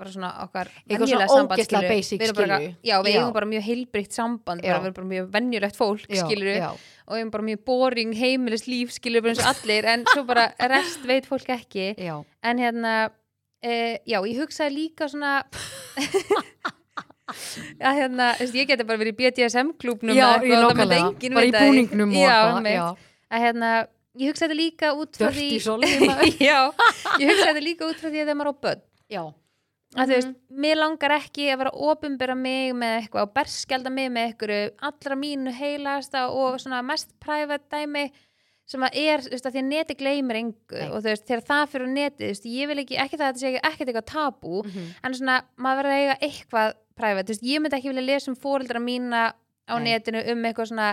bara 0.01 0.13
svona 0.15 0.31
okkar 0.45 0.71
venjulega 0.89 1.27
samband, 1.29 1.61
Við 1.61 2.25
erum 2.27 2.39
bara, 2.41 2.59
já, 2.81 2.95
við 3.05 3.15
Já. 3.15 3.23
bara 3.37 3.49
mjög 3.53 3.65
heilbrikt 3.69 4.17
samband 4.17 4.65
bara, 4.65 4.73
Já. 4.73 4.79
við 4.81 4.89
erum 4.89 4.97
bara 4.99 5.09
mjög 5.13 5.31
venjulegt 5.37 5.79
fólk 5.79 6.05
já, 6.09 6.25
já, 6.25 6.69
og 7.05 7.15
við 7.15 7.21
erum 7.21 7.33
bara 7.37 7.47
mjög 7.51 7.63
boring 7.69 8.13
heimilis 8.17 8.67
líf 8.67 8.93
skilur 8.97 9.25
bara 9.25 9.35
eins 9.35 9.43
og 9.45 9.49
allir 9.53 9.89
en 9.93 10.05
svo 10.11 10.25
bara 10.27 10.49
rest 10.73 11.05
veit 11.07 11.29
fólk 11.29 11.49
ekki. 11.53 11.93
Já, 12.01 12.17
en 12.43 12.61
hérna 12.65 12.93
e, 13.61 14.01
já, 14.09 14.19
ég 14.19 14.41
hugsaði 14.41 14.75
líka 14.75 15.07
svona 15.11 15.41
að 17.81 17.97
hérna, 18.01 18.33
veist, 18.39 18.55
ég 18.57 18.69
geti 18.69 18.85
bara 18.87 18.99
verið 19.01 19.21
í 19.21 19.27
já, 19.27 19.31
í 19.37 19.45
eitthvað 19.47 19.71
og 20.11 20.45
það 20.51 20.67
nákvæmlega 20.67 21.01
enginn 21.05 21.37
bara 21.37 21.47
í 21.47 21.55
búningnum 21.55 22.15
já, 22.15 22.37
já. 22.67 22.85
að 23.31 23.45
hérna, 23.45 23.71
ég 24.19 24.31
hugsaði 24.31 24.49
þetta 24.49 24.59
líka 24.59 24.93
út 24.99 25.19
frá 25.19 25.29
því 25.35 25.49
já, 26.49 26.59
ég 27.21 27.31
hugsaði 27.31 27.47
þetta 27.47 27.65
líka 27.67 27.87
út 27.87 28.01
frá 28.01 28.09
því 28.09 28.17
að 28.17 28.25
þegar 28.25 28.39
maður 28.41 28.51
á 28.51 28.55
börn. 28.65 28.83
Já, 29.11 29.23
að 29.95 30.07
þú 30.07 30.15
veist, 30.15 30.33
mér 30.63 30.77
langar 30.79 31.11
ekki 31.17 31.49
að 31.51 31.57
vera 31.63 31.71
ofinbera 31.91 32.35
mig 32.39 32.73
með 32.77 32.97
eitthvað 33.01 33.25
og 33.27 33.33
berskjalda 33.35 33.91
mig 33.91 34.11
með 34.11 34.27
eitthvað 34.29 34.85
allra 34.89 35.17
mínu 35.19 35.53
heilasta 35.57 36.27
og 36.31 36.59
svona 36.63 36.81
mest 36.85 37.11
private 37.19 37.67
dæmi 37.73 38.05
sem 38.71 38.85
að 38.87 38.95
er, 39.01 39.19
þú 39.25 39.33
veist, 39.33 39.45
að 39.49 39.55
því 39.57 39.59
að 39.61 39.67
neti 39.67 39.95
gleymir 39.99 40.37
engu 40.39 40.77
Nei. 40.79 40.87
og 40.87 41.01
þú 41.01 41.09
veist, 41.09 41.25
þegar 41.27 41.41
það 41.49 41.63
fyrir 41.73 41.89
á 41.91 41.95
netið, 41.97 42.21
þú 42.21 42.29
veist, 42.31 42.45
ég 42.47 42.69
vil 42.71 42.77
ekki, 42.85 42.99
ekki 43.03 43.17
það 43.19 43.25
að 43.25 43.31
þetta 43.33 43.41
sé 43.41 43.63
ekkert 43.71 43.89
eitthvað 43.91 44.09
tabú, 44.13 44.61
en 45.03 45.17
svona 45.17 45.39
maður 45.57 45.81
verður 45.81 45.95
að 45.95 46.03
eiga 46.05 46.15
eitthvað 46.29 46.75
private, 47.01 47.25
þú 47.27 47.33
veist, 47.35 47.47
ég 47.51 47.59
myndi 47.65 47.75
ekki 47.81 47.91
vilja 47.91 48.05
lesa 48.07 48.31
um 48.31 48.37
fóreldra 48.39 48.79
mína 48.79 49.23
á 49.67 49.75
Nei. 49.75 49.89
netinu 49.89 50.21
um 50.31 50.45
eitthvað 50.47 50.71
svona 50.71 50.87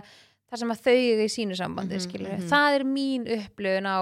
það 0.48 0.58
sem 0.64 0.72
að 0.74 0.82
þau 0.88 0.96
eiga 0.96 1.22
í 1.28 1.32
sínu 1.36 1.54
sambandi, 1.60 1.94
Mhm, 1.94 2.04
skilur 2.08 2.34
mhm. 2.34 2.48
það 2.50 2.74
er 2.80 2.84
mín 2.88 3.28
upplöfun 3.38 3.86
á 3.86 3.98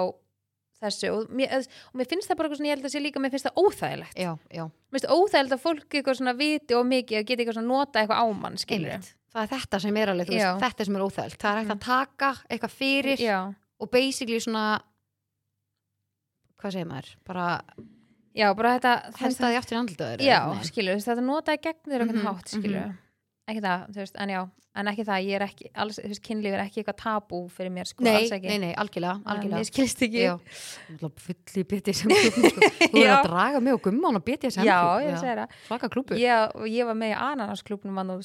þessu 0.85 1.11
og 1.15 1.31
mér, 1.33 1.53
og 1.93 1.95
mér 2.01 2.09
finnst 2.11 2.29
það 2.29 2.37
bara 2.37 2.49
eitthvað 2.49 2.61
svona, 2.61 2.69
ég 2.71 2.77
held 2.77 2.89
að 2.89 2.93
sé 2.97 3.01
líka, 3.01 3.21
mér 3.25 3.33
finnst 3.33 3.47
það 3.49 3.61
óþægilegt. 3.63 4.19
Já, 4.21 4.33
já, 4.53 4.65
mér 4.67 4.99
finnst 5.01 5.13
óþægilegt 5.17 5.55
að 5.57 5.63
fólk 5.63 5.97
eitthvað 5.97 6.19
svona 6.21 6.35
viti 6.37 6.77
og 6.77 6.85
mikið 6.91 7.21
og 7.23 7.31
geti 7.31 7.41
eitthvað 7.45 7.57
svona 7.61 7.73
nota 7.73 8.03
eitthvað 8.03 8.21
á 8.21 8.27
mann, 8.43 8.59
skilur 8.61 9.07
það 9.37 9.43
er 9.43 9.51
þetta 9.53 9.81
sem 9.85 9.97
er 10.01 10.13
alveg, 10.13 10.29
veist, 10.33 10.61
þetta 10.65 10.85
sem 10.89 10.97
er 10.97 11.03
óþægilt 11.07 11.41
það 11.43 11.51
er 11.53 11.59
hægt 11.63 11.75
að 11.75 11.81
taka 11.87 12.31
eitthvað 12.49 12.77
fyrir 12.77 13.21
já, 13.25 13.39
og 13.81 13.91
basically 13.93 14.39
svona 14.41 14.67
hvað 16.61 16.73
segir 16.77 16.89
maður, 16.89 17.11
bara 17.29 17.49
já, 18.37 18.47
bara 18.57 18.73
þetta 18.77 18.93
henda 19.21 19.51
því 19.51 19.59
aftur 19.61 19.77
í 19.77 19.81
andlitaður 19.81 20.25
já, 20.27 20.39
skilur, 20.69 21.03
þetta 21.05 21.25
notaði 21.27 21.63
gegn 21.67 21.83
þér 21.93 22.05
einhvern 22.07 22.21
Mhm, 22.23 22.29
hátt, 22.31 22.55
skilur 22.55 22.87
ekki 23.47 23.61
það, 23.63 23.83
þú 23.95 24.01
veist, 24.03 24.17
en 24.23 24.31
já, 24.33 24.41
en 24.77 24.89
ekki 24.91 25.05
það 25.07 25.27
ég 25.27 25.37
er 25.39 25.45
ekki, 25.47 25.69
alls, 25.83 25.99
þú 26.03 26.09
veist, 26.11 26.23
kynlíf 26.27 26.55
er 26.57 26.63
ekki 26.65 26.81
eitthvað 26.83 26.97
tabú 27.03 27.39
fyrir 27.55 27.71
mér, 27.73 27.87
sko, 27.91 28.03
nei, 28.05 28.15
alls 28.19 28.33
ekki. 28.37 28.49
nei, 28.51 28.59
nei, 28.65 28.73
algjörlega, 28.83 29.21
algjörlega. 29.33 29.61
ég 29.63 29.69
skilst 29.71 30.03
ekki. 30.07 30.25
Já, 30.25 30.33
náttúrulega 30.91 31.23
full 31.27 31.63
í 31.63 31.65
BDSM 31.71 32.11
klubnum 32.17 32.51
sko. 32.51 32.71
Þú 32.97 33.03
Já. 33.07 33.13
að 33.15 33.29
draga 33.29 33.63
mig 33.63 33.77
og 33.79 33.83
gumman 33.87 34.19
á 34.19 34.23
BDSM 34.27 34.67
já, 34.67 34.77
klub 34.83 35.07
ég 35.07 35.21
segi 35.23 35.37
það. 35.41 35.55
Svaka 35.69 35.91
klubur 35.95 36.21
ég, 36.21 36.57
og 36.59 36.67
ég 36.75 36.91
var 36.91 36.99
með 36.99 37.15
í 37.15 37.17
ananasklubnum 37.31 38.03
hann 38.03 38.13
og 38.17 38.25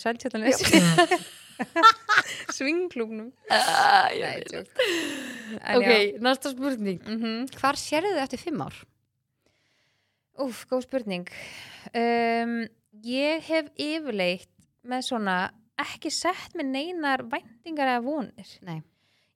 djók. 4.50 4.86
En 5.62 5.78
Ok, 5.78 5.86
já. 5.86 6.20
næsta 6.26 6.50
spurning. 6.56 7.02
Mhm. 7.06 7.50
Hvar 7.62 7.78
sérðu 7.78 8.16
þið 8.16 8.24
eftir 8.26 8.42
fimm 8.42 8.62
ár? 8.66 8.82
Úf, 10.42 10.66
góð 10.72 10.88
spurning. 10.90 11.30
Um, 11.94 12.64
Ég 13.06 13.46
hef 13.48 13.70
yfirleitt 13.80 14.50
með 14.88 15.06
svona 15.08 15.36
ekki 15.82 16.12
sett 16.14 16.54
með 16.58 16.66
neinar 16.76 17.24
væntingar 17.30 17.96
eða 17.96 18.04
vonir. 18.06 18.58
Nei, 18.68 18.82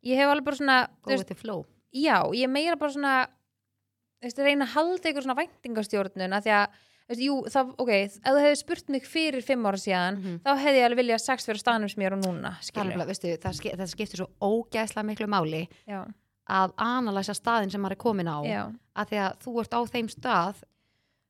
Ég 0.06 0.20
hef 0.20 0.30
alveg 0.30 0.46
bara 0.46 0.56
svona 0.60 0.80
go 1.02 1.16
with 1.16 1.26
the 1.28 1.36
flow. 1.36 1.64
Já, 1.96 2.20
ég 2.38 2.50
meira 2.52 2.76
bara 2.78 2.94
svona 2.94 3.14
veist, 4.22 4.38
reyna 4.38 4.66
að 4.68 4.76
halda 4.76 5.10
ykkur 5.10 5.26
svona 5.26 5.38
væntingastjórnun 5.40 6.36
að 6.38 6.46
því 6.46 6.54
að, 6.60 6.76
veist, 7.10 7.24
jú, 7.26 7.38
það, 7.54 7.72
ok 7.82 7.92
ef 7.96 8.18
þú 8.26 8.36
hefði 8.44 8.60
spurt 8.60 8.90
mig 8.94 9.08
fyrir 9.10 9.46
fimm 9.46 9.66
ára 9.66 9.78
síðan 9.82 10.20
Mhm. 10.20 10.36
þá 10.46 10.52
hefði 10.62 10.78
ég 10.82 10.86
alveg 10.90 11.00
viljað 11.02 11.24
sex 11.26 11.46
fyrir 11.50 11.62
staðnum 11.64 11.90
sem 11.90 12.04
ég 12.04 12.12
er 12.12 12.18
á 12.18 12.20
núna 12.22 12.52
nefnilega, 12.62 13.08
veistu, 13.10 13.34
það, 13.42 13.54
ske, 13.60 13.74
það 13.78 13.92
skiptir 13.96 14.22
svo 14.22 14.30
ógæðslega 14.42 15.06
miklu 15.10 15.28
máli 15.28 15.68
Já, 15.88 16.06
að 16.50 16.74
analæsa 16.78 17.34
staðin 17.34 17.72
sem 17.72 17.82
maður 17.82 17.98
er 17.98 18.04
komin 18.06 18.30
á 18.30 18.38
já, 18.46 18.64
að 18.96 19.10
því 19.10 19.18
að 19.26 19.38
þú 19.46 19.60
ert 19.62 19.74
á 19.74 19.82
þeim 19.90 20.10
stað 20.10 20.64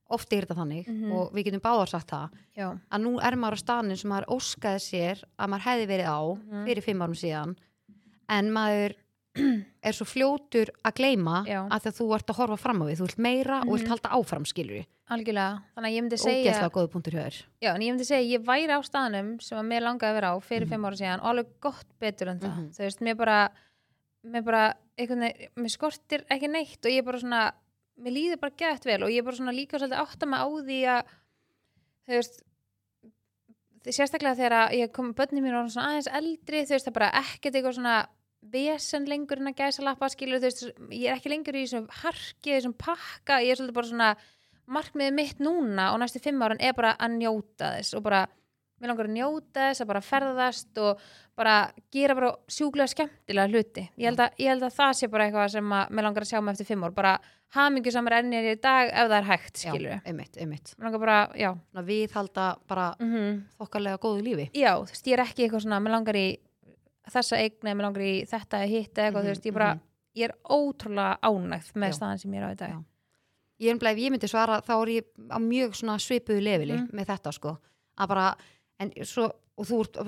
oft 0.08 0.32
er 0.32 0.44
þetta 0.46 0.56
þannig 0.60 0.86
Mhm. 0.88 1.12
og 1.12 1.32
við 1.32 1.44
getum 1.50 1.60
báðar 1.60 1.88
sagt 1.88 2.10
það 2.10 2.30
já, 2.56 2.78
að 2.92 3.00
nú 3.02 3.18
er 3.22 3.36
maður 3.36 3.56
á 3.58 3.64
staðin 3.64 3.96
sem 3.96 4.10
maður 4.10 4.26
óskaði 4.36 4.80
sér 4.80 5.24
að 5.38 5.48
maður 5.50 5.66
hefði 5.66 5.86
verið 5.86 6.06
á 6.06 6.20
Mhm. 6.36 6.64
fyrir 6.66 6.82
fimm 6.82 7.02
árum 7.02 7.14
síðan 7.16 7.56
en 8.28 8.50
maður 8.52 8.94
er 9.82 9.92
svo 9.92 10.06
fljótur 10.08 10.70
að 10.84 10.94
gleyma 10.96 11.44
Já. 11.46 11.68
að 11.68 11.80
því 11.82 11.90
að 11.90 11.96
þú 12.00 12.14
ert 12.16 12.26
að 12.32 12.36
horfa 12.36 12.56
fram 12.58 12.80
á 12.82 12.84
við 12.88 12.96
þú 13.00 13.06
vilt 13.06 13.18
meira 13.18 13.58
og 13.60 13.72
vilt 13.74 13.82
Mhm. 13.84 13.88
halda 13.90 14.08
áfram 14.16 14.46
skilur 14.46 14.86
algjörlega 15.10 15.62
Þannig 15.76 15.90
að 15.90 15.94
ég 15.96 16.02
myndi 16.02 16.18
segja 16.18 16.52
ógeðslega 16.52 16.70
góða 16.72 16.90
punktur 16.90 17.12
hjá 17.12 17.22
þér 17.26 17.42
Já, 17.62 17.74
en 17.74 17.80
ég 17.82 17.90
myndi 17.92 18.04
segja, 18.06 18.38
ég 18.38 18.44
væri 18.44 18.70
á 18.72 18.80
staðnum 18.82 19.40
sem 19.42 19.58
að 19.58 19.66
mér 19.68 19.82
langaði 19.82 20.10
að 20.10 20.14
vera 20.14 20.30
á 20.32 20.36
fyrir 20.42 20.68
fimm 20.68 20.84
ára 20.84 20.96
síðan 20.96 21.20
og 21.20 21.26
alveg 21.34 21.46
gott 21.60 21.86
betur 22.00 22.28
en 22.28 22.40
það 22.40 22.56
Mhm. 22.56 22.70
þú 22.72 22.78
veist, 22.78 23.00
mér 23.02 23.16
bara 23.16 23.50
mér 24.24 24.42
bara, 24.44 24.74
mér 24.98 25.70
skortir 25.70 26.24
ekki 26.30 26.48
neitt 26.50 26.84
og 26.84 26.90
ég 26.90 27.04
bara 27.04 27.18
svona, 27.18 27.52
mér 28.02 28.16
líður 28.16 28.42
bara 28.42 28.58
gett 28.60 28.84
vel 28.86 29.00
og 29.06 29.12
ég 29.12 29.24
bara 29.24 29.38
svona 29.38 29.54
líka 29.56 29.80
svolítið 29.80 30.02
átta 30.02 30.28
mig 30.28 30.42
á 30.42 30.48
því 30.48 30.80
að 30.92 31.14
þú 32.06 32.18
veist 32.18 32.42
sérstaklega 33.86 34.38
þegar 34.38 34.56
að 34.58 34.76
ég 34.80 34.92
kom 34.94 35.12
bönni 35.16 35.42
mín 35.42 35.56
og 35.56 35.70
svona 35.70 35.92
aðeins 35.92 36.10
eldri, 36.18 36.62
þú 36.66 36.74
veist, 36.74 36.86
það 36.86 36.92
er 36.92 36.96
bara 36.98 37.10
ekkert 37.22 37.58
eitthvað 37.58 37.76
svona 37.78 37.96
vesen 38.52 39.06
lengur 39.10 39.40
en 39.42 39.50
að 39.50 39.60
gæsa 39.60 39.84
lappa 39.86 40.08
skilur, 40.10 40.40
þú 40.42 40.48
veist, 40.48 40.64
ég 40.90 41.10
er 41.10 41.18
ekki 41.18 41.32
lengur 41.32 41.58
í 41.58 41.64
þessum 41.64 41.86
harki, 42.02 42.50
þessum 42.50 42.74
pakka, 42.78 43.40
ég 43.44 43.54
er 43.54 43.60
svolítið 43.60 43.78
bara 43.78 43.90
svona 43.90 44.10
markmiðið 44.76 45.14
mitt 45.14 45.42
núna 45.42 45.92
og 45.92 46.00
næstu 46.02 46.22
fimm 46.22 46.42
áran 46.42 46.62
er 46.62 46.74
bara 46.74 46.96
að 46.98 47.18
njóta 47.20 47.76
þess 47.76 47.96
og 47.98 48.04
bara, 48.06 48.24
mér 48.80 48.90
langar 48.92 49.08
að 49.08 49.14
njóta 49.16 49.68
þess 49.70 49.80
að 49.84 49.88
bara 49.92 50.02
ferðast 50.04 50.78
og 50.82 51.00
bara 51.36 51.54
gera 51.92 52.14
bara 52.18 52.30
sjúklega 52.48 52.92
skemmtilega 52.92 53.48
hluti 53.52 53.84
ég 53.96 54.08
held 54.10 54.20
að, 54.20 54.36
ég 54.42 54.48
held 54.52 54.66
að 54.66 54.76
það 54.76 54.92
sé 55.00 55.08
bara 55.12 55.26
eitthvað 55.28 55.50
sem 55.56 55.72
að 55.78 55.90
mér 55.96 56.06
langar 56.08 56.26
að 56.26 56.30
sjá 56.32 56.40
mig 56.42 56.52
eftir 56.56 56.68
fimm 56.70 56.84
ár, 56.84 56.94
bara 56.96 57.14
hamingju 57.56 57.92
samar 57.94 58.18
ennir 58.18 58.48
í 58.52 58.54
dag 58.60 58.88
ef 58.90 59.08
það 59.10 59.16
er 59.18 59.28
hægt, 59.30 59.56
skilur 59.62 59.92
já, 59.94 60.00
einmitt, 60.04 60.36
einmitt 60.40 60.74
mér 60.76 60.88
langar 60.88 61.02
bara, 61.04 61.18
já 61.38 61.50
Svona 61.56 61.86
viðhalda 61.86 62.46
bara 62.68 62.86
mm 63.00 63.36
þokkalega 63.60 64.00
góðu 64.02 64.24
lífi 64.26 64.48
já, 64.52 64.72
þú 64.76 64.90
veist, 64.90 65.06
ég 65.06 65.16
er 65.18 65.24
ekki 65.24 65.46
eitthvað 65.46 65.64
svona 65.66 65.80
mér 65.84 65.96
langar 65.96 66.16
í 66.20 66.26
þessa 67.12 67.38
eign 67.38 67.62
eða 67.70 67.76
mér 67.78 67.86
langar 67.86 68.02
í 68.06 68.14
þetta 68.26 68.60
eða 68.62 68.70
hitt 68.72 68.98
eða 68.98 69.06
eitthvað, 69.06 69.22
Mhm, 69.22 69.26
þú 69.26 69.34
veist, 69.36 69.46
ég 69.46 69.54
bara 69.54 69.70
mhm. 69.74 69.80
ég 70.16 70.24
er 70.28 70.34
ótrúlega 70.50 71.18
ánægð 71.22 71.72
með 71.76 71.90
Já. 71.92 71.96
staðan 72.00 72.18
sem 72.20 72.32
ég 72.32 72.40
er 72.42 72.46
á 72.48 72.50
í 72.52 72.56
dag 72.56 72.70
Já. 72.70 72.78
ég 73.60 73.82
ef 73.82 73.98
ég 73.98 74.10
myndi 74.10 74.28
svara 74.28 74.60
þá 74.60 74.72
er 74.82 74.88
ég 74.96 75.04
á 75.30 75.38
mjög 75.38 75.74
svona 75.76 75.98
svipuðu 75.98 76.42
levili 76.42 76.76
Mm. 76.76 76.90
með 76.92 77.06
þetta 77.06 77.32
sko 77.32 77.58
að 77.98 78.08
bara, 78.08 78.36
en 78.82 78.92
svo, 79.08 79.30
og 79.56 79.68
þú 79.68 79.80
ert 79.84 79.98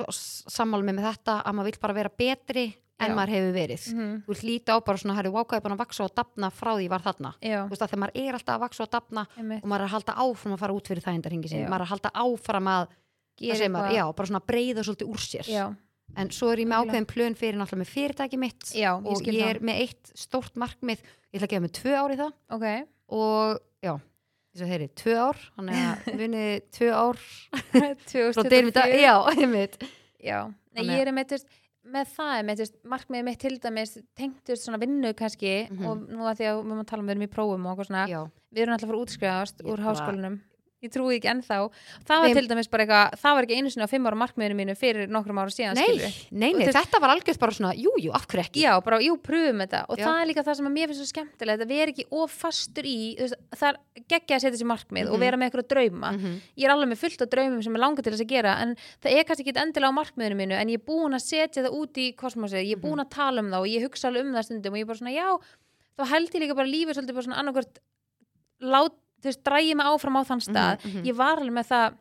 sammála 0.53 0.85
með 0.85 1.03
þetta 1.09 1.39
að 1.43 1.57
maður 1.57 1.71
vill 1.71 1.83
bara 1.83 1.97
vera 1.99 2.13
betri 2.19 2.67
en 2.99 3.13
Já. 3.13 3.15
maður 3.15 3.33
hefur 3.37 3.53
verið. 3.55 3.83
Mhm. 3.95 4.15
þú 4.27 4.33
vilt 4.33 4.47
líta 4.49 4.75
á 4.75 4.79
bara 4.83 4.99
svona, 4.99 5.15
herri, 5.15 5.31
vákaði 5.31 5.63
bara 5.63 5.75
að 5.77 5.83
vaksa 5.85 6.05
og 6.05 6.15
dafna 6.19 6.51
frá 6.51 6.73
því 6.75 6.89
var 6.91 7.03
þarna. 7.05 7.35
Já, 7.41 7.59
þú 7.65 7.71
veist 7.71 7.83
að 7.83 7.91
þegar 7.93 8.03
maður 8.03 8.23
er 8.23 8.39
alltaf 8.39 8.55
að 8.57 8.65
vaksa 8.65 8.83
og 8.83 8.95
einmitt, 9.39 9.63
og 9.63 9.69
maður 9.69 9.81
er 9.85 9.89
að 9.89 9.95
halda 9.95 10.15
áfram 10.19 10.55
að 10.57 10.59
fara 10.59 10.75
út 10.75 10.89
fyrir 10.91 11.05
þægindarhingi 11.07 11.49
sin 11.49 11.63
Já. 11.63 11.69
maður 11.69 11.81
er 11.81 11.87
að 11.87 11.93
halda 11.95 12.11
áfram 12.15 12.67
að, 12.75 12.89
Gera 13.39 13.55
að 13.55 13.71
maður, 13.71 13.95
já, 13.95 14.05
bara 14.19 14.27
svona 14.27 14.43
breyða 14.43 14.83
svolítið 14.83 15.11
úr 15.15 15.23
sér. 15.23 15.47
Já, 15.47 15.77
en 16.19 16.31
svo 16.35 16.51
er 16.51 16.59
ég 16.59 16.67
með 16.67 16.81
ákveðin 16.83 17.07
plön 17.07 17.37
fyrir 17.39 17.55
náttúrulega 17.55 17.85
með 17.85 17.93
fyrirtæki 17.95 18.39
mitt 18.39 18.65
já, 18.75 18.91
ég 18.99 19.07
og 19.07 19.23
ég 19.23 19.39
það. 19.39 19.51
er 19.53 19.61
með 19.63 19.83
eitt 19.85 20.11
stórt 20.19 20.59
markmið. 20.59 20.99
Ég 21.31 21.39
ætla 21.39 21.47
að 21.47 21.53
gefa 21.55 21.61
mig 21.63 21.73
tvö 21.79 21.93
ár 21.95 22.11
í 22.11 22.19
það. 22.19 22.33
Ok, 22.51 22.67
og 23.15 23.61
já, 23.85 23.95
þess 24.59 24.67
að 24.67 24.73
heyri, 24.75 24.89
tvö 25.03 25.15
ár 25.23 25.39
þannig 25.57 25.79
að 25.85 26.09
munið 26.21 26.51
tvö 26.79 26.91
ár 26.99 27.23
frá 27.23 27.87
2024 28.11 28.51
deginum 28.53 28.69
í 28.73 28.77
dag, 28.79 28.93
já, 28.99 29.15
einmitt. 29.33 29.79
Já, 30.19 30.39
nei, 30.75 30.85
ég 30.91 31.03
er 31.07 31.13
með, 31.15 31.35
með 31.89 32.11
það 32.17 32.35
með, 32.51 32.63
markmiðið 32.95 33.27
mitt 33.31 33.41
til 33.47 33.55
dæmis 33.63 33.95
tengt 34.19 34.43
þú 34.45 34.53
veist, 34.55 34.67
svona 34.67 34.81
vinnu 34.83 35.15
kannski 35.17 35.55
Mhm. 35.71 35.87
og 35.89 36.05
nú 36.11 36.27
að 36.29 36.43
því 36.43 36.49
að 36.51 36.61
við 36.67 36.83
að 36.83 36.89
tala 36.91 37.03
um 37.05 37.09
við 37.09 37.15
erum 37.17 37.27
í 37.29 37.33
prófum 37.33 37.67
og 37.71 37.85
svona, 37.87 38.05
já, 38.11 38.21
við 38.53 38.63
erum 38.67 38.75
alltaf 38.77 38.89
að 38.89 38.93
fara 38.93 39.05
útskrifast 39.07 39.63
Ég 39.65 39.71
úr 39.73 39.85
háskólanum 39.87 40.41
ég 40.85 40.93
trúi 40.95 41.17
ekki 41.19 41.27
ennþá. 41.33 41.57
Það 42.07 42.21
var 42.23 42.29
Þeim- 42.29 42.37
til 42.39 42.49
dæmis 42.49 42.69
bara 42.71 42.85
eitthvað, 42.85 43.15
það 43.19 43.35
var 43.35 43.43
ekki 43.49 43.57
einu 43.59 43.71
sinni 43.73 43.83
á 43.83 43.91
fimm 43.91 44.07
ára 44.07 44.19
markmiðinu 44.21 44.55
mínu 44.61 44.75
fyrir 44.79 45.09
nokkrum 45.11 45.39
ára 45.43 45.51
síðan 45.51 45.75
nei, 45.75 45.97
nei, 45.99 46.13
nei, 46.31 46.53
veist- 46.55 46.77
þetta 46.79 47.01
var 47.03 47.11
algjörð 47.17 47.39
bara 47.43 47.53
svona, 47.53 47.73
jú, 47.75 47.91
jú, 47.99 48.13
af 48.15 48.27
hverju 48.29 48.45
ekki? 48.47 48.63
Já, 48.63 48.79
bara, 48.85 48.99
jú, 49.03 49.17
pröfum 49.19 49.59
þetta. 49.65 49.85
Og 49.89 49.99
Já. 49.99 50.07
það 50.07 50.21
er 50.23 50.27
líka 50.31 50.45
það 50.47 50.55
sem 50.57 50.67
að 50.67 50.75
mér 50.79 50.87
finnst 50.87 51.03
svo 51.03 51.11
skemmtilegt 51.11 51.61
að 51.63 51.69
vera 51.69 51.91
ekki 51.91 52.05
of 52.13 52.31
fastur 52.31 52.85
í, 52.87 53.17
þú 53.19 53.23
veist, 53.27 53.35
það 53.59 53.69
er 53.69 53.77
geggja 54.09 54.37
að 54.37 54.41
setja 54.47 54.59
sér 54.63 54.71
markmið 54.71 55.07
og 55.11 55.17
Mhm. 55.19 55.21
vera 55.21 55.37
með 55.37 55.51
eitthvað 55.51 55.69
drauma. 55.69 56.13
Mhm. 56.15 56.41
ég 56.57 56.65
er 56.65 56.71
alveg 56.71 56.89
með 56.89 56.99
fullt 57.03 57.23
af 57.23 57.29
draumum 57.31 57.63
sem 57.65 57.75
er 57.75 57.79
langar 57.81 58.03
til 58.05 58.13
þess 58.13 58.23
að 58.23 58.29
gera 58.29 58.53
en 58.63 58.77
það 59.03 59.13
er 59.19 59.25
kannski 59.25 59.45
ekki 59.45 59.59
endilega 59.59 59.91
á 59.91 59.99
markmiðinu 59.99 60.37
mínu 60.39 60.53
en 60.61 60.69
ég 60.69 60.75
er 60.75 60.85
búin 60.87 61.11
að 61.15 61.23
setja 61.27 61.63
það 61.67 61.75
út 61.75 61.93
í 61.99 62.15
kosmosið, 62.15 62.63
ég 62.71 62.73
er 62.73 62.81
búin 62.81 63.03
að 63.03 63.11
og 69.19 69.23
og 69.23 69.25
þú 69.25 69.33
veist, 69.33 69.45
drægi 69.47 69.75
mig 69.75 69.87
áfram 69.87 70.19
á 70.19 70.23
þann 70.29 70.45
stað. 70.45 70.85
Mhm, 70.85 70.93
mhm. 70.93 71.07
ég 71.07 71.17
var 71.17 71.39
alveg 71.39 71.55
með 71.59 71.67
það 71.73 71.97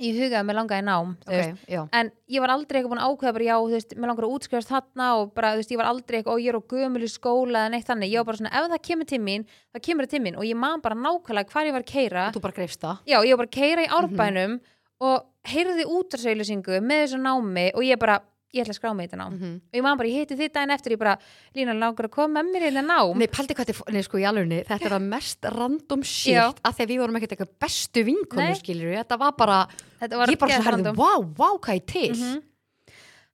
í 0.00 0.10
huga 0.14 0.38
að 0.38 0.46
mér 0.46 0.54
langaði 0.54 0.84
nám 0.86 1.16
þú 1.24 1.30
veist. 1.34 1.50
ok, 1.50 1.68
já, 1.68 1.88
en 1.92 2.10
ég 2.30 2.40
var 2.40 2.50
aldrei 2.50 2.78
eitthvað 2.78 2.92
búin 2.92 3.00
að 3.02 3.10
ákveða 3.10 3.32
bara 3.34 3.44
já, 3.44 3.56
þú 3.58 3.74
veist, 3.74 3.94
mér 3.96 4.08
langar 4.08 4.24
að 4.24 4.34
útskrifast 4.36 4.70
þarna 4.70 5.06
og 5.18 5.32
bara, 5.34 5.50
þú 5.50 5.60
veist, 5.60 5.70
ég 5.70 5.80
var 5.80 5.88
aldrei 5.90 6.18
eitthvað, 6.20 6.34
og 6.36 6.40
ég 6.40 6.48
er 6.48 6.58
á 6.60 6.62
gömul 6.70 7.02
í 7.02 7.10
skóla 7.10 7.64
eða 7.64 7.72
neitt 7.74 7.88
þannig, 7.90 8.12
ég 8.12 8.20
var 8.20 8.28
bara 8.30 8.38
svona, 8.38 8.52
ef 8.54 8.70
það 8.70 8.84
kemur 8.86 9.08
til 9.10 9.20
mín 9.20 9.46
það 9.74 9.82
kemur 9.82 10.06
til 10.06 10.20
mín. 10.22 10.38
Og 10.38 10.44
ég 10.46 10.56
man 10.56 10.80
bara 10.80 10.94
nákvæmlega 10.94 11.50
hvar 11.50 11.66
ég 11.66 11.74
var 11.74 11.82
að 11.82 11.90
keira 11.90 12.30
þú 12.30 12.40
bara 12.46 12.56
greifst 12.60 12.80
það. 12.80 13.02
Já, 13.10 13.18
ég 13.18 13.34
var 13.34 13.42
bara 13.42 13.50
að 13.50 13.58
keira 13.58 13.82
í 13.82 13.90
árbænum 13.98 14.60
og 15.00 15.26
heyrði 15.50 15.88
útarsauðlýsingu 15.90 16.80
með 16.84 17.02
þessu 17.04 17.18
námi 17.18 17.66
og 17.74 17.82
ég 17.82 17.98
bara, 17.98 18.20
ég 18.52 18.64
ætla 18.64 18.74
að 18.74 18.78
skrá 18.80 18.90
mig 18.96 19.08
þetta 19.10 19.18
nám 19.20 19.32
Mhm. 19.38 19.54
og 19.70 19.74
ég 19.78 19.82
man 19.82 19.96
bara, 19.96 20.08
ég 20.08 20.20
hitti 20.26 20.36
þitt 20.36 20.52
daginn 20.52 20.70
eftir 20.74 20.92
ég 20.92 20.98
bara, 20.98 21.16
Lína, 21.54 21.72
langar 21.78 22.06
að 22.08 22.10
koma 22.10 22.42
með 22.42 22.50
mér 22.52 22.62
þetta 22.70 22.84
nám 22.86 23.16
Nei, 23.16 23.26
paldi 23.28 23.54
hvað 23.54 23.66
þetta, 23.70 23.92
nei 23.92 24.02
sko 24.02 24.18
í 24.18 24.24
alvegni, 24.26 24.64
þetta 24.66 24.90
það 24.90 25.02
mest 25.08 25.38
random 25.44 26.02
shit 26.02 26.34
Já. 26.34 26.52
að 26.64 26.74
að 26.80 26.86
við 26.90 26.98
vorum 27.00 27.16
ekkert 27.20 27.32
eitthvað 27.36 27.54
bestu 27.60 28.04
vinkonu 28.04 28.54
skilur 28.58 28.94
þetta 28.98 29.18
var 29.18 29.32
bara, 29.32 29.66
þetta 30.00 30.16
var 30.18 30.26
ég 30.28 30.38
bara 30.38 30.50
geðveikt 30.50 30.62
svona 30.62 30.70
herði, 30.70 30.84
random. 30.84 30.96
vá, 30.96 31.12
vá, 31.36 31.48
hvað 31.60 31.74
ég 31.78 31.86
til 31.86 32.10
Mhm. 32.10 32.42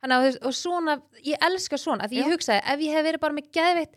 þannig 0.02 0.16
að 0.20 0.38
og 0.46 0.52
svona 0.52 1.00
ég 1.24 1.36
elska 1.40 1.76
svona, 1.80 2.06
því 2.08 2.16
ég 2.20 2.28
hugsaði 2.32 2.60
ef 2.64 2.80
ég 2.80 2.92
hef 2.92 3.04
verið 3.06 3.20
bara 3.20 3.34
með 3.34 3.50
geðveitt 3.52 3.94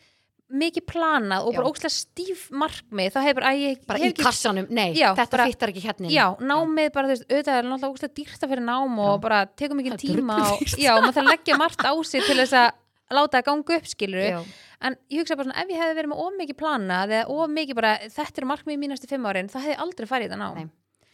mikið 0.49 0.83
planað 0.89 1.45
og 1.45 1.53
bara 1.53 1.65
Já. 1.67 1.69
ókslega 1.69 1.93
stíf 1.93 2.49
markmið 2.51 3.11
þá 3.13 3.19
hefur 3.21 3.37
bara, 3.39 3.49
að 3.53 3.59
ég 3.61 3.83
bara 3.85 3.99
í 3.99 4.13
kassanum, 4.17 4.67
nei, 4.73 4.93
Já, 4.97 5.13
þetta 5.13 5.29
bara- 5.35 5.45
fittar 5.51 5.69
ekki 5.69 5.83
hérna. 5.85 6.09
Já, 6.09 6.25
námið 6.41 6.91
bara, 6.93 7.07
þú 7.07 7.13
veist, 7.13 7.25
auðvitað 7.29 7.57
er 7.59 7.67
náttúrulega 7.69 7.93
ókslega 7.93 8.15
dýrsta 8.17 8.49
fyrir 8.49 8.63
nám 8.65 8.97
og 8.99 9.11
Já. 9.13 9.21
bara 9.21 9.45
tekur 9.45 9.77
mikið 9.77 9.93
er 9.93 10.01
tíma 10.01 10.37
og, 10.53 10.59
já, 10.81 10.91
maður 10.97 11.13
þarf 11.13 11.27
að 11.27 11.31
leggja 11.33 11.57
margt 11.61 11.85
á 11.85 11.93
sig 12.03 12.23
til 12.25 12.35
þess 12.41 12.53
að 12.53 12.71
láta 13.11 13.37
það 13.41 13.45
ganga 13.45 13.77
upp, 13.77 13.85
skilur 13.93 14.25
Já. 14.25 14.39
en 14.81 14.95
ég 15.11 15.19
hugsa 15.21 15.35
bara 15.37 15.45
svona, 15.49 15.61
ef 15.61 15.69
ég 15.69 15.77
hefði 15.83 15.95
verið 15.99 16.09
með 16.13 16.23
of 16.25 16.33
mikið 16.41 16.57
planað 16.57 17.13
eða 17.19 17.29
of 17.29 17.49
mikið 17.49 17.75
bara, 17.75 17.93
þetta 18.09 18.37
eru 18.41 18.47
markmið 18.49 18.73
í 18.73 18.81
mínastu 18.81 19.07
fimm 19.09 19.25
árin, 19.29 19.49
það 19.53 19.61
hefði 19.69 19.77
aldrei 19.85 20.07
farið 20.07 20.29
þetta 20.29 20.41
nám 20.41 20.55
Nei. 20.55 20.67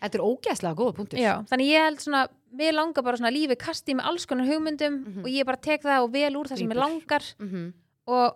Þetta 0.06 0.16
er 0.20 0.26
ógeðslega 0.28 0.76
góða 0.76 0.94
punktur. 0.94 1.18
Já, 1.20 1.34
þannig 1.50 1.70
ég 1.72 1.82
held 1.82 2.00
svona, 2.04 2.28
mér 2.54 2.74
langar 2.76 3.02
bara 3.02 3.18
svona 3.18 3.32
lífi 3.34 3.56
kasti 3.58 3.96
með 3.96 4.06
alls 4.12 4.26
konar 4.28 4.46
hugmyndum 4.46 4.98
Mhm. 5.06 5.20
og 5.24 5.30
ég 5.32 5.46
bara 5.46 5.58
tek 5.58 5.82
það 5.82 6.04
og 6.04 6.12
vel 6.12 6.34
úr 6.36 6.46
það 6.48 6.58
sem 6.60 6.68
ég 6.68 6.76
Grípur. 6.76 6.84
langar 6.84 7.24
Mhm. 7.40 7.74
og 8.08 8.36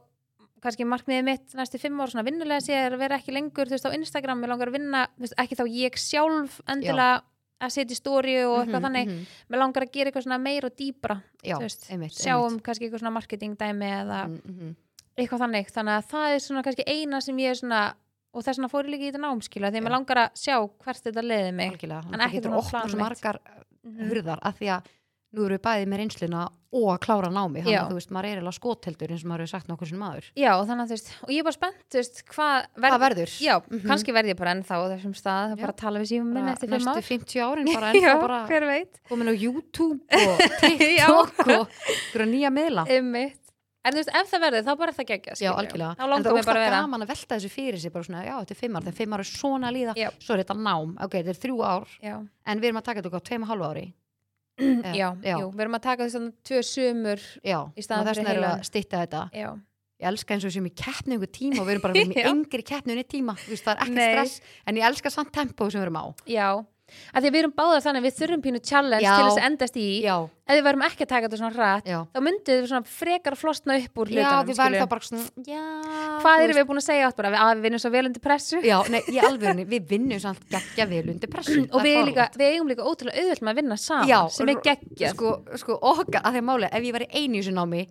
kannski 0.64 0.86
markmiðið 0.88 1.26
mitt 1.28 1.54
næstu 1.58 1.80
fimm 1.82 2.00
ára 2.02 2.12
svona 2.12 2.26
vinnulega 2.28 2.62
sé 2.66 2.74
er 2.76 2.94
að 2.96 3.00
vera 3.04 3.18
ekki 3.20 3.34
lengur 3.36 3.68
þú 3.70 3.76
veist 3.78 3.88
á 3.90 3.96
Instagram, 3.98 4.40
mér 4.42 4.54
langar 4.54 4.72
að 4.72 4.78
vinna 4.80 5.08
veist, 5.18 5.36
ekki 5.38 5.56
þá 5.60 5.66
ég 5.72 5.98
sjálf 5.98 6.60
endilega 6.68 7.22
að 7.60 7.74
setja 7.76 7.92
í 7.96 8.00
stóri 8.00 8.36
og 8.48 8.62
eitthvað 8.62 8.80
Mhm, 8.80 8.86
þannig 8.88 9.08
mhm. 9.08 9.26
mér 9.52 9.60
langar 9.60 9.84
að 9.84 9.92
gera 9.92 10.10
eitthvað 10.12 10.24
svona 10.28 10.40
meira 10.40 10.68
og 10.70 10.76
dýbra 10.80 11.18
sjáum 12.24 12.60
kannski 12.64 12.86
eitthvað 12.88 13.02
svona 13.04 13.12
marketing 13.18 13.58
dæmi 13.60 13.90
eða. 13.90 14.20
Mm, 14.28 14.42
mhm. 14.46 14.76
eitthvað 15.18 15.42
þannig, 15.44 15.72
þannig 15.76 15.96
að 16.00 16.06
það 16.14 16.36
er 16.36 16.40
svona 16.40 16.64
kannski 16.64 16.86
eina 16.88 17.22
sem 17.22 17.38
ég 17.38 17.50
er 17.50 17.60
svona 17.60 17.82
og 18.32 18.44
þess 18.46 18.60
vegna 18.60 18.70
fór 18.70 18.86
ég 18.86 18.92
líka 18.94 19.04
í 19.04 19.10
þetta 19.12 19.24
námskila 19.26 19.72
því 19.74 19.82
mér 19.84 19.96
langar 19.98 20.18
að 20.22 20.30
sjá 20.38 20.56
hvert 20.86 21.04
þetta 21.04 21.24
leiði 21.26 21.54
mig 21.58 21.72
Algjörlega, 21.74 22.14
En 22.14 22.20
ekki 22.20 22.30
það 22.30 22.36
getur 22.38 22.52
svona 22.52 22.88
svo 22.88 22.98
mitt. 22.98 23.04
margar 23.04 23.40
Mhm. 23.84 24.10
hurðar 24.10 24.40
að 24.44 24.54
því 24.60 24.68
að 24.76 24.82
nú 25.34 25.46
eru 25.46 25.58
við 25.58 25.62
bæðið 25.68 25.88
með 25.92 26.00
reynsluna 26.02 26.44
og 26.74 26.86
að 26.94 27.00
klára 27.02 27.30
námi, 27.34 27.62
þannig 27.64 27.74
Já. 27.74 27.80
að 27.82 27.90
þú 27.92 27.98
veist, 27.98 28.12
maður 28.14 28.26
er 28.30 28.38
eiginlega 28.40 28.58
skotheldur 28.60 29.12
eins 29.14 29.24
og 29.26 29.30
maður 29.30 29.42
hefur 29.44 29.52
sagt 29.56 29.68
nokkur 29.70 29.90
sem 29.90 30.00
maður. 30.02 30.26
Já, 30.38 30.52
þannig 30.70 30.84
að 30.84 30.90
þú 30.90 30.96
veist, 30.96 31.10
og 31.26 31.30
ég 31.34 31.40
er 31.40 31.46
bara 31.50 31.58
spennt, 31.58 31.80
þú 31.90 31.98
veist, 32.00 32.22
hvað 32.30 32.68
Hvað 32.80 33.00
verður? 33.04 33.32
Já, 33.42 33.56
Mhm. 33.70 33.86
kannski 33.90 34.14
verð 34.14 34.30
ég 34.30 34.38
bara 34.38 34.54
ennþá 34.54 34.74
á 34.78 34.86
þessum 34.94 35.14
stað, 35.18 35.46
það 35.50 35.54
er 35.54 35.58
Já. 35.58 35.62
bara 35.66 35.74
að 35.74 35.82
tala 35.84 36.00
við 36.00 36.10
sífum 36.14 36.30
minn 36.34 36.48
eftir 36.50 36.70
næstu 36.70 36.94
ár. 36.94 37.02
50 37.10 37.42
árin 37.42 37.66
bara 37.78 37.94
Já, 37.94 38.00
ennþá 38.00 38.22
bara 38.22 38.40
hver 38.48 38.66
veit. 38.70 39.00
komin 39.10 39.30
á 39.30 39.34
YouTube 39.34 40.00
og 40.14 40.38
TikTok 40.62 41.46
og 41.58 41.68
ykkur 41.94 42.26
nýja 42.30 42.50
miðla. 42.54 42.86
Einmitt. 42.90 43.36
En 43.86 43.94
þú 43.96 44.02
veist, 44.04 44.10
ef 44.14 44.28
það 44.30 44.42
verður, 44.44 44.64
þá 44.68 44.74
bara 44.78 44.92
er 44.92 44.98
það 45.00 45.08
geggja, 45.10 45.34
Já, 45.40 45.52
algjörlega. 45.56 45.92
En 45.96 46.04
það 46.04 46.04
er 46.04 46.20
mér 46.20 46.24
bara 46.24 46.36
að 46.36 46.40
óslega 46.44 46.66
vera. 46.68 46.80
gaman 46.84 47.02
að 47.06 47.08
velta 47.14 47.36
þessu 47.40 47.50
fyrir 47.50 47.80
sig 47.80 47.94
bara 47.94 48.04
svona, 48.04 48.24
já, 48.28 48.36
þetta 48.44 48.52
er 48.52 48.60
fimm 48.60 48.76
ár, 48.76 48.84
þegar 48.84 48.98
fimm 49.00 49.14
ár 49.16 49.20
er 49.24 49.30
svona 49.30 49.72
líða, 49.72 49.94
Já. 49.96 50.10
svo 50.20 50.34
er 50.36 50.44
þetta 50.44 50.58
nám, 50.60 50.92
ok, 51.00 51.12
þetta 51.16 51.32
er 51.32 51.40
þrjú 51.40 51.58
ár, 51.64 51.88
Já, 52.04 52.16
en 52.46 52.60
við 52.60 52.66
erum 52.70 52.82
að 52.82 52.84
taka 52.90 53.00
þetta 53.02 53.10
okkur 53.10 53.24
á 53.24 53.28
tveim 53.30 53.44
og 53.48 53.50
hálfu 53.54 53.70
ári. 53.72 53.86
já, 55.02 55.08
já. 55.24 55.36
jú, 55.40 55.50
við 55.56 55.62
erum 55.66 55.78
að 55.80 55.84
taka 55.88 56.06
þess 56.08 56.20
að 56.20 56.30
tvö 56.50 56.62
sumur, 56.70 57.26
Já, 57.44 57.60
Í 57.76 57.86
staðinn 57.86 58.02
og 58.04 58.10
þess 58.10 58.20
fyrir 58.20 58.30
vegna 58.30 58.34
erum 58.34 58.44
við 58.44 58.50
heilan. 58.50 58.64
að 58.64 58.70
stytta 58.72 59.04
þetta. 59.06 59.24
já, 59.34 59.50
Ég 60.00 60.08
elska 60.14 60.32
eins 60.38 60.46
og 60.48 60.52
sem 60.56 60.68
í 60.70 60.74
keppni 60.80 61.16
einhver 61.18 61.32
tíma 61.36 61.60
og 61.60 61.66
við 61.68 61.74
erum 61.76 61.82
bara 61.84 61.94
með 62.00 62.20
Já. 62.24 62.28
yngri 62.32 62.64
keppni 62.64 62.94
unni 62.96 63.04
tíma, 63.04 63.34
þú 63.42 63.52
veist, 63.52 63.66
það 63.68 63.74
er 63.76 63.82
ekki 63.84 63.96
Nei. 63.98 64.12
stress, 64.14 64.42
en 64.66 64.80
ég 64.80 64.86
elska 64.88 65.12
samt 65.12 65.32
tempo 65.36 65.68
sem 65.70 65.82
við 65.82 65.88
erum 65.90 66.00
á. 66.00 66.06
já. 66.30 66.50
Að 67.14 67.22
því 67.22 67.28
að 67.30 67.34
við 67.36 67.40
erum 67.44 67.52
báðar 67.54 67.84
þannig, 67.86 68.02
við 68.08 68.14
þurfum 68.18 68.42
pínu 68.42 68.60
challenge 68.66 69.04
Já. 69.06 69.12
til 69.14 69.26
þess 69.28 69.38
að 69.38 69.44
endast 69.46 69.76
í. 69.78 69.90
Ef 70.50 70.58
við 70.58 70.64
varum 70.66 70.82
ekki 70.82 71.06
að 71.06 71.10
taka 71.12 71.28
þetta 71.28 71.38
svona 71.38 71.54
hratt, 71.54 71.86
já. 71.86 72.00
þá 72.10 72.20
myndum 72.26 72.56
við 72.58 72.68
svona 72.72 72.88
frekar 72.90 73.36
að 73.36 73.42
flosna 73.44 73.76
upp 73.78 74.00
úr 74.02 74.10
Já, 74.10 74.24
hlutunum, 74.26 74.48
við 74.50 74.58
værum 74.58 74.80
þá 74.80 74.88
bara 74.90 75.06
svona, 75.06 75.26
já. 75.46 75.66
Hvað 76.24 76.44
erum 76.46 76.58
við 76.58 76.66
búin 76.70 76.80
að 76.82 76.86
segja 76.88 77.10
átt 77.10 77.18
bara, 77.20 77.32
að 77.46 77.52
við 77.60 77.66
vinnum 77.68 77.82
svo 77.84 77.92
vel 77.94 78.02
undir 78.10 78.24
pressu? 78.24 78.62
Já, 78.66 78.78
nei, 78.90 79.00
ég 79.14 79.28
alveg, 79.30 79.62
við 79.70 79.86
vinnum 79.92 80.20
samt 80.24 80.42
geggja 80.50 80.88
vel 80.90 81.04
undir 81.14 81.30
pressu. 81.30 81.60
og 81.76 81.84
við, 81.86 82.00
líka, 82.10 82.26
við 82.34 82.48
eigum 82.56 82.72
líka 82.74 82.88
ótrúlega 82.90 83.22
auðvöld 83.22 83.44
með 83.46 83.54
að 83.54 83.60
vinna 83.62 83.78
saman 83.78 84.10
Já, 84.10 84.20
sem 84.34 84.50
er 84.50 84.62
geggjað 84.66 85.14
Sko, 85.14 85.36
sko, 85.62 85.78
okkar, 85.94 86.24
að 86.26 86.34
því 86.34 86.42
að 86.42 86.48
máli, 86.50 86.72
ef 86.80 86.88
ég 86.90 86.98
væri 86.98 87.10
einu 87.14 87.38
í 87.38 87.44
þessu 87.44 87.54
námi, 87.60 87.84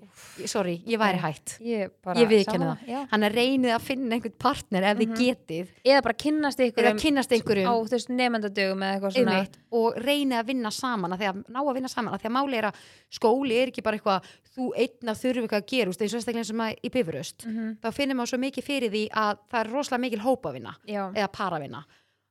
sorry, 0.51 0.75
ég 0.91 0.99
væri 1.01 1.23
hætt. 1.23 1.55
ég, 1.63 1.95
bara, 2.05 2.19
Ég 2.19 2.29
viðurkenni 2.31 2.67
sammála, 2.67 2.83
það. 2.83 2.91
já. 2.91 3.01
Hann 3.15 3.23
er 3.29 3.39
reynið 3.39 3.75
að 3.79 3.87
finna 3.87 4.19
einhvern 4.19 4.37
partner 4.43 4.83
ef 4.91 4.99
þið 4.99 5.09
Mhm. 5.09 5.19
getið, 5.23 5.71
eða 5.87 6.03
bara 6.09 6.15
kynnast 6.27 6.59
ykkur 6.67 6.85
eða 6.91 6.99
kynnast 7.03 7.31
á 7.31 7.35
einhverjum, 7.39 7.71
þú 7.87 7.95
veist 7.95 8.11
nefndadögum 8.19 8.83
eða 8.83 8.93
eitthvað 8.99 9.15
svona 9.17 9.35
einmitt, 9.39 9.57
og 9.79 9.95
reynið 10.03 10.39
að 10.43 10.47
vinna 10.53 10.71
saman, 10.75 11.13
að 11.15 11.19
því 11.23 11.29
að 11.31 11.41
ná 11.55 11.61
að 11.63 11.75
vinna 11.79 11.89
saman, 11.93 12.15
að 12.15 12.21
því 12.23 12.29
að 12.31 12.37
máli 12.49 12.59
er 12.63 12.69
að 12.73 12.81
skóli 13.19 13.61
er 13.63 13.71
ekki 13.73 13.85
bara 13.87 13.99
eitthvað, 14.01 14.27
þú 14.57 14.73
einn 14.75 15.13
að 15.13 15.21
þurfi 15.23 15.45
eitthvað 15.45 15.63
að 15.63 15.71
gera, 15.71 15.93
eins 15.93 16.13
og 16.15 16.19
einstaklega 16.19 16.49
sem 16.49 16.65
að 16.65 16.75
í 16.83 16.91
bifuröst. 16.97 17.47
Mhm, 17.47 17.71
Þá 17.85 17.89
finnum 17.95 18.17
maður 18.19 18.33
svo 18.33 18.39
mikið 18.43 18.65
fyrir 18.73 18.91
því 18.97 19.05
að 19.13 19.39
það 19.53 19.61
er 19.65 19.73
rosalega 19.77 20.05
mikil 20.09 20.21
hópavinna. 20.27 20.75
eða 21.15 21.29
paravinna 21.33 21.85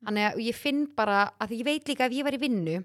þannig 0.05 0.25
að 0.31 0.43
ég 0.45 0.55
finn 0.55 0.85
bara 0.95 1.31
að 1.41 1.49
ég 1.57 1.63
veit 1.65 1.85
líka 1.89 2.05
ef 2.05 2.11
ég 2.13 2.23
var 2.23 2.33
í 2.33 2.37
vinnu 2.37 2.83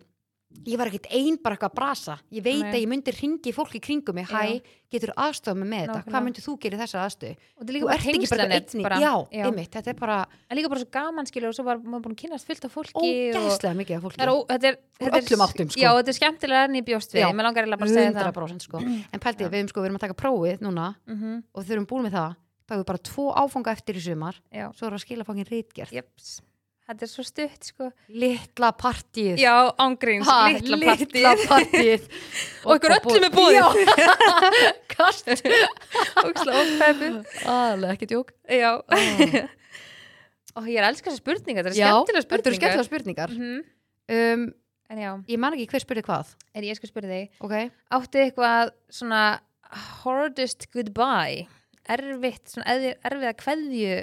ég 0.66 0.78
var 0.78 0.88
ekkert 0.90 1.08
ein 1.10 1.36
bara 1.42 1.56
eitthvað 1.56 1.72
að 1.72 1.76
brasa. 1.78 2.14
Ég 2.32 2.44
veit 2.44 2.60
Nei. 2.62 2.70
að 2.72 2.78
ég 2.82 2.88
myndi 2.90 3.14
ringi 3.16 3.52
fólki 3.54 3.80
kringum 3.82 4.14
mig. 4.14 4.28
Hæ, 4.30 4.60
getur 4.92 5.12
aðstofa 5.16 5.56
mig 5.58 5.68
með 5.72 5.86
þetta? 5.88 6.02
Hvað 6.12 6.24
myndir 6.26 6.44
þú 6.44 6.54
gera 6.62 6.76
í 6.76 6.80
þessa 6.82 7.02
aðstöðu? 7.06 7.36
Og 7.56 7.62
þetta 7.62 7.72
er 7.72 7.76
líka 7.76 7.86
bara 8.32 8.60
bara, 8.82 8.98
já, 9.02 9.12
já. 9.32 9.44
einmitt, 9.48 9.70
þetta 9.72 9.92
er 9.92 9.98
bara 9.98 10.18
en 10.48 10.58
líka 10.58 10.70
bara 10.72 10.82
svo 10.82 10.90
gaman 10.98 11.30
skilur 11.30 11.50
og 11.50 11.56
svo 11.56 11.64
var 11.66 11.80
maður 11.82 12.04
búin 12.06 12.16
að 12.16 12.20
kynnast 12.22 12.50
fullt 12.50 12.68
af 12.68 12.76
fólki 12.76 12.92
og 13.02 13.40
ógæslega 13.40 13.74
mikið 13.80 13.96
af 13.98 14.04
fólki. 14.06 14.20
Það 14.22 14.68
er, 14.68 14.68
er, 14.68 14.78
er 15.08 15.18
öllum 15.18 15.44
áttum, 15.46 15.72
sko. 15.72 15.82
já, 15.82 15.90
þetta 15.98 16.14
er 16.14 16.18
skemmtilega 16.20 16.68
en 16.68 16.78
ég 16.78 16.86
bjóst 16.86 17.16
við, 17.16 17.24
Já. 17.24 17.28
mér 17.32 17.48
langar 17.48 17.64
eiginlega 17.64 17.82
bara 17.82 17.90
að 17.90 17.98
segja 17.98 18.14
það. 18.18 18.30
100% 18.32 18.68
sko. 18.68 18.84
En 19.12 19.24
pælti, 19.24 19.48
við 19.48 19.58
erum 19.62 19.72
sko, 19.72 19.80
við 19.82 19.90
erum 19.90 19.98
að 19.98 20.06
taka 20.06 20.20
prófið 20.22 20.62
núna 20.62 20.94
Mhm, 21.08 21.42
og 21.54 21.64
þau 21.64 21.72
erum 21.72 21.86
búin 21.88 22.06
með 22.06 22.16
það. 22.20 22.36
Þá 22.62 22.72
erum 22.72 22.82
við 22.82 22.88
bara 22.92 22.98
tvo 23.08 23.24
áfanga 23.34 23.72
eftir 23.72 23.96
í 23.96 24.02
sumar. 24.04 24.38
Svo 24.52 24.86
erum 24.86 24.96
við 24.96 25.00
að 25.00 25.06
skila 25.06 25.24
fangin 25.24 25.48
jeps 25.92 26.40
þetta 26.88 27.06
er 27.06 27.10
svo 27.12 27.24
stutt 27.26 27.68
sko. 27.70 27.88
Litla 28.12 28.72
partíð 28.78 29.40
já, 29.40 29.54
ángríns, 29.80 30.26
Ha, 30.28 30.38
litla 30.56 30.94
litla 30.98 31.32
partíð 31.46 32.06
Og 32.66 32.76
ykkur 32.78 32.94
öllum 32.98 33.26
er. 33.28 33.56
Já. 33.56 33.66
kast. 34.94 35.28
Óksla 36.22 36.56
ópeppu 36.62 37.10
aðlega 37.48 37.94
ekki 37.96 38.10
djók. 38.12 38.32
Já. 38.50 38.72
Og 40.58 40.66
ég 40.68 40.76
er 40.76 40.84
að 40.84 40.90
elska 40.92 41.08
þessar 41.08 41.22
spurningar, 41.22 41.64
þetta 41.64 41.72
er 41.72 41.80
Já, 41.80 41.92
skemmtilega 41.94 42.26
þetta 42.28 42.50
eru 42.50 42.58
spurningar. 42.58 42.58
skemmtilega 42.58 42.88
spurningar. 42.90 43.30
Mhm. 43.38 43.62
um, 44.12 44.42
en 44.92 44.98
já, 45.00 45.10
ég 45.32 45.38
man 45.40 45.54
ekki 45.56 45.70
hver 45.72 45.80
spurði 45.86 46.02
hvað. 46.04 46.34
Er 46.52 46.66
ég 46.68 46.76
skal 46.76 46.90
spyrja 46.90 47.08
þig. 47.14 47.30
Ok, 47.40 47.54
áttu 47.96 48.20
eitthvað 48.20 48.74
svona 48.92 49.22
hardest 50.02 50.66
goodbye? 50.74 51.46
Erfitt, 51.88 52.44
svona 52.52 52.68
erfið, 52.74 52.92
erfiða 53.08 53.32
kveðju 53.40 53.94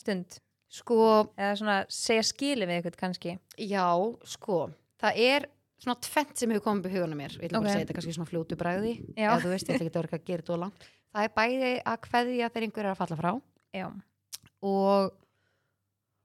stund 0.00 0.40
sko 0.70 0.98
eða 1.34 1.54
svona 1.58 1.78
segja 1.90 2.22
skili 2.28 2.66
við 2.68 2.76
eitthvað 2.80 2.98
kannski. 3.00 3.32
já, 3.58 3.86
sko 4.24 4.60
það 5.02 5.18
er 5.26 5.48
svona 5.80 5.96
tvent 6.04 6.36
sem 6.38 6.50
hefur 6.52 6.64
komið 6.68 6.84
upp 6.84 6.90
í 6.90 6.94
hugunum 6.94 7.18
mér. 7.18 7.34
Ég 7.40 7.48
ætla 7.48 7.58
bara 7.58 7.64
Ok. 7.64 7.66
að 7.66 7.72
segja 7.74 7.84
þetta 7.86 7.96
kannski 7.98 8.14
svona 8.18 8.30
fljótu 8.30 8.56
bræði 8.60 8.92
eða 9.16 9.38
þú 9.40 9.48
veist, 9.54 9.68
ég 9.68 9.74
ætla 9.74 9.86
ekki 9.86 9.94
að 9.96 10.02
vera 10.02 10.18
að 10.20 10.24
gera 10.28 10.42
þetta 10.44 10.58
langt. 10.60 10.86
Það 11.10 11.24
er 11.26 11.32
bæði 11.40 11.70
að 11.90 12.00
kveðja 12.06 12.50
þegar 12.50 12.66
einhver 12.66 12.84
er 12.84 12.90
að 12.92 13.00
falla 13.00 13.16
frá 13.16 13.32
já, 13.74 13.86
og 14.62 15.12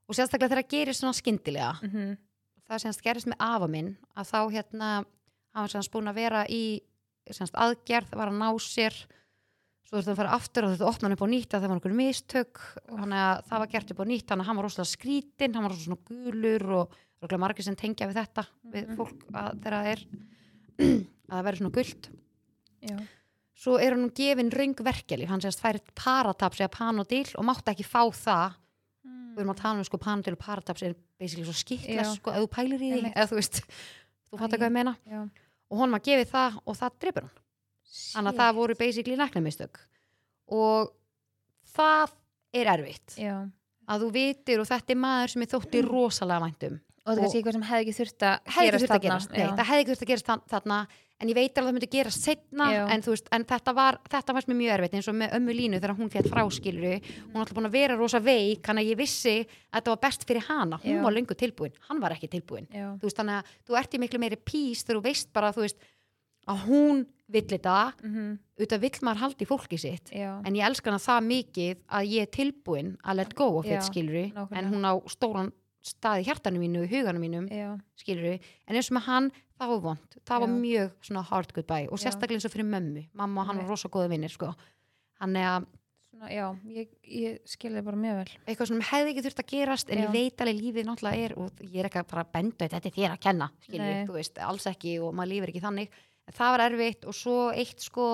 og 0.06 0.14
sérstaklega 0.14 0.52
þegar 0.52 0.62
það 0.64 0.74
gerir 0.76 0.94
svona 1.00 1.18
skyndilega. 1.18 1.74
Mm 1.84 2.18
það 2.66 2.82
semst 2.82 3.02
gerist 3.06 3.28
með 3.30 3.38
afa 3.46 3.68
minn 3.70 3.92
að 4.18 4.26
þá 4.32 4.40
hérna 4.50 4.88
hann 5.54 5.66
var 5.66 5.70
semst 5.70 5.92
búin 5.94 6.10
að 6.10 6.16
vera 6.18 6.40
í 6.50 6.82
semst 7.30 7.54
aðgerð, 7.54 8.10
var 8.18 8.32
að 8.32 8.40
ná 8.42 8.50
sér 8.60 8.96
svo 9.86 9.98
þurfti 10.00 10.12
að 10.14 10.20
fara 10.20 10.36
aftur 10.36 10.66
og 10.66 10.72
þetta 10.76 10.88
opna 10.90 11.08
hann 11.08 11.16
upp 11.16 11.24
á 11.26 11.30
nýtt 11.30 11.54
að 11.54 11.62
það 11.62 11.70
var 11.70 11.78
einhverju 11.78 11.98
mistök. 12.00 12.62
Það 12.90 13.60
var 13.62 13.68
gert 13.76 13.92
upp 13.94 14.02
á 14.02 14.06
nýtt 14.10 14.26
þannig 14.30 14.44
að 14.44 14.48
hann 14.50 14.58
var 14.60 14.66
rosalega 14.66 14.92
skrítinn, 14.96 15.54
hann 15.56 15.68
var 15.68 15.76
rosalega 15.76 16.08
gulur 16.10 16.66
og 16.80 17.36
margir 17.42 17.66
sem 17.66 17.76
tengja 17.78 18.08
við 18.10 18.18
þetta 18.22 18.44
við 18.74 18.88
Mhm. 18.90 18.96
fólk 18.98 19.22
að 19.34 19.62
það 19.62 19.92
er 19.94 20.02
að 21.30 21.36
það 21.36 21.46
verður 21.48 21.62
svona 21.62 21.76
gult. 21.78 22.10
Já, 22.86 22.98
svo 23.56 23.78
er 23.80 23.96
hann 23.96 24.10
gefin 24.14 24.52
röng 24.52 24.76
verkjali 24.84 25.26
hann 25.30 25.42
semst 25.42 25.62
færi 25.64 25.80
parataps 25.96 26.60
eða 26.62 26.74
panodil 26.76 27.26
og 27.40 27.46
mátti 27.48 27.72
ekki 27.74 27.86
fá 27.88 28.04
það. 28.14 28.58
Við 29.36 29.42
erum 29.44 29.52
að 29.56 29.62
tala 29.62 29.80
um 29.82 29.84
sko 29.88 29.98
panodil 30.00 30.34
og 30.36 30.40
parataps 30.40 30.84
er 30.84 30.94
basically 31.20 31.46
svo 31.46 31.54
skitla 31.56 32.04
Já. 32.04 32.14
sko, 32.16 32.32
ef 32.32 32.44
þú 32.46 32.52
pælir 32.56 32.82
í 32.84 32.92
því 32.94 33.14
eða 33.14 33.26
þú 33.32 33.36
veist, 33.40 33.62
þú 34.30 34.38
fattar 34.40 34.60
hvað 34.60 34.70
ég 34.70 34.76
meina. 34.78 34.94
já. 35.10 35.22
og 35.72 35.78
honum 35.82 35.98
að 35.98 36.06
gefið 36.08 36.30
það 36.32 36.60
og 36.66 36.76
það 36.78 37.00
drefur 37.02 37.26
hann 37.26 37.36
þannig 38.14 38.32
að 38.34 38.40
það 38.42 38.56
voru 38.60 38.76
basically 38.80 39.18
næknamistök 39.20 39.80
og 40.56 40.92
það 41.76 42.16
er 42.56 42.72
erfitt. 42.78 43.16
Já. 43.20 43.38
að 43.86 44.02
þú 44.02 44.08
vitir 44.16 44.62
og 44.64 44.66
þetta 44.66 44.94
er 44.96 44.98
maður 44.98 45.32
sem 45.36 45.42
er 45.46 45.50
þótti 45.52 45.82
rosalega 45.86 46.42
væntum. 46.42 46.78
Og 47.06 47.12
það 47.12 47.18
er 47.18 47.22
kannski 47.22 47.38
eitthvað 47.38 47.54
sem 47.54 47.66
hefði 47.70 47.84
ekki 47.84 47.98
þurft 48.00 48.24
að 48.26 48.38
gerast 48.66 48.86
að 48.86 48.90
þarna. 48.90 49.02
gerast, 49.06 49.34
nei, 49.36 49.50
það 49.60 49.68
hefði 49.70 49.82
ekki 49.84 49.92
þurft 49.92 50.06
að 50.06 50.10
gerast 50.12 50.30
þa- 50.32 50.46
þarna. 50.56 50.78
En 51.16 51.30
ég 51.30 51.36
veit 51.38 51.54
alveg 51.56 51.62
að 51.62 51.68
það 51.70 51.76
myndi 51.78 51.90
gerast 51.94 52.24
setna 52.26 52.66
en, 52.92 53.02
veist, 53.06 53.28
en 53.32 53.46
þetta 53.46 53.74
var 53.78 53.98
þetta 54.10 54.34
mér 54.36 54.58
mjög 54.58 54.72
erfitt 54.74 54.96
eins 54.98 55.08
og 55.08 55.16
með 55.16 55.36
ömmu 55.38 55.54
línu 55.56 55.78
þegar 55.80 55.94
hún 55.96 56.10
fætt 56.12 56.28
fráskiluru. 56.34 56.96
Hún 56.98 57.32
var 57.38 57.46
alltaf 57.46 57.56
búin 57.56 57.70
að 57.70 57.78
vera 57.78 57.96
rosa 57.96 58.20
veik 58.20 58.66
þannig 58.66 58.84
að 58.84 58.90
ég 58.90 58.98
vissi 59.00 59.36
að 59.46 59.78
þetta 59.78 59.94
var 59.94 60.02
best 60.02 60.26
fyrir 60.28 60.44
hana. 60.50 60.80
Hún 60.84 60.98
Já. 60.98 61.04
var 61.06 61.14
löngu 61.16 61.38
tilbúin, 61.40 61.72
hann 61.88 62.02
var 62.02 62.12
ekki 62.18 62.28
tilbúin. 62.34 62.68
Veist, 63.00 63.16
þannig 63.16 63.38
að 63.38 63.54
þú 63.70 63.78
ert 63.80 63.94
í 63.96 64.02
miklu 64.02 64.20
meiri 64.20 64.36
pís 64.44 64.82
þegar 64.84 64.98
þú 65.00 65.04
veist 65.06 65.32
bara 65.32 65.54
veist, 65.56 65.78
að 66.48 66.66
hún 66.68 67.06
vill 67.28 67.42
þetta, 67.50 67.94
Mhm. 68.04 68.38
auðvitað 68.60 68.80
vill 68.82 69.00
maður 69.02 69.22
haldi 69.24 69.46
fólki 69.50 69.80
sitt. 69.80 70.12
Já, 70.14 70.42
en 70.46 70.54
ég 70.54 70.64
elska 70.68 70.92
hana 70.92 71.00
það 71.02 71.26
mikið 71.26 71.76
að 71.90 72.10
ég 72.12 72.22
er 72.22 72.32
tilbúin 72.32 72.98
að 73.04 73.16
let 73.16 73.36
go 73.36 73.58
of 73.58 73.66
þetta 73.66 73.90
nákvæmlega. 73.90 74.48
en 74.58 74.66
hún 74.74 74.86
á 74.86 74.94
stóran 75.10 75.52
stað 75.84 76.22
í 76.22 76.26
hjartanum 76.26 76.62
mínu 76.62 76.88
huganum 76.90 77.22
mínum 77.22 77.48
já, 77.50 77.80
skilur 77.98 78.40
en 78.68 78.76
eins 78.76 78.90
og 78.92 78.98
með 78.98 79.04
hann, 79.06 79.32
það 79.60 79.68
var 79.70 79.80
vond 79.82 80.16
það 80.26 80.40
var 80.40 80.48
Já. 80.50 80.54
mjög 80.62 80.92
svona 81.02 81.24
hard 81.24 81.54
goodbye 81.54 81.88
og 81.92 82.00
sérstaklega 82.00 82.36
eins 82.40 82.46
og 82.46 82.52
fyrir 82.52 82.66
mömmu. 82.70 83.08
Mamma 83.14 83.42
og 83.42 83.48
hann 83.48 83.58
var 83.58 83.68
rosa 83.68 83.88
góða 83.90 84.10
vinnir 84.10 84.30
sko. 84.32 84.54
Hann 85.20 85.36
er 85.36 85.46
að 85.60 85.66
já, 86.32 86.56
ég, 86.68 86.88
ég 87.06 87.40
skilði 87.46 87.84
bara 87.84 87.98
mjög 87.98 88.16
vel. 88.16 88.32
Eitthvað 88.48 88.68
sem 88.68 88.80
hefði 88.82 89.10
ekki 89.14 89.24
þurft 89.26 89.44
að 89.44 89.52
gerast 89.52 89.90
en 89.92 89.98
Já. 89.98 90.08
ég 90.08 90.12
veit 90.14 90.38
alveg 90.38 90.62
lífið 90.62 90.86
náttúrulega 90.86 91.26
er 91.26 91.38
og 91.38 91.52
ég 91.62 91.76
er 91.84 91.90
ekki 91.90 92.04
að 92.06 92.32
benda 92.32 92.68
þetta 92.68 92.86
er 92.86 92.92
þér 92.92 93.12
að 93.12 93.20
kenna 93.20 93.52
skilur, 93.62 94.14
veist, 94.14 94.38
alls 94.40 94.66
ekki 94.66 95.00
og 95.02 95.14
maður 95.14 95.30
lífir 95.34 95.50
ekki 95.54 95.62
þannig 95.62 95.90
en 96.26 96.36
það 96.36 96.54
var 96.56 96.64
erfitt 96.70 97.06
og 97.06 97.16
svo 97.18 97.38
eitt 97.54 97.84
sko 97.86 98.08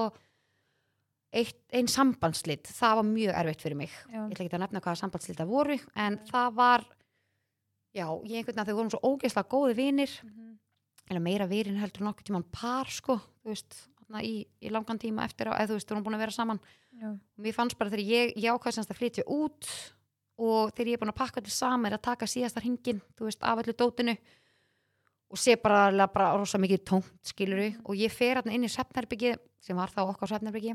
eitt, 1.31 1.59
ein 1.71 1.87
sambandslit 1.91 2.67
það 2.75 2.97
var 2.99 3.07
mjög 3.07 3.37
erfitt 3.41 3.63
fyrir 3.63 3.79
mig. 3.79 3.93
Já, 4.11 4.19
ég 4.19 4.33
ætla 4.35 4.45
ekki 4.45 4.57
að 4.57 4.63
nefna 4.65 4.81
hvaða 4.83 4.99
sambandslit 4.99 5.39
það 5.39 5.53
voru 5.53 5.77
en 6.05 6.17
það 6.27 6.57
var 6.57 6.85
já, 7.95 8.05
ég 8.07 8.41
einhvern 8.41 8.51
veginn 8.51 8.63
að 8.63 8.71
þau 8.71 8.77
vorum 8.79 8.91
svo 8.93 9.01
ógeðslega 9.11 9.51
góði 9.51 9.77
vinir. 9.79 10.17
Mhm. 10.23 10.49
eða 11.11 11.19
meira 11.19 11.45
virin 11.47 11.75
heldur 11.75 12.05
nokkuð 12.05 12.23
tíman 12.29 12.45
par 12.55 12.87
sko, 12.87 13.17
þú 13.43 13.49
veist, 13.51 13.75
í, 14.23 14.45
í 14.63 14.69
langan 14.71 14.99
tíma 14.99 15.25
eftir 15.27 15.49
eða 15.51 15.67
þú 15.67 15.75
veist, 15.75 15.87
þú 15.89 15.95
erum 15.95 16.05
búin 16.05 16.15
að 16.15 16.23
vera 16.23 16.31
saman. 16.31 16.61
Já, 16.95 17.09
mér 17.35 17.55
fannst 17.57 17.77
bara 17.79 17.91
þegar 17.91 18.05
ég, 18.07 18.31
ég 18.37 18.53
ákvæði 18.53 18.77
semst 18.77 18.93
að 18.93 18.99
flytja 18.99 19.25
út 19.27 19.67
og 20.39 20.71
þegar 20.71 20.87
ég 20.87 20.95
er 20.95 21.01
búin 21.01 21.11
að 21.11 21.19
pakka 21.19 21.41
allir 21.41 21.51
saman 21.51 21.89
er 21.89 21.97
að 21.97 22.05
taka 22.07 22.29
síðasta 22.31 22.63
hringin, 22.63 23.01
þú 23.17 23.27
veist, 23.27 23.43
af 23.43 23.59
allir 23.59 23.75
dótinu 23.75 24.15
og 25.31 25.37
sé 25.39 25.55
bara, 25.61 26.07
bara 26.11 26.33
rosa 26.37 26.57
mikið 26.59 26.83
tómt, 26.89 27.11
skiluru 27.23 27.69
og 27.85 27.95
ég 27.95 28.11
fer 28.11 28.35
hérna 28.41 28.53
inn 28.53 28.65
í 28.67 28.71
svefnherbyggi 28.71 29.35
sem 29.63 29.77
var 29.77 29.89
þá 29.93 30.01
okkar 30.09 30.27
svefnherbyggi 30.33 30.73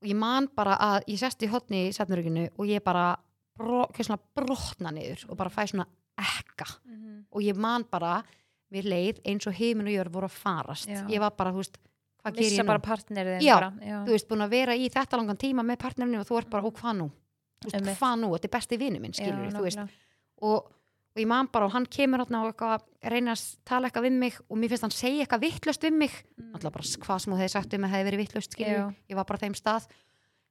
og 0.00 0.08
ég 0.08 0.16
man 0.16 0.48
bara 0.56 0.76
að 0.80 1.02
ég 1.12 1.18
sest 1.20 1.42
í 1.44 1.48
hotni 1.52 1.88
í 1.88 1.92
svefnherbygginu 1.92 2.48
og 2.56 2.66
ég 2.70 2.82
bara 2.84 3.10
svona 3.60 4.16
brotna 4.34 4.92
niður 4.96 5.26
og 5.28 5.36
bara 5.36 5.50
fæ 5.52 5.66
svona 5.68 5.86
ekka 6.20 6.66
Mhm. 6.86 7.26
og 7.32 7.42
ég 7.42 7.56
man 7.56 7.84
bara, 7.90 8.22
mér 8.72 8.84
leið 8.88 9.20
eins 9.26 9.46
og 9.46 9.54
heimin 9.54 9.86
og 9.86 9.92
jörð 9.92 10.12
voru 10.12 10.26
að 10.28 10.36
farast 10.40 10.88
Já. 10.88 11.04
ég 11.08 11.20
var 11.20 11.30
bara, 11.36 11.52
þú 11.52 11.56
veist, 11.60 11.78
hvað 12.24 12.34
ger 12.34 12.42
ég 12.44 12.56
nú? 12.78 12.82
Já, 13.42 13.54
bara, 13.54 13.70
já. 13.80 14.04
þú 14.04 14.10
veist, 14.16 14.28
búin 14.28 14.42
að 14.44 14.50
vera 14.50 14.72
í 14.76 14.88
þetta 14.88 15.16
langan 15.16 15.36
tíma 15.36 15.62
með 15.64 15.76
partnerinu 15.78 16.20
og 16.20 16.26
þú 16.26 16.38
ert 16.38 16.50
bara, 16.50 16.64
og 16.66 16.74
hvað 16.74 16.96
nú? 16.96 17.10
Þú 17.60 17.70
veist, 17.70 17.76
hvað 18.00 18.20
nú? 18.20 18.28
Þetta 18.32 18.44
er 18.44 18.54
besti 18.58 18.76
vini 18.78 18.98
minn, 19.00 19.12
skilur 19.12 19.44
Já, 19.44 19.50
þú 19.52 19.62
veist. 19.62 19.78
Og, 20.42 20.72
og 21.10 21.20
ég 21.20 21.26
man 21.26 21.48
bara, 21.52 21.66
og 21.66 21.72
hann 21.72 21.86
kemur 21.86 22.18
hérna 22.22 22.44
og 22.44 22.52
eitthvað, 22.52 22.82
reyna 23.10 23.32
að 23.34 23.56
tala 23.64 23.88
eitthvað 23.88 24.04
við 24.06 24.12
mig 24.20 24.36
og 24.48 24.56
mér 24.58 24.68
finnst 24.70 24.82
hann 24.86 24.94
segja 24.94 25.24
eitthvað 25.24 25.40
vittlust 25.42 25.82
við 25.82 25.92
mig. 25.98 26.12
Mm. 26.38 26.52
Alltaf 26.54 26.72
bara 26.72 26.84
hvað 27.06 27.18
sem 27.24 27.32
þú 27.32 27.38
hefði 27.40 27.50
sagt 27.56 27.74
um 27.74 27.84
að 27.88 27.90
hefði 27.94 28.06
verið 28.10 28.22
vittlust. 28.24 28.54
Ég 28.60 29.16
var 29.18 29.24
bara 29.26 29.38
þeim 29.42 29.54
stað. 29.58 29.88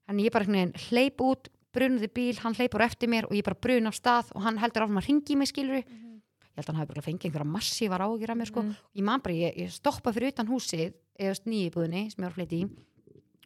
En 0.09 0.17
ég 0.19 0.31
bara 0.33 0.43
einhvern 0.43 0.59
veginn 0.73 0.89
hleyp 0.89 1.21
út, 1.21 1.47
brunuði 1.71 2.09
bíl, 2.11 2.35
hann 2.41 2.55
hleypur 2.57 2.81
eftir 2.81 3.07
mér 3.07 3.25
og 3.29 3.35
ég 3.37 3.43
bara 3.45 3.55
brun 3.61 3.87
af 3.87 3.93
stað 3.95 4.31
og 4.35 4.41
hann 4.41 4.57
heldur 4.57 4.83
áfram 4.87 4.97
að 4.99 5.07
ringi 5.07 5.35
mig, 5.37 5.47
skilur 5.47 5.83
Mhm. 5.85 6.05
Ég 6.49 6.55
held 6.55 6.65
að 6.65 6.73
hann 6.73 6.79
hafi 6.81 6.87
bara 6.93 7.01
fengið 7.05 7.25
einhverja 7.29 7.53
massívar 7.53 8.01
ágjur 8.03 8.29
af 8.31 8.37
mér, 8.37 8.47
sko 8.47 8.61
Mhm. 8.63 8.75
ég 8.97 9.03
man 9.03 9.19
bara, 9.21 9.33
ég, 9.35 9.55
ég 9.55 9.71
stoppa 9.71 10.11
fyrir 10.11 10.33
utan 10.33 10.47
húsið 10.47 10.93
eða 11.17 11.39
nýjibúðinni 11.45 12.11
sem 12.11 12.19
ég 12.19 12.25
var 12.25 12.31
að 12.31 12.35
flytja 12.35 12.57
í 12.57 12.69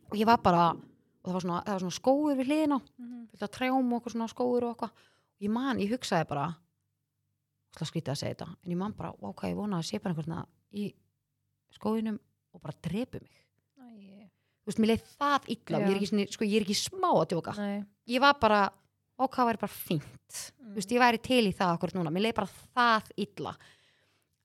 og 0.10 0.18
ég 0.18 0.26
var 0.26 0.38
bara 0.38 0.70
og 0.72 1.30
það 1.30 1.34
var 1.34 1.42
svona, 1.42 1.64
það 1.66 1.74
var 1.74 1.80
svona 1.80 2.00
skóur 2.00 2.36
við 2.38 2.48
hliðina 2.48 2.82
Mhm. 2.98 3.28
trjám 3.52 3.94
og 3.94 4.04
svona 4.06 4.28
skóur 4.34 4.64
og 4.64 4.78
eitthvað 4.78 4.92
ég 5.42 5.50
man, 5.50 5.78
ég 5.78 5.90
hugsaði 5.92 6.28
bara 6.28 6.56
slá 7.78 7.88
skrítið 7.90 8.14
að 8.14 8.20
segja 8.22 8.36
þetta. 8.36 8.48
En 8.64 8.72
ég 8.74 8.78
man 8.78 8.94
bara, 8.98 9.12
hvað 9.22 9.50
ég 9.50 9.58
vona 9.58 9.80
að 9.80 9.88
sé 9.90 10.00
bara 10.00 10.14
einhverna 10.14 10.46
í 10.74 10.88
skóinum 11.74 12.20
og 12.54 12.62
bara 12.62 12.78
drepu 12.86 13.20
mig. 13.24 13.36
Æ, 13.80 14.30
þú 14.64 14.70
veist, 14.72 14.80
mér 14.84 14.92
leið 14.94 15.06
það 15.18 15.48
illa. 15.56 15.80
Ég 15.84 15.90
er 15.90 15.98
ekki, 16.02 16.26
sko, 16.36 16.46
ég 16.46 16.56
er 16.62 16.66
ekki 16.68 16.78
smá 16.78 17.10
að 17.12 17.28
djóka. 17.34 17.56
Nei. 17.58 17.84
ég 18.14 18.20
var 18.22 18.36
bara, 18.42 18.62
ó, 19.18 19.24
hvað 19.28 19.48
væri 19.50 19.62
bara 19.64 19.72
fínt. 19.74 20.36
Mm. 20.60 20.70
þú 20.74 20.76
veist, 20.78 20.92
ég 20.92 21.00
væri 21.04 21.22
til 21.24 21.42
í 21.48 21.54
það 21.56 21.74
okkur 21.78 21.94
núna. 21.98 22.12
Mér 22.14 22.28
leið 22.28 22.36
bara 22.42 22.54
það 22.76 23.12
illa. 23.26 23.56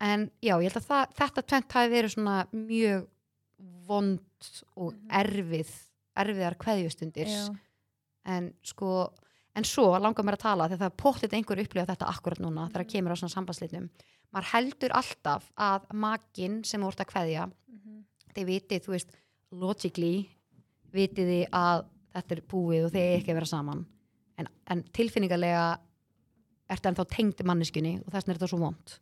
En 0.01 0.31
já, 0.41 0.55
ég 0.63 0.69
held 0.71 0.77
að 0.83 0.87
það, 0.89 1.15
þetta 1.19 1.43
tvent 1.51 1.73
hafi 1.75 1.91
verið 1.93 2.13
svona 2.15 2.35
mjög 2.55 3.07
vond 3.89 4.21
og 4.77 4.93
Mhm. 4.95 5.09
erfið 5.11 5.71
erfiðar 6.19 6.57
kveðjustundir. 6.59 7.59
En 8.25 8.55
sko 8.63 9.13
en 9.59 9.67
svo 9.67 9.89
langar 9.99 10.25
mér 10.27 10.37
að 10.39 10.45
tala 10.47 10.69
þegar 10.71 10.81
það 10.85 10.91
er 10.93 11.01
pottit 11.03 11.35
einhver 11.37 11.63
upplifa 11.65 11.87
þetta 11.93 12.09
akkurat 12.13 12.41
núna 12.45 12.69
þegar 12.71 12.85
Mhm. 12.87 12.93
kemur 12.93 13.13
á 13.15 13.17
svona 13.21 13.35
sambandslitum 13.37 13.89
maður 14.35 14.51
heldur 14.53 14.93
alltaf 14.95 15.51
að 15.57 15.87
makinn 15.95 16.65
sem 16.65 16.81
þú 16.83 16.89
ert 16.93 17.01
að 17.05 17.11
kveðja 17.13 17.45
Mhm. 17.49 18.05
þið 18.35 18.47
vitið, 18.53 18.85
þú 18.85 18.93
veist, 18.95 19.11
logically 19.53 20.29
vitið 20.93 21.27
þið 21.33 21.49
að 21.53 21.85
þetta 22.15 22.33
er 22.37 22.41
búið 22.49 22.85
og 22.87 22.95
er 22.97 23.19
ekki 23.19 23.31
að 23.33 23.39
vera 23.41 23.47
saman 23.47 23.87
en, 24.39 24.49
en 24.69 24.83
tilfinningarlega 24.95 25.79
ertu 26.71 26.89
ennþá 26.91 27.05
tengd 27.09 27.45
manneskunni 27.45 27.99
og 28.05 28.13
þess 28.13 28.27
vegna 28.27 28.35
er 28.35 28.39
þetta 28.39 28.49
svo 28.53 28.59
vond 28.63 28.99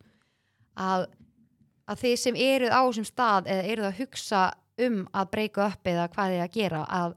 að, 0.77 1.05
að 1.87 2.01
þið 2.03 2.15
sem 2.21 2.35
eruð 2.35 2.71
á 2.71 2.81
þessum 2.87 3.07
stað 3.09 3.47
eða 3.51 3.67
eruð 3.73 3.87
að 3.91 3.97
hugsa 4.01 4.41
um 4.79 5.07
að 5.13 5.31
breyka 5.31 5.67
upp 5.71 5.83
eða 5.91 6.07
hvað 6.13 6.33
þið 6.33 6.43
að 6.45 6.51
gera 6.57 6.81
að 6.85 7.15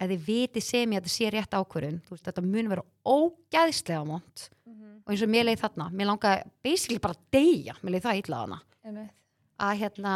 að 0.00 0.14
þið 0.14 0.24
vitið 0.28 0.62
sem 0.66 0.92
ég 0.92 1.00
að 1.00 1.04
þetta 1.04 1.14
sé 1.14 1.30
rétt 1.34 1.56
ákvörðun 1.58 2.00
þú 2.06 2.10
veist, 2.16 2.24
þetta 2.28 2.44
mun 2.46 2.68
vera 2.72 2.84
ógæðslega 3.06 4.06
vond 4.06 4.48
Mhm. 4.64 5.02
og 5.06 5.12
eins 5.12 5.22
og 5.22 5.28
mér 5.28 5.44
leið 5.50 5.60
þarna 5.64 5.90
mér 5.92 6.08
langaði 6.10 6.44
basically 6.64 6.98
bara 6.98 7.14
að 7.14 7.26
deyja 7.32 7.74
mér 7.82 7.92
leið 7.98 8.02
það 8.08 8.22
illa 8.22 8.40
þarna 8.44 8.60
Einmitt. 8.84 9.10
að 9.60 9.78
hérna 9.82 10.14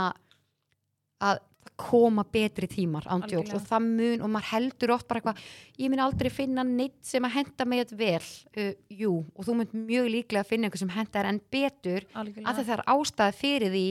að 1.21 1.39
það 1.39 1.45
koma 1.79 2.25
betri 2.25 2.67
tímar 2.67 3.05
ándjóks 3.07 3.53
og 3.55 3.61
það 3.69 3.83
mun 3.87 4.23
og 4.25 4.31
maður 4.33 4.49
heldur 4.51 4.91
oft 4.95 5.07
bara 5.07 5.21
eitthvað 5.21 5.43
ég 5.79 5.91
mun 5.93 6.01
aldrei 6.03 6.31
finna 6.33 6.65
neitt 6.65 6.97
sem 7.07 7.23
að 7.23 7.35
henda 7.37 7.65
mig 7.69 7.85
þetta 7.85 7.99
vel 8.01 8.25
uh, 8.57 8.73
jú 8.91 9.13
og 9.37 9.45
þú 9.47 9.55
mun 9.61 9.85
mjög 9.87 10.09
líklega 10.11 10.43
að 10.43 10.49
finna 10.49 10.67
einhver 10.67 10.79
sem 10.83 10.89
henda 10.97 11.13
þér 11.21 11.29
enn 11.29 11.41
betur 11.53 12.07
Algjörlega. 12.15 12.49
að 12.49 12.63
það 12.65 12.73
er 12.79 12.83
ástæða 12.97 13.35
fyrir 13.35 13.71
því 13.77 13.85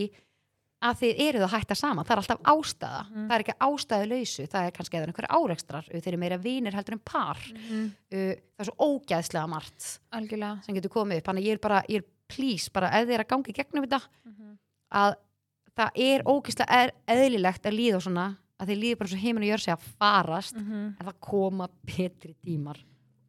að 0.82 1.00
þið 1.02 1.20
eruð 1.28 1.44
að 1.48 1.54
hætta 1.58 1.76
saman, 1.76 2.06
það 2.06 2.12
er 2.12 2.22
alltaf 2.22 2.42
ástæða 2.54 3.04
Mhm. 3.10 3.28
það 3.28 3.36
er 3.36 3.44
ekki 3.44 3.56
ástæðu 3.68 4.08
lausu, 4.12 4.44
það 4.48 4.66
er 4.68 4.72
kannski 4.72 4.98
eða 4.98 5.08
einhverja 5.08 5.38
árekstrar, 5.38 5.86
uh, 5.94 6.00
þeir 6.02 6.08
eru 6.14 6.18
meira 6.18 6.38
vinir 6.38 6.74
heldur 6.74 6.94
en 6.94 7.00
par 7.00 7.38
Mhm. 7.54 7.86
uh, 8.12 8.34
það 8.36 8.60
er 8.60 8.66
svo 8.66 8.76
ógæðslega 8.78 9.48
margt 9.50 10.00
Algjörlega. 10.14 10.64
sem 10.64 10.76
getur 10.76 10.90
komið 10.94 11.18
upp, 11.18 11.24
þannig 11.26 11.42
að 11.44 11.48
ég 11.48 11.52
er 11.54 11.58
bara 11.58 11.82
ég 11.90 11.96
er 11.98 12.06
please, 12.28 12.70
bara 12.70 12.90
ef 12.92 13.08
þið 13.08 13.14
er 13.14 13.24
að 13.24 13.28
gangi 13.28 13.54
gegnum 13.54 13.86
þetta 13.88 14.02
Mhm. 14.26 14.58
að 14.92 15.16
það 15.78 15.90
er 15.96 16.24
ógeðslega 16.24 16.70
er, 16.70 16.92
eðlilegt 17.08 17.64
að 17.66 17.78
líða 17.78 18.02
svona 18.02 18.38
að 18.60 18.68
þið 18.68 18.80
líður 18.82 18.98
bara 18.98 19.10
svo 19.10 19.18
heiminn 19.22 19.44
og 19.44 19.50
gjör 19.50 19.60
sig 19.62 19.74
að 19.74 19.84
farast 20.00 20.56
Mhm. 20.56 20.96
en 21.00 21.06
það 21.06 21.14
koma 21.22 21.68
betri 21.86 22.36
tímar 22.46 22.78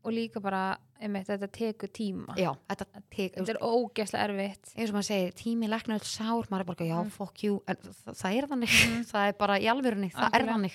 Og 0.08 0.14
líka 0.16 0.40
bara, 0.42 0.62
einmitt, 1.00 1.26
þetta 1.28 1.48
tekur 1.52 1.90
tíma. 1.92 2.34
já, 2.40 2.50
þetta 2.70 2.86
tek, 3.12 3.34
Þetta 3.36 3.54
er 3.54 3.60
ógeðslega 3.60 4.24
erfitt. 4.28 4.70
eins 4.74 4.90
og 4.90 4.96
maður 4.96 5.08
segir, 5.10 5.34
tími 5.36 5.68
læknar 5.68 6.00
öll 6.00 6.08
sár 6.08 6.48
maður 6.48 6.60
er 6.60 6.68
bara, 6.70 6.84
já, 6.88 6.98
Mhm. 7.04 7.10
fuck 7.12 7.42
you 7.44 7.62
en 7.68 7.76
það, 7.76 8.14
það 8.22 8.38
er 8.38 8.46
þannig, 8.48 8.72
Mhm. 8.72 9.04
það 9.12 9.28
er 9.28 9.32
bara 9.38 9.58
í 9.60 9.66
alvörunni 9.68 10.10
það 10.12 10.24
er 10.32 10.40
Algjörlega. 10.40 10.54
þannig 10.54 10.72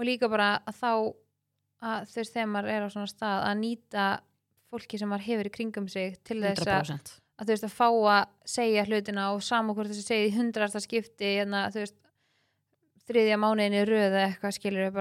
Og 0.00 0.04
líka 0.06 0.28
bara 0.30 0.60
að 0.66 0.74
þá, 0.80 1.14
að 1.82 2.14
veist, 2.16 2.32
þegar 2.34 2.48
maður 2.48 2.68
er 2.74 2.82
á 2.82 2.88
svona 2.90 3.08
stað, 3.08 3.44
að 3.46 3.58
nýta 3.60 4.20
fólki 4.72 4.98
sem 4.98 5.08
maður 5.08 5.26
hefur 5.26 5.46
í 5.46 5.50
kringum 5.50 5.88
sig 5.90 6.18
til 6.24 6.40
þess 6.40 6.66
að 6.66 6.84
100% 6.84 7.20
að 7.40 7.44
þú 7.46 7.52
veist 7.54 7.64
að 7.64 7.74
fá 7.76 7.88
að 7.90 8.26
segja 8.44 8.84
hlutina 8.86 9.32
og 9.34 9.40
saman 9.42 9.74
hvort 9.74 9.88
þessi 9.88 10.04
segið 10.04 10.28
í 10.30 10.36
hundrasta 10.36 10.80
skipti 10.80 11.36
hérna, 11.38 11.68
þú 11.72 11.80
veist 11.84 11.94
þriðja 13.08 13.36
mánuðinni 13.40 13.84
röð 13.88 14.12
eða 14.14 14.26
eitthvað 14.28 14.54
skilur 14.58 14.92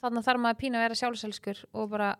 þannig 0.00 0.24
þarf 0.24 0.40
maður 0.40 0.58
pína 0.62 0.78
að 0.80 0.84
vera 0.86 0.98
sjálfselskur 1.00 1.64
og 1.74 1.90
bara 1.90 2.16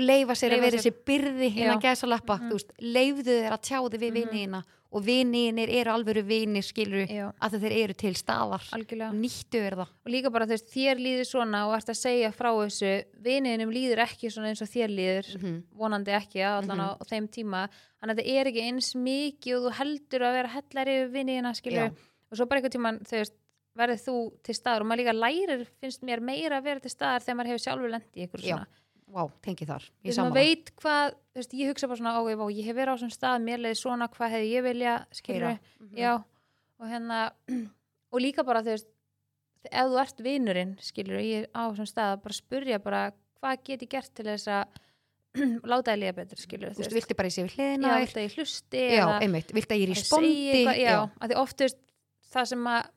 leifa 0.00 0.32
sér 0.34 0.50
Leyfa 0.50 0.56
að 0.56 0.64
vera 0.64 0.78
sér- 0.78 0.84
þessi 0.84 1.04
byrði 1.04 1.48
innan 1.56 1.80
Já. 1.80 1.90
gæsalappa, 1.90 2.38
Mhm. 2.40 2.48
þú 2.48 2.52
veist, 2.58 2.70
leifðu 2.80 3.32
þér 3.42 3.52
að 3.52 3.62
tjá 3.68 3.78
þig 3.90 4.00
við 4.00 4.10
Mhm. 4.10 4.16
vinniðina 4.20 4.62
og 4.94 5.02
vinniðinir 5.04 5.68
eru 5.74 5.90
alvöru 5.90 6.22
vinir, 6.24 6.62
skilur 6.62 7.06
já, 7.10 7.32
að 7.42 7.58
þeir 7.60 7.72
eru 7.84 7.94
til 7.94 8.14
staðar. 8.14 8.62
Algjörlega. 8.72 9.12
Nýttu 9.12 9.58
er 9.58 9.72
það. 9.74 9.88
Og 10.06 10.12
líka 10.12 10.30
bara 10.32 10.46
þú 10.46 10.50
veist, 10.54 10.70
þér 10.72 10.96
líður 11.02 11.26
svona 11.26 11.66
og 11.68 11.74
ert 11.74 11.86
að 11.90 11.98
segja 11.98 12.32
frá 12.32 12.50
þessu. 12.54 13.04
Viniðinum 13.20 13.72
líður 13.74 13.98
ekki 14.06 14.30
svona 14.30 14.48
eins 14.54 14.62
og 14.62 14.68
þér 14.68 14.90
líður 14.94 15.36
Mhm. 15.40 15.62
vonandi 15.76 16.12
ekki 16.14 16.40
allan 16.40 16.78
á 16.80 16.96
þeim 17.04 17.28
tíma. 17.28 17.68
Þannig 18.00 18.14
að 18.14 18.18
þetta 18.18 18.40
er 18.40 18.46
ekki 18.46 18.62
eins 18.62 18.94
mikið 18.94 19.56
og 19.56 19.62
þú 19.64 19.72
heldur 19.74 20.20
að 20.22 20.32
vera 20.32 20.48
hellar 20.48 20.86
yfir 20.86 21.12
viniðina 21.12 21.54
skilur 21.54 21.90
og 22.30 22.38
svo 22.38 22.46
bara 22.48 22.60
einhvern 22.60 22.70
tíman 22.72 23.00
þú 23.02 23.18
veist 23.18 23.32
verður 23.76 24.00
þú 24.06 24.42
til 24.44 24.54
staðar. 24.54 24.80
Og 24.82 24.86
maður 24.86 25.02
líka 25.02 25.18
lærir 25.18 25.66
finnst 25.82 26.00
mér 26.02 26.20
meira 26.20 26.60
að 26.60 26.64
vera 26.64 26.80
til 26.80 26.90
staðar 26.90 27.20
þegar 27.20 27.36
maður 27.36 27.50
hefur 27.50 27.64
sjálfur 27.66 27.90
lendi 27.90 28.14
í 28.16 28.28
ykkur 28.28 28.40
Já, 28.46 28.64
Vá, 29.14 29.26
tengi 29.44 29.66
þar, 29.68 29.84
þú 30.00 30.08
ég 30.08 30.16
maður 30.18 30.34
veit 30.38 30.70
hvað, 30.80 31.10
þú 31.34 31.40
veist, 31.42 31.52
ég 31.54 31.68
hugsa 31.70 31.88
bara 31.90 31.98
svona 32.00 32.14
ó, 32.16 32.22
ég, 32.30 32.40
ég 32.56 32.64
hef 32.70 32.76
verið 32.78 32.94
á 32.96 33.00
svona 33.02 33.14
stað, 33.14 33.42
mér 33.44 33.60
leiði 33.60 33.76
svona 33.82 34.08
hvað 34.10 34.32
hefði 34.34 34.48
ég 34.54 34.64
vilja, 34.64 34.94
skilur 35.12 35.58
Mhm. 35.80 35.98
já, 36.00 36.12
og 36.80 36.86
hérna 36.88 37.18
og 38.14 38.20
líka 38.24 38.44
bara, 38.46 38.62
þú 38.64 38.72
veist 38.72 38.88
ef 39.70 39.86
þú 39.92 40.00
ert 40.00 40.24
vinurinn, 40.24 40.72
skilur 40.80 41.20
ég 41.20 41.44
er 41.44 41.50
á 41.52 41.62
svona 41.76 41.90
stað 41.92 42.14
að 42.16 42.22
bara 42.24 42.38
spurja 42.40 42.78
bara 42.82 43.02
hvað 43.42 43.62
get 43.68 43.82
ég 43.84 43.92
gert 43.92 44.14
til 44.14 44.24
þess 44.24 44.48
að 44.48 44.80
láta 45.70 45.92
þið 45.92 46.00
líða 46.00 46.16
betur, 46.22 46.38
skilur 46.40 46.74
Þú 46.74 46.82
veist, 46.84 46.96
viltu 46.96 47.14
bara 47.18 47.28
í 47.28 47.34
sig 47.36 47.44
við 47.48 47.54
hliðina 47.58 47.92
já, 47.92 48.00
viltu 48.06 48.18
að 48.20 48.26
ég 48.28 48.36
hlusti 48.38 48.82
Já, 48.94 49.06
einmitt, 49.20 49.52
viltu 49.52 49.74
að 49.74 49.80
ég 49.80 49.88
er 49.88 49.92
í 49.92 49.98
ég 49.98 50.04
spondi 50.08 50.34
eitthvað, 50.54 50.80
já, 50.80 50.96
að 51.20 51.28
því 51.32 51.38
oft, 51.44 51.56
þú 51.60 51.66
veist, 51.68 51.80
það 52.34 52.50
sem 52.54 52.68
að 52.72 52.90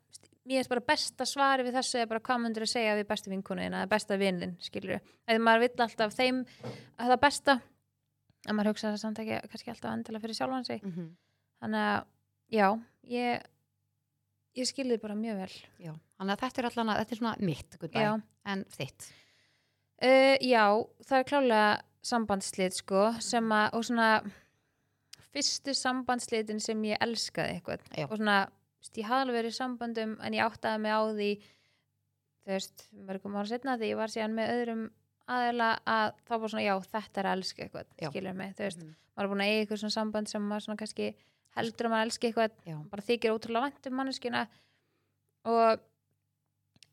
mér 0.48 0.64
er 0.64 0.70
bara 0.72 0.86
besta 0.88 1.28
svari 1.28 1.66
við 1.68 1.78
þessu 1.80 2.02
er 2.02 2.10
bara 2.10 2.24
hvað 2.24 2.44
myndir 2.44 2.66
að 2.66 2.74
segja 2.74 2.96
við 2.98 3.08
bestu 3.10 3.32
vinkunin 3.34 3.74
eða 3.74 3.90
besta 3.92 4.18
vinnin, 4.20 4.56
skilur 4.64 4.98
eða 4.98 5.42
maður 5.44 5.66
vill 5.66 5.86
alltaf 5.86 6.16
þeim 6.16 6.44
að 6.98 7.12
það 7.12 7.22
besta 7.26 7.60
en 8.48 8.56
maður 8.56 8.72
hugsa 8.72 8.94
það 8.94 9.02
samt 9.04 9.22
ekki 9.24 9.42
kannski 9.52 9.74
alltaf 9.74 9.94
endilega 9.94 10.24
fyrir 10.24 10.40
sjálfan 10.40 10.68
sig. 10.68 10.84
Mhm. 10.84 11.12
þannig 11.62 11.86
að, 11.92 12.04
já, 12.54 12.68
ég 13.12 13.46
ég 14.58 14.70
skilði 14.70 14.98
bara 15.02 15.18
mjög 15.18 15.44
vel. 15.44 15.54
Já, 15.82 15.94
þannig 16.18 16.34
að 16.34 16.44
þetta 16.44 16.62
er 16.62 16.70
allan 16.72 16.92
að 16.92 17.00
þetta 17.02 17.16
er 17.16 17.22
svona 17.22 17.36
mitt 17.50 17.78
já, 17.94 18.12
en 18.54 18.66
þitt. 18.74 19.08
Uh, 19.98 20.36
já, 20.46 20.64
það 21.10 21.20
er 21.20 21.30
klálega 21.32 21.70
sambandslið 22.08 22.78
sko 22.78 23.08
sem 23.24 23.54
að, 23.54 23.68
og 23.78 23.86
svona 23.88 24.10
fyrstu 25.34 25.74
sambandslitin 25.78 26.62
sem 26.64 26.86
ég 26.88 27.02
elskaði 27.04 27.58
eitthvað. 27.58 27.86
Já. 27.98 28.08
og 28.08 28.16
svona, 28.18 28.38
veist, 28.88 28.98
ég 29.02 29.08
hafði 29.10 29.26
alveg 29.28 29.38
verið 29.42 29.54
í 29.54 29.58
sambandum 29.58 30.16
en 30.24 30.34
ég 30.38 30.46
áttaði 30.48 30.82
mig 30.84 30.96
á 30.96 31.02
því 31.12 31.30
þú 32.48 32.54
veist, 32.56 32.86
mörgum 33.08 33.36
ára 33.38 33.50
setna 33.52 33.78
því 33.78 33.92
ég 33.92 34.00
var 34.00 34.14
síðan 34.14 34.36
með 34.38 34.54
öðrum 34.56 34.84
aðeila 35.28 35.70
að 35.84 36.14
þá 36.24 36.34
var 36.40 36.52
svona, 36.54 36.64
já, 36.64 36.76
þetta 36.88 37.20
er 37.20 37.28
að 37.28 37.38
elska 37.42 37.64
eitthvað 37.66 37.88
Já. 38.00 38.10
skilur 38.14 38.34
mig, 38.40 38.54
þú 38.56 38.64
veist, 38.64 38.78
Mhm. 38.84 38.94
maður 39.18 39.26
er 39.28 39.32
búin 39.34 39.44
að 39.44 39.50
eiga 39.52 39.60
eitthvað 39.66 39.82
svona 39.84 39.98
samband 39.98 40.30
sem 40.32 40.42
maður 40.48 40.64
svona 40.68 40.78
kannski 40.80 41.08
heldur 41.58 41.86
að 41.88 41.92
maður 41.92 42.06
elski 42.08 42.28
eitthvað 42.32 42.52
Já. 42.66 42.78
bara 42.90 43.02
þykir 43.10 43.34
ótrúlega 43.36 43.66
vænt 43.68 43.88
um 43.88 43.94
manneskina 44.00 44.48
og 45.46 45.80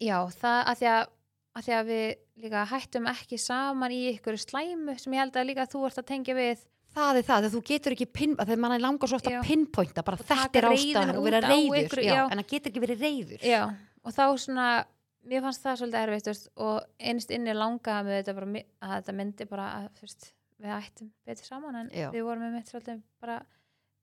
já, 0.00 0.18
það 0.34 0.60
að 0.66 0.78
því 0.80 0.88
að, 0.90 1.08
að 1.54 1.64
því 1.68 1.74
að 1.78 1.86
við 1.92 2.06
líka 2.44 2.64
hættum 2.66 3.06
ekki 3.06 3.38
saman 3.38 3.92
í 3.94 4.00
ykkur 4.16 4.36
slæmu 4.42 4.98
sem 4.98 5.12
ég 5.14 5.22
held 5.22 5.36
að 5.38 5.46
líka 5.46 5.68
þú 5.70 5.84
ert 5.86 5.98
að 6.02 6.08
tengja 6.10 6.34
við 6.34 6.64
það 6.94 7.18
er 7.20 7.26
það, 7.26 7.44
þegar 7.44 7.52
þú 7.54 7.62
getur 7.70 7.96
ekki 7.96 8.08
pin, 8.14 8.34
þegar 8.40 8.62
mann 8.64 8.76
langar 8.82 9.10
svo 9.10 9.18
oft 9.18 9.30
Já. 9.30 9.38
að 9.38 9.48
pinpointa 9.48 10.04
bara 10.06 10.20
þetta 10.20 10.60
er 10.60 10.68
ástæðan 10.70 11.14
og 11.18 11.26
vera 11.26 11.42
reyður 11.44 11.80
ykkur, 11.82 12.02
já, 12.04 12.12
já. 12.14 12.22
en 12.28 12.40
það 12.40 12.50
getur 12.52 12.72
ekki 12.72 12.84
verið 12.84 13.04
reyður 13.06 13.46
já, 13.48 13.60
og 14.04 14.14
þá 14.14 14.24
svona 14.44 14.68
mér 15.24 15.44
fannst 15.44 15.64
það 15.64 15.78
svolítið 15.80 16.00
erfitt 16.02 16.30
veist, 16.30 16.48
og 16.60 17.08
einst 17.10 17.34
inni 17.34 17.56
langaði 17.56 18.08
með 18.08 18.18
þetta 18.20 18.36
bara, 18.38 18.64
að 18.84 18.94
þetta 18.94 19.16
myndi 19.20 19.48
bara 19.50 19.68
að 19.80 19.90
veist, 20.02 20.30
við 20.64 20.76
ættum 20.78 21.12
betur 21.26 21.50
saman 21.50 21.80
en 21.82 21.92
við 21.94 22.26
vorum 22.26 22.44
með 22.46 22.56
mitt 22.58 22.72
svolítið 22.72 23.02
bara 23.24 23.38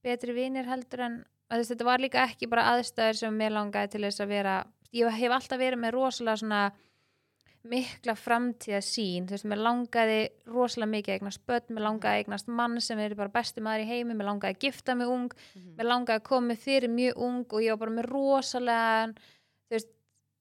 betri 0.01 0.35
vinir 0.35 0.69
heldur 0.69 1.05
en 1.07 1.17
veist, 1.51 1.71
þetta 1.73 1.87
var 1.87 2.03
líka 2.03 2.25
ekki 2.25 2.49
bara 2.51 2.69
aðstæður 2.73 3.21
sem 3.21 3.37
mér 3.37 3.55
langaði 3.55 3.93
til 3.95 4.05
þess 4.07 4.25
að 4.25 4.33
vera 4.33 4.55
ég 4.95 5.19
hef 5.21 5.35
alltaf 5.37 5.61
verið 5.61 5.83
með 5.83 5.95
rosalega 5.95 6.41
svona 6.41 6.63
mikla 7.63 8.15
framtíða 8.17 8.79
sín 8.81 9.27
þú 9.29 9.35
veist, 9.35 9.45
mér 9.45 9.59
langaði 9.61 10.19
rosalega 10.49 10.89
mikið 10.95 11.11
að 11.13 11.17
eignast 11.19 11.41
börn, 11.45 11.67
mér 11.69 11.83
langaði 11.85 12.11
að 12.15 12.21
eignast 12.23 12.47
mann 12.47 12.81
sem 12.81 12.99
er 12.99 13.13
bara 13.15 13.29
besti 13.29 13.61
maður 13.61 13.83
í 13.83 13.89
heimi, 13.91 14.15
mér 14.17 14.25
langaði 14.31 14.55
að 14.55 14.59
gifta 14.65 14.95
mig 14.97 15.07
ung 15.07 15.29
Mhm. 15.55 15.75
mér 15.77 15.85
langaði 15.85 16.19
að 16.19 16.23
koma 16.23 16.55
fyrir 16.55 16.89
mjög 16.89 17.17
ung 17.17 17.45
og 17.53 17.61
ég 17.61 17.69
var 17.69 17.77
bara 17.77 17.91
með 17.91 18.09
rosalega 18.09 19.13
þú 19.13 19.71
veist, 19.75 19.87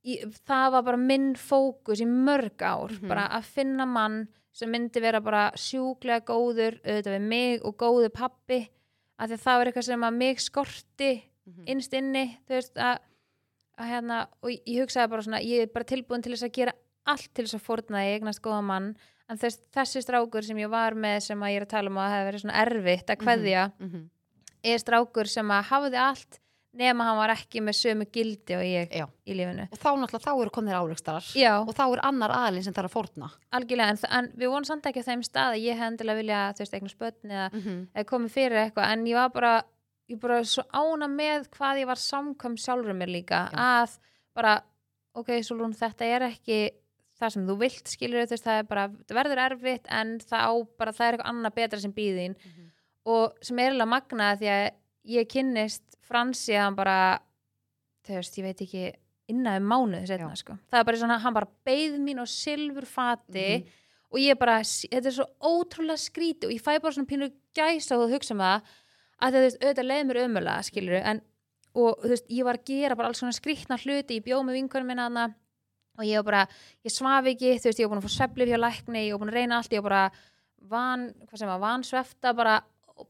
ég, 0.04 0.24
það 0.48 0.70
var 0.72 0.82
bara 0.82 0.96
minn 0.96 1.34
fókus 1.34 2.00
í 2.00 2.06
mörg 2.06 2.56
ár 2.62 2.90
Mhm. 2.90 3.08
bara 3.08 3.28
að 3.28 3.44
finna 3.44 3.86
mann 3.86 4.28
sem 4.52 4.70
myndi 4.72 5.00
vera 5.00 5.20
bara 5.20 5.52
sjúklega 5.54 6.24
góður 6.24 6.80
auðvitað 6.82 7.18
við 7.18 7.28
mig 7.28 7.60
og 7.64 7.76
góður 7.76 8.08
pappi 8.12 8.68
af 9.18 9.28
því 9.28 9.34
að 9.34 9.44
það 9.44 9.58
var 9.58 9.66
eitthvað 9.66 9.84
sem 9.84 10.00
að 10.00 10.16
mig 10.16 10.36
skorti 10.40 11.22
Mhm. 11.46 11.64
innst 11.66 11.92
inni 11.92 12.38
þú 12.48 12.54
veist 12.56 12.74
að, 12.76 12.98
að 13.78 13.86
hérna 13.88 14.26
og 14.42 14.50
ég 14.66 14.80
hugsaði 14.82 15.08
bara 15.10 15.22
svona, 15.22 15.40
ég 15.44 15.62
er 15.62 15.66
bara 15.66 15.84
tilbúin 15.84 16.22
til 16.22 16.32
þess 16.32 16.44
að 16.48 16.52
gera 16.52 16.72
allt 17.12 17.30
til 17.34 17.44
þess 17.46 17.58
að 17.58 17.66
fórna 17.68 18.00
að 18.02 18.08
ég 18.10 18.20
eignast 18.20 18.42
góða 18.44 18.62
mann 18.64 18.90
en 19.30 19.38
þess, 19.38 19.58
þessi 19.74 20.02
strákur 20.02 20.42
sem 20.46 20.56
ég 20.58 20.70
var 20.72 20.94
með 20.98 21.20
sem 21.28 21.40
að 21.40 21.52
ég 21.54 21.60
er 21.60 21.66
að 21.66 21.74
tala 21.76 21.90
um 21.92 21.98
að 22.02 22.08
það 22.10 22.16
hefði 22.18 22.28
verið 22.30 22.44
svona 22.44 22.60
erfitt 22.66 23.06
að 23.10 23.16
Mhm. 23.18 23.24
kveðja 23.26 23.72
Mhm. 23.80 24.06
er 24.64 24.78
strákur 24.78 25.26
sem 25.28 25.48
að 25.48 25.64
hafði 25.70 25.98
allt 25.98 26.38
nema 26.72 27.02
hann 27.02 27.16
var 27.18 27.30
ekki 27.34 27.60
með 27.66 27.74
sömu 27.80 28.04
gildi 28.12 28.54
og 28.54 28.62
ég 28.62 28.92
Já. 28.94 29.06
í 29.26 29.34
lífinu 29.34 29.64
og 29.72 29.78
þá 29.78 29.88
náttúrulega 29.98 30.22
þá 30.22 30.40
eru 30.42 30.50
komnir 30.54 30.76
áleikstarar 30.78 31.24
og 31.66 31.74
þá 31.74 31.82
er 31.92 32.00
annar 32.06 32.30
aðlinn 32.30 32.62
sem 32.62 32.72
þarf 32.74 32.90
að 32.90 32.94
fórna 32.94 33.30
algjörlega 33.52 33.88
en, 33.90 33.98
en 34.10 34.28
við 34.38 34.48
vorum 34.52 34.64
samt 34.68 34.86
ekki 34.86 35.02
á 35.02 35.08
þeim 35.10 35.24
stað 35.26 35.54
að 35.56 35.62
ég 35.64 35.74
hef 35.76 35.90
endilega 35.90 36.20
vilja 36.20 36.54
þú 36.54 36.58
veist, 36.62 36.74
eignast 36.74 36.98
börn 36.98 37.26
eða, 37.26 37.50
Mhm. 37.52 37.86
eða 37.94 38.04
komið 38.06 38.30
fyrir 38.30 38.70
eitthvað 38.70 38.86
en 38.92 39.04
ég 39.06 39.14
var 39.14 39.28
bara, 39.30 39.64
ég 40.08 40.20
bara 40.20 40.40
svo 40.44 40.62
ána 40.72 41.08
með 41.10 41.48
hvað 41.50 41.80
ég 41.82 41.86
var 41.86 41.96
samkvæm 41.96 42.54
sjálfur 42.56 42.94
mér 42.94 43.10
líka 43.10 43.50
Já. 43.50 43.58
að 43.58 43.98
bara 44.36 44.62
ok, 45.16 45.26
Solún, 45.42 45.74
þetta 45.74 46.02
er 46.06 46.20
ekki 46.30 46.70
það 47.20 47.32
sem 47.34 47.46
þú 47.46 47.56
vilt 47.60 47.88
skilur 47.92 48.24
þú 48.26 48.30
veist, 48.34 48.44
það 48.46 48.58
er 48.58 48.68
bara, 48.70 48.84
það 49.08 49.18
verður 49.20 49.42
erfitt 49.44 49.86
en 49.90 50.18
það 50.20 50.40
á 50.48 50.52
bara, 50.78 50.92
það 50.92 51.06
er 51.06 51.12
eitthvað 51.18 51.30
annað 51.34 51.54
betra 51.60 51.80
sem 51.80 51.92
býðin 51.92 52.36
Mhm. 52.40 52.70
og 53.06 53.34
sem 53.42 53.58
er 53.58 53.70
eiginlega 53.70 53.92
magnað 53.94 54.38
því 54.40 54.48
að 54.54 54.70
ég 55.16 55.28
kynnist 55.28 55.82
Fransi 56.00 56.52
að 56.56 56.64
hann 56.64 56.74
bara 56.76 57.20
þú 58.06 58.14
veist, 58.16 58.38
ég 58.38 58.44
veit 58.44 58.60
ekki 58.64 58.84
innan 59.30 59.62
um 59.62 59.68
mánuð 59.70 60.06
setna, 60.08 60.34
sko. 60.36 60.56
það 60.72 60.80
er 60.80 60.84
bara 60.84 60.96
svona, 60.96 61.18
hann 61.20 61.34
bara 61.34 61.48
beigð 61.66 61.98
mín 62.00 62.18
á 62.18 62.26
silfur 62.26 62.86
fati 62.86 63.60
Mhm. 63.60 63.66
og 64.12 64.18
ég 64.18 64.38
bara, 64.38 64.58
þetta 64.60 65.06
er 65.06 65.12
svo 65.12 65.26
ótrúlega 65.40 65.98
skríti 66.00 66.44
og 66.46 66.50
ég 66.52 66.60
fæ 66.62 66.80
bara 66.82 66.92
svona 66.92 67.06
pínu 67.06 67.30
gæsa 67.54 67.96
og 67.96 68.10
hugsa 68.10 68.32
um 68.32 68.38
það 68.40 68.62
að 69.22 69.32
þú 69.32 69.40
veist, 69.44 69.58
auðvitað 69.60 69.86
leið 69.90 70.06
mér 70.06 70.24
ömulega, 70.26 70.64
skilur 70.64 71.02
en, 71.04 71.20
og 71.74 71.98
þú 72.02 72.08
veist, 72.08 72.26
ég 72.28 72.44
var 72.44 72.56
að 72.56 72.64
gera 72.64 72.96
bara 72.96 73.08
alls 73.08 73.20
svona 73.20 73.32
skrýtna 73.38 73.76
hluti, 73.78 74.18
ég 74.18 74.24
bjóð 74.24 74.44
með 74.44 74.56
vinkunum 74.58 74.86
minna 74.86 75.34
og 75.98 76.04
ég 76.06 76.16
var 76.20 76.26
bara, 76.30 76.42
ég 76.86 76.92
svaf 76.94 77.26
ekki 77.26 77.54
þú 77.58 77.68
veist, 77.70 77.80
ég 77.80 77.88
var 77.88 77.94
búin 77.96 78.02
að 78.02 78.08
fá 78.08 78.14
sveflif 78.18 78.48
hjá 78.52 78.58
lækni 78.60 79.06
ég 79.08 79.12
var 79.16 79.22
búin 79.24 79.32
að 79.32 79.38
reyna 79.40 79.56
allt, 79.58 79.72
ég 79.74 79.82
var 79.82 79.90
bara 79.90 80.04
van, 80.70 81.08
hvað 81.26 81.38
sem 81.42 81.48
var, 81.50 81.60
vansvefta 81.64 82.34
bara, 82.36 82.58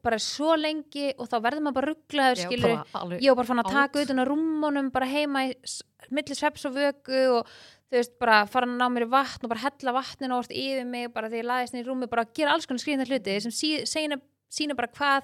bara 0.07 0.19
svo 0.23 0.55
lengi 0.57 1.11
og 1.19 1.27
þá 1.29 1.37
verður 1.43 1.65
maður 1.67 1.77
bara 1.81 1.91
rugglaður, 1.93 2.41
skilur 2.47 3.21
ég 3.21 3.29
var 3.33 3.41
bara 3.43 3.51
fann 3.51 3.63
að 3.65 3.73
taka 3.75 4.05
á 4.07 4.25
rúmmunum 4.31 4.91
bara 4.95 5.07
heima 5.11 5.45
í 5.51 5.55
s- 5.67 5.83
milli 6.11 6.35
sveps 6.39 6.65
og 6.71 6.75
vöku 6.79 7.21
og 7.41 7.47
þú 7.91 7.99
veist, 7.99 8.13
bara 8.23 8.45
fara 8.47 8.67
að 8.67 8.77
ná 8.79 8.87
mér 8.89 9.07
í 9.09 9.11
vatn 9.11 9.45
og 9.45 9.51
bara 9.51 9.65
hella 9.67 9.93
vatninu 9.99 10.37
orðst 10.39 10.55
yfir 10.55 10.87
mig 10.87 11.13
bara 11.13 11.29
þegar 11.29 11.43
ég 11.43 11.49
laðist 11.51 11.75
niður 11.75 11.87
í 11.87 11.91
rúmi, 11.91 12.09
bara 12.11 12.25
gera 12.25 12.53
alls 12.55 12.67
konar 12.71 12.79
skrýna 12.85 13.07
hluti 13.09 13.41
sem 13.43 13.51
sí, 13.51 13.73
sína, 13.85 14.21
sína 14.51 14.77
bara 14.79 14.89
hvað 14.95 15.23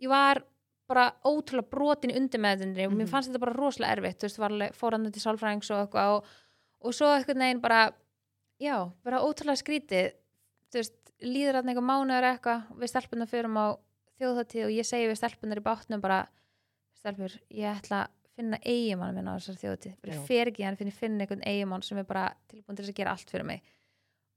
ég 0.00 0.08
var 0.08 0.40
bara 0.88 1.10
ótrúlega 1.28 1.68
brotin 1.68 2.10
í 2.10 2.16
undirmeðundinni 2.16 2.86
og 2.88 2.92
mér 2.96 3.04
Mhm. 3.04 3.10
fannst 3.12 3.28
þetta 3.28 3.40
bara 3.44 3.52
rosalega 3.52 3.92
erfitt, 3.92 4.22
þú 4.24 4.40
veist, 4.40 4.72
fórandi 4.80 5.12
til 5.12 5.20
sálfræðings 5.20 5.68
og 5.70 5.84
eitthvað 5.84 6.14
og, 6.16 6.24
og 6.84 6.94
svo 6.96 7.10
eitthvað 7.14 7.40
neginn 7.42 7.62
bara 7.64 7.88
já, 8.62 8.76
bara 9.06 9.22
ótrúlega 9.24 9.62
skrítið. 9.62 10.12
Þú 10.68 10.82
veist, 10.82 10.96
líður 11.24 11.60
að 11.60 11.70
einhver 11.72 11.86
mánuður 11.86 12.28
eitthvað 12.32 12.68
við 12.78 12.92
stelpunar 12.92 13.30
förum 13.30 13.58
á 13.58 13.66
þjóðháttíð 14.18 14.66
og 14.66 14.74
ég 14.74 14.86
segi 14.86 15.08
við 15.08 15.18
stelpunar 15.20 15.60
í 15.60 15.64
bátnum 15.64 16.02
bara 16.02 16.20
stelpur, 16.98 17.34
ég 17.54 17.78
ætla 17.78 18.04
að 18.04 18.14
finna 18.38 18.60
eigimann 18.62 19.16
minn 19.16 19.30
á 19.30 19.34
þessar 19.38 19.58
þjóðháttíð 19.62 19.96
bara 20.02 20.20
fer 20.28 20.50
ekki 20.52 20.66
hann 20.66 20.78
fyrir 20.78 20.94
að 20.94 21.00
finna 21.02 21.24
einhvern 21.24 21.42
eigimann 21.46 21.84
sem 21.86 21.98
er 21.98 22.06
bara 22.06 22.28
tilbúin 22.50 22.78
til 22.78 22.84
þess 22.84 22.94
að 22.94 23.00
gera 23.00 23.14
allt 23.16 23.32
fyrir 23.34 23.48
mig. 23.48 23.62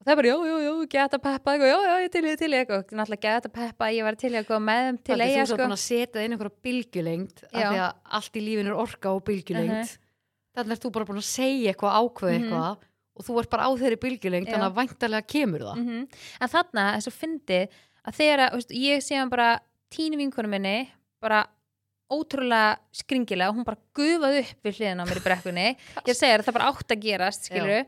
Og 0.02 0.06
það 0.08 0.12
er 0.12 0.18
bara, 0.18 0.30
já, 0.32 0.38
já, 0.50 0.56
já, 0.66 0.72
geta 0.90 1.18
peppa 1.22 1.54
já, 1.62 1.76
já, 1.86 1.92
ég 2.02 2.08
til 2.10 2.22
í, 2.26 2.32
til 2.42 2.48
eitthvað. 2.58 2.80
Og 2.82 2.94
náttúrulega 2.98 3.34
geta 3.36 3.52
peppa, 3.54 3.90
ég 3.94 4.08
var 4.08 4.16
til 4.18 4.32
í 4.34 4.40
að 4.40 4.48
koma 4.48 4.64
með 4.72 4.88
þeim 4.88 4.98
til 5.06 5.18
eiga, 5.20 5.28
þú 5.28 5.44
svo 5.44 5.46
sko. 5.52 5.60
búin 5.62 5.76
að 5.76 5.82
setja 5.84 6.24
inn 6.26 6.34
einhverja 6.34 6.56
bylgjulengt 6.66 7.44
að 10.56 10.64
þannig 10.64 10.72
er 10.78 10.82
þú 10.84 10.92
bara 10.92 11.06
búin 11.06 11.22
að 11.22 11.30
segja 11.32 11.72
eitthvað 11.74 11.98
ákveð 12.02 12.32
Mhm. 12.32 12.44
eitthvað 12.44 12.78
og 13.16 13.26
þú 13.28 13.40
ert 13.42 13.50
bara 13.50 13.64
á 13.68 13.70
þeirri 13.76 14.00
bylgjulengt 14.00 14.48
Já. 14.48 14.54
þannig 14.56 14.70
að 14.72 14.78
væntalega 14.80 15.28
kemur 15.28 15.60
það 15.62 15.78
Mhm. 15.78 16.08
en 16.42 16.50
þarna, 16.50 16.86
þess 16.96 17.08
að 17.08 17.20
fyndi 17.22 17.68
að 18.08 18.14
þegar, 18.16 18.40
að, 18.52 18.66
ég 18.72 18.98
sé 19.04 19.16
hann 19.16 19.30
bara 19.30 19.60
tíni 19.92 20.18
vinkunum 20.18 20.50
minni, 20.50 20.90
bara 21.22 21.46
ótrúlega 22.12 22.78
skringilega 22.92 23.50
og 23.50 23.56
hún 23.56 23.66
bara 23.68 23.78
gufaði 23.96 24.42
upp 24.44 24.64
við 24.68 24.76
hliðina 24.80 25.04
á 25.04 25.08
mér 25.08 25.20
í 25.22 25.24
brekkunni 25.24 25.68
ég 26.10 26.16
segir 26.18 26.40
að 26.42 26.48
það 26.50 26.54
bara 26.58 26.72
átt 26.72 26.92
að 26.96 27.02
gerast 27.06 27.52
og 27.52 27.88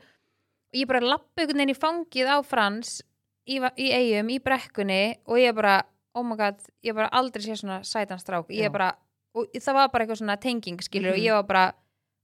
ég 0.73 0.87
bara 0.87 1.01
lappa 1.03 1.41
einhvern 1.43 1.59
veginn 1.59 1.73
í 1.73 1.79
fangið 1.79 2.29
á 2.31 2.37
Frans 2.45 3.01
í, 3.47 3.57
í 3.59 3.87
eigum, 3.91 4.29
í 4.31 4.39
brekkunni 4.39 5.17
og 5.27 5.37
ég 5.37 5.53
bara, 5.55 5.83
oh 6.15 6.23
my 6.23 6.35
god 6.39 6.55
ég 6.85 6.95
bara 6.95 7.09
aldrei 7.11 7.43
sé 7.43 7.57
svona 7.59 7.81
sætan 7.83 8.19
strák 8.21 8.47
ég 8.49 8.69
Já. 8.69 8.71
bara, 8.71 8.93
og 9.35 9.47
það 9.51 9.73
var 9.73 9.89
bara 9.89 10.05
eitthvað 10.05 10.21
svona 10.23 10.39
tenging 10.39 10.79
skilur 10.79 11.11
og 11.13 11.17
Mhm. 11.19 11.25
ég 11.27 11.33
var 11.33 11.43
bara, 11.43 11.73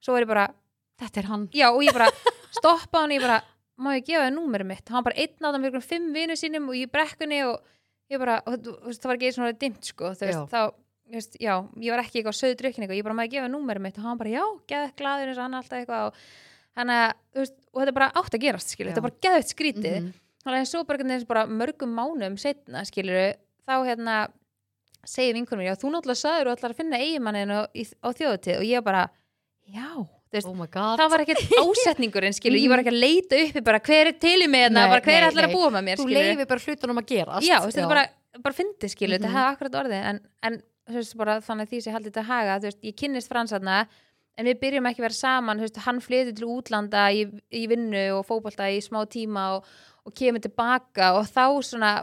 svo 0.04 0.16
var 0.16 0.26
ég 0.26 0.32
bara 0.32 0.48
þetta 1.00 1.22
er 1.22 1.30
hann. 1.30 1.48
Já 1.56 1.70
og 1.72 1.82
ég 1.86 1.96
bara 1.96 2.10
stoppa 2.56 3.04
hann 3.04 3.16
ég 3.16 3.24
bara, 3.24 3.40
má 3.80 3.94
ég 3.98 4.06
gefa 4.08 4.28
þér 4.28 4.36
númerið 4.36 4.72
mitt? 4.74 4.92
Hann 4.92 5.06
bara 5.08 5.20
einn 5.20 5.40
á 5.46 5.48
það 5.50 5.62
með 5.64 5.80
fimm 5.88 6.12
vinu 6.16 6.38
sínum 6.40 6.70
og 6.72 6.78
ég 6.80 6.92
brekkunni 6.92 7.42
og 7.48 7.60
ég 8.10 8.22
bara 8.22 8.40
og, 8.46 8.60
þú 8.66 8.76
veist, 8.90 9.02
það 9.02 9.12
var 9.12 9.20
ekki 9.20 9.32
og 9.32 9.38
svona 9.38 9.58
dimmt 9.64 9.90
sko 9.92 10.14
þú 10.18 10.30
veist, 10.30 10.46
þá, 10.52 10.62
þú 11.10 11.18
veist, 11.20 11.40
já, 11.40 11.54
ég 11.86 11.94
var 11.94 12.04
ekki 12.04 12.20
eitthvað 12.22 12.40
söðu 12.40 12.60
drukkin 12.60 12.86
eitthvað, 12.86 13.00
ég 13.00 13.08
bara 13.08 13.18
má 13.18 13.26
ég 13.26 13.34
gefa 13.36 13.48
þér 13.48 13.54
númerið 13.56 13.86
mitt? 13.86 14.00
Og 14.00 14.08
hann 14.10 14.20
bara 14.22 14.34
já, 14.34 14.44
geða 14.72 14.90
glaður 15.00 15.32
eins 15.32 15.40
og 15.40 15.46
hann 15.46 15.60
alltaf 15.60 15.80
eitthvað 15.80 16.08
og, 16.10 16.24
hana, 16.80 16.98
veist, 17.38 17.56
og 17.74 17.82
þetta 17.84 17.94
er 17.94 18.00
bara 18.00 18.10
átt 18.20 18.36
að 18.36 18.44
gerast 18.46 18.74
skilur, 18.74 18.90
Já. 18.90 18.96
þetta 18.96 19.04
er 19.04 19.08
bara 19.08 19.24
geðvægt 19.28 19.54
skrítið. 19.54 19.96
Mhm. 20.00 20.12
þannig 20.40 20.64
að 20.64 20.70
svo 20.72 20.84
bara, 20.88 21.20
bara 21.28 21.46
mörgum 21.52 21.92
mánum 21.94 22.38
setna 22.40 22.86
skilur, 22.88 23.34
þá 23.68 23.74
hérna 23.86 24.18
segir 25.08 25.36
vinkunum 25.36 25.64
mér, 25.64 25.74
já 25.74 25.80
þú 25.82 25.92
náttúrulega 25.94 26.22
sagður 26.22 26.50
og 26.50 26.58
ætlar 26.58 26.74
að 26.74 26.80
finna 26.80 27.00
eigimannin 27.00 27.52
á, 27.52 27.60
þjóðutíð 28.16 28.60
og 28.60 28.66
ég 28.68 28.84
bara, 28.86 29.04
já, 29.74 29.90
þú 30.30 30.38
veist 30.38 30.48
oh 30.50 30.98
það 31.00 31.10
var 31.14 31.24
ekkert 31.26 31.54
ásetningurinn 31.64 32.36
skilur, 32.38 32.60
ég 32.62 32.70
var 32.70 32.84
ekki 32.84 32.94
að 32.94 33.00
leita 33.04 33.40
uppi 33.48 33.64
bara 33.66 33.80
hver 33.80 34.12
er 34.12 34.18
til 34.22 34.38
í 34.46 34.48
mig 34.50 34.66
hérna, 34.68 34.84
Nei, 34.86 34.92
bara 34.94 35.06
hver 35.06 35.28
ætlar 35.30 35.46
nei. 35.46 35.50
að 35.50 35.56
búa 35.58 35.70
með 35.76 35.86
mér? 35.88 35.98
Þú 36.02 36.08
skilur 36.08 36.28
leifir 36.30 36.50
bara 36.54 36.66
hlutunum 36.66 37.02
að 37.02 37.08
gerast. 37.14 37.48
Já, 37.48 37.56
þú 37.60 37.70
veist, 37.70 37.78
þetta 37.80 37.88
er 37.88 37.94
bara, 37.94 38.42
bara 38.46 38.58
fyndi 38.60 38.90
skilur, 38.94 39.18
Mhm. 39.20 39.24
þetta 39.26 39.34
hefði 39.38 39.54
akkurat 39.56 39.80
orðið. 39.84 40.06
En, 40.12 40.20
en 40.44 40.62
þú 40.90 40.94
veist, 41.00 41.18
bara 41.18 41.40
þannig 41.42 41.66
að 41.66 41.70
því 41.74 41.82
sem 41.82 41.92
ég 41.92 41.98
haldi 41.98 42.10
þetta 42.12 42.24
að 42.26 42.32
haga 42.34 42.60
þú 42.60 42.70
veist, 42.70 42.82
ég 42.90 42.96
kynnist 43.02 43.30
fransarna 43.34 43.80
en 44.40 44.46
við 44.48 44.60
byrjum 44.62 44.88
ekki 44.88 45.02
að 45.02 45.08
vera 45.10 45.18
saman, 45.20 45.60
þú 45.60 45.66
hann 45.84 46.00
flytur 46.00 46.36
til 46.38 46.48
útlanda 46.48 47.08
í, 47.12 47.26
í 47.52 47.68
vinnu 47.68 48.04
og 48.20 48.26
fótbolta 48.30 48.70
í 48.72 48.80
smá 48.80 49.02
tíma 49.12 49.58
og, 49.58 49.66
og 50.08 50.14
kemur 50.16 50.40
tilbaka 50.40 51.10
og 51.18 51.26
þá 51.28 51.44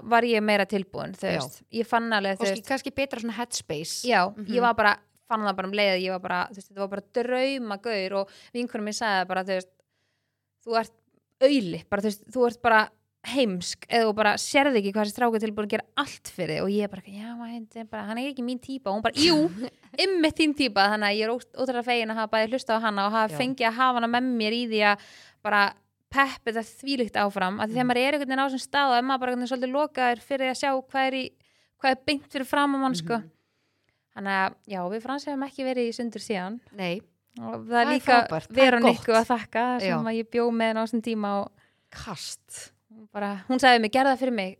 var 0.04 0.22
ég 0.28 0.42
meira 0.44 0.66
tilbúin 0.68 1.14
þú 1.16 1.32
Já. 1.32 1.40
ég 1.80 1.86
fann 1.88 2.12
alveg 2.12 2.36
þú 2.38 2.62
kannski, 2.68 2.92
betra 2.92 3.20
headspace. 3.32 4.04
Já, 4.06 4.28
Mhm. 4.36 4.52
ég 4.52 4.60
var 4.60 4.74
bara 4.74 4.96
fann 5.30 5.46
það 5.46 5.56
bara 5.58 5.70
um 5.70 5.78
leið, 5.80 5.94
ég 6.04 6.14
var 6.16 6.22
bara, 6.24 6.42
þú 6.50 6.60
veist, 6.60 6.68
þetta 6.70 6.84
var 6.84 6.92
bara 6.94 7.06
draumagaur 7.18 8.18
og 8.20 8.36
vinkunum 8.54 8.88
minn 8.90 8.96
sagði 8.96 9.28
bara, 9.32 9.46
þú 9.46 9.56
veist 9.56 9.72
þú 10.66 10.78
ert 10.82 10.94
auðli, 11.46 11.82
bara 11.90 12.02
þú 12.04 12.10
veist, 12.10 12.28
þú 12.34 12.46
ert 12.50 12.62
bara 12.64 12.84
heimsk 13.26 13.86
eða 13.90 14.12
bara 14.14 14.32
sérði 14.38 14.80
ekki 14.80 14.92
hvað 14.94 15.08
þessi 15.08 15.16
stráku 15.16 15.40
tilbúin 15.42 15.66
að 15.66 15.72
gera 15.74 15.86
allt 15.98 16.30
fyrir 16.30 16.52
þig. 16.52 16.60
Og 16.62 16.70
ég 16.70 16.92
bara, 16.92 17.02
já, 17.10 17.86
bara, 17.90 18.04
hann 18.06 18.20
er 18.22 18.28
ekki 18.30 18.44
mín 18.46 18.60
típa 18.62 18.92
og 18.92 18.98
hún 18.98 19.02
bara, 19.02 19.18
jú, 19.18 19.48
ymmið 20.04 20.36
þín 20.38 20.54
típa 20.60 20.84
þannig 20.92 21.08
að 21.08 21.18
ég 21.18 21.26
er 21.26 21.32
ótrúlega 21.34 21.86
fegin 21.88 22.12
að 22.14 22.20
hafa 22.20 22.32
bæði 22.36 22.52
hlusta 22.54 22.78
á 22.78 22.84
hana 22.86 23.08
og 23.08 23.16
hafa 23.16 23.40
fengið 23.40 23.66
að 23.70 23.78
hafa 23.80 23.98
hana 23.98 24.12
með 24.14 24.30
mér 24.38 24.56
í 24.56 24.62
því 24.70 24.82
að 24.92 25.08
bara 25.46 25.64
peppi 26.14 26.52
þetta 26.54 26.64
þvílíkt 26.84 27.18
áfram. 27.24 27.58
Að 27.58 27.72
því 27.72 27.80
þegar 27.80 27.88
maður 27.90 28.02
er 28.04 28.06
einhvern 28.16 28.30
veginn 28.30 28.42
á 28.42 28.46
þessum 28.46 28.62
stað 28.62 28.94
og 28.94 29.08
maður 29.10 29.24
bara 29.24 29.50
svolítið 29.50 29.74
lokaður 29.74 30.22
fyrir 30.30 30.52
að 30.52 30.60
sjá 30.62 30.70
hvað 30.76 31.08
er, 31.10 31.18
í, 31.18 31.24
hvað 31.82 31.96
er 31.96 32.04
beint 32.06 32.28
fyrir 32.30 32.48
fram 32.52 32.76
á 32.76 32.78
mann 32.78 32.94
sko. 32.94 33.18
Mhm. 33.18 33.32
Þannig 34.16 34.38
að 34.42 34.56
já, 34.72 34.80
við 34.92 35.04
frans 35.04 35.26
hefum 35.28 35.44
ekki 35.46 35.66
verið 35.66 35.90
í 35.90 35.96
sundur 35.96 36.24
síðan. 36.24 36.60
Nei, 36.76 36.94
og 37.40 37.66
það 37.68 37.80
er 37.82 37.90
líka 37.92 38.20
er 38.24 38.46
Veronikku 38.56 39.10
gott. 39.12 39.18
að 39.20 39.28
þakka 39.34 39.64
sem 39.82 39.90
Já. 39.92 39.96
að 40.00 40.16
ég 40.16 40.30
bjó 40.32 40.46
með 40.50 40.72
henni 40.72 40.80
á 40.80 40.84
þessum 40.86 41.02
tíma 41.04 41.34
og 41.42 41.66
kast. 41.92 42.72
bara, 43.12 43.44
hún 43.50 43.60
sagði 43.60 43.82
mig, 43.84 43.92
gerða 43.92 44.14
það 44.14 44.22
fyrir 44.24 44.36
mig. 44.36 44.56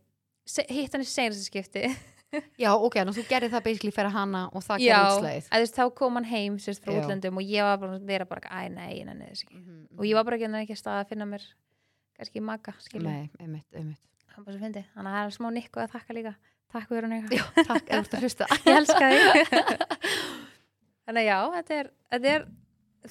Hitt 0.69 0.93
hann 0.95 1.03
í 1.03 1.09
seinasta 1.09 1.43
skipti. 1.47 1.89
Já, 2.61 2.75
ok, 2.75 2.97
en 3.01 3.13
þú 3.15 3.23
gerir 3.31 3.51
það 3.53 3.65
basically 3.65 3.93
fyrir 3.95 4.13
hana 4.13 4.43
og 4.53 4.65
það 4.67 4.83
já, 4.83 4.97
gerir 4.97 5.13
útslæðið 5.15 5.47
að 5.47 5.55
þú 5.57 5.63
veist, 5.63 5.77
þá 5.79 5.85
kom 6.01 6.19
hann 6.19 6.27
heim 6.29 6.57
sérst 6.61 6.83
frá 6.85 6.93
Já. 6.93 6.99
útlöndum 7.01 7.39
og 7.41 7.47
ég 7.47 7.63
var 7.65 7.79
bara 7.81 7.97
að 7.97 8.09
vera 8.11 8.27
bara, 8.29 8.51
æ, 8.51 8.67
nei, 8.69 9.05
nei, 9.07 9.15
nei, 9.15 9.31
nei 9.31 9.45
Mhm, 9.57 9.79
og 9.97 10.05
ég 10.05 10.19
var 10.19 10.27
bara 10.27 10.37
ekki, 10.37 10.51
ekki 10.51 10.75
að 10.75 10.81
staða 10.83 11.05
að 11.05 11.09
finna 11.15 11.29
mér 11.31 11.47
kannski 12.19 12.43
maga, 12.43 12.75
skilju 12.83 13.07
Nei, 13.07 13.31
einmitt, 13.41 13.69
einmitt. 13.73 14.03
Hann 14.35 14.45
bara 14.45 14.57
svo 14.57 14.65
fyndi, 14.67 14.85
þannig 14.93 16.37
takk 16.73 16.89
fyrir 16.91 17.07
hann 17.09 17.29
Já, 17.33 17.45
takk, 17.67 17.87
þú 17.89 17.99
ert 18.01 18.15
að 18.19 18.25
hlusta. 18.27 18.47
Ég 18.67 18.77
elska 18.77 19.11
þig. 19.13 19.51
Þannig 21.07 21.21
að 21.23 21.29
já, 21.29 21.37
þetta 21.57 21.75
er, 21.81 21.91
þetta 22.11 22.31
er 22.37 22.47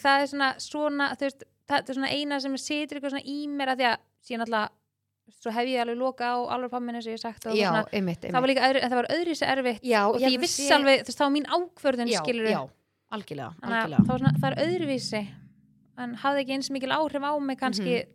það 0.02 0.22
er 0.24 0.32
svona, 0.32 0.48
svona 0.60 1.06
veist, 1.22 1.46
það 1.70 1.78
er 1.94 1.98
svona 2.00 2.10
eina 2.12 2.40
sem 2.44 2.58
situr 2.60 2.98
eitthvað 3.00 3.14
svona 3.16 3.30
í 3.32 3.38
mér 3.48 3.72
að 3.72 3.80
því 3.82 3.88
að 3.92 4.02
síðan 4.28 4.44
alltaf 4.46 4.82
svo 5.42 5.52
hef 5.56 5.70
ég 5.72 5.82
alveg 5.82 5.98
loka 5.98 6.28
á 6.28 6.38
alveg 6.54 6.70
pamminu 6.76 7.00
sem 7.02 7.16
ég 7.16 7.22
sagt 7.22 7.48
Já, 7.48 7.70
svona, 7.70 7.86
einmitt, 7.96 8.26
það 8.28 8.36
var 8.36 8.44
einmitt. 8.44 8.52
líka 8.52 8.68
öðru, 8.68 8.82
það 8.86 9.00
var 9.00 9.08
öðru 9.16 9.36
sér 9.40 9.52
erfitt 9.56 9.88
Já, 9.88 10.02
og 10.12 10.18
því 10.22 10.34
ég 10.36 10.44
vissi 10.44 10.68
alveg, 10.76 11.00
þú 11.02 11.10
veist, 11.14 11.24
var 11.24 11.32
mín 11.34 11.48
ákvörðun 11.56 12.12
Já, 12.12 12.20
skilur 12.22 12.50
já, 12.52 12.60
algjörlega, 13.16 13.56
algjörlega. 13.66 14.06
svona, 14.12 14.34
það 14.44 14.50
er 14.52 14.58
öðruvísi 14.68 15.22
en 16.06 16.14
hafði 16.22 16.44
ekki 16.44 16.56
eins 16.60 16.70
mikil 16.76 16.92
áhrif 17.00 17.26
á 17.26 17.32
mig 17.40 17.58
kannski 17.64 17.96
Mhm. 18.04 18.12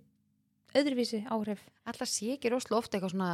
öðruvísi 0.79 1.23
áhrif. 1.27 1.65
Alltaf 1.89 2.07
sé 2.13 2.29
ekki 2.37 2.53
rosalega 2.53 2.79
ofta 2.79 2.99
eitthvað 3.01 3.15
svona 3.17 3.31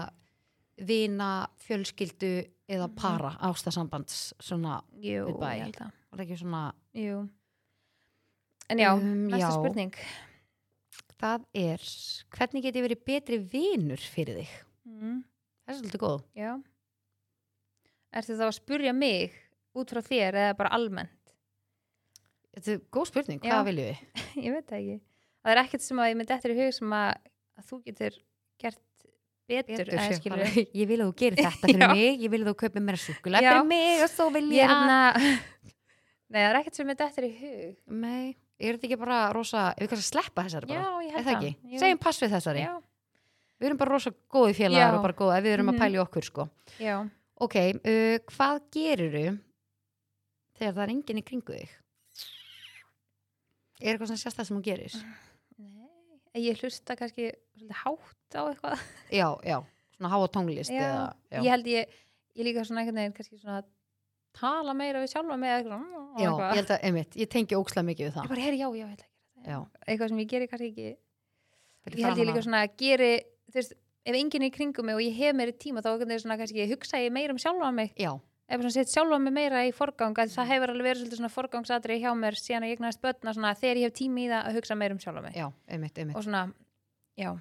vina, 0.78 1.46
fjölskyldu 1.64 2.46
eða 2.68 2.88
Mhm. 2.88 2.94
para 2.96 3.30
ástasambands 3.40 4.34
svona, 4.40 4.82
jú, 5.00 5.26
að 5.26 5.38
var 5.40 6.18
það 6.18 6.24
ekki 6.26 6.38
svona 6.38 6.72
jú. 6.94 7.28
en 8.70 8.78
já, 8.78 8.92
Um, 8.94 9.28
næsta 9.28 9.38
já. 9.38 9.50
spurning 9.52 9.94
það 11.20 11.44
er, 11.54 11.78
hvernig 12.30 12.62
get 12.62 12.74
ég 12.74 12.84
verið 12.84 13.04
betri 13.06 13.38
vinur 13.38 13.96
fyrir 13.98 14.36
þig? 14.42 14.48
mm. 14.86 15.24
Það 15.66 15.74
er 15.74 15.78
svolítið 15.80 16.00
góð 16.02 16.22
Já. 16.36 16.62
Ertu 18.16 18.36
þá 18.38 18.46
að 18.48 18.54
spurja 18.60 18.92
mig 18.94 19.32
út 19.76 19.90
frá 19.92 20.00
þér 20.00 20.34
eða 20.40 20.56
bara 20.56 20.70
almennt? 20.76 21.10
Þetta 22.56 22.72
er 22.72 22.78
góð 22.90 23.06
spurning, 23.10 23.40
hvað 23.42 23.64
viljum 23.68 23.88
við? 23.90 23.98
ég 24.46 24.52
veit 24.54 24.66
það 24.70 24.78
ekki. 24.80 25.00
Það 25.44 25.52
er 25.52 25.60
ekkert 25.64 25.82
sem 25.86 25.98
að 25.98 26.08
ég 26.10 26.16
myndi 26.16 26.34
eftir 26.36 26.54
í 26.54 26.58
hug 26.60 26.72
sem 26.74 26.94
að, 26.96 27.10
að 27.60 27.66
þú 27.70 27.80
getur 27.84 28.16
gert 28.62 28.80
betur, 29.46 29.76
Betur, 29.76 29.92
eða 29.94 30.16
skilur 30.18 30.40
ég 30.80 30.88
vil 30.90 30.98
að 31.00 31.10
þú 31.10 31.14
gerir 31.22 31.38
þetta 31.42 31.66
fyrir 31.68 31.84
Já. 31.84 31.90
mig 31.94 32.24
ég 32.26 32.30
vil 32.32 32.40
að 32.42 32.48
þú 32.50 32.54
kaupir 32.62 32.82
mér 32.88 32.98
súkulega 33.02 33.44
Já. 33.46 33.52
fyrir 33.52 33.68
mig 33.70 34.02
og 34.06 34.10
svo 34.14 34.26
vil 34.34 34.44
Ég 34.50 34.56
ég 34.58 34.64
er 34.64 34.72
að 34.72 34.80
hérna 34.80 34.98
Nei, 36.32 36.40
það 36.42 36.48
er 36.50 36.58
ekkert 36.60 36.74
sem 36.80 36.88
myndi 36.90 37.04
eftir 37.06 37.26
í 37.28 37.32
hug 37.38 38.00
Nei, 38.02 38.34
er 38.58 38.74
þetta 38.78 38.88
ekki 38.90 38.98
bara 39.04 39.20
rosa 39.36 39.68
við 39.78 39.92
kannski 39.92 40.08
sleppa 40.10 40.46
þessari 40.48 40.72
Já, 40.74 40.82
bara 40.82 41.04
ég 41.06 41.14
er 41.14 41.26
held 41.30 41.46
það. 41.46 41.78
Segjum 41.84 42.00
pass 42.02 42.22
við 42.24 42.34
þessari 42.34 42.64
Já, 42.66 42.74
Við 43.56 43.68
erum 43.70 43.78
bara 43.80 43.94
rosa 43.94 44.10
góði 44.34 44.56
félagar 44.58 44.90
Já. 44.90 44.96
og 44.98 45.04
bara 45.06 45.16
góða 45.22 45.36
við 45.46 45.54
erum 45.54 45.70
Mhm. 45.70 45.76
að 45.76 45.80
pæla 45.86 45.96
í 45.96 46.02
okkur 46.02 46.26
sko 46.26 46.48
já 46.82 46.96
Ok, 47.36 47.54
uh, 47.60 48.16
hvað 48.32 48.58
gerirðu 48.72 49.24
þegar 50.56 50.72
það 50.72 50.82
er 50.86 50.92
enginn 50.96 51.18
í 51.20 51.24
kringu 51.30 51.52
þig? 51.52 51.68
Er 53.84 53.92
eitthvað 53.92 54.08
sem 54.14 54.16
sérst 54.22 54.38
það 54.40 54.46
sem 54.48 54.56
hún 54.56 54.64
gerir? 54.64 54.94
Nei, 54.96 55.16
ég 56.42 56.60
hlusta 56.62 56.96
kannski 56.98 57.30
hátt 57.82 58.36
á 58.36 58.42
eitthvað. 58.50 58.82
Já, 59.10 59.28
já, 59.46 59.58
svona 59.96 60.10
háa 60.12 60.28
tónlist 60.28 60.70
Já, 60.70 60.82
eða, 60.82 61.06
já. 61.32 61.40
Ég 61.42 61.50
held 61.54 61.66
ég, 61.72 61.96
ég 62.36 62.44
líka 62.50 62.64
svona 62.68 62.82
einhvern 62.84 63.00
veginn 63.00 63.16
kannski 63.16 63.38
svona 63.40 63.62
tala 64.36 64.74
meira 64.76 65.00
við 65.00 65.12
sjálfa 65.14 65.36
mig 65.40 65.48
eða 65.48 65.60
eitthvað, 65.62 65.80
mm, 65.80 66.08
já, 66.20 66.30
ég 66.30 66.56
held 66.60 66.72
að, 66.74 66.80
einmitt, 66.90 67.16
ég 67.16 67.30
tengi 67.32 67.56
ókslega 67.56 67.86
mikið 67.88 68.04
við 68.04 68.10
Ég 68.10 68.16
það. 68.18 68.28
bara, 68.28 68.40
heyri, 68.44 68.58
já, 68.60 68.68
já, 68.68 68.76
ég 68.76 68.92
ætla 68.92 69.06
að 69.06 69.06
gera 69.06 69.14
Já. 69.46 69.58
Eitthvað 69.86 70.08
sem 70.10 70.18
ég 70.18 70.28
geri 70.28 70.46
kannski 70.50 70.68
ekki. 70.72 70.88
Fyrir 71.86 71.98
ég 72.00 72.04
held 72.08 72.18
ég 72.18 72.26
líka 72.26 72.40
að- 72.40 72.46
svona 72.48 72.62
að 72.66 72.76
geri 72.82 73.10
þú 73.46 73.54
veist, 73.60 73.72
ef 74.06 74.14
enginn 74.18 74.42
er 74.42 74.50
í 74.50 74.54
kringum 74.56 74.84
mig 74.86 74.94
og 74.96 75.00
ég 75.06 75.14
hef 75.16 75.34
meiri 75.38 75.52
tíma 75.54 75.82
þá 75.82 75.90
kannski 76.02 76.66
hugsa 76.70 76.98
ég 76.98 77.12
meira 77.12 77.30
um 77.32 77.38
sjálfa 77.38 77.72
mig. 77.72 77.92
Já, 77.96 78.20
ef 78.46 78.60
svona 78.60 78.74
sett 78.74 78.92
sjálfa 78.92 79.18
mig 79.22 79.34
meira 79.34 79.64
í 79.66 79.72
forgang 79.74 80.18
að 80.22 80.34
það 80.34 80.50
hefur 80.52 80.72
alveg 80.72 80.88
verið 80.88 81.00
svolítið 81.02 81.20
svona 81.20 81.34
forgangsatri 81.34 82.00
hjá 82.02 82.10
mér 82.18 82.38
síðan 82.38 82.66
að 82.66 82.72
ég 82.72 82.78
eignast 82.78 83.02
börna 83.02 83.34
svona 83.34 83.54
þegar 83.58 83.80
ég 83.82 83.90
hef 83.90 83.96
tími 83.98 84.26
í 84.26 84.30
það 84.30 84.42
að 84.50 84.60
hugsa 84.60 84.78
meira 84.78 84.96
um 84.96 85.02
sjálfa 85.02 85.24
mig. 85.24 85.34
Já, 85.38 85.48
einmitt, 85.66 85.98
einmitt. 85.98 86.18
Og 86.18 86.26
svona, 86.26 86.44
já. 87.18 87.32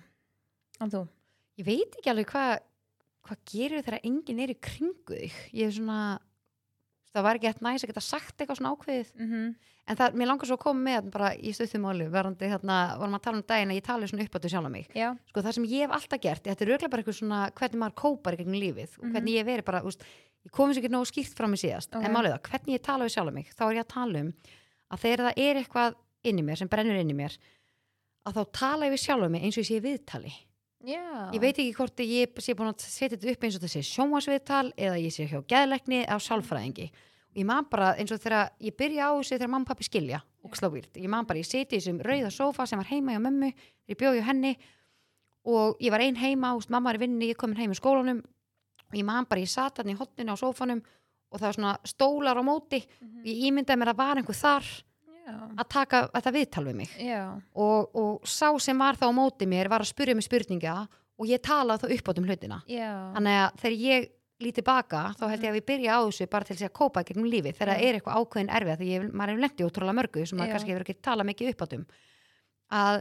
En 0.81 0.91
þú, 0.91 1.05
Ég 1.55 1.67
veit 1.69 1.93
ekki 1.95 2.11
alveg 2.11 2.31
hvað 2.33 2.57
hvað 3.25 3.41
gerir 3.49 3.81
þegar 3.81 4.03
enginn 4.05 4.41
er 4.43 4.53
í 4.53 4.57
kringu 4.61 5.17
þig. 5.17 5.37
Ég 5.55 5.69
er 5.69 5.73
svona 5.73 5.99
það 7.15 7.25
var 7.27 7.39
ekki 7.39 7.47
eitthvað 7.49 7.69
næs 7.71 7.83
að 7.85 7.91
geta 7.93 8.03
sagt 8.05 8.35
eitthvað 8.43 8.59
svona 8.61 8.75
ákveðið. 8.75 9.15
Mm 9.21 9.55
en 9.85 9.95
það, 9.99 10.15
mér 10.17 10.25
langar 10.31 10.47
svo 10.49 10.55
að 10.57 10.63
koma 10.63 10.81
með 10.81 11.09
bara 11.13 11.27
í 11.37 11.51
stöðumáli 11.53 12.07
verandi 12.09 12.47
hérna, 12.49 12.97
vorum 12.97 13.13
að 13.13 13.21
tala 13.21 13.37
um 13.37 13.43
daginn 13.45 13.69
að 13.69 13.77
ég 13.77 13.83
tali 13.85 14.07
svona 14.09 14.23
upp 14.25 14.33
á 14.33 14.37
þetta 14.39 14.49
sjálf 14.49 14.71
mig. 14.73 14.87
Já, 14.97 15.11
sko 15.29 15.41
það 15.45 15.53
sem 15.53 15.67
ég 15.69 15.83
hef 15.85 15.91
alltaf 15.93 16.21
gert, 16.23 16.41
þetta 16.43 16.65
er 16.65 16.71
auðvitað 16.71 16.89
bara 16.89 17.03
eitthvað 17.03 17.17
svona 17.19 17.41
hvernig 17.53 17.79
maður 17.83 17.95
kópar 18.01 18.33
í 18.33 18.39
gegnum 18.39 18.57
lífið 18.63 18.95
og 18.97 19.03
Mhm. 19.05 19.11
hvernig 19.13 19.35
ég 19.35 19.37
hef 19.45 19.45
verið 19.51 19.65
bara, 19.65 19.81
úst, 19.85 20.01
ég 20.41 20.51
komið 20.57 20.73
sér 20.73 20.81
ekki 20.81 20.89
nógu 20.95 21.05
skýrt 21.05 21.35
fram 21.37 21.53
í 21.53 21.61
síðast, 21.61 21.93
Ok. 21.95 22.01
en 22.03 22.13
málið 22.17 22.33
það, 22.33 22.41
hvernig 22.49 22.73
ég 22.73 22.81
tala 22.81 23.05
við 23.05 23.13
sjálf 23.13 23.33
mig, 23.33 23.47
þá 23.53 23.61
er 23.61 23.75
ég 23.77 23.85
að 23.85 23.93
tala 23.93 24.19
um 24.25 24.33
að 24.89 24.99
þegar 25.05 25.21
það 25.25 25.33
er 25.37 25.55
eitthvað 25.61 25.95
inn 26.23 26.39
í 26.39 26.43
mér 26.49 26.57
og 30.85 30.91
já. 30.93 31.33
Ég 31.33 31.41
veit 31.41 31.57
ekki 31.57 31.73
hvort 31.73 31.99
ég 32.05 32.39
sé 32.43 32.53
búin 32.53 32.69
að 32.69 32.85
setja 32.85 33.17
þetta 33.17 33.31
upp 33.33 33.43
eins 33.43 33.57
og 33.57 33.63
þetta 33.63 33.73
sé 33.73 33.81
sjónvarsviðtal 33.89 34.71
eða 34.77 35.01
ég 35.01 35.13
sé 35.13 35.25
hjá 35.29 35.41
geðleikni 35.49 36.03
eða 36.05 36.19
sálfræðingi. 36.21 36.87
Og 37.33 37.41
ég 37.41 37.47
man 37.49 37.67
bara 37.69 37.95
eins 37.99 38.13
og 38.13 38.21
þegar 38.21 38.53
ég 38.63 38.77
byrja 38.77 39.09
á 39.09 39.11
þessu 39.17 39.35
þegar 39.35 39.51
mamma 39.51 39.65
og 39.65 39.71
pappi 39.71 39.87
skilja 39.87 40.21
og 40.45 40.55
slávírt, 40.55 40.93
ég 41.01 41.09
man 41.09 41.25
bara, 41.25 41.41
ég 41.41 41.47
seti 41.49 41.75
í 41.75 41.79
þessum 41.81 42.01
rauða 42.05 42.31
sófa 42.31 42.67
sem 42.69 42.79
var 42.79 42.89
heima 42.91 43.15
hjá 43.15 43.21
mömmu 43.23 43.49
ég 43.89 43.97
bjóði 43.97 44.21
henni 44.25 44.53
og 45.45 45.81
ég 45.81 45.93
var 45.93 46.01
ein 46.05 46.17
heima, 46.17 46.53
úst, 46.57 46.71
mamma 46.73 46.93
er 46.93 47.01
vinni, 47.01 47.31
ég 47.33 47.37
komin 47.37 47.57
heim 47.59 47.73
í 47.73 47.77
skólanum. 47.77 48.21
Og 48.89 48.97
ég 48.97 49.05
man 49.05 49.27
bara, 49.29 49.41
ég 49.41 49.49
sat 49.49 49.81
hann 49.81 49.91
í 49.91 49.97
hotninu 49.97 50.33
á 50.33 50.37
sófanum 50.37 50.81
og 50.81 51.39
það 51.39 51.47
var 51.47 51.57
svona 51.57 51.73
stólar 51.85 52.39
á 52.39 52.43
móti. 52.45 52.85
Mhm. 53.01 53.25
ég 53.25 53.41
ímyndaði 53.49 53.79
mér 53.81 53.93
að 53.93 53.97
var 53.97 54.17
einhver 54.17 54.37
þar 54.37 54.65
að 55.25 55.67
taka 55.71 56.03
þetta 56.13 56.35
viðtal 56.35 56.65
við 56.67 56.77
mig. 56.81 56.91
Og, 57.53 57.95
og 57.97 58.27
sá 58.29 58.49
sem 58.61 58.77
var 58.79 58.99
þá 58.99 59.07
á 59.09 59.17
móti 59.17 59.47
mér 59.49 59.71
var 59.71 59.85
að 59.85 59.91
spyrja 59.93 60.17
mig 60.17 60.27
spurninga 60.27 60.75
og 61.15 61.29
ég 61.29 61.41
talaði 61.43 61.85
þá 61.85 61.95
upp 61.97 62.11
á 62.11 62.11
um 62.19 62.29
hlutina. 62.29 62.59
Já. 62.69 62.91
Þannig 63.15 63.39
að 63.41 63.59
þegar 63.63 63.77
ég 63.85 64.11
líti 64.43 64.63
baka 64.65 65.01
þá 65.15 65.25
held 65.31 65.45
ég 65.45 65.51
að 65.51 65.57
við 65.59 65.67
byrja 65.69 65.95
á 65.95 65.99
þessu 66.03 66.27
bara 66.31 66.47
til 66.47 66.57
að 66.59 66.73
kópa 66.75 67.03
gegnum 67.07 67.27
lífið 67.31 67.55
þegar 67.55 67.69
Já. 67.71 67.75
það 67.75 67.85
er 67.87 67.97
eitthvað 67.97 68.17
ákveðin 68.19 68.53
erfið 68.57 68.87
ég, 68.89 69.05
maður 69.11 69.31
hefur 69.31 69.43
lendið 69.45 69.69
ótrúlega 69.69 69.97
mörgu 70.01 70.25
sem 70.25 70.39
maður 70.39 70.49
Já. 70.49 70.55
kannski 70.55 70.73
hefur 70.73 70.85
ekki 70.85 70.95
talað 71.07 71.29
mikið 71.29 71.51
upp 71.53 71.63
á 71.63 71.67
um 71.77 71.85
að 72.75 72.97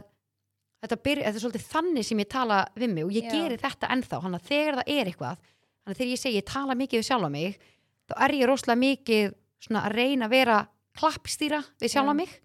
þetta, 0.85 0.97
byrja, 1.07 1.25
þetta 1.25 1.39
er 1.39 1.43
svolítið 1.43 1.65
þannig 1.73 2.07
sem 2.07 2.21
ég 2.23 2.29
tala 2.31 2.59
við 2.77 2.93
mig 2.93 3.07
og 3.07 3.15
ég 3.15 3.27
Já. 3.27 3.33
geri 3.35 3.59
þetta 3.59 3.91
ennþá. 3.95 4.21
Þannig 4.23 4.39
að 4.39 4.49
þegar 4.51 4.79
það 4.79 4.93
er 4.95 5.11
eitthvað 5.11 5.41
þannig 5.41 5.95
að 5.95 5.99
þegar 5.99 6.13
ég 6.13 6.21
segi 6.23 6.39
ég 6.39 6.47
tala 6.53 6.77
mikið 6.79 7.01
við 7.01 7.07
sjálfa 7.09 7.31
mig 7.35 7.59
þá 8.05 8.15
er 8.21 8.35
ég 8.39 8.49
rosalega 8.49 8.83
mikið 8.85 9.35
að 9.75 9.91
reyna 9.95 10.29
að 10.29 10.35
vera 10.35 10.57
klappstýra 10.99 11.61
við 11.81 11.93
sjálfa 11.93 12.13
Já. 12.13 12.19
mig 12.21 12.37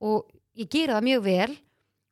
og 0.00 0.30
ég 0.58 0.70
geri 0.70 0.94
það 0.94 1.08
mjög 1.08 1.24
vel 1.26 1.50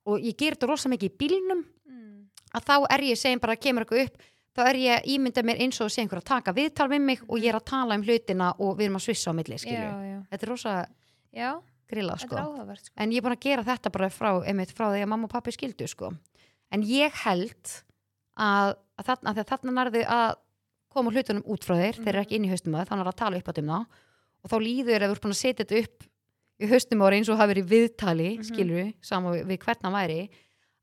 og 0.09 0.25
ég 0.25 0.37
geri 0.39 0.57
þetta 0.57 0.71
rosalega 0.71 0.95
mikið 0.97 1.13
í 1.13 1.19
bílnum 1.23 1.63
mm. 1.63 2.19
að 2.59 2.69
þá 2.69 2.75
er 2.97 3.07
ég 3.09 3.21
segjum 3.21 3.43
bara 3.45 3.57
að 3.57 3.65
kemur 3.67 3.87
eitthvað 3.87 4.05
upp 4.07 4.29
þá 4.59 4.63
er 4.67 4.79
ég 4.83 4.97
að 4.97 5.11
ímynda 5.15 5.45
mér 5.47 5.61
eins 5.65 5.81
og 5.85 5.91
sé 5.93 6.03
einhver 6.03 6.23
að 6.23 6.31
taka 6.33 6.55
viðtal 6.57 6.89
við 6.91 7.05
mig 7.05 7.25
og 7.27 7.39
ég 7.39 7.53
er 7.53 7.59
að 7.61 7.69
tala 7.71 7.99
um 7.99 8.05
hlutina 8.07 8.53
og 8.59 8.79
við 8.79 8.89
erum 8.89 8.99
að 8.99 9.05
svissa 9.07 9.31
á 9.31 9.39
milli 9.39 9.59
skilju. 9.61 9.85
já, 9.85 10.09
já, 10.09 10.19
Þetta 10.33 10.47
er 10.47 10.53
rosa 10.53 10.73
já, 11.31 11.51
grillað 11.91 12.23
þetta 12.23 12.33
sko. 12.33 12.43
áhugavert 12.43 12.89
sko. 12.89 12.95
En 12.97 13.15
ég 13.15 13.21
er 13.21 13.27
búin 13.27 13.37
að 13.37 13.45
gera 13.47 13.67
þetta 13.69 13.93
bara 13.95 14.11
frá, 14.11 14.31
einmitt, 14.43 14.75
frá 14.75 14.89
því 14.91 15.05
að 15.05 15.13
mamma 15.13 15.29
og 15.29 15.33
pappi 15.37 15.55
skildu 15.55 15.89
sko. 15.91 16.11
En 16.75 16.85
ég 16.85 17.23
held 17.23 17.75
að, 18.35 18.75
að 18.99 19.11
þarna, 19.13 19.35
að 19.35 19.49
þarna 19.53 19.77
nærðu 19.79 20.05
að 20.19 20.29
koma 20.93 21.15
hlutunum 21.15 21.47
út 21.47 21.65
frá 21.69 21.77
þér, 21.79 22.03
þeir 22.03 22.13
eru 22.15 22.25
ekki 22.25 22.39
inn 22.39 22.49
í 22.49 22.53
haustum 22.53 22.77
að 22.77 22.91
þannig 22.91 23.13
að 23.13 23.21
tala 23.23 23.39
upp 23.41 23.53
á 23.53 23.57
þeim 23.57 23.73
þá 23.73 23.81
og 24.45 24.51
þá 24.53 24.57
líður 24.63 25.03
að 25.05 25.09
við 25.09 25.13
erum 25.13 25.23
búin 25.25 25.35
að 25.37 25.41
setja 25.43 25.65
þetta 25.65 25.81
upp 25.85 26.07
í 26.59 26.69
haustum 26.73 27.03
ára 27.07 27.19
eins 27.19 27.31
og 27.31 27.39
hafi 27.39 27.53
verið 27.55 27.71
viðtali 27.73 28.29
Mhm. 28.39 28.47
skilur 28.51 28.79
við, 28.83 28.93
saman 29.03 29.35
við, 29.37 29.47
við 29.47 29.59
hvern 29.65 29.83
hann 29.87 29.97
væri 29.99 30.21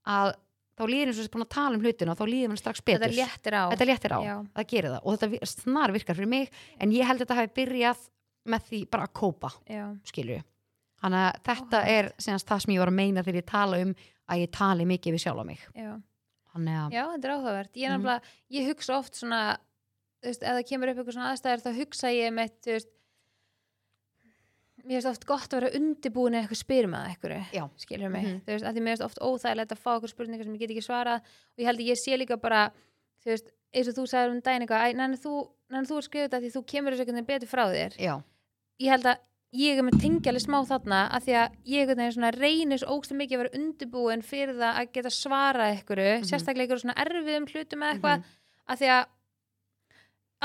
að 0.06 0.34
þá 0.76 0.84
líður 0.92 1.08
eins 1.08 1.18
og 1.20 1.24
þessi 1.24 1.34
búin 1.36 1.46
að 1.46 1.54
tala 1.56 1.76
um 1.76 1.84
hlutina 1.86 2.12
og 2.12 2.18
þá 2.20 2.26
líður 2.28 2.52
hann 2.52 2.60
strax 2.60 2.82
betur. 2.84 3.06
Þetta 3.06 3.20
léttir 3.20 3.56
á. 3.56 3.64
Þetta 3.72 3.88
léttir 3.90 4.12
á, 4.16 4.20
það 4.56 4.68
gerir 4.68 4.92
það. 4.92 5.02
Og 5.06 5.20
þetta 5.20 5.48
snar 5.48 5.92
virkar 5.96 6.16
fyrir 6.20 6.28
mig 6.28 6.52
en 6.80 6.92
ég 6.92 7.08
held 7.08 7.22
að 7.22 7.26
þetta 7.26 7.40
hafi 7.40 7.54
byrjað 7.56 8.04
með 8.46 8.68
því 8.70 8.80
bara 8.92 9.08
að 9.08 9.14
kópa 9.14 9.52
já, 9.66 9.86
skilju 10.06 10.42
þannig 11.02 11.22
að 11.22 11.40
þetta 11.46 11.80
Áhugavert. 11.80 11.94
er 11.96 12.12
senast 12.22 12.48
það 12.50 12.62
sem 12.64 12.74
ég 12.76 12.80
var 12.84 12.92
að 12.92 13.00
meina 13.00 13.24
þegar 13.26 13.40
ég 13.42 13.48
tala 13.50 13.80
um 13.84 13.96
að 14.32 14.42
ég 14.42 14.52
tali 14.56 14.86
mikið 14.90 15.16
við 15.16 15.24
sjálfa 15.26 15.46
mig. 15.46 15.60
Já, 15.76 15.92
að, 16.56 16.94
Já, 16.96 17.04
þetta 17.12 17.28
er 17.28 17.34
áhugavert. 17.36 17.74
Ég, 17.78 17.96
mm. 18.00 18.22
ég 18.56 18.70
hugsa 18.72 18.98
oft 18.98 19.20
svona, 19.20 19.42
þú 20.24 20.32
veist, 20.32 20.44
ef 20.44 20.56
það 20.56 20.68
kemur 20.70 20.92
upp 20.92 20.98
eitthvað 21.02 21.18
svona 21.18 21.32
aðstæður, 21.34 21.64
þá 21.66 21.72
hugsa 21.82 22.12
ég 22.16 22.34
með, 22.34 22.54
þú 22.66 22.72
veist, 22.76 22.92
mér 24.86 25.02
finnst 25.02 25.10
oft 25.12 25.26
gott 25.26 25.50
að 25.54 25.62
vera 25.62 25.74
undibúin 25.80 26.36
eða 26.38 26.46
eitthvað 26.46 26.62
spyrir 26.62 26.90
með 26.92 27.08
eitthvað, 27.10 27.70
skilur 27.82 28.10
mig. 28.14 28.24
Mhm. 28.26 28.42
Þú 28.46 28.54
veist, 28.54 28.66
mér 28.66 28.92
finnst 28.94 29.06
oft 29.06 29.20
óþægilegt 29.20 29.72
að 29.76 29.82
fá 29.82 29.92
eitthvað 29.96 30.14
spurningar 30.14 30.44
sem 30.46 30.54
ég 30.56 30.60
get 30.60 30.70
ekki 30.76 30.86
svarað 30.86 31.22
og 31.22 31.58
ég 31.60 31.66
held 31.66 31.80
að 31.80 31.90
ég 31.90 31.98
sé 31.98 32.18
líka 32.18 32.38
bara, 32.42 32.72
þú 33.26 33.32
veist, 33.34 33.52
eins 33.74 33.88
og 33.90 33.96
þú 33.96 34.04
sagðir 34.08 34.32
um 34.36 34.42
daginn 34.42 34.62
eitthvað, 34.68 34.96
nenni 34.96 35.18
þú, 35.18 35.34
þú 35.90 35.96
að 35.98 36.04
skrifa 36.08 36.28
þetta 36.30 36.42
því 36.46 36.52
þú 36.56 36.66
kemur 36.66 36.94
þessu 36.94 37.06
veginn 37.06 37.26
betur 37.26 37.48
frá 37.48 37.66
þér. 37.74 37.98
já, 37.98 38.24
Ég 38.80 38.90
held 38.92 39.06
að 39.06 39.18
ég 39.56 39.78
er 39.78 39.84
með 39.88 40.00
tengjali 40.04 40.40
smá 40.44 40.60
þarna 40.68 41.10
að 41.16 41.24
því 41.24 41.34
að 41.40 41.52
ég 41.66 41.88
reynir 42.36 42.78
svo 42.78 42.98
ógstu 43.00 43.16
mikið 43.16 43.36
að 43.38 43.42
vera 43.44 43.58
undibúin 43.60 44.22
fyrir 44.24 44.56
það 44.60 44.74
að 44.82 44.92
geta 44.92 45.10
svarað 45.10 45.72
eitthvað, 45.72 46.20
Mhm. 46.20 46.28
sérstaklega 46.28 46.68
eitthvað 46.68 46.84
svona 46.84 47.00
erfiðum 47.06 47.48
hlutum 47.48 47.80
eða 47.80 47.94
eitthvað, 47.96 48.18
Mhm. 48.18 48.26
að 48.68 48.78
því 48.78 48.88
að 48.92 49.06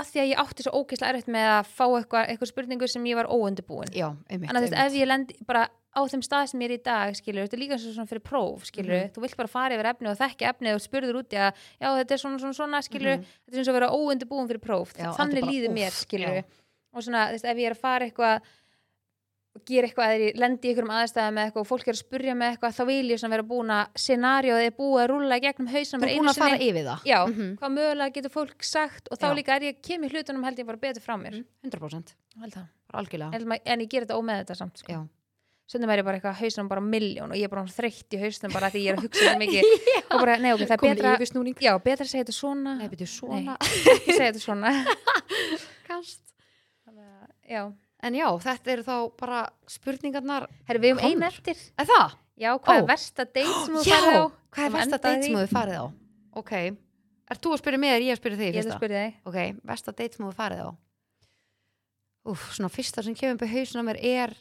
að 0.00 0.08
því 0.10 0.20
að 0.22 0.30
ég 0.30 0.40
átti 0.42 0.64
svo 0.66 0.72
ógeðslega 0.80 1.12
erfitt 1.14 1.28
með 1.30 1.48
að 1.54 1.68
fá 1.76 1.84
eitthvað, 1.98 2.24
eitthvað 2.32 2.50
spurningu 2.52 2.88
sem 2.90 3.04
ég 3.10 3.18
var 3.20 3.28
óundibúin 3.30 3.92
já, 3.94 4.08
einmitt, 4.30 4.50
Þannig 4.50 4.60
að 4.60 4.66
þú 4.66 4.70
veist, 4.70 4.80
ef 4.86 4.98
ég 5.00 5.06
lend 5.10 5.32
bara 5.46 5.68
á 5.90 6.00
þeim 6.06 6.22
stað 6.22 6.46
sem 6.52 6.60
ég 6.62 6.70
er 6.70 6.74
í 6.76 6.82
dag, 6.86 7.14
skilur, 7.18 7.46
þetta 7.48 7.56
er 7.56 7.62
líka 7.64 7.74
og 7.74 7.80
svona 7.82 8.06
fyrir 8.10 8.22
próf, 8.22 8.64
skilur, 8.70 8.94
Mhm. 9.00 9.10
þú 9.14 9.20
vilt 9.24 9.36
bara 9.36 9.48
fara 9.50 9.74
yfir 9.74 9.88
efni 9.90 10.08
og 10.10 10.18
þekki 10.20 10.46
efni 10.50 10.74
og 10.74 10.80
spurður 10.80 11.18
út 11.18 11.30
í 11.34 11.38
að 11.38 11.52
já, 11.80 11.88
þetta 11.98 12.12
er 12.14 12.20
svona, 12.22 12.38
svona, 12.38 12.54
svona, 12.54 12.82
skilur, 12.86 13.16
Mhm. 13.18 13.24
þetta 13.46 13.54
er 13.54 13.58
eins 13.58 13.68
og 13.68 13.74
að 13.74 13.80
vera 13.80 13.90
óundibúin 13.90 14.48
fyrir 14.48 14.62
próf, 14.62 14.94
Já, 14.96 15.10
þannig 15.18 15.42
líður 15.50 15.74
mér, 15.74 15.90
skilur 15.90 16.34
já. 16.38 16.44
og 16.94 17.02
svona, 17.02 17.26
þú 17.28 17.32
veist, 17.34 17.44
ef 17.44 17.56
ég 17.56 17.66
er 17.66 17.74
að 17.74 17.82
fara 17.82 18.06
eitthvað 18.06 18.40
gera 19.68 19.88
eitthvað 19.88 20.14
eða 20.14 20.30
lendi 20.42 20.68
í 20.68 20.70
einhverjum 20.72 20.92
aðstæðum 20.96 21.34
með 21.38 21.44
eitthvað 21.48 21.62
og 21.64 21.68
fólk 21.70 21.86
er 21.90 21.94
að 21.96 22.00
spurja 22.00 22.34
með 22.40 22.52
eitthvað 22.54 22.76
þá 22.78 22.82
vil 22.90 23.10
ég 23.10 23.20
svona 23.20 23.34
vera 23.36 23.46
búin 23.50 23.72
að 23.74 24.00
scenarióð 24.04 24.64
er 24.66 24.74
búið 24.80 25.02
að 25.04 25.08
rúlla 25.12 25.38
í 25.40 25.44
gegnum 25.44 25.70
hausnum 25.74 26.00
Þú 26.00 26.08
er 26.10 26.16
búin 26.20 26.32
að 26.32 26.40
fara 26.42 26.58
yfir 26.68 26.84
það 26.90 27.06
Já, 27.10 27.18
Mhm. 27.26 27.48
hvað 27.60 27.74
mögulega 27.76 28.14
getur 28.18 28.34
fólk 28.34 28.62
sagt 28.64 29.08
og 29.12 29.18
þá 29.18 29.26
Já. 29.30 29.34
líka 29.40 29.56
er 29.56 29.62
ég 29.70 29.80
kem 29.82 30.02
í 30.04 30.10
hlutunum 30.10 30.44
held 30.44 30.58
ég 30.58 30.66
bara 30.66 30.76
betur 30.78 31.02
frá 31.02 31.16
mér 31.20 31.44
100% 31.64 32.14
Ég 32.36 32.40
held 32.42 32.52
það. 32.54 32.66
bara 32.90 33.02
algjörlega 33.04 33.34
en, 33.34 33.58
en 33.64 33.80
ég 33.80 33.88
ger 33.88 34.04
þetta 34.06 34.18
ómeð 34.18 34.44
þetta 34.44 34.56
samt 34.56 34.78
sko. 34.78 34.92
Já. 34.92 35.08
Stundum 35.70 35.90
er 35.94 35.98
ég 36.00 36.04
bara 36.04 36.18
eitthvað 36.18 36.40
hausnum 36.42 36.66
bara 36.68 36.80
miljón 36.82 37.30
og 37.30 37.36
ég 37.38 37.44
er 37.46 37.48
bara 37.52 37.62
þreytt 37.62 38.10
í 38.10 38.18
hausnum 38.18 38.50
bara 38.52 38.70
því 38.74 38.80
ég 38.82 38.90
er 38.90 38.96
að 38.98 39.04
hugsa 39.06 39.36
mikið 39.42 39.62
og 40.10 40.16
bara, 40.18 40.36
nei 40.42 40.50
ok, 40.52 40.64
það 40.66 40.72
er 40.74 40.80
komin 40.82 40.96
betra 40.96 41.62
já, 41.62 41.78
betra 41.78 42.04
að 42.04 42.10
segja 42.10 42.24
þetta 42.24 42.34
svona 42.34 42.72
Nei, 42.80 42.88
byrju 42.90 43.06
svona 43.06 43.54
ekki 43.60 44.16
segja 44.16 44.32
þetta 44.32 44.42
svona 44.42 44.72
Kast. 45.90 46.20
Þannig 46.86 47.06
að, 47.06 47.30
já, 47.50 47.62
En 48.02 48.14
já, 48.16 48.26
þetta 48.40 48.70
eru 48.72 48.82
þá 48.86 48.94
bara 49.20 49.40
spurningarnar 49.68 50.46
herri 50.68 50.80
við 50.80 50.92
um 50.94 51.00
Komnar. 51.02 51.10
einu 51.12 51.26
eftir 51.28 51.56
Er 51.78 51.86
það? 51.90 52.14
já, 52.40 52.50
hvað 52.58 52.72
Ó. 52.72 52.78
er 52.80 52.86
versta 52.88 53.24
date 53.24 53.56
sem 53.66 53.74
þú 53.76 53.82
Já, 53.84 53.96
farið 54.00 54.16
á 54.16 54.24
hvað 54.50 54.64
er 54.64 54.72
versta 54.76 54.98
date 55.04 55.22
sem 55.26 55.34
þú 55.36 55.46
farið 55.52 55.76
á? 55.80 55.84
Ok, 56.40 56.52
er 57.30 57.36
þú 57.44 57.52
að 57.52 57.60
spyrja 57.60 57.78
mig 57.82 57.90
eða 57.92 58.06
ég 58.06 58.12
að 58.16 58.20
spyrja 58.22 58.38
þig 58.40 58.46
ég 58.48 58.56
fyrsta? 58.56 58.72
að 58.72 58.80
spyrja 58.80 59.02
þig 59.04 59.28
Ok, 59.30 59.38
versta 59.72 59.92
date 60.00 60.16
sem 60.16 60.26
þú 60.26 60.32
farið 60.40 60.62
á 60.64 60.70
Úf, 62.30 62.42
svona 62.56 62.68
fyrsta 62.72 63.02
sem 63.04 63.14
kemur 63.16 63.36
upp 63.38 63.44
í 63.46 63.52
hausuna 63.54 63.84
mér 63.86 63.98
er 64.04 64.34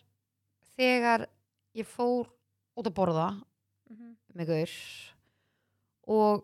þegar 0.78 1.28
ég 1.80 1.88
fór 1.88 2.28
út 2.80 2.88
að 2.88 2.96
borða 2.96 3.28
Mhm. 3.90 4.16
með 4.36 4.48
gaur 4.54 4.74
og 6.08 6.44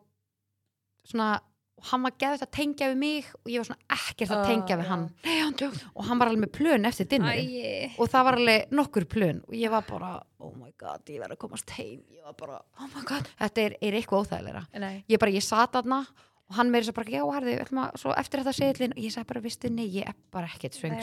svona 1.05 1.39
og 1.77 1.87
hann 1.91 2.05
var 2.05 2.13
geðið 2.21 2.43
að 2.45 2.51
tengja 2.55 2.89
við 2.91 2.97
mig 3.01 3.31
og 3.41 3.49
ég 3.51 3.61
var 3.61 3.67
svona 3.69 3.95
ekkert 3.97 4.31
að 4.35 4.43
Ó, 4.43 4.47
tengja 4.49 4.77
við 4.79 4.89
hann. 4.91 5.07
Nei, 5.25 5.37
hann 5.41 5.55
djók. 5.59 5.79
og 5.93 6.05
hann 6.09 6.21
var 6.21 6.31
alveg 6.31 6.43
með 6.45 6.53
plön 6.59 6.89
eftir 6.89 7.25
Æi. 7.25 7.91
og 7.99 8.09
það 8.09 8.27
var 8.29 8.39
alveg 8.39 8.71
nokkur 8.71 9.05
plön. 9.11 9.41
Og 9.47 9.53
ég 9.59 9.69
var 9.73 9.83
bara, 9.89 10.13
oh 10.39 10.53
my 10.55 10.71
god, 10.79 11.03
ég 11.11 11.19
verð 11.19 11.35
að 11.35 11.43
komast 11.45 11.69
heim. 11.77 11.99
Ég 12.11 12.23
var 12.23 12.33
bara, 12.39 12.61
oh 12.79 12.87
my 12.95 13.03
god. 13.05 13.27
þetta 13.41 13.61
er, 13.67 13.75
er 13.81 13.99
eitthvað 13.99 14.23
óþægilegra. 14.25 14.63
Nei. 14.79 15.03
ég 15.09 15.19
bara, 15.19 15.31
ég 15.35 15.43
sat 15.43 15.75
aðna 15.75 16.05
og 16.45 16.53
hann 16.59 16.69
meiri 16.69 16.85
svo 16.85 16.93
bara, 16.93 17.09
já, 17.09 17.23
herði, 17.33 17.55
ætlum 17.57 17.79
að, 17.81 17.95
svo 17.97 18.11
eftir 18.13 18.43
þetta 18.43 18.51
seglin 18.53 18.91
og 18.93 18.99
ég 19.01 19.13
sagði 19.15 19.29
bara, 19.31 19.41
vistu, 19.41 19.69
nei, 19.73 19.87
ég 19.89 20.05
er 20.11 20.13
bara 20.29 20.45
ekkert 20.45 20.75
svöng, 20.77 20.99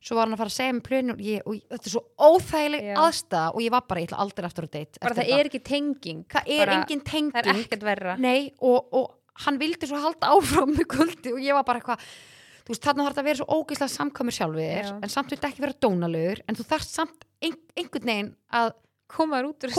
svo 0.00 0.16
var 0.16 0.24
hann 0.24 0.32
að 0.32 0.40
fara 0.40 0.48
að 0.48 0.54
segja 0.56 0.72
með 0.78 0.86
plönu 0.86 1.12
og, 1.12 1.20
ég, 1.20 1.42
og 1.44 1.58
þetta 1.68 1.90
er 1.90 1.92
svo 1.92 2.02
óþægileg 2.16 2.86
aðstæða 2.96 3.42
og 3.52 3.60
ég 3.60 3.74
var 3.74 3.84
bara, 3.90 4.00
ég 4.00 4.08
ætla 4.08 4.22
aldrei 4.24 4.48
aftur 4.48 4.68
að 4.70 4.72
date 4.78 5.02
bara 5.04 5.18
það 5.18 5.32
er 5.36 5.50
tenging 5.68 6.22
það 6.32 6.48
er 6.56 6.64
bara- 6.64 6.78
engin 6.80 7.04
það 7.04 7.40
er 7.42 7.50
tenging 7.50 7.84
nei, 9.40 9.46
hann 9.46 9.60
vildi 9.60 9.88
svo 9.88 10.02
halda 10.02 10.34
áfram 10.36 10.76
með 10.76 10.86
kvöldi 10.92 11.32
og 11.32 11.40
ég 11.40 11.56
var 11.56 11.66
bara 11.66 11.80
eitthvað 11.80 12.04
þú 12.60 12.74
veist, 12.74 12.84
þarna 12.84 13.06
þarf 13.06 13.16
þetta 13.16 13.24
að 13.24 13.30
vera 13.30 13.40
svo 13.40 13.58
ógeðslega 13.58 13.94
samkvæmur 13.96 14.36
sjálfur 14.36 14.86
Já. 14.90 14.94
en 15.00 15.12
samt 15.16 15.34
vil 15.34 15.40
ekki 15.48 15.64
vera 15.64 15.78
dónalegur 15.80 16.44
en 16.46 16.58
þú 16.58 16.68
þarft 16.70 16.92
samt 16.92 17.26
ein, 17.40 17.56
einhvern 17.74 18.10
veginn 18.12 18.32
að 18.60 18.72
koma 19.10 19.40
þér 19.40 19.48
út 19.50 19.66
úr 19.66 19.74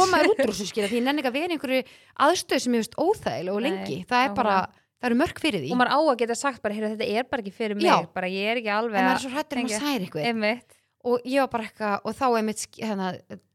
þessu. 0.51 0.67
skilja 0.71 0.89
því 0.91 0.99
ég 0.99 1.05
nenni 1.05 1.23
ekki 1.23 1.31
að 1.31 1.37
vera 1.37 1.55
einhverju 1.55 1.81
aðstöð 2.27 2.63
sem 2.65 2.75
ég 2.75 2.83
veist 2.83 2.99
óþægileg 2.99 3.55
og 3.55 3.61
Nei, 3.61 3.67
lengi. 3.69 3.97
Það 4.09 4.25
er 4.25 4.35
bara, 4.35 4.57
það 4.99 5.09
eru 5.09 5.19
mörg 5.21 5.41
fyrir 5.45 5.63
því. 5.63 5.71
Og 5.71 5.79
maður 5.81 5.93
á 5.95 5.99
að 6.01 6.19
geta 6.21 6.37
sagt 6.41 6.63
bara, 6.65 6.79
þetta 6.91 7.07
er 7.07 7.29
bara 7.31 7.45
ekki 7.45 7.55
fyrir 7.55 7.79
mig 7.79 8.11
bara 8.17 8.31
ég 8.31 8.51
er 8.51 8.61
ekki 8.61 8.73
alveg 8.75 8.99
en 8.99 9.07
maður 9.07 9.13
að 9.13 9.21
er 9.21 9.25
svo 9.25 9.33
hrættur 9.37 9.61
um 9.61 9.69
að 9.69 9.77
særa 9.77 10.07
ykkur. 10.09 10.27
Einmitt. 10.31 10.77
Og 11.03 11.21
ég 11.25 11.39
var 11.41 11.47
bara 11.49 11.63
eitthvað 11.65 12.05
og 12.05 12.15
þá 12.15 12.25
er 12.37 12.43
mitt 12.45 12.65
hérna, 12.77 13.07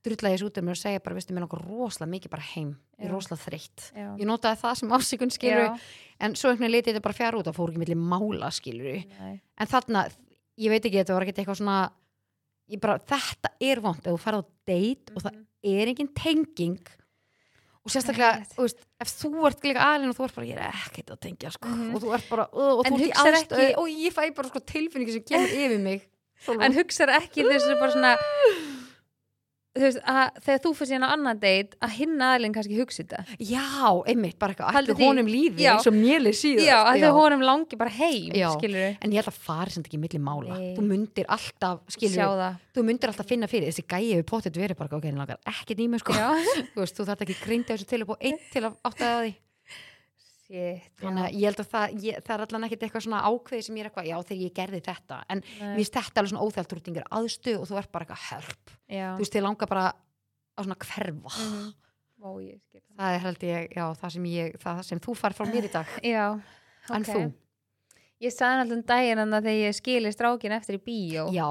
drullaði 0.07 0.35
þessu 0.37 0.47
út 0.49 0.59
um 0.59 0.65
mér 0.67 0.77
og 0.77 0.81
segja 0.81 1.03
bara, 1.05 1.15
veistu, 1.15 1.35
mér 1.35 1.45
langar 1.47 1.63
rosalega 1.67 2.11
mikið 2.15 2.31
bara 2.31 2.43
heim. 2.55 2.73
Ég 2.99 3.07
er 3.07 3.13
rosalega 3.13 3.45
þreytt. 3.45 3.85
Ég 3.95 4.27
notaði 4.27 4.61
það 4.63 4.75
sem 4.81 4.89
ásíkun 4.97 5.31
skilur 5.35 5.67
Já. 5.71 5.79
en 6.21 6.35
svo 6.35 6.51
einhvern 6.51 6.67
veginn 6.67 6.77
litið 6.79 6.95
þetta 6.97 7.03
bara 7.07 7.19
fjara 7.21 7.39
út 7.39 7.45
það 7.47 7.59
fór 7.59 7.71
ekki 7.71 7.83
milli 7.85 7.95
mála 7.95 8.51
skilur 8.51 9.05
Nei. 9.21 9.41
en 9.59 9.67
þarna, 9.67 10.07
ég 10.59 10.71
veit 10.71 10.85
ekki, 10.85 10.99
þetta 11.05 11.15
var 11.15 11.23
ekki 11.27 11.37
eitthvað 11.45 11.61
svona 11.61 11.79
bara, 12.83 12.99
þetta 12.99 13.53
er 13.61 13.81
vond 13.81 13.99
ef 14.03 14.13
þú 14.13 14.19
farið 14.27 14.43
á 14.43 14.45
date 14.67 15.13
og 15.15 15.23
það 15.23 15.33
Mhm. 15.37 15.47
er 15.63 15.87
engin 15.89 16.09
tenging. 16.15 16.79
Og 17.87 17.93
sérstaklega, 17.95 18.43
þú 18.51 18.65
veist, 18.67 18.81
ef 18.99 19.07
þú 19.23 19.47
ert 19.47 19.61
líka 19.63 19.79
aðlinn 19.87 20.11
og 20.11 20.17
þú 20.19 20.25
ert 20.27 20.35
bara, 20.35 20.47
ég 20.47 20.57
er 20.59 20.73
ekkert 20.75 21.11
að 21.15 21.21
tengja 21.21 21.53
sko, 21.55 21.69
Mhm. 21.69 21.95
og 21.95 22.03
þú 22.03 22.15
ert 22.17 22.29
bara, 22.29 22.49
og 22.53 22.87
En 22.87 22.93
þú 22.93 22.97
ert 22.99 23.07
í 23.07 23.47
ekki- 23.47 23.79
og 23.79 23.87
ég 23.87 24.13
fæ 24.13 24.35
bara 24.35 24.49
sko 24.49 24.59
tilfinningi 24.59 25.13
sem 25.13 25.23
kemur 25.23 25.47
yfir 25.49 25.81
mig 25.81 26.09
en 26.61 26.77
hugsaðu 26.77 27.19
ekki 27.21 27.47
þessu 27.49 27.77
bara 27.81 27.93
svona 27.95 28.17
þú 29.77 29.83
veist, 29.85 29.99
að 30.09 30.37
þegar 30.41 30.61
þú 30.65 30.71
fyrir 30.79 30.89
síðan 30.89 31.05
á 31.05 31.09
annan 31.13 31.41
date 31.41 31.77
að 31.85 31.91
hinn 31.99 32.23
aðlinn 32.25 32.55
kannski 32.57 32.79
hugsi 32.79 33.03
þetta. 33.05 33.35
Já, 33.45 33.91
einmitt, 34.09 34.39
bara 34.41 34.55
eitthvað, 34.55 34.71
Haldið 34.73 34.93
allir 34.95 34.97
því- 34.97 35.09
honum 35.11 35.29
lífi 35.29 35.67
Já. 35.67 35.73
eins 35.75 35.89
og 35.91 35.97
mjöli 35.99 36.33
síðast 36.33 36.65
já, 36.71 36.77
að 36.81 37.03
þau 37.05 37.13
honum 37.19 37.45
langi 37.45 37.77
bara 37.77 37.91
heim 37.93 38.33
Já. 38.33 38.49
skilur 38.57 38.97
en 38.97 39.13
ég 39.13 39.21
held 39.21 39.29
að 39.35 39.41
fari 39.51 39.71
sem 39.75 39.83
ekki 39.85 40.01
milli 40.01 40.19
mála. 40.19 40.57
Nei. 40.57 40.73
þú 40.79 40.87
myndir 40.89 41.27
alltaf, 41.29 41.83
sjá 41.93 41.97
skilur 41.99 42.25
það. 42.41 42.57
þú 42.73 42.87
myndir 42.89 43.09
alltaf 43.13 43.27
finna 43.29 43.47
fyrir 43.53 43.69
þessi 43.69 43.85
gæi 43.85 44.17
við 44.17 44.25
potið 44.33 44.57
verið 44.65 44.77
bara, 44.81 44.97
ok, 44.97 45.05
henni 45.05 45.21
langar 45.21 45.39
ekkert 45.45 45.79
í 45.85 45.89
mig 45.93 46.01
sko. 46.01 46.13
Já, 46.17 46.33
þú 46.73 46.81
veist, 46.81 46.97
þú 46.97 47.05
þarf 47.11 47.27
ekki 47.27 47.37
grinda 47.45 47.77
þessu 47.77 47.87
til 47.93 48.03
upp 48.07 48.15
og 48.17 48.25
einn 48.25 48.39
til 48.53 48.65
að 48.65 48.77
áttaða 48.81 49.21
því 49.27 49.35
Shit, 50.47 50.85
þannig 51.01 51.25
að 51.25 51.33
ég 51.41 51.49
held 51.49 51.61
að 51.63 51.71
það, 51.73 51.95
ég, 52.05 52.19
það 52.23 52.35
er 52.37 52.43
allan 52.45 52.67
ekkert 52.69 52.85
eitthvað 52.87 53.03
svona 53.03 53.23
ákveði 53.27 53.65
sem 53.67 53.79
ég 53.79 53.83
er 53.83 53.89
eitthvað, 53.89 54.07
já 54.07 54.17
þegar 54.29 54.43
ég 54.45 54.53
gerði 54.55 54.81
þetta. 54.87 55.17
En 55.33 55.41
mér 55.43 55.73
finnst 55.81 55.97
þetta 55.97 56.23
alveg 56.23 56.33
svona 56.33 56.45
yngur 56.93 57.09
aðstöð 57.19 57.57
og 57.59 57.67
þú 57.67 57.79
ert 57.81 57.91
bara 57.97 58.07
eitthvað 58.07 58.23
help. 58.29 58.77
Já. 58.87 59.09
þú 59.17 59.25
veist, 59.25 59.35
þið 59.35 59.45
langar 59.49 59.71
bara 59.73 59.87
að 59.91 60.69
svona 60.69 60.79
hverfa. 60.85 61.35
Mhm. 61.43 61.67
Ó, 62.23 62.29
ég 62.41 62.61
skil 62.63 62.81
það. 62.81 62.95
það 62.97 63.17
er 63.17 63.21
held 63.27 63.43
ég, 63.47 63.67
já, 63.77 63.85
það 64.01 64.15
sem 64.15 64.29
ég 64.31 64.55
það 64.63 64.79
sem 64.89 65.03
þú 65.05 65.17
farið 65.19 65.41
frá 65.41 65.51
mér 65.51 65.67
í 65.67 65.73
dag. 65.75 65.91
Já, 66.15 66.25
en 66.89 67.05
ok. 67.05 67.11
þú, 67.11 67.21
ég 68.25 68.33
sagði 68.35 68.63
alltaf 68.63 68.79
um 68.79 68.87
daginn 68.89 69.23
en 69.23 69.37
þegar 69.37 69.59
ég 69.61 69.77
skili 69.77 70.13
strákin 70.15 70.57
eftir 70.57 70.79
í 70.79 70.83
bíó. 70.87 71.27
Já. 71.35 71.51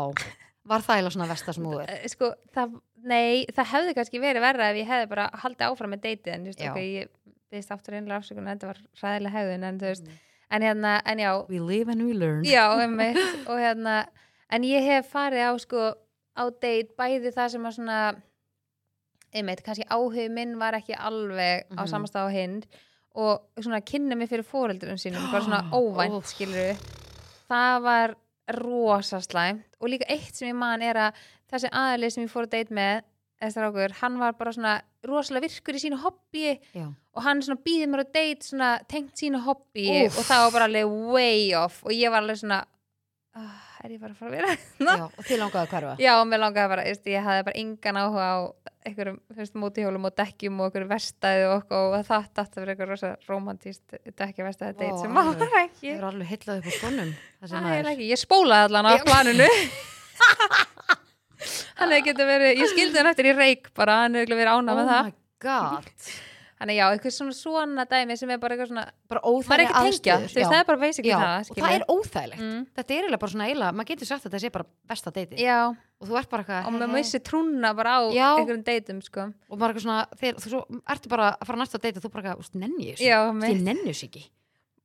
Var 0.65 0.81
það 0.81 1.03
eða 1.03 1.13
svona 1.13 1.27
er 1.29 1.61
Eh, 1.85 2.07
sko, 2.15 2.31
það, 2.55 2.79
nei, 3.05 3.45
það 3.53 3.71
hefði 3.75 3.95
kannski 3.99 4.23
verið 4.23 4.47
verra 4.47 4.71
ef 4.71 4.81
ég 4.81 4.89
hefði 4.89 5.11
bara 5.13 5.27
haldið 5.43 5.67
áfram 5.69 5.93
með 5.93 6.03
deytið 6.07 6.33
en 6.33 6.49
byrðist 7.55 7.71
aftur 7.71 7.95
einlega 7.97 8.19
afsökun 8.21 8.45
en 8.47 8.57
þetta 8.57 8.67
var 8.73 8.79
ræðilega 9.01 9.35
hegðun 9.39 9.63
en 9.69 9.79
þú 9.79 9.89
veist, 9.91 10.05
Mm. 10.05 10.21
en 10.51 10.61
hérna, 10.61 11.01
en 11.05 11.17
já 11.19 11.31
we 11.49 11.59
live 11.59 11.89
and 11.91 12.03
we 12.05 12.13
learn 12.13 12.43
já, 12.45 12.65
einmitt, 12.83 13.17
og 13.47 13.57
hérna 13.57 14.05
en 14.51 14.61
ég 14.63 14.83
hef 14.85 15.07
farið 15.11 15.47
á 15.49 15.51
sko 15.59 15.95
á 16.37 16.43
date 16.61 16.91
bæði 16.99 17.31
það 17.33 17.49
sem 17.49 17.63
að 17.65 17.75
svona 17.79 17.99
einmitt, 19.35 19.63
kannski 19.65 19.87
áhug 19.91 20.29
minn 20.31 20.57
var 20.59 20.73
ekki 20.77 20.95
alveg 20.95 21.65
á 21.71 21.81
Mhm. 21.83 21.89
samastað 21.91 22.27
á 22.27 22.31
hinn 22.31 22.63
og 23.15 23.41
svona 23.59 23.81
kynna 23.81 24.15
mig 24.15 24.29
fyrir 24.29 24.43
fóreldurum 24.45 24.97
sínum 24.99 25.31
bara 25.31 25.43
svona 25.43 25.63
óvænt, 25.71 26.11
Úff. 26.11 26.27
skilur 26.35 26.75
það 27.49 27.81
var 27.81 28.15
rosa 28.53 29.17
slæmt 29.21 29.63
og 29.81 29.89
líka 29.89 30.05
eitt 30.09 30.35
sem 30.35 30.49
ég 30.49 30.55
man 30.55 30.81
er 30.81 30.93
að 30.95 31.13
þessi 31.51 31.69
aðalið 31.71 32.11
sem 32.11 32.23
ég 32.25 32.29
fór 32.31 32.43
að 32.45 32.49
date 32.51 32.71
með 32.73 33.01
ákur, 33.41 33.91
hann 34.01 34.19
var 34.19 34.33
bara 34.33 34.51
svona 34.51 34.81
rosalega 35.03 35.47
virkur 35.47 35.75
í 35.75 35.81
sínu 35.83 35.97
hobby 36.01 36.59
já, 36.73 36.93
og 37.15 37.23
hann 37.23 37.43
býði 37.63 37.89
mér 37.89 38.05
að 38.05 38.13
date 38.17 38.47
svona 38.49 38.71
tengt 38.91 39.15
sínu 39.19 39.39
hobby 39.45 39.87
Úff. 40.03 40.19
og 40.19 40.27
það 40.27 40.45
var 40.45 40.55
bara 40.57 40.69
alveg 40.69 40.97
way 41.15 41.53
off. 41.57 41.81
Og 41.87 41.95
ég 41.95 42.11
var 42.11 42.25
alveg 42.25 42.41
svona 42.41 42.61
ah, 43.35 43.65
er 43.85 43.95
ég 43.95 44.01
bara 44.01 44.13
að 44.13 44.19
fara 44.19 44.29
að 44.29 44.35
vera 44.35 44.51
já, 44.97 45.05
og 45.05 45.23
þið 45.27 45.39
langaði 45.41 45.61
að 45.61 45.71
hverfa? 45.73 45.95
Já, 46.01 46.11
og 46.19 46.27
mér 46.29 46.41
langaði 46.41 46.71
bara, 46.71 46.85
veist, 46.89 47.09
ég 47.11 47.25
hafði 47.25 47.45
bara 47.47 47.61
engan 47.61 47.99
áhuga 48.01 48.25
á 48.25 48.37
einhverjum 48.85 49.17
veist, 49.39 49.55
mótihjólum 49.61 50.07
og 50.09 50.15
dekkjum 50.19 50.59
og 50.59 50.67
einhverjum 50.69 50.91
verstaði 50.91 51.47
og, 51.49 51.73
og, 51.73 51.95
það 52.07 52.27
datt 52.39 52.51
að 52.51 52.61
vera 52.61 52.75
eitthvað 52.75 52.91
rosa 52.91 53.11
romantíst 53.29 53.97
dekkja 54.11 54.47
verstaði 54.47 54.75
Vá, 54.75 54.83
date 54.83 55.01
sem 55.01 55.19
alveg. 55.21 55.41
var 55.41 55.57
ekki. 55.63 55.87
ég 55.87 55.97
er 55.97 56.07
alveg 56.09 56.31
hillað 56.33 56.61
upp 56.61 56.67
á 56.67 56.71
það 56.75 57.55
það 57.55 57.89
ég, 57.89 58.05
ég 58.11 58.21
spólaði 58.21 58.69
allan 58.69 58.89
á 58.89 58.93
planinu. 59.05 59.49
Hann 61.75 61.91
hefði 61.91 62.05
getið 62.07 62.29
verið 62.29 62.61
ég 62.61 62.71
skildi 62.71 62.97
hann 63.01 63.11
eftir 63.11 63.27
í 63.29 63.35
reik 63.35 63.67
bara, 63.77 64.05
hann 64.05 64.15
hefði 64.17 64.37
verið 64.39 64.53
ánað 64.55 64.79
með 64.79 64.85
oh 64.85 64.91
það 64.93 65.09
my 65.09 65.13
god 65.43 65.89
Þannig 66.55 66.77
já, 66.77 66.85
eitthvað 66.87 67.11
svona 67.11 67.33
svona 67.35 67.83
dæmi 67.91 68.15
sem 68.15 68.29
er 68.31 68.37
bara 68.39 68.55
eitthvað 68.55 68.69
svona 68.69 68.83
bara 69.11 69.21
þú 69.25 69.31
veist, 69.83 70.05
það 70.37 70.53
er 70.55 70.67
bara 70.69 70.79
basically 70.79 71.11
já, 71.11 71.17
það 71.19 71.49
og 71.51 71.57
það 71.59 71.73
er 71.75 71.83
óþægilegt. 71.91 72.43
Mm. 72.45 72.61
þetta 72.77 72.93
er 72.95 72.99
eiginlega 73.01 73.21
bara 73.25 73.33
svona 73.33 73.47
eiginlega, 73.49 73.75
maður 73.75 73.89
getur 73.91 74.09
sagt 74.09 74.23
að 74.23 74.29
þetta 74.29 74.41
sé 74.45 74.51
bara 74.55 74.67
besta 74.87 75.11
deiti 75.17 75.41
Já, 75.43 75.57
og 75.67 76.07
þú 76.07 76.19
ert 76.21 76.31
bara 76.31 76.45
eitthvað 76.45 76.69
og 76.69 76.77
maður 76.77 76.93
missi 76.95 77.21
trúna 77.27 77.73
bara 77.75 77.97
á 77.99 78.01
Já. 78.15 78.29
einhverjum 78.39 78.63
deytum 78.69 79.01
sko. 79.03 79.25
og 79.49 79.59
maður 79.59 79.65
er 79.67 79.75
eitthvað 79.75 79.85
svona, 79.87 79.99
þegar 80.21 80.39
þú 80.45 80.53
svo, 80.53 80.61
ertu 80.95 81.11
bara 81.11 81.27
að 81.33 81.49
fara 81.51 81.59
næsta 81.59 81.81
deiti 81.83 81.99
og 81.99 82.05
þú 82.05 82.11
bara 82.15 82.23
eitthvað, 82.23 82.45
"Úst, 82.45 82.55
nenni 82.55 82.87
þessu. 82.93 83.03
Ég 83.51 83.61
nenni 83.61 83.91
þessu 83.91 84.07
ekki. 84.07 84.23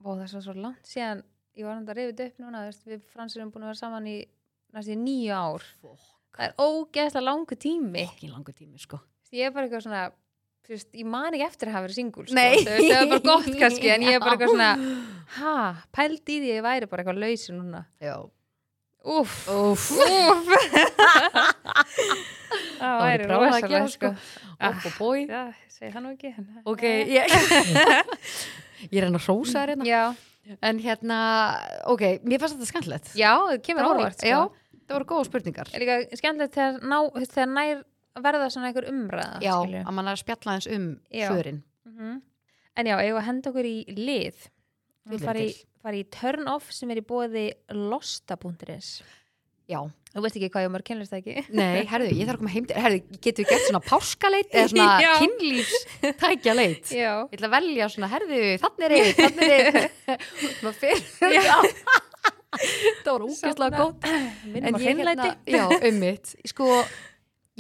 Og 0.03 0.17
það 0.19 0.23
er 0.23 0.33
svo, 0.35 0.41
svo 0.43 0.55
langt 0.59 0.83
síðan 0.91 1.23
ég 1.55 1.65
var 1.67 1.75
hann 1.75 1.87
að 1.87 1.99
reyfið 2.01 2.27
upp 2.27 2.39
núna 2.43 2.65
þú 2.65 2.67
veist, 2.71 2.87
við 2.87 3.01
fransir 3.15 3.41
erum 3.41 3.53
búin 3.53 3.63
að 3.63 3.71
vera 3.71 3.81
saman 3.81 4.07
í 4.07 4.17
næstu 4.75 4.97
það 6.35 6.47
er 6.47 6.55
sko. 8.79 9.01
Ég 9.33 9.47
er 9.47 9.51
bara 9.55 9.67
eitthvað 9.67 9.85
svona 9.85 10.13
þú 10.71 10.75
veist, 10.77 10.91
ég 10.95 11.07
man 11.11 11.35
ekki 11.35 11.43
eftir 11.49 11.67
að 11.71 11.75
hafa 11.75 11.85
verið 11.89 11.97
singul 11.99 12.27
sko. 12.29 12.35
Það 12.39 12.45
er 12.95 13.09
bara 13.11 13.23
gott 13.25 13.49
kannski 13.63 13.89
en 13.91 14.05
ég 14.07 14.15
er 14.15 14.21
bara 14.23 14.35
eitthvað 14.37 14.53
svona 14.55 14.71
ha, 15.41 15.55
pæld 15.97 16.23
í 16.31 16.37
því 16.45 16.49
ég 16.53 16.63
væri 16.67 16.87
bara 16.91 17.01
eitthvað 17.03 17.23
lausi 17.25 17.51
núna. 17.57 17.81
Úff. 19.01 19.35
úff. 19.51 19.85
Það 22.81 22.95
væri 23.03 23.25
rosalega 23.31 23.81
sko. 23.97 24.09
Opp 24.71 24.83
og 24.91 24.95
bói 25.01 25.21
það 25.81 26.01
nú 26.05 26.11
ekki 26.15 26.29
en- 26.37 26.51
ok, 26.69 26.83
ég 27.09 27.25
ég 28.91 28.99
er 29.01 29.05
hann 29.09 29.17
að 29.17 29.25
hrósa 29.27 29.63
þér 29.65 29.71
hérna. 29.75 29.87
En 30.67 30.77
hérna, 30.83 31.17
ok, 31.93 32.03
mér 32.27 32.41
fannst 32.43 32.57
þetta 32.57 32.69
skemmtilegt. 32.71 33.07
Já, 33.19 33.33
það 33.49 33.61
kemur 33.67 33.85
ávart 33.91 34.19
sko. 34.19 34.27
það 34.89 34.95
voru 34.97 35.07
góða 35.13 35.25
spurningar. 35.29 35.67
Veist, 35.71 37.33
þegar 37.35 37.51
nær 37.55 37.77
verða 38.25 38.51
svona 38.53 38.71
einhver 38.71 38.89
umræða 38.91 39.41
já, 39.45 39.55
skilju. 39.61 39.83
að 39.87 39.97
mann 39.99 40.09
er 40.11 40.17
að 40.17 40.23
spjalla 40.25 40.57
eins 40.57 40.67
um 40.71 40.89
Já. 41.13 41.29
svörin. 41.31 41.63
Mhm. 41.87 42.21
en 42.81 42.87
já, 42.87 42.97
ég 43.05 43.13
var 43.15 43.23
að 43.23 43.27
henda 43.31 43.51
okkur 43.51 43.67
í 43.69 43.77
lið? 43.97 44.49
Við 45.11 45.25
fara 45.25 45.41
í, 45.43 45.55
fara 45.83 45.97
í 45.99 46.05
turn 46.13 46.47
off 46.49 46.71
sem 46.73 46.91
er 46.93 47.01
í 47.01 47.07
bóði 47.07 47.47
losta.is 47.73 49.01
já, 49.71 49.79
þú 50.15 50.23
veist 50.25 50.37
ekki 50.37 50.49
hvað 50.51 50.65
ég 50.67 50.71
mörg 50.75 50.85
kynlist 50.89 51.13
ekki 51.15 51.35
nei, 51.55 51.85
herðu, 51.87 52.11
ég 52.11 52.27
þarf 52.27 52.37
að 52.37 52.43
koma 52.43 52.51
heim 52.55 52.65
til 52.67 52.77
herðu, 52.83 53.01
getur 53.23 53.45
við 53.45 53.51
gert 53.53 53.67
svona 53.69 53.81
páskaleit 53.87 54.51
eða 54.51 54.69
svona 54.73 54.97
Já. 55.05 55.13
kynlífstækja 55.23 56.55
leit 56.59 56.91
já, 56.91 57.13
ég 57.31 57.37
ætla 57.39 57.51
að 57.51 57.55
velja 57.55 57.89
svona, 57.95 58.09
herðu, 58.11 58.41
þannig 58.65 58.87
er 58.89 58.97
einn 58.97 59.13
þannig 59.21 59.55
er 59.55 59.69
einn 59.71 60.25
svona 60.59 60.75
fyrir 60.81 61.51
það 63.05 63.23
úkvæslega 63.31 63.79
gott. 63.79 64.07
Minnum 64.51 64.75
á 64.75 64.79
ég 64.81 64.87
hreinlæti. 64.89 65.31
já, 65.55 65.65
um 65.71 66.01
mitt 66.03 66.33
sko, 66.51 66.67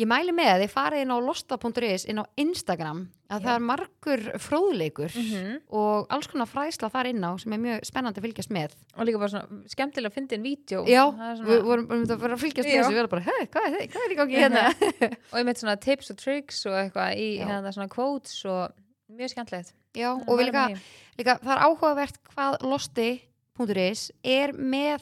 ég 0.00 0.08
mæli 0.08 0.32
með 0.34 0.48
að 0.54 0.62
þið 0.64 0.70
farið 0.74 1.02
inn 1.04 1.12
á 1.12 1.18
losta.is 1.20 2.04
inn 2.10 2.20
á 2.22 2.24
Instagram 2.40 3.00
að 3.30 3.38
Já. 3.40 3.44
það 3.46 3.54
er 3.54 3.64
margur 3.68 4.22
fróðleikur 4.42 5.12
Mhm. 5.20 5.58
og 5.70 6.06
alls 6.10 6.26
konar 6.32 6.48
fræðsla 6.50 6.90
þar 6.90 7.06
inn 7.12 7.22
á 7.22 7.30
sem 7.38 7.52
er 7.52 7.60
mjög 7.62 7.84
spennandi 7.86 8.18
að 8.20 8.24
fylgjast 8.26 8.50
með 8.50 8.74
og 8.96 9.06
líka 9.06 9.18
bara 9.22 9.32
svona 9.34 9.68
skemmtilega 9.70 10.10
að 10.10 10.16
fyndi 10.18 10.34
en 10.38 10.42
vídeo 10.48 10.80
já, 10.88 11.04
Það 11.12 11.36
svona, 11.36 11.50
við 11.50 11.62
vorum 11.68 11.86
um 11.90 12.02
að 12.06 12.16
vera 12.24 12.34
að 12.34 12.42
fylgjast 12.44 12.66
með 12.68 12.74
Já. 12.74 12.82
þessu 12.82 12.94
við 12.96 13.02
erum 13.04 13.12
bara, 13.14 13.26
hei, 13.28 13.46
hvað 13.46 13.66
er, 13.68 13.74
er 14.04 14.10
í 14.10 14.18
gangi 14.18 14.40
hérna 14.40 14.64
og 15.32 15.36
ég 15.38 15.44
meit 15.46 15.58
svona 15.62 15.76
tips 15.80 16.10
og 16.10 16.16
tricks 16.18 16.64
og 16.66 16.74
eitthvað 16.80 17.16
í 17.20 17.28
hérna 17.44 17.72
svona 17.76 17.88
quotes 17.92 18.44
og 18.50 18.72
mjög 19.10 19.30
skemmtilegt 19.34 19.72
já, 19.94 20.10
Þannig 20.16 20.28
og 20.30 20.42
líka, 20.42 20.66
með 20.70 20.78
líka 21.20 21.38
það 21.44 21.54
er 21.56 21.64
áhugavert 21.68 22.18
hvað 22.34 22.60
losti.is 22.66 24.10
er 24.24 24.52
með 24.56 25.00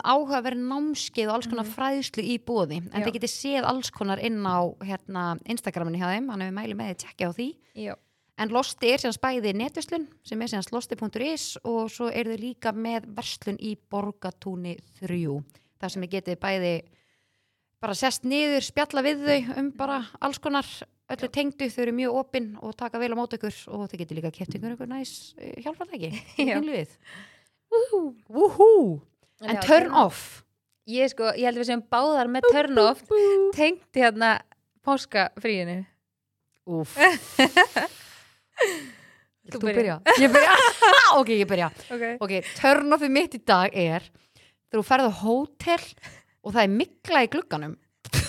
áhugaverð 0.00 0.56
námskeið 0.64 1.28
og 1.28 1.34
alls 1.34 1.46
konar 1.46 1.66
Mhm. 1.66 1.74
fræðslu 1.76 2.22
í 2.24 2.38
bóði 2.40 2.78
en 2.92 3.02
Já. 3.02 3.04
þið 3.06 3.12
getið 3.18 3.32
séð 3.34 3.64
alls 3.68 3.90
konar 3.90 4.18
inn 4.18 4.40
á 4.46 4.64
hérna, 4.80 5.38
Instagraminu 5.44 5.98
hjá 5.98 6.08
þeim, 6.16 6.30
að 6.32 6.38
við 6.48 6.52
mælum 6.56 6.78
með 6.78 6.88
þið 6.94 6.98
tjekkja 7.04 7.28
á 7.28 7.32
því 7.36 7.48
já, 7.76 7.94
En 8.38 8.48
Losti 8.48 8.88
er 8.88 8.96
síðan 8.98 9.12
spæði 9.12 9.52
netverslun 9.54 10.08
sem 10.24 10.40
er 10.40 10.46
síðan 10.48 10.72
losti.is 10.72 11.58
og 11.64 11.90
svo 11.90 12.08
eru 12.10 12.32
þau 12.32 12.40
líka 12.40 12.72
með 12.72 13.04
verslun 13.14 13.58
í 13.60 13.76
Borgatúni 13.90 14.78
3 15.00 15.42
þar 15.78 15.90
sem 15.90 16.02
þið 16.02 16.10
getið 16.10 16.38
bæði 16.40 16.82
bara 17.82 17.94
sest 17.94 18.24
niður, 18.24 18.62
spjalla 18.64 19.02
við 19.02 19.26
þau 19.26 19.58
um 19.58 19.70
bara 19.72 20.06
alls 20.22 20.38
konar 20.38 20.64
öllu 21.10 21.28
tengdu, 21.28 21.68
þau 21.68 21.82
eru 21.82 21.92
mjög 21.92 22.14
opinn 22.14 22.56
og 22.62 22.74
taka 22.76 22.98
vel 22.98 23.12
á 23.12 23.16
mót 23.20 23.34
ykkur 23.36 23.52
og 23.68 23.90
þau 23.90 23.98
getið 24.00 24.16
líka 24.16 24.32
keft 24.32 24.54
ykkur 24.56 24.76
ykkur 24.78 24.88
næs 24.88 25.34
uh, 25.36 25.60
hjálpartæki 25.60 26.12
Já. 26.48 26.56
En 29.40 29.56
Já, 29.56 29.62
turn 29.66 29.90
off. 29.96 30.42
ég 30.86 31.08
sko, 31.10 31.32
ég 31.34 31.44
held 31.48 31.56
að 31.56 31.62
við 31.62 31.70
sem 31.72 31.82
báðar 31.90 32.28
með 32.30 32.42
turn 32.52 32.78
off 32.78 33.02
tengt 33.56 33.94
hérna 33.96 34.40
páskafríinu. 34.84 35.80
Úf 36.66 36.94
Þú 39.52 39.58
byrja. 39.58 39.96
byrja. 40.06 40.28
Byrja 40.34 40.52
Ok, 41.18 41.28
ég 41.34 41.48
byrja. 41.50 41.68
Okay. 41.90 42.14
Ok, 42.22 42.32
turn 42.60 42.92
offið 42.94 43.10
mitt 43.12 43.34
í 43.34 43.40
dag 43.44 43.74
er 43.74 44.06
þú 44.72 44.82
ferð 44.86 45.10
á 45.10 45.12
hótel 45.24 45.82
og 46.42 46.54
það 46.54 46.62
er 46.62 46.70
mikla 46.76 47.24
í 47.26 47.30
glugganum. 47.32 47.74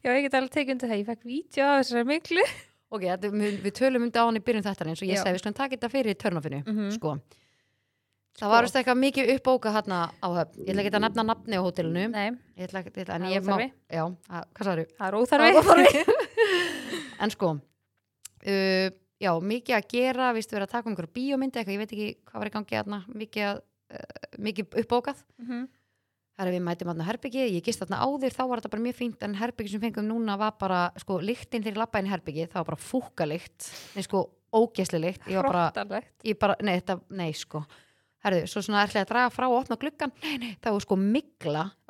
Já, 0.00 0.10
ég 0.16 0.24
get 0.24 0.34
alveg 0.38 0.54
tekið 0.54 0.72
undir 0.74 0.88
það, 0.90 0.98
ég 1.02 1.08
fekk 1.10 1.28
vídeo 1.28 1.66
af 1.68 1.82
þessari 1.84 2.06
miklu 2.08 2.44
Ok, 2.90 3.04
við, 3.22 3.58
við 3.62 3.74
tölum 3.76 4.02
um 4.02 4.08
þetta 4.08 4.22
á 4.24 4.26
hann 4.26 4.38
í 4.40 4.42
byrjun 4.42 4.64
þetta 4.66 4.86
eins 4.88 5.02
og 5.04 5.06
ég 5.10 5.18
Já. 5.18 5.22
segi, 5.22 5.34
við 5.36 5.42
skulum 5.44 5.56
taka 5.60 5.76
þetta 5.76 5.90
fyrir 5.92 6.16
turn 6.18 6.40
offinu 6.40 6.60
Mhm. 6.64 6.88
sko. 6.96 7.12
Það 8.38 8.52
var 8.54 8.64
veist 8.64 8.76
eitthvað 8.78 9.00
mikið 9.00 9.30
uppbóka 9.34 9.72
hérna 9.74 9.98
á 10.16 10.28
höfn. 10.30 10.60
Ég 10.62 10.70
ætla 10.70 10.84
ekki 10.84 10.92
að 10.94 11.02
nefna 11.04 11.24
nafni 11.26 11.58
á 11.58 11.62
hótelinu. 11.64 12.04
Nei, 12.12 12.28
Ég 12.56 12.68
ætla 12.68 12.80
ekki, 12.84 12.92
en 13.00 13.08
Það 13.10 13.26
er 13.26 13.34
ég 13.34 13.42
má 13.44 13.50
óþarfi. 13.54 13.68
Já, 13.90 14.04
að, 14.30 14.44
hvað 14.54 14.68
sagður 14.70 14.92
það 15.00 15.08
er 15.08 15.18
óþarfi. 15.20 16.04
En 17.24 17.34
sko 17.34 17.50
uh, 17.56 18.86
Já, 19.20 19.32
mikið 19.44 19.76
að 19.76 19.90
gera 19.92 20.30
Vistu 20.32 20.56
verið 20.56 20.68
að 20.68 20.72
taka 20.76 20.88
um 20.88 20.94
einhverju 20.94 21.12
bíómyndi 21.18 21.60
eitthvað, 21.60 21.74
Ég 21.74 21.82
veit 21.82 21.92
ekki 21.92 22.08
hvað 22.30 22.40
var 22.40 22.50
í 22.50 22.54
gangi 22.54 22.78
hérna 22.78 23.02
Mikið, 23.12 23.44
að, 23.50 23.60
uh, 23.98 24.40
mikið 24.48 24.80
uppbókað. 24.84 25.22
Mhm. 25.42 25.68
Það 26.40 26.48
er 26.48 26.54
við 26.54 26.62
mætum 26.64 26.88
þarna 26.88 27.04
herbyggi, 27.04 27.42
ég 27.52 27.64
gist 27.66 27.82
þarna 27.82 27.98
áður, 28.00 28.32
þá 28.32 28.42
var 28.48 28.60
þetta 28.62 28.70
bara 28.72 28.84
mjög 28.86 28.96
fínt, 28.96 29.24
en 29.26 29.34
herbyggi 29.36 29.74
sem 29.74 29.82
fengum 29.82 30.06
núna 30.08 30.38
var 30.40 30.54
bara, 30.56 30.78
sko, 30.96 31.18
lyktin 31.20 31.60
þegar 31.60 31.74
ég 31.74 31.80
lappa 31.82 32.00
inn 32.00 32.08
í 32.08 32.12
herbyggi, 32.14 32.46
það 32.48 32.62
var 32.62 32.68
bara 32.70 32.80
fúkalikt, 32.80 33.66
nei, 33.92 34.04
sko, 34.06 34.22
ógesli 34.56 35.02
lykt, 35.02 35.26
ég 35.28 35.36
var 35.36 35.50
bara, 35.50 35.66
Hrottalegt. 35.66 36.14
ég 36.24 36.38
bara, 36.40 36.56
nei, 36.64 36.72
þetta, 36.78 36.96
nei, 37.20 37.28
sko, 37.36 37.60
herðu, 38.24 38.42
svo 38.50 38.62
svona 38.62 38.84
ætla 38.86 39.00
ég 39.02 39.06
að 39.06 39.12
draga 39.14 39.30
frá 39.34 39.46
og 39.48 39.58
opna 39.62 39.76
gluggan, 39.80 40.12
nei, 40.22 40.36
nei, 40.38 40.56
það 40.62 40.72
var 40.76 40.80
sko 40.86 40.96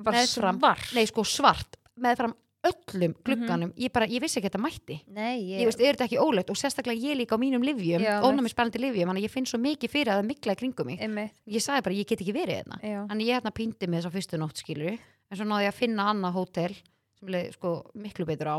bara 0.02 0.16
meðfram- 0.20 0.60
svart? 0.60 0.94
Nei, 0.94 1.04
sko, 1.06 1.24
svart, 1.24 1.76
meðfram 1.98 2.34
öllum 2.62 3.14
glugganum, 3.24 3.70
ég 3.80 3.90
bara, 3.92 4.06
ég 4.06 4.20
vissi 4.20 4.36
ekki 4.38 4.50
að 4.50 4.52
þetta 4.52 4.60
mætti. 4.62 4.96
nei, 5.08 5.40
Ég 5.60 5.64
veist, 5.64 5.80
er 5.80 5.94
þetta 5.96 6.04
ekki 6.10 6.18
ólegt 6.20 6.50
og 6.50 6.56
sérstaklega 6.60 7.00
ég 7.00 7.16
líka 7.16 7.32
á 7.36 7.40
mínum 7.40 7.62
livjum, 7.64 8.02
ónæmi 8.04 8.50
spælandi 8.52 8.78
livjum, 8.78 9.08
þannig 9.08 9.22
að 9.22 9.28
ég 9.28 9.30
finn 9.32 9.46
svo 9.46 9.58
mikið 9.58 9.90
fyrir 9.90 10.12
að 10.12 10.20
það 10.20 10.26
migla 10.28 10.52
í 10.52 10.58
kringum 10.60 10.86
mig. 10.86 11.00
einmitt, 11.00 11.32
Ég 11.48 11.62
sagði 11.64 11.82
bara, 11.86 11.94
ég 11.96 12.06
get 12.06 12.20
ekki 12.20 12.34
verið 12.36 12.60
hérna. 12.60 12.76
já, 12.84 13.06
Þannig 13.08 13.26
ég 13.26 13.34
hérna 13.40 13.50
píndi 13.56 13.88
með 13.88 13.96
þess 14.02 14.06
að 14.10 14.16
fyrstu 14.18 14.38
nótt 14.38 14.56
skilur 14.60 14.98
en 15.30 15.36
svo 15.36 15.44
náði 15.48 15.64
ég 15.64 15.72
að 15.72 15.80
finna 15.80 16.10
annað 16.12 16.32
hótel 16.36 16.76
sem 17.18 17.28
leið 17.28 17.52
sko 17.54 17.90
miklu 17.94 18.26
betur 18.26 18.46
á 18.52 18.58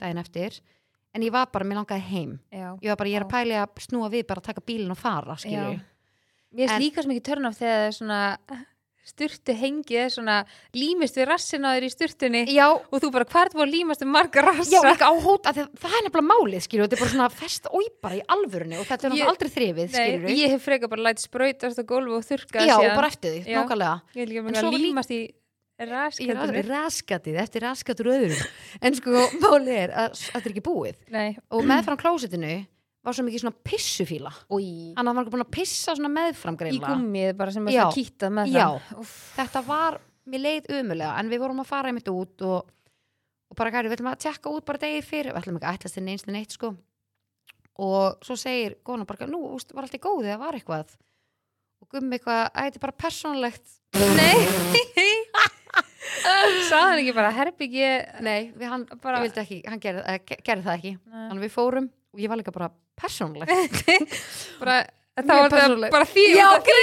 daginn 0.00 0.18
eftir. 0.18 0.60
En 1.12 1.22
ég 1.22 1.32
var 1.32 1.46
bara, 1.50 1.64
mér 1.64 1.74
langaði 1.82 2.00
heim. 2.06 2.38
Já. 2.52 2.78
Ég 2.80 2.88
var 2.88 2.96
bara, 2.96 3.08
ég 3.10 3.16
er 3.18 3.24
að 3.24 3.30
pæli 3.34 3.54
að 3.58 3.74
snúa 3.82 4.08
við 4.12 4.26
bara 4.28 4.38
að 4.40 4.44
taka 4.46 4.60
bílinn 4.62 4.90
og 4.92 4.96
fara 4.96 5.34
skilur 5.34 5.74
Já. 5.74 5.80
Mér 6.50 6.66
finnst 6.68 6.82
líka 6.82 7.04
svo 7.04 7.12
mikið 7.12 7.26
törn 7.30 7.46
af 7.46 7.58
þegar 7.60 7.78
það 7.78 7.86
er 7.86 7.96
svona 7.98 8.20
sturtu 9.10 9.54
hengið 9.56 10.08
svona 10.14 10.36
límist 10.76 11.16
við 11.18 11.28
rassin 11.30 11.66
á 11.66 11.72
þér 11.72 11.86
í 11.86 11.90
sturtunni 11.92 12.42
já, 12.52 12.66
og 12.70 13.02
þú 13.02 13.10
bara 13.14 13.26
hvert 13.32 13.56
voru 13.56 13.72
límast 13.72 14.04
um 14.04 14.12
marga 14.14 14.42
já, 14.42 14.46
rassa 14.46 14.82
líka 14.86 15.10
á 15.10 15.14
hótel 15.14 15.56
það, 15.56 15.72
er 15.88 16.06
nefnilega 16.06 16.26
málið 16.28 16.64
skilur 16.66 16.86
þetta 16.86 16.98
er 16.98 17.02
bara 17.02 17.14
svona 17.14 17.28
fest 17.40 17.68
oi 17.72 17.84
bara 18.04 18.18
í 18.18 18.22
alvörunni 18.36 18.78
og 18.80 18.86
þetta 18.88 19.08
er 19.08 19.14
náttúrulega 19.14 19.34
aldrei 19.34 19.52
þrifið 19.56 19.92
skilur 19.96 20.26
Nei, 20.28 20.38
ég 20.38 20.54
hef 20.54 20.64
frekar 20.68 20.92
bara 20.92 21.06
lætt 21.08 21.24
sprautast 21.24 21.80
á 21.80 21.84
gólfu 21.84 22.18
og 22.18 22.26
þurrka 22.28 22.64
já, 22.64 22.74
síðan. 22.76 22.96
bara 23.00 23.10
eftir 23.10 23.36
því, 23.36 23.42
Já. 23.46 23.60
nákvæmlega. 23.60 23.94
Ég 24.14 24.20
vil 24.20 24.34
líka 24.36 24.74
límast 24.76 25.14
í 25.16 25.20
alveg 25.80 26.66
raskatið, 26.68 27.38
eftir 27.40 27.64
raskatur 27.64 28.10
öðrum. 28.12 28.42
En 28.84 28.96
sko, 28.98 29.22
málið 29.44 29.78
er 29.78 29.94
að 29.96 30.18
þetta 30.20 30.42
er 30.44 30.52
ekki 30.52 30.64
búið. 30.66 30.98
Nei, 31.14 31.30
og 31.48 31.64
meðfram 31.64 32.00
klósitinu 32.00 32.58
var 33.06 33.16
svo 33.16 33.24
mikið 33.24 33.42
svona 33.44 33.56
pissufíla. 33.64 34.30
Hann 34.98 35.08
var 35.10 35.22
ekki 35.22 35.32
búin 35.32 35.44
að 35.46 35.52
pissa 35.56 35.94
svona 35.96 36.10
meðfram 36.12 36.56
í 36.58 36.60
greinlega 36.60 36.90
gummið 36.92 37.30
bara 37.38 37.54
sem 37.54 37.64
svona 37.70 37.94
kýtað 37.96 38.34
með 38.36 38.52
Já. 38.52 38.66
það 38.68 39.00
Úff. 39.00 39.14
þetta 39.38 39.62
var, 39.70 39.96
mér 40.30 40.42
leið 40.44 40.68
umulega 40.80 41.14
en 41.22 41.30
við 41.32 41.40
vorum 41.44 41.62
að 41.64 41.70
fara 41.70 41.88
einmitt 41.92 42.10
út 42.12 42.44
og, 42.44 42.68
og 43.50 43.56
bara 43.56 43.72
gæri, 43.72 43.88
við 43.88 43.96
ætlum 43.98 44.10
að 44.12 44.20
tjekka 44.26 44.52
út 44.52 44.66
bara 44.68 44.82
degi 44.84 45.00
fyrir 45.06 45.32
við 45.32 45.40
ætlum 45.40 45.56
ekki 45.60 45.70
að 45.70 45.78
ætlast 45.80 45.96
þinn 45.98 46.10
einstin 46.12 46.36
eitt 46.42 46.56
sko. 46.58 46.74
Og 47.80 48.20
svo 48.26 48.36
segir 48.36 48.76
góna 48.84 49.06
bara, 49.08 49.24
nú, 49.30 49.40
úst, 49.56 49.72
var 49.72 49.86
allt 49.86 49.96
í 49.96 50.02
góði, 50.04 50.28
það 50.34 50.42
var 50.44 50.58
eitthvað? 50.58 50.92
Og 51.80 51.88
gummi 51.94 52.18
eitthvað, 52.18 52.42
að 52.52 52.66
þetta 52.68 52.76
er 52.76 52.84
bara 52.84 52.98
persónlegt 53.00 53.78
Nei. 54.20 54.36
Sagði 56.68 56.84
hann 56.90 57.00
ekki 57.00 57.14
bara 57.16 57.30
herbyggi 57.34 57.88
nei, 58.24 58.50
við 58.56 58.68
hann, 58.70 58.84
Bara- 59.02 59.22
vildi 59.24 59.40
ekki, 59.42 59.58
hann 59.68 59.80
gerði, 59.82 60.02
uh, 60.04 60.36
gerði 60.44 60.66
það 60.66 60.76
ekki. 60.76 60.92
Nei. 61.00 61.24
þannig 61.30 61.44
við 61.46 61.52
fórum 61.54 61.88
og 62.14 62.22
ég 62.22 62.30
var 62.30 62.40
líka 62.40 62.54
bara 62.54 62.70
persónlegt 62.98 63.50
bara, 64.60 64.80
þá 65.20 65.34
var 65.36 65.54
það 65.54 65.86
bara 65.92 66.08
því 66.08 66.26
Já, 66.34 66.48
því 66.66 66.78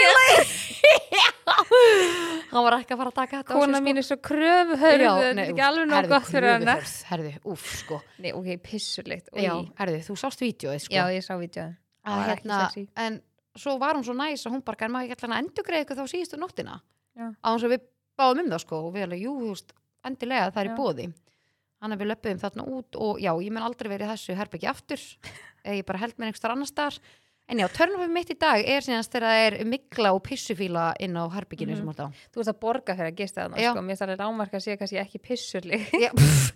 hann 2.52 2.64
var 2.66 2.78
ekki 2.78 2.95
að 2.95 3.02
fara 3.02 3.12
að 3.12 3.18
taka 3.18 3.40
þetta 3.40 3.48
á 3.48 3.54
sig, 3.54 3.62
kona 3.62 3.82
mín 3.84 3.99
er 3.99 4.06
svo 4.06 4.18
kröfuhörð. 4.24 5.04
Þetta 5.04 5.30
er 5.32 5.41
ekki 5.44 5.64
alveg 5.68 5.90
nóg 5.90 6.10
gott 6.12 6.30
fyrir 6.30 6.56
kröfuhörð, 6.62 6.94
herðu, 7.12 7.32
úf, 7.54 7.66
sko. 7.82 7.99
Nei, 8.24 8.30
ok, 8.36 8.49
pissulikt 8.64 9.32
já, 9.34 9.54
herðu, 9.80 9.99
þú 10.08 10.18
sást 10.22 10.44
vídeoið, 10.44 10.84
sko. 10.86 10.95
Já, 10.98 11.04
ég 11.16 11.26
sá 11.26 11.34
að, 11.38 12.22
hérna, 12.30 12.62
en 13.04 13.20
svo 13.58 13.76
var 13.82 13.98
hún 13.98 14.06
svo 14.08 14.16
næs 14.16 14.45
að 14.48 14.56
hún 14.56 14.64
bara, 14.68 14.88
en 14.88 14.94
maður 14.95 15.16
ekki 15.16 15.28
að 15.28 15.38
endur 15.41 15.68
greið 15.68 15.86
ykkur 15.86 15.99
þá 15.99 16.14
síðustu 16.14 16.40
nóttina? 16.40 16.80
Já. 17.18 17.28
á 17.34 17.48
hans 17.49 17.66
að 17.66 17.74
við 17.76 17.88
báðum 18.20 18.44
um 18.45 18.52
það, 18.54 18.64
sko. 18.64 18.82
Og 18.88 18.94
við 18.95 19.08
alveg, 19.08 19.26
jú, 19.26 19.56
endilega 20.08 20.52
það 20.54 20.64
er 20.64 20.70
í 20.72 20.78
bóði 20.78 21.08
hann 21.84 21.94
er 21.94 22.02
við 22.02 22.12
löpum 22.12 22.41
þarna 22.41 22.66
út 22.78 22.98
og 22.98 23.22
já, 23.22 23.32
ég 23.36 23.54
mun 23.54 23.66
aldrei 23.68 23.90
verið 23.91 24.08
í 24.08 24.12
þessu 24.14 24.38
herbyggi 24.38 24.70
aftur. 24.72 25.08
Ég 25.68 25.84
bara 25.84 25.99
held 25.99 26.16
mér 26.16 26.30
einhver 26.32 26.54
annars 26.54 26.70
staðar 26.72 26.95
en 27.49 27.57
já, 27.64 27.68
törnum 27.72 28.11
mitt 28.11 28.30
í 28.34 28.38
dag 28.40 28.60
er 28.68 28.82
síðanst 28.84 29.11
þegar 29.14 29.28
það 29.32 29.44
er 29.48 29.65
mikla 29.65 30.11
og 30.14 30.24
pissufíla 30.26 30.94
inn 30.99 31.15
á 31.15 31.24
herbygginu 31.32 31.72
Mhm. 31.72 31.78
sem 31.78 31.88
alltaf 31.88 32.26
Þú 32.34 32.40
ert 32.44 32.52
að 32.52 32.60
borga 32.60 32.95
fyrir 32.98 33.11
að 33.11 33.15
gista 33.22 33.48
Já. 33.56 33.72
sko. 33.72 33.82
Mér 33.82 34.02
er 34.02 34.07
alveg 34.07 34.26
ámarka 34.28 34.57
að 34.57 34.64
sé 34.68 34.78
kannski 34.78 34.99
ekki 34.99 35.22
pissurli 35.24 35.80
pff, 35.88 36.53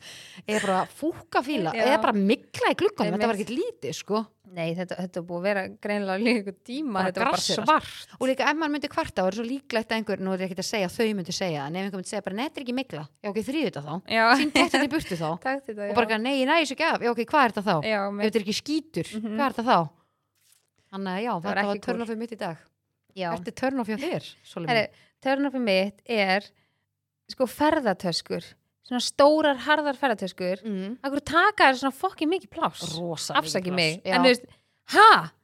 eða 0.48 0.62
bara 0.66 0.86
fúkafíla 0.88 1.74
Já. 1.74 1.84
eða 1.86 2.02
bara 2.02 2.14
mikla 2.14 2.72
í 2.72 2.76
Einmitt. 2.76 3.20
þetta 3.22 3.28
var 3.28 3.36
ekkert 3.36 3.56
lítið 3.58 3.94
sko. 3.96 4.26
Nei, 4.52 4.74
þetta, 4.76 4.98
þetta 5.00 5.16
er 5.16 5.24
búið 5.24 5.40
að 5.40 5.44
vera 5.48 5.62
greinilega 5.80 6.20
líka 6.20 6.52
tíma. 6.68 7.06
Þetta 7.08 7.22
var 7.24 7.30
bara 7.32 7.40
svart 7.40 8.08
og 8.20 8.28
líka 8.28 8.44
ef 8.52 8.58
maður 8.60 8.74
myndi 8.74 8.90
kvarta 8.92 9.24
og 9.24 9.28
er 9.32 9.38
svo 9.38 9.46
líklegt 9.48 9.88
að 9.88 9.96
einhver, 10.02 10.20
nú 10.20 10.34
er 10.34 10.40
ég 10.44 10.50
ekki 10.52 10.60
að 10.60 10.68
segja 10.68 10.90
að 10.90 10.96
þau 10.98 11.16
myndi 11.16 11.32
segja 11.38 11.68
en 11.68 11.76
ef 11.78 11.86
einhver 11.86 12.00
myndi 12.02 12.12
segja 12.12 12.24
bara 12.26 12.36
nett 12.36 12.58
er 12.58 12.64
ekki 12.66 12.76
mikla 12.76 13.08
já 13.24 13.30
ok, 13.32 13.40
þrýðu 13.48 13.70
þetta 13.72 13.84
þá, 13.88 13.96
sín 14.42 14.52
þetta 14.52 14.84
í 14.84 14.92
burtu 14.92 15.16
þá. 15.16 15.30
Og 15.92 15.96
bara, 15.96 16.18
nei, 16.20 16.44
ég 16.44 16.52
þessu 16.68 16.76
ekki 16.76 16.84
af. 16.84 17.00
Já 17.00 17.10
ok, 17.16 17.24
hvað 17.32 17.46
er 17.48 17.52
þetta 17.56 17.64
þá, 17.64 17.76
ef 17.80 18.20
þetta 18.28 18.36
er 18.36 18.44
ekki 18.44 18.60
skítur 18.60 19.08
Mhm. 19.22 19.36
hvað 19.40 19.46
er 19.48 19.54
þetta 19.56 19.68
þá 19.72 19.90
þannig 20.92 21.14
að 21.14 21.24
já, 21.26 21.32
var 21.34 21.60
þetta 21.60 21.70
var 21.72 21.84
törnofið 21.88 22.22
mitt 22.22 22.34
í 22.36 22.40
dag. 22.40 22.64
Já. 23.18 23.28
Ertu 23.34 23.54
törnof 23.56 23.92
hjá 23.92 24.00
þér? 24.00 24.32
Sóli 24.48 24.72
Herri, 24.72 25.04
törnafið 25.24 25.64
mitt 25.66 26.02
er 26.08 26.48
sko 27.32 27.48
ferðatöskur. 27.50 28.48
Svona 28.88 29.04
stórar, 29.04 29.60
harðar 29.68 30.00
ferðatöskur. 30.00 30.64
Mín 30.66 30.78
mm. 30.78 30.98
Akkur 31.08 31.24
taka 31.32 31.70
þér 31.70 31.80
svona 31.84 31.96
fokkin 31.96 32.32
mikið 32.32 32.52
pláss? 32.56 32.96
Rosa 32.98 33.38
Afsaki 33.40 33.74
mig, 33.76 34.02
já, 34.04 34.16
en 34.18 34.26
þú 34.26 34.34
veist 34.34 34.50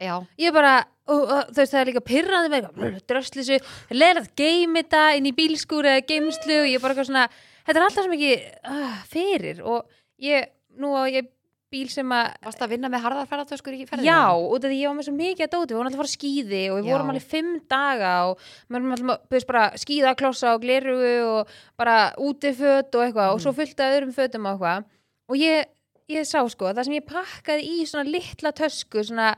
já, 0.02 0.14
Ég 0.40 0.52
bara, 0.52 0.74
og, 1.08 1.22
og, 1.22 1.52
þú 1.52 1.62
veist 1.62 1.74
það 1.74 1.80
er 1.80 1.90
líka 1.92 2.04
pyrraði 2.04 2.50
með 2.52 2.98
dröslisu, 3.08 3.60
leir 3.94 4.20
að 4.20 4.30
geimi 4.36 4.82
þetta 4.82 5.04
inn 5.16 5.30
í 5.30 5.34
bílskúri 5.36 5.94
eða 5.94 6.06
geimslu 6.08 6.60
og 6.64 6.68
ég 6.68 6.82
bara 6.82 6.94
eitthvað 6.96 7.10
svona, 7.10 7.26
þetta 7.64 7.80
er 7.80 7.86
alltaf 7.86 8.08
sem 8.08 8.16
ekki 8.18 8.32
uh, 8.74 8.98
fyrir. 9.12 9.62
Og 9.64 10.24
ég, 10.24 10.50
nú 10.80 10.92
á 10.98 11.02
ég 11.08 11.30
bíl 11.72 11.88
sem 11.92 12.12
að 12.16 12.28
varst 12.46 12.62
að 12.64 12.70
vinna 12.72 12.88
með 12.92 13.02
harðarferðartöskur 13.04 13.74
í 13.76 13.86
ferðinu? 13.88 14.08
Já, 14.08 14.22
út 14.34 14.64
af 14.64 14.70
því 14.72 14.78
ég 14.80 14.88
var 14.88 14.96
með 14.98 15.06
svo 15.08 15.14
mikið 15.18 15.44
að 15.46 15.52
dóti, 15.54 15.68
við 15.74 15.78
vorum 15.78 15.88
alltaf 15.90 15.98
að 15.98 16.02
fara 16.02 16.10
að 16.10 16.16
skýði 16.16 16.60
og 16.72 16.76
við 16.78 16.88
vorum 16.92 17.10
alveg 17.12 17.26
fimm 17.32 17.50
daga 17.68 18.12
og 18.28 18.44
við 18.44 18.76
vorum 18.78 18.94
alltaf 18.94 19.56
að 19.62 19.76
skýða, 19.84 20.14
klossa 20.22 20.54
og 20.54 20.62
glerugu 20.64 21.12
og 21.32 21.52
bara 21.76 21.96
útiföt 22.16 22.94
og 22.98 23.04
eitthvað 23.04 23.34
og 23.34 23.42
svo 23.44 23.52
Mhm. 23.52 23.58
fullt 23.60 23.80
af 23.84 23.92
öðrum 23.98 24.14
fötum 24.16 24.46
og 24.48 24.54
eitthvað 24.56 24.84
og 25.28 25.36
ég, 25.36 25.64
ég 26.08 26.24
sá 26.24 26.40
sko, 26.48 26.72
það 26.72 26.84
sem 26.88 26.96
ég 26.98 27.06
pakkaði 27.06 27.68
í 27.68 27.86
svona 27.86 28.08
litla 28.08 28.52
tösku, 28.52 29.04
svona 29.04 29.34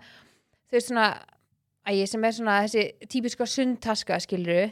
þú 0.70 0.78
veist 0.78 0.88
svona, 0.92 1.08
æ, 1.88 2.06
sem 2.06 2.24
er 2.24 2.30
svona 2.32 2.60
þessi 2.62 3.08
típiska 3.10 3.46
sundtaska 3.46 4.20
skiluru 4.22 4.70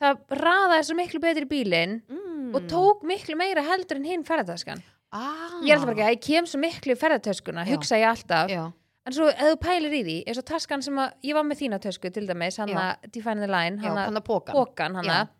það 0.00 0.20
raðaði 0.36 0.84
svo 0.84 0.96
miklu 0.96 1.20
betur 1.20 1.44
í 1.46 1.48
bílinn 1.48 2.02
mm. 2.08 2.54
og 2.54 2.62
tók 2.68 3.02
miklu 3.08 3.36
meira 3.36 3.62
heldur 3.64 3.96
en 3.96 4.04
hinn 4.04 4.24
ferðartaskan 4.24 4.82
ah. 5.12 5.58
ég 5.64 5.70
er 5.72 5.78
alltaf 5.78 5.88
bara 5.90 5.96
ekki, 5.96 6.06
að 6.06 6.14
ég 6.16 6.22
kem 6.26 6.46
svo 6.50 6.60
miklu 6.62 6.96
ferðartöskuna 7.00 7.64
hugsa 7.68 7.98
ég 8.00 8.08
alltaf. 8.10 8.50
Já, 8.52 8.64
En 9.08 9.14
svo 9.16 9.30
ef 9.32 9.38
þú 9.40 9.56
pælir 9.64 9.94
í 9.96 10.00
því, 10.04 10.14
eins 10.28 10.38
og 10.38 10.44
taskan 10.44 10.82
sem 10.84 10.98
að 11.00 11.12
ég 11.24 11.34
var 11.34 11.44
með 11.48 11.60
þína 11.62 11.78
tösku 11.80 12.10
til 12.12 12.26
dæmis, 12.28 12.58
hann 12.60 12.68
að 12.76 13.06
Define 13.10 13.40
the 13.40 13.48
Line, 13.48 13.80
hann 13.80 13.96
að 13.96 14.18
að 14.20 14.50
pókan 14.52 14.98
hann 15.00 15.08
að. 15.08 15.30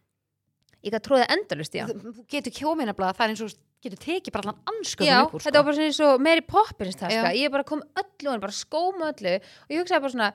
Ég 0.81 0.95
gæti 0.95 1.03
tróðið 1.05 1.33
endalust 1.35 1.75
í 1.77 1.83
hann. 1.83 1.91
þú 2.01 2.25
getur 2.33 2.55
kjómið 2.57 2.89
nefnilega 2.89 3.17
það 3.19 3.27
er 3.27 3.33
eins 3.35 3.43
og 3.45 3.59
getur 3.85 4.01
tekið 4.01 4.33
bara 4.33 4.43
allan 4.49 4.63
ansköfum 4.73 5.09
Já, 5.11 5.19
upp 5.27 5.35
úr 5.37 5.45
þetta 5.45 5.61
var 5.61 5.67
bara 5.69 5.77
svona 5.77 5.89
eins 5.91 6.01
og 6.07 6.23
Mary 6.25 6.45
Poppins 6.49 6.97
taska, 6.97 7.33
ég 7.37 7.53
bara 7.53 7.67
kom 7.69 7.83
öllu 8.01 8.39
bara 8.41 8.57
skóma 8.57 9.11
öllu 9.13 9.35
og 9.37 9.75
ég 9.75 9.83
hugsaði 9.83 10.01
bara 10.07 10.15
svona 10.15 10.31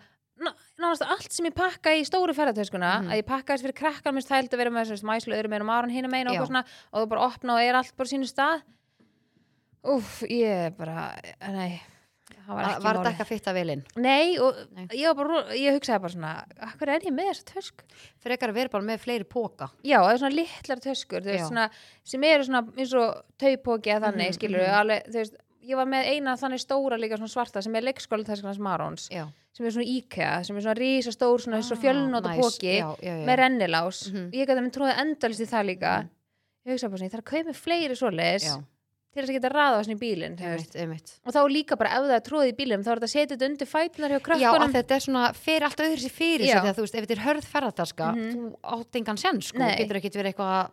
ná- 0.45 0.53
nánast 0.77 1.05
allt 1.05 1.33
sem 1.33 1.49
ég 1.49 1.55
pakka 1.57 1.95
í 1.97 2.05
stóru 2.05 2.33
ferðartöskuna 2.37 2.91
Mhm. 3.01 3.09
að 3.09 3.17
ég 3.21 3.25
pakka 3.25 3.53
þess 3.55 3.65
fyrir 3.65 3.77
krakkar 3.81 4.13
minnst 4.13 4.29
þælt 4.29 4.53
að 4.53 4.57
vera 4.61 4.69
með 4.69 4.93
þess 4.93 5.03
mæslu 5.09 5.33
öðrum 5.33 5.49
meðan 5.55 5.65
maður 5.69 5.91
hinn 5.97 6.09
megin 6.13 6.27
og 6.29 6.33
Já. 6.33 6.37
eitthvað 6.37 6.51
svona 6.53 6.65
og 6.93 6.97
þú 7.01 7.09
bara 7.09 7.25
opna 7.25 7.53
og 7.57 7.61
er 7.65 7.73
allt 7.81 7.97
bara 7.97 8.09
sínu 8.13 8.29
stað 8.29 8.61
Úf, 9.85 10.23
ég 10.29 10.73
bara 10.77 11.11
nei, 11.53 11.81
það 12.25 12.47
var 12.47 12.55
var, 12.55 12.69
ekki 12.71 12.83
var 12.83 12.95
máli 12.95 13.03
þetta 13.05 13.11
ekki 13.13 13.23
að 13.25 13.29
fitta 13.31 13.53
vel 13.53 13.69
inn 13.75 13.83
Nei, 14.01 14.37
og 14.41 14.55
Nei. 14.73 14.85
ég, 14.97 15.05
var 15.11 15.15
bara, 15.19 15.41
ég 15.53 15.75
hugsaði 15.77 16.01
bara 16.01 16.13
svona 16.15 16.33
hvað 16.79 16.93
er 16.95 17.05
ég 17.05 17.13
með 17.13 17.29
þessa 17.31 17.47
tösku? 17.53 17.85
frekar 18.25 18.49
að 18.49 18.59
vera 18.59 18.69
bara 18.73 18.83
með 18.89 18.99
fleiri 19.05 19.27
póka 19.29 19.69
Já, 19.85 19.99
það 20.01 20.11
er 20.13 20.21
svona 20.23 20.35
litlar 20.39 20.79
töskur 20.87 21.21
þú 21.21 21.31
veist, 21.31 21.43
Já. 21.43 21.47
svona, 21.51 21.69
sem 22.03 22.23
eru 22.23 22.43
svona 22.49 22.63
eins 22.77 22.93
og 22.97 23.23
taupóki 23.37 23.93
að 23.93 24.07
þannig, 24.09 24.29
Mhm, 24.31 24.37
skilur 24.39 24.65
mhm. 24.65 24.77
alveg, 24.81 25.07
þú 25.11 25.19
veist, 25.21 25.35
ég 25.65 25.75
var 25.75 25.85
með 25.89 26.11
eina 26.13 26.35
þannig 26.37 26.61
stóra 26.61 26.97
líka 27.01 27.17
svona 27.17 27.33
svarta 27.33 27.61
sem 27.61 27.75
er 27.75 27.81
leikskólatöskunas 27.87 28.59
Marons 28.59 29.07
já, 29.09 29.25
sem 29.55 29.65
er 29.65 29.71
svona 29.71 29.87
IKEA, 29.89 30.43
sem 30.45 30.57
er 30.57 30.61
svona 30.61 30.77
rísa 30.77 31.11
stór 31.15 31.41
svona 31.41 31.57
eins 31.61 31.71
og 31.73 31.79
fjölnóta 31.81 32.29
Ah, 32.29 32.35
nice. 32.35 32.41
póki 32.41 32.75
já, 32.79 32.89
já, 33.01 33.15
með 33.25 33.35
rennilás 33.41 34.03
Mhm. 34.11 34.29
ég 34.33 34.45
gæti 34.45 34.57
að 34.57 34.61
minn 34.61 34.71
tróði 34.71 34.97
endalist 35.01 35.41
í 35.41 35.47
það 35.49 35.65
líka 35.71 35.93
Mhm. 36.01 36.09
ég 36.67 36.71
hugsa 36.73 36.89
bara 36.89 36.97
svona, 36.97 37.09
ég 37.09 37.13
þarf 37.13 37.23
að 37.25 37.31
kaupa 37.33 37.53
fleiri 37.53 37.95
svoleiðis 37.97 38.47
til 39.15 39.23
þess 39.23 39.31
að 39.31 39.37
geta 39.37 39.49
raða 39.53 39.83
svona 39.85 39.95
í 39.95 40.01
bílinn 40.01 40.35
og 41.25 41.31
þá 41.31 41.39
líka 41.47 41.77
bara 41.79 41.93
ef 41.95 42.03
það 42.09 42.15
er 42.17 42.23
tróðið 42.27 42.51
í 42.51 42.55
bílinn 42.59 42.83
þá 42.83 42.89
er 42.91 42.99
þetta 42.99 43.07
að 43.07 43.13
setja 43.15 43.35
þetta 43.37 43.47
undir 43.49 43.69
fætunar 43.71 44.11
hjá 44.11 44.17
Já, 44.19 44.23
krökkunum. 44.27 44.65
að 44.65 44.73
þetta 44.75 44.95
er 44.97 45.03
svona, 45.05 45.23
fer 45.33 45.65
allt 45.69 45.83
öðru 45.85 46.01
sér 46.03 46.15
fyrir 46.17 46.45
Já. 46.45 46.55
sér 46.57 46.65
þegar 46.65 46.75
þú 46.75 46.83
veist, 46.85 46.95
ef 46.99 47.05
þetta 47.05 47.15
er 47.15 47.23
hörð 47.25 47.45
ferðartaska 47.53 48.07
Mhm. 48.11 48.31
þú 48.35 48.49
átt 48.75 48.99
engan 48.99 49.17
sen, 49.21 49.39
sko, 49.41 49.59
þú 49.63 49.77
getur 49.79 49.99
ekkit 50.01 50.17
verið 50.19 50.33
eitthvað 50.33 50.51
að 50.59 50.71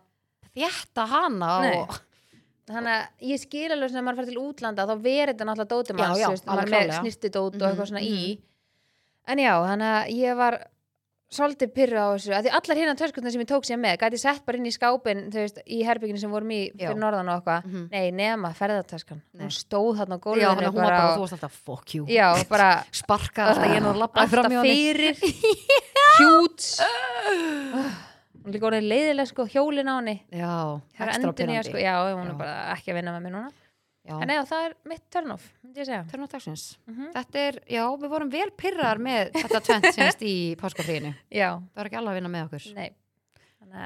þjætta 0.59 1.07
hana 1.07 1.53
og 1.79 2.01
Þannig 2.63 2.93
að 2.95 3.07
ég 3.27 3.39
skil 3.43 3.71
alveg 3.75 3.89
svona 3.91 3.99
að 3.99 4.05
maður 4.07 4.19
fer 4.21 4.27
til 4.29 4.39
útlanda 4.39 4.83
þá 4.87 4.93
verið 5.03 5.31
þetta 5.33 5.45
náttúrulega 5.49 5.71
dótum 5.73 5.97
Já, 5.99 6.03
hans, 6.07 6.19
já, 6.19 6.27
þú 6.27 6.31
veist, 6.31 6.45
maður 6.47 6.69
með 6.71 6.91
snirtidót 6.99 7.55
og 7.55 7.59
Mhm, 7.59 7.67
eitthvað 7.73 7.89
svona 7.89 8.03
í. 8.07 8.39
En 9.27 9.37
já, 9.37 9.53
þannig 9.67 9.89
að 9.91 10.13
ég 10.15 10.35
var 10.37 10.55
svolítið 11.33 11.71
pyrru 11.73 11.97
á 11.97 12.07
þessu, 12.13 12.31
að 12.37 12.45
því 12.45 12.51
allar 12.59 12.79
hérna 12.79 12.95
töskutna 12.99 13.31
sem 13.33 13.41
ég 13.43 13.49
tók 13.49 13.65
sér 13.67 13.79
með, 13.81 13.95
gæti 14.03 14.19
sett 14.21 14.43
bara 14.45 14.59
inn 14.61 14.67
í 14.69 14.73
skápin 14.75 15.23
þú 15.33 15.39
veist, 15.41 15.57
í 15.65 15.79
herbygginu 15.87 16.21
sem 16.21 16.31
vorum 16.31 16.51
í 16.53 16.59
Já. 16.71 16.89
fyrir 16.91 16.99
norðan 17.01 17.29
og 17.33 17.39
eitthvað, 17.41 17.65
Mhm. 17.65 17.87
nei, 17.91 18.11
nema 18.11 18.53
ferðartaskan, 18.53 19.21
Nei. 19.33 19.43
hún 19.47 19.53
stóð 19.57 19.97
þarna 19.99 20.15
á 20.15 20.19
Já, 20.19 20.23
gólfinu 20.27 20.47
þannig 20.53 20.67
að 20.67 20.73
hún 20.73 20.83
var 20.83 20.91
bara, 20.93 21.15
þú 21.17 21.19
varst 21.25 21.33
alltaf 21.39 21.57
fuck 21.65 21.95
you 21.95 22.05
já, 22.05 22.27
bara 22.49 22.69
sparkar 23.01 23.47
alltaf 23.53 23.73
ég 23.75 23.85
og 23.89 23.95
lappaði 23.97 24.23
alltaf 24.23 24.39
fram 24.39 24.51
í 24.51 24.55
henni 24.55 24.77
fyrir 24.93 25.15
hjúts 26.19 26.69
hún 28.43 28.51
er 28.51 28.55
líka 28.57 28.67
orðið 28.69 28.87
leiðileg 28.91 29.27
sko, 29.29 29.45
hjólin 29.47 29.87
á 29.89 29.95
henni 29.99 30.15
Já, 30.31 30.53
það 30.97 31.03
er 31.05 31.11
extra 31.13 31.29
endin 31.31 31.53
í 31.53 31.57
að 31.59 31.67
sko, 31.67 31.77
pirrandi. 31.77 31.85
já, 31.87 31.95
hún 32.13 32.25
Já. 32.27 32.31
er 32.33 32.39
bara 32.41 32.55
ekki 32.75 32.91
að 32.91 32.97
vinna 32.99 33.13
með 33.17 33.23
mér 33.27 33.35
núna 33.37 33.51
Já, 34.03 34.17
en 34.19 34.31
eða 34.33 34.43
það 34.49 34.65
er 34.67 34.73
mitt 34.91 35.03
turn-off, 35.15 35.43
myndi 35.63 35.79
ég 35.79 35.87
segja. 35.87 36.01
Törnum 36.11 36.27
dagsins. 36.27 36.63
Mhm. 36.91 37.11
Þetta 37.15 37.39
er, 37.47 37.59
já, 37.71 37.83
við 38.01 38.09
vorum 38.11 38.31
vel 38.33 38.49
pirrar 38.59 38.99
með 38.99 39.29
þetta 39.37 39.61
tvent 39.63 39.87
semst 39.95 40.25
í 40.27 40.33
páskafríinu. 40.61 41.13
Já, 41.31 41.53
Það 41.71 41.79
var 41.79 41.89
ekki 41.89 41.99
alveg 42.01 42.11
að 42.11 42.19
vinna 42.19 42.31
með 42.33 42.45
okkur. 42.49 42.65
Nei. 42.75 42.89
Þannig 43.61 43.79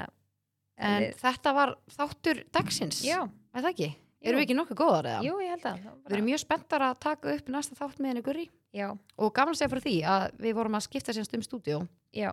En 0.78 1.02
við- 1.02 1.14
þetta 1.22 1.52
var 1.54 1.76
þáttur 1.90 2.44
dagsins 2.54 3.00
já, 3.06 3.20
Er 3.54 3.62
það 3.62 3.70
ekki? 3.72 3.88
Jú. 4.18 4.28
Erum 4.28 4.38
við 4.40 4.44
ekki 4.48 4.56
nokkuð 4.58 4.78
góðar 4.78 5.06
eða? 5.12 5.22
jú, 5.26 5.36
ég 5.42 5.50
held 5.54 5.64
að 5.70 5.78
Við 6.08 6.12
erum 6.16 6.26
mjög 6.26 6.40
spenntar 6.42 6.82
að 6.88 6.98
taka 7.06 7.32
upp 7.38 7.48
næsta 7.54 7.74
þátt 7.78 7.98
með 8.02 8.10
henni 8.12 8.22
Gurri 8.26 8.44
já, 8.74 8.88
og 9.18 9.32
að 9.54 9.58
segja 9.62 9.70
frá 9.70 9.80
því 9.86 9.94
að 10.02 10.24
við 10.42 10.54
vorum 10.58 10.74
að 10.78 10.84
skipta 10.88 11.14
sérst 11.14 11.34
um 11.38 11.42
stúdíu 11.46 11.78
já, 12.14 12.30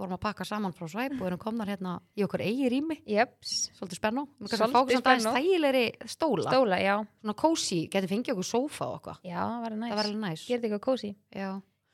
vorum 0.00 0.16
að 0.16 0.22
pakka 0.26 0.44
saman 0.48 0.72
frá 0.76 0.86
svæp 0.88 1.14
og 1.20 1.26
erum 1.28 1.38
komnar 1.42 1.68
hérna 1.70 1.94
í 2.16 2.24
okkur 2.26 2.42
eigi 2.44 2.68
rými. 2.72 2.96
Jeps 3.06 3.70
svolítið 3.78 3.98
spennu, 4.00 4.26
við 4.40 4.50
kannski 4.52 4.66
okkur 4.66 4.96
aðeins 4.96 5.04
spennu. 5.04 5.32
þægilegri 5.36 5.84
stóla. 6.12 6.50
Stóla, 6.50 6.78
já, 6.82 6.94
svona 7.22 7.34
kósi, 7.42 7.80
getur 7.92 8.08
fengið 8.12 8.34
okkur 8.36 8.48
sófa 8.50 8.88
og 8.90 8.98
eitthvað. 9.00 9.22
Já, 9.24 9.40
það 9.40 9.62
var 9.66 9.76
það 9.80 10.04
alveg 10.04 10.20
næs. 10.26 10.46
Gerði 10.50 10.68
eitthvað 10.70 10.84
kósi 10.88 11.12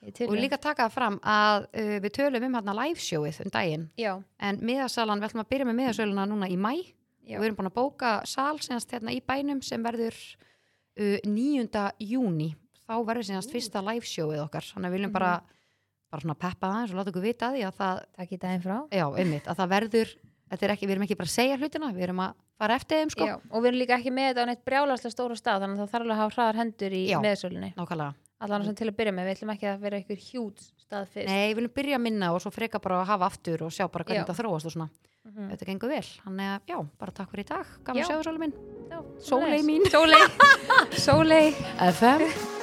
og 0.03 0.17
það. 0.19 0.41
líka 0.43 0.59
taka 0.59 0.89
það 0.89 0.95
fram 0.97 1.19
að 1.23 1.67
uh, 1.79 1.97
við 2.03 2.11
tölum 2.19 2.47
um 2.49 2.57
hérna 2.59 2.75
live 2.75 2.99
showið 2.99 3.41
um 3.45 3.51
daginn. 3.55 3.85
Já, 4.01 4.13
en 4.43 4.59
miðasalan, 4.67 5.21
við 5.23 5.29
ætlum 5.31 5.45
að 5.45 5.51
byrja 5.55 5.69
með 5.69 5.79
miðasöluna 5.79 6.25
núna 6.27 6.49
í 6.51 6.57
mæ 6.59 6.73
já, 7.23 7.37
og 7.37 7.45
við 7.45 7.47
erum 7.47 7.59
búin 7.61 7.71
að 7.71 7.77
bóka 7.79 8.11
sal 8.27 8.59
senast 8.59 8.91
hérna 8.91 9.15
í 9.15 9.21
bænum 9.23 9.61
sem 9.63 9.83
verður 9.85 10.17
uh, 10.99 11.19
9. 11.23 11.85
júni 12.03 12.51
þá 12.83 12.97
verður 13.07 13.29
senast 13.31 13.53
fyrsta 13.55 13.81
live 13.87 14.03
showið 14.05 14.43
okkar. 14.43 14.67
Þannig 14.75 14.89
að 14.89 14.91
við 14.91 14.99
viljum 14.99 15.13
Mhm. 15.13 15.19
bara, 15.21 15.43
bara 16.13 16.23
svona 16.27 16.37
peppa 16.45 16.71
það 16.77 16.93
og 16.93 16.99
láta 17.01 17.13
okkur 17.15 17.25
vita 17.25 17.49
því 17.55 17.65
að 17.67 17.77
það, 17.81 18.01
takk 18.21 18.33
í 18.37 18.41
daginn 18.45 18.63
frá 18.67 18.77
já, 18.93 19.07
einmitt, 19.17 19.47
að 19.49 19.61
það 19.63 19.71
verður 19.73 20.13
þetta 20.53 20.67
er 20.69 20.73
ekki, 20.77 20.87
við 20.89 20.95
erum 20.97 21.05
ekki 21.07 21.17
bara 21.23 21.31
að 21.33 21.37
segja 21.39 21.59
hlutina 21.63 21.89
við 21.97 22.05
erum 22.09 22.21
að 22.27 22.35
fara 22.63 22.75
eftir 22.79 23.01
þeim 23.03 23.13
sko 23.15 23.27
já, 23.31 23.37
og 23.49 23.63
við 23.65 23.69
erum 23.73 23.81
líka 23.81 23.97
ekki 23.97 24.13
með 24.13 24.29
þetta 24.29 24.45
á 24.45 24.49
neitt 24.53 24.65
brjálaslega 24.69 25.15
stóra 25.17 25.39
stað 25.41 25.63
þannig 25.65 25.79
að 25.79 25.81
það 25.83 25.93
þarf 25.95 26.05
alveg 26.05 26.13
að 26.13 26.21
hafa 26.23 26.35
hraðar 26.37 26.61
hendur 26.61 26.93
í 26.93 27.03
Já. 27.09 27.17
meðsölinni 27.25 27.71
nákvæmlega, 27.79 28.13
allan 28.45 28.67
sem 28.69 28.77
til 28.79 28.89
að 28.93 28.97
byrja 29.01 29.15
með, 29.17 29.25
við 29.31 29.37
ætlum 29.39 29.55
ekki 29.57 29.71
að 29.73 29.81
vera 29.87 29.97
einhver 30.03 30.21
hjút 30.29 30.61
stað 30.85 31.09
fyrst 31.15 31.33
nei, 31.33 31.49
við 31.49 31.57
viljum 31.63 31.75
byrja 31.81 31.97
að 31.99 32.05
minna 32.05 32.31
og 32.37 32.43
svo 32.45 32.53
freka 32.53 32.83
bara 32.85 33.01
að 33.01 33.09
hafa 33.15 33.31
aftur 33.33 33.65
og 33.67 33.73
sjá 33.73 33.89
bara 33.89 34.05
hvernig 34.05 34.21
Já. 34.21 34.27
þetta 34.29 34.39
þróast 34.43 34.69
og 34.69 34.77
svona, 34.77 34.91
Mhm. 35.23 35.51
þetta 35.53 35.67
gengur 35.69 35.89
vel 35.89 36.03
þannig 36.03 36.49
að, 36.51 36.61
já, 36.67 36.79
bara 36.99 37.13
takk 37.15 37.31
fyrir 37.31 37.45
í 37.47 37.49
dag, 37.49 37.67
Já. 37.87 37.93
að 37.95 38.07
sjá 38.09 38.17
þér 38.19 38.27
sólum 38.27 38.43
minn 38.43 38.55
Já, 38.91 38.99
svoleiðis. 39.23 39.67
mín. 39.71 39.83
Sóley 40.99 41.55
FM 41.95 42.62